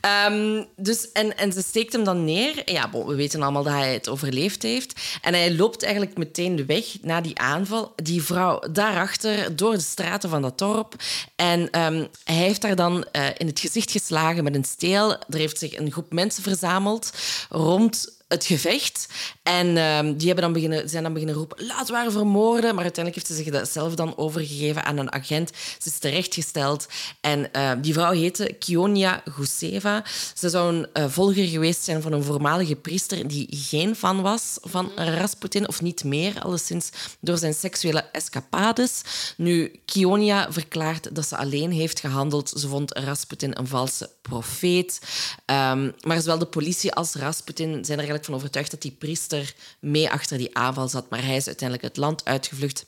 Ehm, 0.00 0.64
dus, 0.76 1.12
en, 1.12 1.36
en 1.36 1.52
ze 1.52 1.62
steekt 1.62 1.92
hem 1.92 2.04
dan 2.04 2.24
neer. 2.24 2.72
Ja, 2.72 2.88
bon, 2.88 3.06
we 3.06 3.14
weten 3.14 3.42
allemaal 3.42 3.62
dat 3.62 3.72
hij 3.72 3.92
het 3.92 4.08
overleefd 4.08 4.62
heeft. 4.62 5.00
En 5.22 5.34
hij 5.34 5.54
loopt 5.54 5.82
eigenlijk 5.82 6.18
meteen 6.18 6.56
de 6.56 6.64
weg 6.64 6.84
na 7.02 7.20
die 7.20 7.38
aanval. 7.38 7.92
Die 7.96 8.22
vrouw 8.22 8.60
daarachter, 8.72 9.56
door 9.56 9.72
de 9.72 9.80
straten 9.80 10.30
van 10.30 10.42
dat 10.42 10.58
dorp. 10.58 10.94
En 11.36 11.70
ehm, 11.70 12.06
hij 12.24 12.34
heeft 12.34 12.62
haar 12.62 12.76
dan 12.76 13.04
eh, 13.12 13.26
in 13.36 13.46
het 13.46 13.60
gezicht 13.60 13.90
geslagen 13.90 14.44
met 14.44 14.54
een 14.54 14.64
steel. 14.64 15.10
Er 15.10 15.38
heeft 15.38 15.58
zich 15.58 15.78
een 15.78 15.92
groep 15.92 16.12
mensen 16.12 16.42
verzameld 16.42 17.12
rond 17.48 18.17
het 18.28 18.44
gevecht. 18.44 19.08
En 19.42 19.76
ehm, 19.76 20.16
die 20.16 20.26
hebben 20.26 20.44
dan 20.44 20.52
beginnen, 20.52 20.88
zijn 20.88 21.02
dan 21.02 21.12
beginnen 21.12 21.36
roepen, 21.36 21.66
laat 21.66 21.90
haar 21.90 22.10
vermoorden. 22.10 22.74
Maar 22.74 22.84
uiteindelijk 22.84 23.14
heeft 23.14 23.26
ze 23.26 23.44
zich 23.44 23.66
zelf 23.72 23.94
dan 23.94 24.16
overgegeven 24.16 24.84
aan 24.84 24.98
een 24.98 25.12
agent. 25.12 25.50
Ze 25.78 25.88
is 25.88 25.98
terechtgesteld. 25.98 26.86
En 27.20 27.52
eh, 27.52 27.72
die 27.80 27.92
vrouw 27.92 28.12
heette 28.12 28.56
Kionia 28.58 29.22
Guseva. 29.24 30.04
Ze 30.34 30.48
zou 30.48 30.74
een 30.74 30.86
eh, 30.92 31.04
volger 31.08 31.46
geweest 31.46 31.84
zijn 31.84 32.02
van 32.02 32.12
een 32.12 32.22
voormalige 32.22 32.76
priester 32.76 33.28
die 33.28 33.46
geen 33.50 33.96
fan 33.96 34.22
was 34.22 34.58
van 34.60 34.90
Rasputin, 34.96 35.68
of 35.68 35.82
niet 35.82 36.04
meer, 36.04 36.40
alleszins 36.40 36.90
door 37.20 37.38
zijn 37.38 37.54
seksuele 37.54 38.04
escapades. 38.12 39.02
Nu, 39.36 39.80
Kionia 39.84 40.52
verklaart 40.52 41.14
dat 41.14 41.28
ze 41.28 41.36
alleen 41.36 41.70
heeft 41.70 42.00
gehandeld. 42.00 42.48
Ze 42.48 42.68
vond 42.68 42.98
Rasputin 42.98 43.58
een 43.58 43.66
valse 43.66 44.10
profeet. 44.22 45.00
Ehm, 45.44 45.90
maar 46.00 46.20
zowel 46.20 46.38
de 46.38 46.46
politie 46.46 46.92
als 46.92 47.14
Rasputin 47.14 47.84
zijn 47.84 47.98
er 47.98 48.04
eigenlijk 48.18 48.24
van 48.24 48.34
overtuigd 48.34 48.70
dat 48.70 48.82
die 48.82 48.98
priester 48.98 49.54
mee 49.80 50.10
achter 50.10 50.38
die 50.38 50.56
aanval 50.56 50.88
zat. 50.88 51.10
Maar 51.10 51.24
hij 51.24 51.36
is 51.36 51.46
uiteindelijk 51.46 51.88
het 51.88 51.96
land 51.96 52.24
uitgevlucht. 52.24 52.84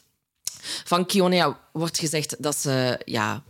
Van 0.85 1.07
Kionia 1.07 1.59
wordt 1.73 1.99
gezegd 1.99 2.43
dat 2.43 2.57
ze 2.57 3.01
ja, 3.05 3.43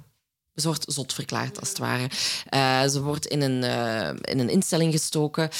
ze 0.54 0.66
wordt 0.66 0.92
zot 0.92 1.12
verklaard, 1.12 1.60
als 1.60 1.68
het 1.68 1.78
ware. 1.78 2.10
Eh, 2.48 2.88
ze 2.88 3.02
wordt 3.02 3.26
in 3.26 3.40
een, 3.40 3.64
eh, 3.64 4.32
in 4.32 4.38
een 4.38 4.48
instelling 4.48 4.92
gestoken 4.92 5.50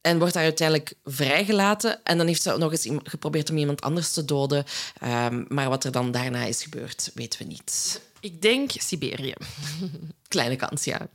en 0.00 0.18
wordt 0.18 0.34
daar 0.34 0.42
uiteindelijk 0.42 0.94
vrijgelaten. 1.04 2.04
En 2.04 2.18
dan 2.18 2.26
heeft 2.26 2.42
ze 2.42 2.56
nog 2.58 2.70
eens 2.70 2.88
geprobeerd 3.02 3.50
om 3.50 3.56
iemand 3.56 3.80
anders 3.80 4.12
te 4.12 4.24
doden. 4.24 4.64
Ehm, 4.98 5.44
maar 5.48 5.68
wat 5.68 5.84
er 5.84 5.92
dan 5.92 6.10
daarna 6.10 6.44
is 6.44 6.62
gebeurd, 6.62 7.10
weten 7.14 7.38
we 7.38 7.44
niet. 7.44 8.00
Ik 8.20 8.42
denk 8.42 8.70
Siberië. 8.70 9.34
Kleine 10.28 10.56
kans, 10.56 10.84
ja. 10.84 11.08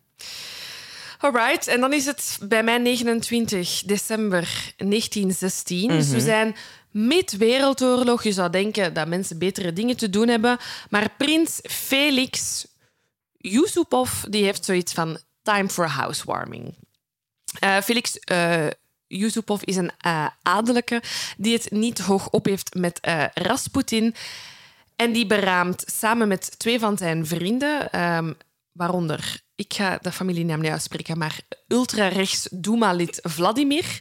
Alright, 1.17 1.67
en 1.67 1.79
dan 1.79 1.93
is 1.93 2.05
het 2.05 2.37
bij 2.41 2.63
mij 2.63 2.77
29 2.77 3.83
december 3.85 4.73
1916. 4.77 5.87
Dus 5.87 6.09
we 6.09 6.19
zijn 6.19 6.55
mid-wereldoorlog. 6.91 8.23
Je 8.23 8.31
zou 8.31 8.49
denken 8.49 8.93
dat 8.93 9.07
mensen 9.07 9.37
betere 9.37 9.73
dingen 9.73 9.97
te 9.97 10.09
doen 10.09 10.27
hebben. 10.27 10.57
Maar 10.89 11.09
prins 11.17 11.59
Felix 11.63 12.65
Yusupov 13.37 14.23
die 14.23 14.43
heeft 14.43 14.65
zoiets 14.65 14.93
van 14.93 15.17
time 15.41 15.69
for 15.69 15.87
housewarming. 15.87 16.75
Eh, 17.59 17.77
Felix 17.77 18.19
eh 18.19 18.67
Yusupov 19.07 19.61
is 19.61 19.75
een 19.75 19.91
eh, 19.97 20.27
adellijke 20.41 21.01
die 21.37 21.53
het 21.53 21.71
niet 21.71 21.99
hoog 21.99 22.29
op 22.29 22.45
heeft 22.45 22.73
met 22.73 22.99
Rasputin. 23.33 24.15
En 24.95 25.11
die 25.11 25.25
beraamt 25.25 25.83
samen 25.85 26.27
met 26.27 26.59
twee 26.59 26.79
van 26.79 26.97
zijn 26.97 27.25
vrienden, 27.25 27.91
ehm, 27.91 28.33
waaronder, 28.71 29.41
ik 29.57 29.73
ga 29.73 29.97
de 30.01 30.11
familienaam 30.11 30.59
niet 30.61 30.71
uitspreken, 30.71 31.17
maar 31.17 31.39
ultra-rechts 31.67 32.47
Duma-lid 32.51 33.19
Vladimir. 33.23 33.99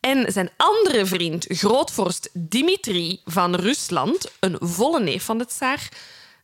En 0.00 0.32
zijn 0.32 0.50
andere 0.56 1.06
vriend, 1.06 1.44
grootvorst 1.48 2.30
Dimitri 2.32 3.20
van 3.24 3.54
Rusland, 3.54 4.30
een 4.40 4.56
volle 4.60 5.00
neef 5.00 5.24
van 5.24 5.38
de 5.38 5.46
tsaar, 5.46 5.88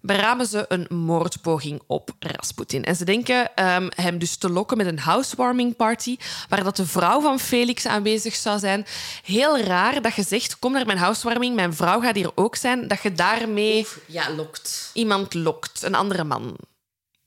beramen 0.01 0.47
ze 0.47 0.65
een 0.69 0.87
moordpoging 0.97 1.83
op 1.87 2.11
Rasputin. 2.19 2.85
En 2.85 2.97
ze 2.97 3.05
denken 3.05 3.55
ehm, 3.55 3.89
hem 3.95 4.19
dus 4.19 4.37
te 4.37 4.51
lokken 4.51 4.77
met 4.77 4.87
een 4.87 4.99
housewarming 4.99 5.77
party, 5.77 6.17
waar 6.49 6.65
dat 6.65 6.77
de 6.77 6.87
vrouw 6.87 7.21
van 7.21 7.39
Felix 7.41 7.87
aanwezig 7.87 8.35
zou 8.35 8.59
zijn. 8.59 8.87
Heel 9.25 9.59
raar 9.59 10.03
dat 10.03 10.15
je 10.15 10.23
zegt, 10.23 10.59
kom 10.59 10.73
naar 10.73 10.87
mijn 10.87 10.99
housewarming, 10.99 11.55
mijn 11.55 11.75
vrouw 11.75 12.01
gaat 12.01 12.15
hier 12.15 12.31
ook 12.35 12.57
zijn, 12.57 12.89
dat 12.89 13.03
je 13.03 13.13
daarmee 13.13 13.87
Ja, 14.07 14.31
lokt. 14.35 14.91
iemand 14.93 15.35
lokt, 15.35 15.83
een 15.83 15.95
andere 15.95 16.25
man. 16.25 16.57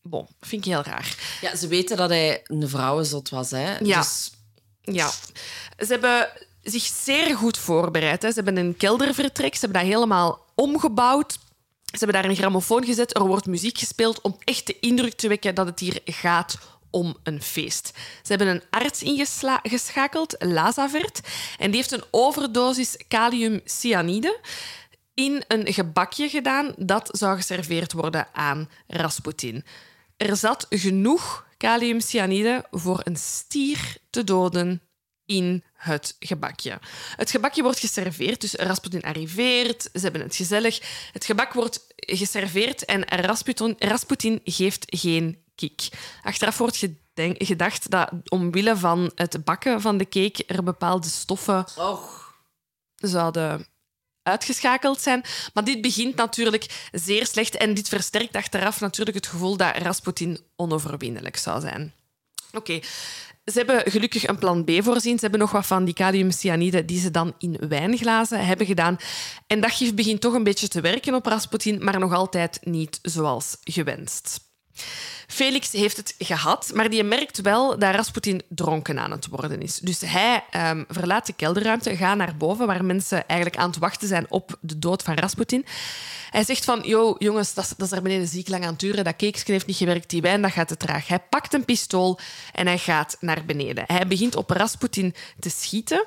Bon, 0.02 0.28
vind 0.42 0.66
ik 0.66 0.72
heel 0.72 0.84
raar. 0.84 1.16
Ja, 1.42 1.56
ze 1.56 1.68
weten 1.68 1.98
dat 1.98 2.10
hij 2.10 2.42
een 2.44 2.70
vrouwenzot 2.70 3.30
was, 3.30 3.52
hè. 3.52 3.78
Ja. 3.78 4.00
Dus 4.00 4.32
Ja. 4.82 5.12
Ze 5.78 5.86
hebben 5.86 6.30
zich 6.64 6.84
zeer 6.84 7.36
goed 7.38 7.58
voorbereid. 7.58 8.22
Hè. 8.22 8.30
Ze 8.30 8.36
hebben 8.36 8.58
een 8.58 8.78
keldervertrek, 8.78 9.54
ze 9.54 9.60
hebben 9.60 9.82
dat 9.82 9.92
helemaal 9.92 10.46
omgebouwd. 10.56 11.32
Ze 11.92 11.98
hebben 11.98 12.22
daar 12.22 12.32
een 12.32 12.38
grammofoon 12.38 12.86
gezet, 12.86 13.16
er 13.16 13.26
wordt 13.26 13.46
muziek 13.46 13.78
gespeeld 13.78 14.22
om 14.22 14.38
echt 14.44 14.68
de 14.68 14.80
indruk 14.80 15.14
te 15.14 15.28
wekken 15.28 15.56
dat 15.56 15.66
het 15.66 15.80
hier 15.80 16.00
gaat 16.06 16.58
om 16.90 17.18
een 17.24 17.42
feest. 17.42 17.92
Ze 18.24 18.28
hebben 18.34 18.48
een 18.48 18.64
arts 18.70 19.04
ingeschakeld, 19.04 20.36
Lazavert, 20.40 21.20
en 21.58 21.72
die 21.72 21.80
heeft 21.80 21.92
een 21.92 22.04
overdosis 22.12 22.98
kaliumcyanide 23.08 24.40
in 25.14 25.44
een 25.48 25.74
gebakje 25.74 26.30
gedaan 26.30 26.74
dat 26.78 27.10
zou 27.12 27.36
geserveerd 27.36 27.94
worden 27.94 28.28
aan 28.34 28.70
Rasputin. 28.88 29.64
Er 30.20 30.38
zat 30.38 30.66
genoeg 30.70 31.48
kaliumcyanide 31.58 32.66
voor 32.72 33.02
een 33.04 33.16
stier 33.16 33.98
te 34.10 34.24
doden 34.24 34.82
in 35.26 35.64
het 35.74 36.16
gebakje. 36.20 36.80
Het 37.16 37.32
gebakje 37.32 37.62
wordt 37.62 37.80
geserveerd, 37.80 38.42
dus 38.42 38.54
Rasputin 38.54 39.02
arriveert, 39.02 39.82
ze 39.82 40.00
hebben 40.00 40.22
het 40.22 40.36
gezellig. 40.36 40.80
Het 41.12 41.26
gebak 41.26 41.54
wordt 41.54 41.88
geserveerd 41.96 42.86
en 42.86 43.04
Rasputin, 43.04 43.76
Rasputin 43.78 44.42
geeft 44.44 44.86
geen 44.88 45.44
kick. 45.56 45.88
Achteraf 46.24 46.58
wordt 46.58 46.86
gedacht 47.38 47.90
dat 47.90 48.12
omwille 48.28 48.78
van 48.78 49.12
het 49.16 49.44
bakken 49.44 49.82
van 49.82 49.98
de 49.98 50.10
cake 50.10 50.46
er 50.46 50.64
bepaalde 50.64 51.08
stoffen 51.08 51.66
Och. 51.78 52.34
zouden 52.96 53.68
uitgeschakeld 54.30 55.02
zijn. 55.02 55.24
Maar 55.54 55.64
dit 55.64 55.82
begint 55.82 56.16
natuurlijk 56.16 56.90
zeer 56.92 57.26
slecht 57.26 57.58
en 57.58 57.74
dit 57.74 57.90
versterkt 57.90 58.36
achteraf 58.36 58.80
natuurlijk 58.80 59.18
het 59.18 59.28
gevoel 59.28 59.58
dat 59.58 59.78
Rasputin 59.78 60.40
onoverwinnelijk 60.56 61.38
zou 61.38 61.62
zijn. 61.62 61.94
Oké. 62.54 62.80
Ze 63.46 63.58
hebben 63.58 63.92
gelukkig 63.92 64.28
een 64.28 64.38
plan 64.38 64.64
B 64.64 64.72
voorzien. 64.80 65.16
Ze 65.16 65.22
hebben 65.22 65.40
nog 65.40 65.52
wat 65.52 65.66
van 65.66 65.86
die 65.86 65.94
kaliumcyanide 65.94 66.86
die 66.86 67.00
ze 67.00 67.12
dan 67.12 67.34
in 67.38 67.58
wijnglazen 67.70 68.46
hebben 68.46 68.66
gedaan. 68.66 68.98
En 69.48 69.62
dat 69.62 69.72
gif 69.72 69.94
begint 69.94 70.22
toch 70.22 70.34
een 70.34 70.44
beetje 70.44 70.68
te 70.68 70.82
werken 70.82 71.14
op 71.14 71.26
Rasputin, 71.26 71.84
maar 71.84 72.00
nog 72.00 72.14
altijd 72.14 72.60
niet 72.64 73.00
zoals 73.02 73.58
gewenst. 73.64 74.49
Felix 75.28 75.72
heeft 75.72 75.98
het 75.98 76.16
gehad, 76.18 76.72
maar 76.74 76.90
die 76.90 77.04
merkt 77.04 77.42
wel 77.42 77.80
dat 77.80 77.96
Rasputin 77.96 78.42
dronken 78.48 79.00
aan 79.00 79.12
het 79.12 79.28
worden 79.28 79.62
is. 79.62 79.80
Dus 79.80 80.02
hij 80.02 80.44
ehm, 80.50 80.84
verlaat 80.88 81.26
de 81.26 81.34
kelderruimte, 81.34 81.96
gaat 81.96 82.18
naar 82.18 82.38
boven, 82.38 82.68
waar 82.68 82.86
mensen 82.86 83.28
eigenlijk 83.28 83.62
aan 83.62 83.70
het 83.70 83.80
wachten 83.80 84.08
zijn 84.08 84.26
op 84.30 84.58
de 84.62 84.80
dood 84.80 85.04
van 85.04 85.14
Rasputin. 85.14 85.66
Hij 86.30 86.44
zegt 86.44 86.66
van, 86.66 86.82
yo, 86.84 87.16
jongens, 87.18 87.54
dat 87.54 87.74
dat 87.78 87.82
is 87.82 87.90
daar 87.90 88.02
beneden 88.02 88.28
ziek 88.28 88.50
lang 88.50 88.66
aan 88.66 88.76
het 88.78 88.96
dat 88.96 89.16
cakesje 89.16 89.52
heeft 89.52 89.66
niet 89.66 89.76
gewerkt, 89.76 90.10
die 90.10 90.22
wijn, 90.22 90.42
dat 90.42 90.52
gaat 90.52 90.68
te 90.68 90.78
traag. 90.78 91.08
Hij 91.08 91.20
pakt 91.20 91.54
een 91.54 91.66
pistool 91.66 92.20
en 92.54 92.68
hij 92.68 92.78
gaat 92.78 93.18
naar 93.20 93.46
beneden. 93.46 93.84
Hij 93.88 94.08
begint 94.08 94.36
op 94.36 94.50
Rasputin 94.50 95.16
te 95.40 95.50
schieten. 95.50 96.06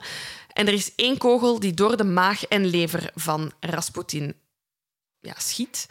En 0.52 0.66
er 0.66 0.72
is 0.72 0.94
één 0.94 1.18
kogel 1.18 1.60
die 1.60 1.74
door 1.74 1.96
de 1.96 2.04
maag 2.04 2.44
en 2.44 2.66
lever 2.66 3.10
van 3.14 3.52
Rasputin 3.60 4.34
ja, 5.20 5.34
schiet. 5.36 5.86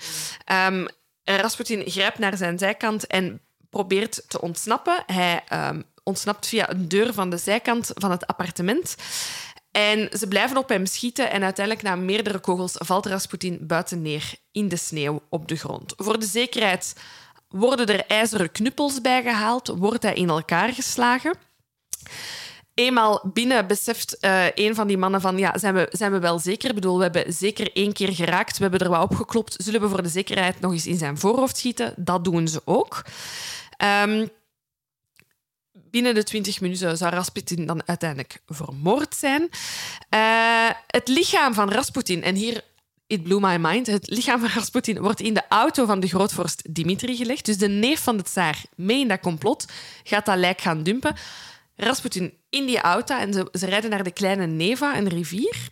Ehm, 0.46 0.86
Rasputin 1.24 1.90
grijpt 1.90 2.20
naar 2.20 2.38
zijn 2.38 2.58
zijkant 2.58 3.08
en 3.08 3.42
probeert 3.70 4.24
te 4.28 4.42
ontsnappen. 4.42 5.04
Hij 5.06 5.44
ehm, 5.48 5.82
ontsnapt 6.04 6.48
via 6.48 6.70
een 6.70 6.88
deur 6.88 7.14
van 7.14 7.30
de 7.30 7.38
zijkant 7.38 7.92
van 7.94 8.12
het 8.12 8.28
appartement. 8.28 8.96
En 9.72 10.10
ze 10.18 10.28
blijven 10.28 10.58
op 10.58 10.70
hem 10.70 10.86
schieten 10.86 11.32
en 11.32 11.44
uiteindelijk 11.44 11.86
na 11.86 11.96
meerdere 11.96 12.40
kogels 12.40 12.74
valt 12.78 13.06
Rasputin 13.06 13.58
buiten 13.62 14.02
neer 14.02 14.34
in 14.52 14.68
de 14.68 14.76
sneeuw 14.76 15.22
op 15.30 15.48
de 15.48 15.56
grond. 15.56 15.94
Voor 15.98 16.20
de 16.20 16.26
zekerheid 16.26 16.96
worden 17.48 17.88
er 17.88 18.06
ijzeren 18.06 18.52
knuppels 18.52 19.02
bijgehaald, 19.02 19.68
wordt 19.68 20.04
hij 20.04 20.14
in 20.14 20.30
elkaar 20.30 20.74
geslagen. 20.74 21.34
Eenmaal 22.74 23.22
binnen 23.34 23.68
beseft 23.68 24.20
eh, 24.20 24.46
een 24.56 24.76
van 24.76 24.88
die 24.88 24.98
mannen 24.98 25.22
van 25.22 25.38
ja, 25.38 25.58
zijn 25.58 25.74
we, 25.74 25.88
zijn 25.92 26.12
we 26.12 26.20
wel 26.20 26.40
zeker? 26.40 26.70
Ik 26.70 26.76
bedoel, 26.76 26.98
we 26.98 27.04
hebben 27.04 27.34
zeker 27.34 27.72
één 27.74 27.94
keer 27.94 28.14
geraakt, 28.14 28.58
we 28.58 28.62
hebben 28.62 28.80
er 28.80 28.90
wat 28.90 29.04
opgeklopt. 29.04 29.56
Zullen 29.58 29.82
we 29.82 29.90
voor 29.90 30.04
de 30.04 30.10
zekerheid 30.10 30.60
nog 30.60 30.72
eens 30.72 30.88
in 30.88 30.98
zijn 30.98 31.18
voorhoofd 31.18 31.58
schieten? 31.58 31.94
Dat 31.98 32.24
doen 32.24 32.48
ze 32.48 32.62
ook. 32.66 33.06
Ehm, 33.78 34.28
binnen 35.72 36.16
de 36.16 36.24
20 36.24 36.62
minuten 36.62 36.98
zou 36.98 37.14
Rasputin 37.14 37.66
dan 37.66 37.82
uiteindelijk 37.86 38.42
vermoord 38.48 39.16
zijn. 39.16 39.50
Eh, 40.10 40.70
het 40.88 41.08
lichaam 41.08 41.54
van 41.54 41.72
Rasputin, 41.72 42.24
en 42.24 42.36
hier 42.36 42.64
it 43.08 43.24
blew 43.24 43.40
my 43.40 43.58
mind. 43.60 43.88
Het 43.88 44.10
lichaam 44.10 44.40
van 44.40 44.50
Rasputin 44.50 45.02
wordt 45.02 45.20
in 45.20 45.34
de 45.34 45.44
auto 45.50 45.86
van 45.86 46.00
de 46.00 46.08
grootvorst 46.08 46.76
Dimitri 46.76 47.16
gelegd. 47.16 47.46
Dus 47.46 47.58
de 47.58 47.68
neef 47.68 48.04
van 48.04 48.18
de 48.18 48.24
tsaar, 48.24 48.62
mee 48.76 49.00
in 49.00 49.08
dat 49.08 49.20
complot, 49.20 49.66
gaat 50.04 50.26
dat 50.26 50.38
lijk 50.38 50.62
gaan 50.62 50.84
dumpen. 50.84 51.16
Rasputin 51.76 52.34
in 52.52 52.66
die 52.66 52.80
auto 52.80 53.18
en 53.18 53.34
ze, 53.34 53.48
ze 53.52 53.66
rijden 53.66 53.90
naar 53.90 54.04
de 54.04 54.12
kleine 54.12 54.46
Neva, 54.46 54.98
een 54.98 55.10
rivier. 55.10 55.70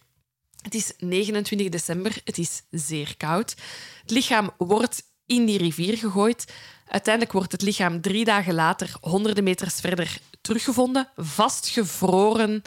Het 0.61 0.75
is 0.75 0.93
29 0.97 1.69
december, 1.69 2.21
het 2.23 2.37
is 2.37 2.61
zeer 2.69 3.17
koud. 3.17 3.55
Het 4.01 4.11
lichaam 4.11 4.51
wordt 4.57 5.03
in 5.25 5.45
die 5.45 5.57
rivier 5.57 5.97
gegooid. 5.97 6.53
Uiteindelijk 6.87 7.33
wordt 7.33 7.51
het 7.51 7.61
lichaam 7.61 8.01
drie 8.01 8.25
dagen 8.25 8.53
later, 8.53 8.95
honderden 9.01 9.43
meters 9.43 9.79
verder, 9.79 10.19
teruggevonden, 10.41 11.09
vastgevroren 11.15 12.61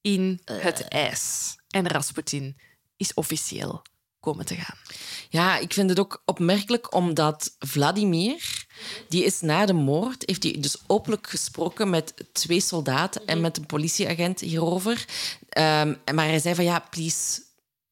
in 0.00 0.40
het 0.44 0.88
ijs. 0.88 1.56
En 1.68 1.88
Rasputin 1.88 2.56
is 2.96 3.14
officieel 3.14 3.82
komen 4.24 4.46
te 4.46 4.54
gaan. 4.54 4.76
Ja, 5.28 5.58
ik 5.58 5.72
vind 5.72 5.90
het 5.90 5.98
ook 5.98 6.22
opmerkelijk 6.24 6.94
omdat 6.94 7.56
Vladimir, 7.58 8.66
die 9.08 9.24
is 9.24 9.40
na 9.40 9.66
de 9.66 9.72
moord, 9.72 10.22
heeft 10.26 10.42
hij 10.42 10.56
dus 10.58 10.76
openlijk 10.86 11.28
gesproken 11.28 11.90
met 11.90 12.14
twee 12.32 12.60
soldaten 12.60 13.26
en 13.26 13.40
met 13.40 13.56
een 13.56 13.66
politieagent 13.66 14.40
hierover. 14.40 15.04
Um, 15.58 15.98
maar 16.14 16.26
hij 16.26 16.38
zei 16.38 16.54
van 16.54 16.64
ja, 16.64 16.78
please, 16.90 17.42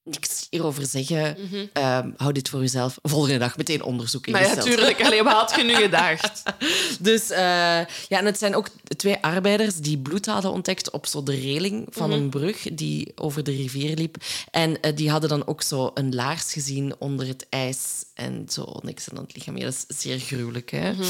niks 0.05 0.47
hierover 0.51 0.87
zeggen. 0.87 1.37
Mm 1.39 1.71
hou 2.17 2.33
dit 2.33 2.49
voor 2.49 2.61
jezelf. 2.61 2.99
Volgende 3.03 3.39
dag 3.39 3.57
meteen 3.57 3.83
onderzoek 3.83 4.29
Maar 4.29 4.43
ja, 4.43 4.55
natuurlijk. 4.55 5.05
Alleen, 5.05 5.25
wat 5.25 5.33
had 5.33 5.55
je 5.57 5.65
nu 5.65 5.75
gedacht? 5.75 6.43
dus 7.01 7.31
uh, 7.31 7.37
ja, 7.37 7.87
en 8.09 8.25
het 8.25 8.39
zijn 8.39 8.55
ook 8.55 8.69
twee 8.97 9.17
arbeiders 9.21 9.77
die 9.77 9.99
bloed 9.99 10.27
hadden 10.27 10.53
ontdekt 10.53 10.91
op 10.91 11.07
zo 11.07 11.23
de 11.23 11.35
reling 11.35 11.87
van 11.91 12.11
mhm. 12.11 12.19
een 12.19 12.31
brug 12.31 12.63
die 12.73 13.13
over 13.15 13.45
de 13.45 13.51
rivier 13.51 13.97
liep. 13.97 14.17
En 14.51 14.71
uh, 14.71 14.97
die 14.97 15.11
hadden 15.11 15.29
dan 15.29 15.47
ook 15.47 15.63
zo 15.63 15.91
een 15.95 16.15
laars 16.15 16.53
gezien 16.53 16.95
onder 16.99 17.27
het 17.27 17.47
ijs 17.49 18.05
en 18.23 18.47
zo 18.49 18.79
niks 18.83 19.11
aan 19.11 19.17
het 19.17 19.35
lichaam. 19.35 19.57
Ja, 19.57 19.65
dat 19.65 19.87
is 19.89 20.01
zeer 20.01 20.19
gruwelijk. 20.19 20.71
Hè? 20.71 20.93
Mm 20.93 21.01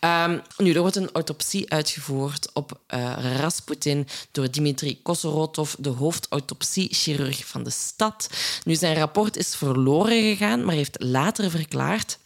um, 0.00 0.42
nu, 0.56 0.72
er 0.72 0.80
wordt 0.80 0.96
een 0.96 1.12
autopsie 1.12 1.70
uitgevoerd 1.70 2.50
op 2.52 2.80
uh, 2.94 3.36
Rasputin 3.36 4.06
door 4.30 4.50
Dimitri 4.50 5.02
Kosorotov, 5.02 5.72
de 5.78 5.88
hoofdautopsiechirurg 5.88 7.46
van 7.46 7.62
de 7.62 7.70
stad. 7.70 8.30
Nu, 8.64 8.74
zijn 8.74 8.96
rapport 8.96 9.36
is 9.36 9.56
verloren 9.56 10.22
gegaan, 10.22 10.64
maar 10.64 10.74
heeft 10.74 11.02
later 11.02 11.50
verklaard 11.50 12.18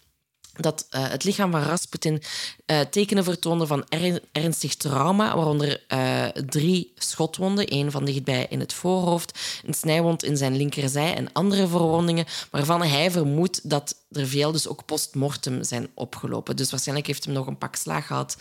dat 0.60 0.86
uh, 0.90 1.08
het 1.10 1.24
lichaam 1.24 1.50
van 1.50 1.62
Rasputin 1.62 2.22
uh, 2.66 2.80
tekenen 2.80 3.24
vertoonde 3.24 3.66
van 3.66 3.84
er 3.88 4.20
ernstig 4.32 4.74
trauma, 4.74 5.36
waaronder 5.36 5.84
uh, 5.88 6.26
drie 6.26 6.92
schotwonden, 6.94 7.66
één 7.66 7.90
van 7.90 8.04
dichtbij 8.04 8.46
in 8.48 8.60
het 8.60 8.72
voorhoofd, 8.72 9.38
een 9.66 9.74
snijwond 9.74 10.24
in 10.24 10.36
zijn 10.36 10.56
linkerzij 10.56 11.14
en 11.14 11.32
andere 11.32 11.68
verwondingen, 11.68 12.26
waarvan 12.50 12.82
hij 12.82 13.10
vermoedt 13.10 13.70
dat 13.70 13.96
er 14.12 14.26
veel 14.26 14.52
dus 14.52 14.68
ook 14.68 14.84
postmortem 14.84 15.62
zijn 15.62 15.88
opgelopen. 15.94 16.56
Dus 16.56 16.70
waarschijnlijk 16.70 17.06
heeft 17.06 17.24
hem 17.24 17.34
nog 17.34 17.46
een 17.46 17.58
pak 17.58 17.76
slaag 17.76 18.06
gehad 18.06 18.36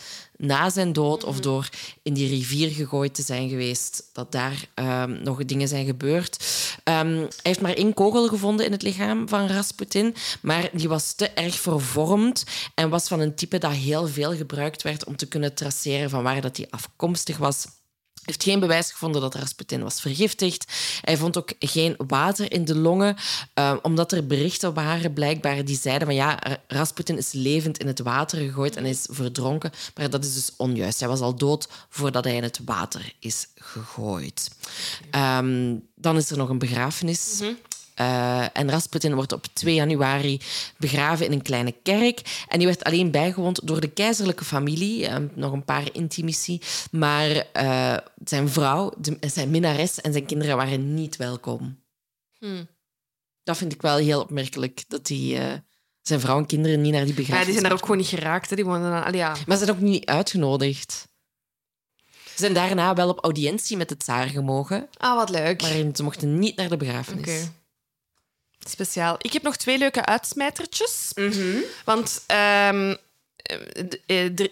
na 0.46 0.70
zijn 0.70 0.92
dood 0.92 1.24
of 1.24 1.34
mhm. 1.34 1.42
door 1.42 1.68
in 2.02 2.14
die 2.14 2.28
rivier 2.28 2.70
gegooid 2.70 3.14
te 3.14 3.22
zijn 3.22 3.48
geweest, 3.48 4.02
dat 4.12 4.32
daar 4.32 4.68
um, 4.74 5.22
nog 5.22 5.44
dingen 5.44 5.68
zijn 5.68 5.86
gebeurd. 5.86 6.44
Um, 6.84 6.94
hij 6.94 7.28
heeft 7.42 7.60
maar 7.60 7.74
één 7.74 7.94
kogel 7.94 8.28
gevonden 8.28 8.66
in 8.66 8.72
het 8.72 8.82
lichaam 8.82 9.28
van 9.28 9.46
Rasputin, 9.46 10.14
maar 10.42 10.68
die 10.72 10.88
was 10.88 11.12
te 11.12 11.28
erg 11.28 11.54
vervormd 11.54 12.44
en 12.74 12.88
was 12.88 13.08
van 13.08 13.20
een 13.20 13.34
type 13.34 13.58
dat 13.58 13.72
heel 13.72 14.06
veel 14.06 14.36
gebruikt 14.36 14.82
werd 14.82 15.04
om 15.04 15.16
te 15.16 15.26
kunnen 15.26 15.54
traceren 15.54 16.10
van 16.10 16.22
waar 16.22 16.40
dat 16.40 16.56
hij 16.56 16.66
afkomstig 16.70 17.36
was 17.36 17.66
heeft 18.24 18.42
geen 18.42 18.60
bewijs 18.60 18.90
gevonden 18.90 19.20
dat 19.20 19.34
Rasputin 19.34 19.82
was 19.82 20.00
vergiftigd. 20.00 20.72
Hij 21.00 21.16
vond 21.16 21.38
ook 21.38 21.52
geen 21.58 21.94
water 22.06 22.52
in 22.52 22.64
de 22.64 22.76
longen, 22.76 23.16
uh, 23.54 23.76
omdat 23.82 24.12
er 24.12 24.26
berichten 24.26 24.74
waren 24.74 25.12
blijkbaar 25.12 25.64
die 25.64 25.78
zeiden 25.78 26.06
van 26.06 26.16
ja, 26.16 26.38
Rasputin 26.66 27.18
is 27.18 27.32
levend 27.32 27.78
in 27.78 27.86
het 27.86 28.00
water 28.00 28.38
gegooid 28.38 28.76
en 28.76 28.84
is 28.84 29.06
verdronken. 29.10 29.72
Maar 29.94 30.10
dat 30.10 30.24
is 30.24 30.34
dus 30.34 30.50
onjuist. 30.56 31.00
Hij 31.00 31.08
was 31.08 31.20
al 31.20 31.34
dood 31.34 31.68
voordat 31.88 32.24
hij 32.24 32.36
in 32.36 32.42
het 32.42 32.60
water 32.64 33.12
is 33.18 33.46
gegooid. 33.54 34.50
Um, 35.10 35.88
dan 35.94 36.16
is 36.16 36.30
er 36.30 36.36
nog 36.36 36.48
een 36.48 36.58
begrafenis. 36.58 37.38
Mm 37.42 37.56
uh, 38.00 38.56
en 38.56 38.70
Rasputin 38.70 39.14
wordt 39.14 39.32
op 39.32 39.46
2 39.52 39.74
januari 39.74 40.40
begraven 40.78 41.26
in 41.26 41.32
een 41.32 41.42
kleine 41.42 41.74
kerk. 41.82 42.44
En 42.48 42.58
die 42.58 42.66
werd 42.66 42.84
alleen 42.84 43.10
bijgewoond 43.10 43.66
door 43.66 43.80
de 43.80 43.90
keizerlijke 43.90 44.44
familie, 44.44 45.08
uh, 45.08 45.16
nog 45.34 45.52
een 45.52 45.64
paar 45.64 45.88
intimici. 45.92 46.60
Maar 46.90 47.46
uh, 47.56 47.96
zijn 48.24 48.48
vrouw, 48.48 48.92
de, 48.98 49.16
zijn 49.20 49.50
minnares 49.50 50.00
en 50.00 50.12
zijn 50.12 50.26
kinderen 50.26 50.56
waren 50.56 50.94
niet 50.94 51.16
welkom. 51.16 51.82
Hmm. 52.38 52.68
Dat 53.42 53.56
vind 53.56 53.72
ik 53.72 53.82
wel 53.82 53.96
heel 53.96 54.20
opmerkelijk, 54.20 54.84
dat 54.88 55.06
die, 55.06 55.38
zijn 56.06 56.20
vrouw 56.20 56.38
en 56.38 56.46
kinderen 56.46 56.80
niet 56.80 56.92
naar 56.92 57.04
die 57.04 57.14
begrafenis... 57.14 57.38
Ja, 57.38 57.44
die 57.44 57.52
zijn 57.52 57.64
daar 57.64 57.72
ook 57.72 57.86
gewoon 57.86 57.96
niet 57.96 58.06
geraakt. 58.06 58.50
Hè. 58.50 58.56
Die 58.56 58.64
wonen 58.64 59.02
dan, 59.02 59.12
ja. 59.12 59.36
Maar 59.46 59.56
ze 59.56 59.64
zijn 59.64 59.76
ook 59.76 59.82
niet 59.82 60.04
uitgenodigd. 60.04 61.08
Ze 62.24 62.40
zijn 62.40 62.54
daarna 62.54 62.94
wel 62.94 63.08
op 63.08 63.24
audiëntie 63.24 63.76
met 63.76 63.88
de 63.88 63.96
tsaar 63.96 64.26
gemogen. 64.28 64.88
Ah, 64.96 65.16
wat 65.16 65.30
leuk. 65.30 65.62
Maar 65.62 65.70
ze 65.70 66.02
mochten 66.02 66.38
niet 66.38 66.56
naar 66.56 66.68
de 66.68 66.76
begrafenis. 66.76 67.20
Okay. 67.20 67.52
Speciaal. 68.58 69.16
Ik 69.18 69.32
heb 69.32 69.42
nog 69.42 69.56
twee 69.56 69.78
leuke 69.78 70.04
uitsmijtertjes. 70.04 71.12
Mhm. 71.14 71.56
Want 71.84 72.24
um, 72.66 72.96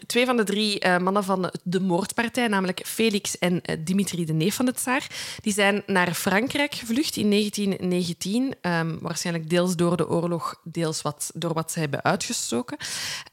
twee 0.06 0.26
van 0.26 0.36
de 0.36 0.44
drie 0.44 0.84
uh, 0.84 0.98
mannen 0.98 1.24
van 1.24 1.52
de 1.62 1.80
moordpartij, 1.80 2.48
namelijk 2.48 2.80
Felix 2.86 3.38
en 3.38 3.52
uh, 3.54 3.76
Dimitri, 3.78 4.24
de 4.24 4.32
neef 4.32 4.54
van 4.54 4.66
de 4.66 4.72
tsaar, 4.72 5.06
die 5.40 5.52
zijn 5.52 5.82
naar 5.86 6.14
Frankrijk 6.14 6.74
gevlucht 6.74 7.16
in 7.16 7.30
1919. 7.30 8.42
Um, 8.42 8.52
ehm, 8.60 8.98
waarschijnlijk 9.00 9.50
deels 9.50 9.76
door 9.76 9.96
de 9.96 10.08
oorlog, 10.08 10.60
deels 10.64 11.02
wat, 11.02 11.30
door 11.34 11.52
wat 11.52 11.72
ze 11.72 11.78
hebben 11.78 12.04
uitgestoken. 12.04 12.76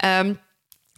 Um, 0.05 0.39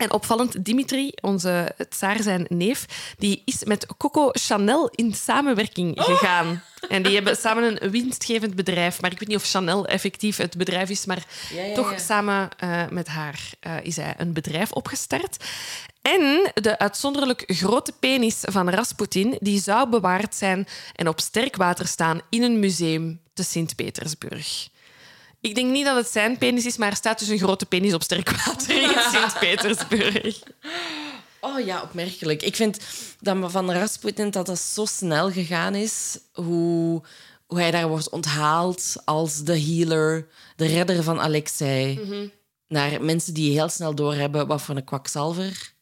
en 0.02 0.14
opvallend, 0.14 0.66
Dimitri, 0.66 1.12
onze 1.22 1.76
tsaar, 1.90 2.22
zijn 2.22 2.46
neef, 2.50 2.86
die 3.18 3.42
is 3.46 3.64
met 3.64 3.86
Coco 3.98 4.30
Chanel 4.32 4.90
in 4.96 5.14
samenwerking 5.14 6.00
oh. 6.00 6.06
gegaan. 6.06 6.64
En 6.90 7.04
die 7.04 7.14
hebben 7.14 7.38
samen 7.38 7.84
een 7.84 7.92
winstgevend 7.92 8.56
bedrijf. 8.56 9.02
Maar 9.02 9.12
ik 9.12 9.20
weet 9.20 9.28
niet 9.28 9.38
of 9.38 9.44
Chanel 9.44 9.86
effectief 9.86 10.38
het 10.38 10.58
bedrijf 10.58 10.90
is, 10.90 11.06
maar 11.06 11.26
toch 11.76 12.00
samen 12.00 12.50
uh, 12.64 12.84
met 12.90 13.08
haar 13.08 13.40
uh, 13.68 13.74
is 13.84 13.96
hij 13.96 14.14
een 14.18 14.34
bedrijf 14.34 14.72
opgestart. 14.72 15.46
En 16.02 16.52
de 16.54 16.80
uitzonderlijk 16.80 17.44
grote 17.48 17.94
penis 18.00 18.38
van 18.42 18.70
Rasputin 18.70 19.38
die 19.40 19.62
zou 19.62 19.90
bewaard 19.90 20.36
zijn 20.36 20.68
en 20.96 21.08
op 21.08 21.20
sterk 21.20 21.56
water 21.56 21.88
staan 21.88 22.22
in 22.30 22.44
een 22.44 22.60
museum 22.60 23.20
te 23.34 23.44
Sint-Petersburg. 23.44 24.70
Ik 25.42 25.56
denk 25.56 25.72
niet 25.72 25.86
dat 25.86 25.96
het 25.96 26.08
zijn 26.08 26.38
penis 26.38 26.66
is, 26.66 26.78
maar 26.78 26.90
er 26.90 26.96
staat 26.96 27.20
dus 27.20 27.28
een 27.28 27.38
grote 27.38 27.66
penis 27.66 27.94
op 27.94 28.04
sterk 28.04 28.30
water 28.30 28.82
in 28.82 28.90
Sint-Petersburg. 29.12 30.40
Oh 31.40 31.66
ja, 31.66 31.82
opmerkelijk. 31.82 32.42
Ik 32.42 32.56
vind 32.56 32.80
dat 33.20 33.52
van 33.52 33.72
Rasputin 33.72 34.32
dat 34.32 34.46
dat 34.46 34.60
zo 34.60 34.86
snel 34.86 35.32
gegaan 35.32 35.76
is. 35.76 36.20
Hoe, 36.34 37.02
hoe 37.46 37.60
hij 37.60 37.72
daar 37.72 37.88
wordt 37.88 38.10
onthaald 38.10 38.96
als 39.06 39.44
de 39.44 39.60
healer, 39.60 40.28
de 40.56 40.66
redder 40.66 41.04
van 41.04 41.20
Alexei. 41.20 42.00
Mm 42.04 42.32
Naar 42.68 43.04
mensen 43.04 43.34
die 43.34 43.52
heel 43.52 43.70
snel 43.70 43.96
doorhebben 43.96 44.48
wat 44.48 44.62
voor 44.62 44.76
een 44.76 44.84
kwakzalver 44.84 45.74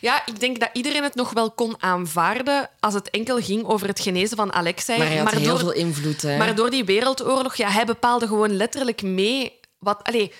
ja, 0.00 0.26
ik 0.26 0.40
denk 0.40 0.60
dat 0.60 0.70
iedereen 0.72 1.02
het 1.02 1.14
nog 1.14 1.32
wel 1.32 1.50
kon 1.50 1.74
aanvaarden 1.78 2.70
als 2.80 2.94
het 2.94 3.10
enkel 3.10 3.40
ging 3.40 3.64
over 3.64 3.88
het 3.88 4.00
genezen 4.00 4.36
van 4.36 4.52
Alexei. 4.52 4.98
Maar 4.98 5.06
hij 5.06 5.16
had 5.18 5.32
heel 5.32 5.48
door, 5.48 5.58
veel 5.58 5.72
invloed. 5.72 6.22
Hè? 6.22 6.36
Maar 6.36 6.54
door 6.54 6.70
die 6.70 6.84
wereldoorlog, 6.84 7.54
ja, 7.54 7.68
hij 7.68 7.84
bepaalde 7.84 8.26
gewoon 8.26 8.56
letterlijk 8.56 9.02
mee 9.02 9.60
wat... 9.78 10.02
Allee, 10.02 10.32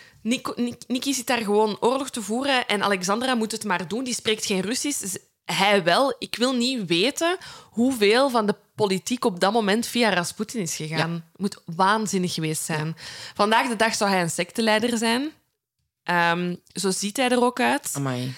Niki 0.87 1.15
zit 1.15 1.27
daar 1.27 1.43
gewoon 1.43 1.77
oorlog 1.81 2.11
te 2.11 2.23
voeren 2.23 2.67
en 2.67 2.83
Alexandra 2.83 3.35
moet 3.35 3.53
het 3.53 3.65
maar 3.65 3.89
doen. 3.89 4.05
Die 4.05 4.15
spreekt 4.15 4.47
geen 4.47 4.61
Russisch. 4.61 5.17
Hij 5.45 5.83
wel. 5.83 6.15
Ik 6.19 6.37
wil 6.37 6.53
niet 6.53 6.87
weten 6.87 7.37
hoeveel 7.71 8.31
van 8.31 8.47
de 8.47 8.55
politiek 8.75 9.25
op 9.25 9.41
dat 9.41 9.53
moment 9.53 9.87
via 9.87 10.15
Rasputin 10.15 10.61
is 10.61 10.77
gegaan. 10.77 11.13
Het 11.13 11.41
moet 11.41 11.63
waanzinnig 11.77 12.35
geweest 12.35 12.63
zijn. 12.63 12.97
Vandaag 13.35 13.69
de 13.69 13.77
dag 13.77 13.95
zou 13.95 14.11
hij 14.11 14.21
een 14.21 14.31
secteleider 14.31 14.99
zijn. 14.99 15.33
Um, 16.11 16.61
zo 16.73 16.91
ziet 16.91 17.17
hij 17.17 17.31
er 17.31 17.43
ook 17.43 17.61
uit. 17.61 17.91
Amai 17.95 18.35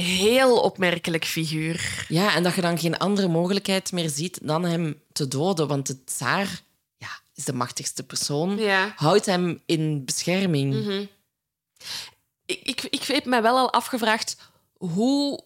heel 0.00 0.60
opmerkelijk 0.60 1.24
figuur. 1.24 2.06
Ja, 2.08 2.34
en 2.34 2.42
dat 2.42 2.54
je 2.54 2.60
dan 2.60 2.78
geen 2.78 2.98
andere 2.98 3.28
mogelijkheid 3.28 3.92
meer 3.92 4.08
ziet 4.08 4.38
dan 4.42 4.64
hem 4.64 5.00
te 5.12 5.28
doden. 5.28 5.68
Want 5.68 5.86
de 5.86 6.04
tsaar 6.04 6.62
ja, 6.96 7.08
is 7.34 7.44
de 7.44 7.52
machtigste 7.52 8.02
persoon. 8.02 8.56
Ja. 8.58 8.92
Houdt 8.96 9.26
hem 9.26 9.62
in 9.66 10.04
bescherming. 10.04 10.74
Mhm. 10.74 11.04
ik, 12.46 12.60
ik, 12.62 12.82
ik 12.82 13.02
heb 13.02 13.24
me 13.24 13.40
wel 13.40 13.56
al 13.56 13.72
afgevraagd 13.72 14.36
hoe 14.72 15.44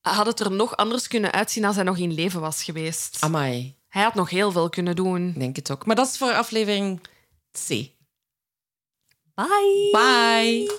had 0.00 0.26
het 0.26 0.40
er 0.40 0.52
nog 0.52 0.76
anders 0.76 1.08
kunnen 1.08 1.32
uitzien 1.32 1.64
als 1.64 1.76
hij 1.76 1.84
nog 1.84 1.96
in 1.96 2.12
leven 2.12 2.40
was 2.40 2.62
geweest. 2.62 3.16
Amai. 3.20 3.78
Hij 3.88 4.02
had 4.02 4.14
nog 4.14 4.30
heel 4.30 4.52
veel 4.52 4.68
kunnen 4.68 4.96
doen. 4.96 5.32
Denk 5.32 5.56
het 5.56 5.70
ook. 5.70 5.86
Maar 5.86 5.96
dat 5.96 6.08
is 6.08 6.18
voor 6.18 6.32
aflevering 6.32 7.00
C. 7.52 7.68
Bye. 9.34 9.88
Bye. 9.92 10.78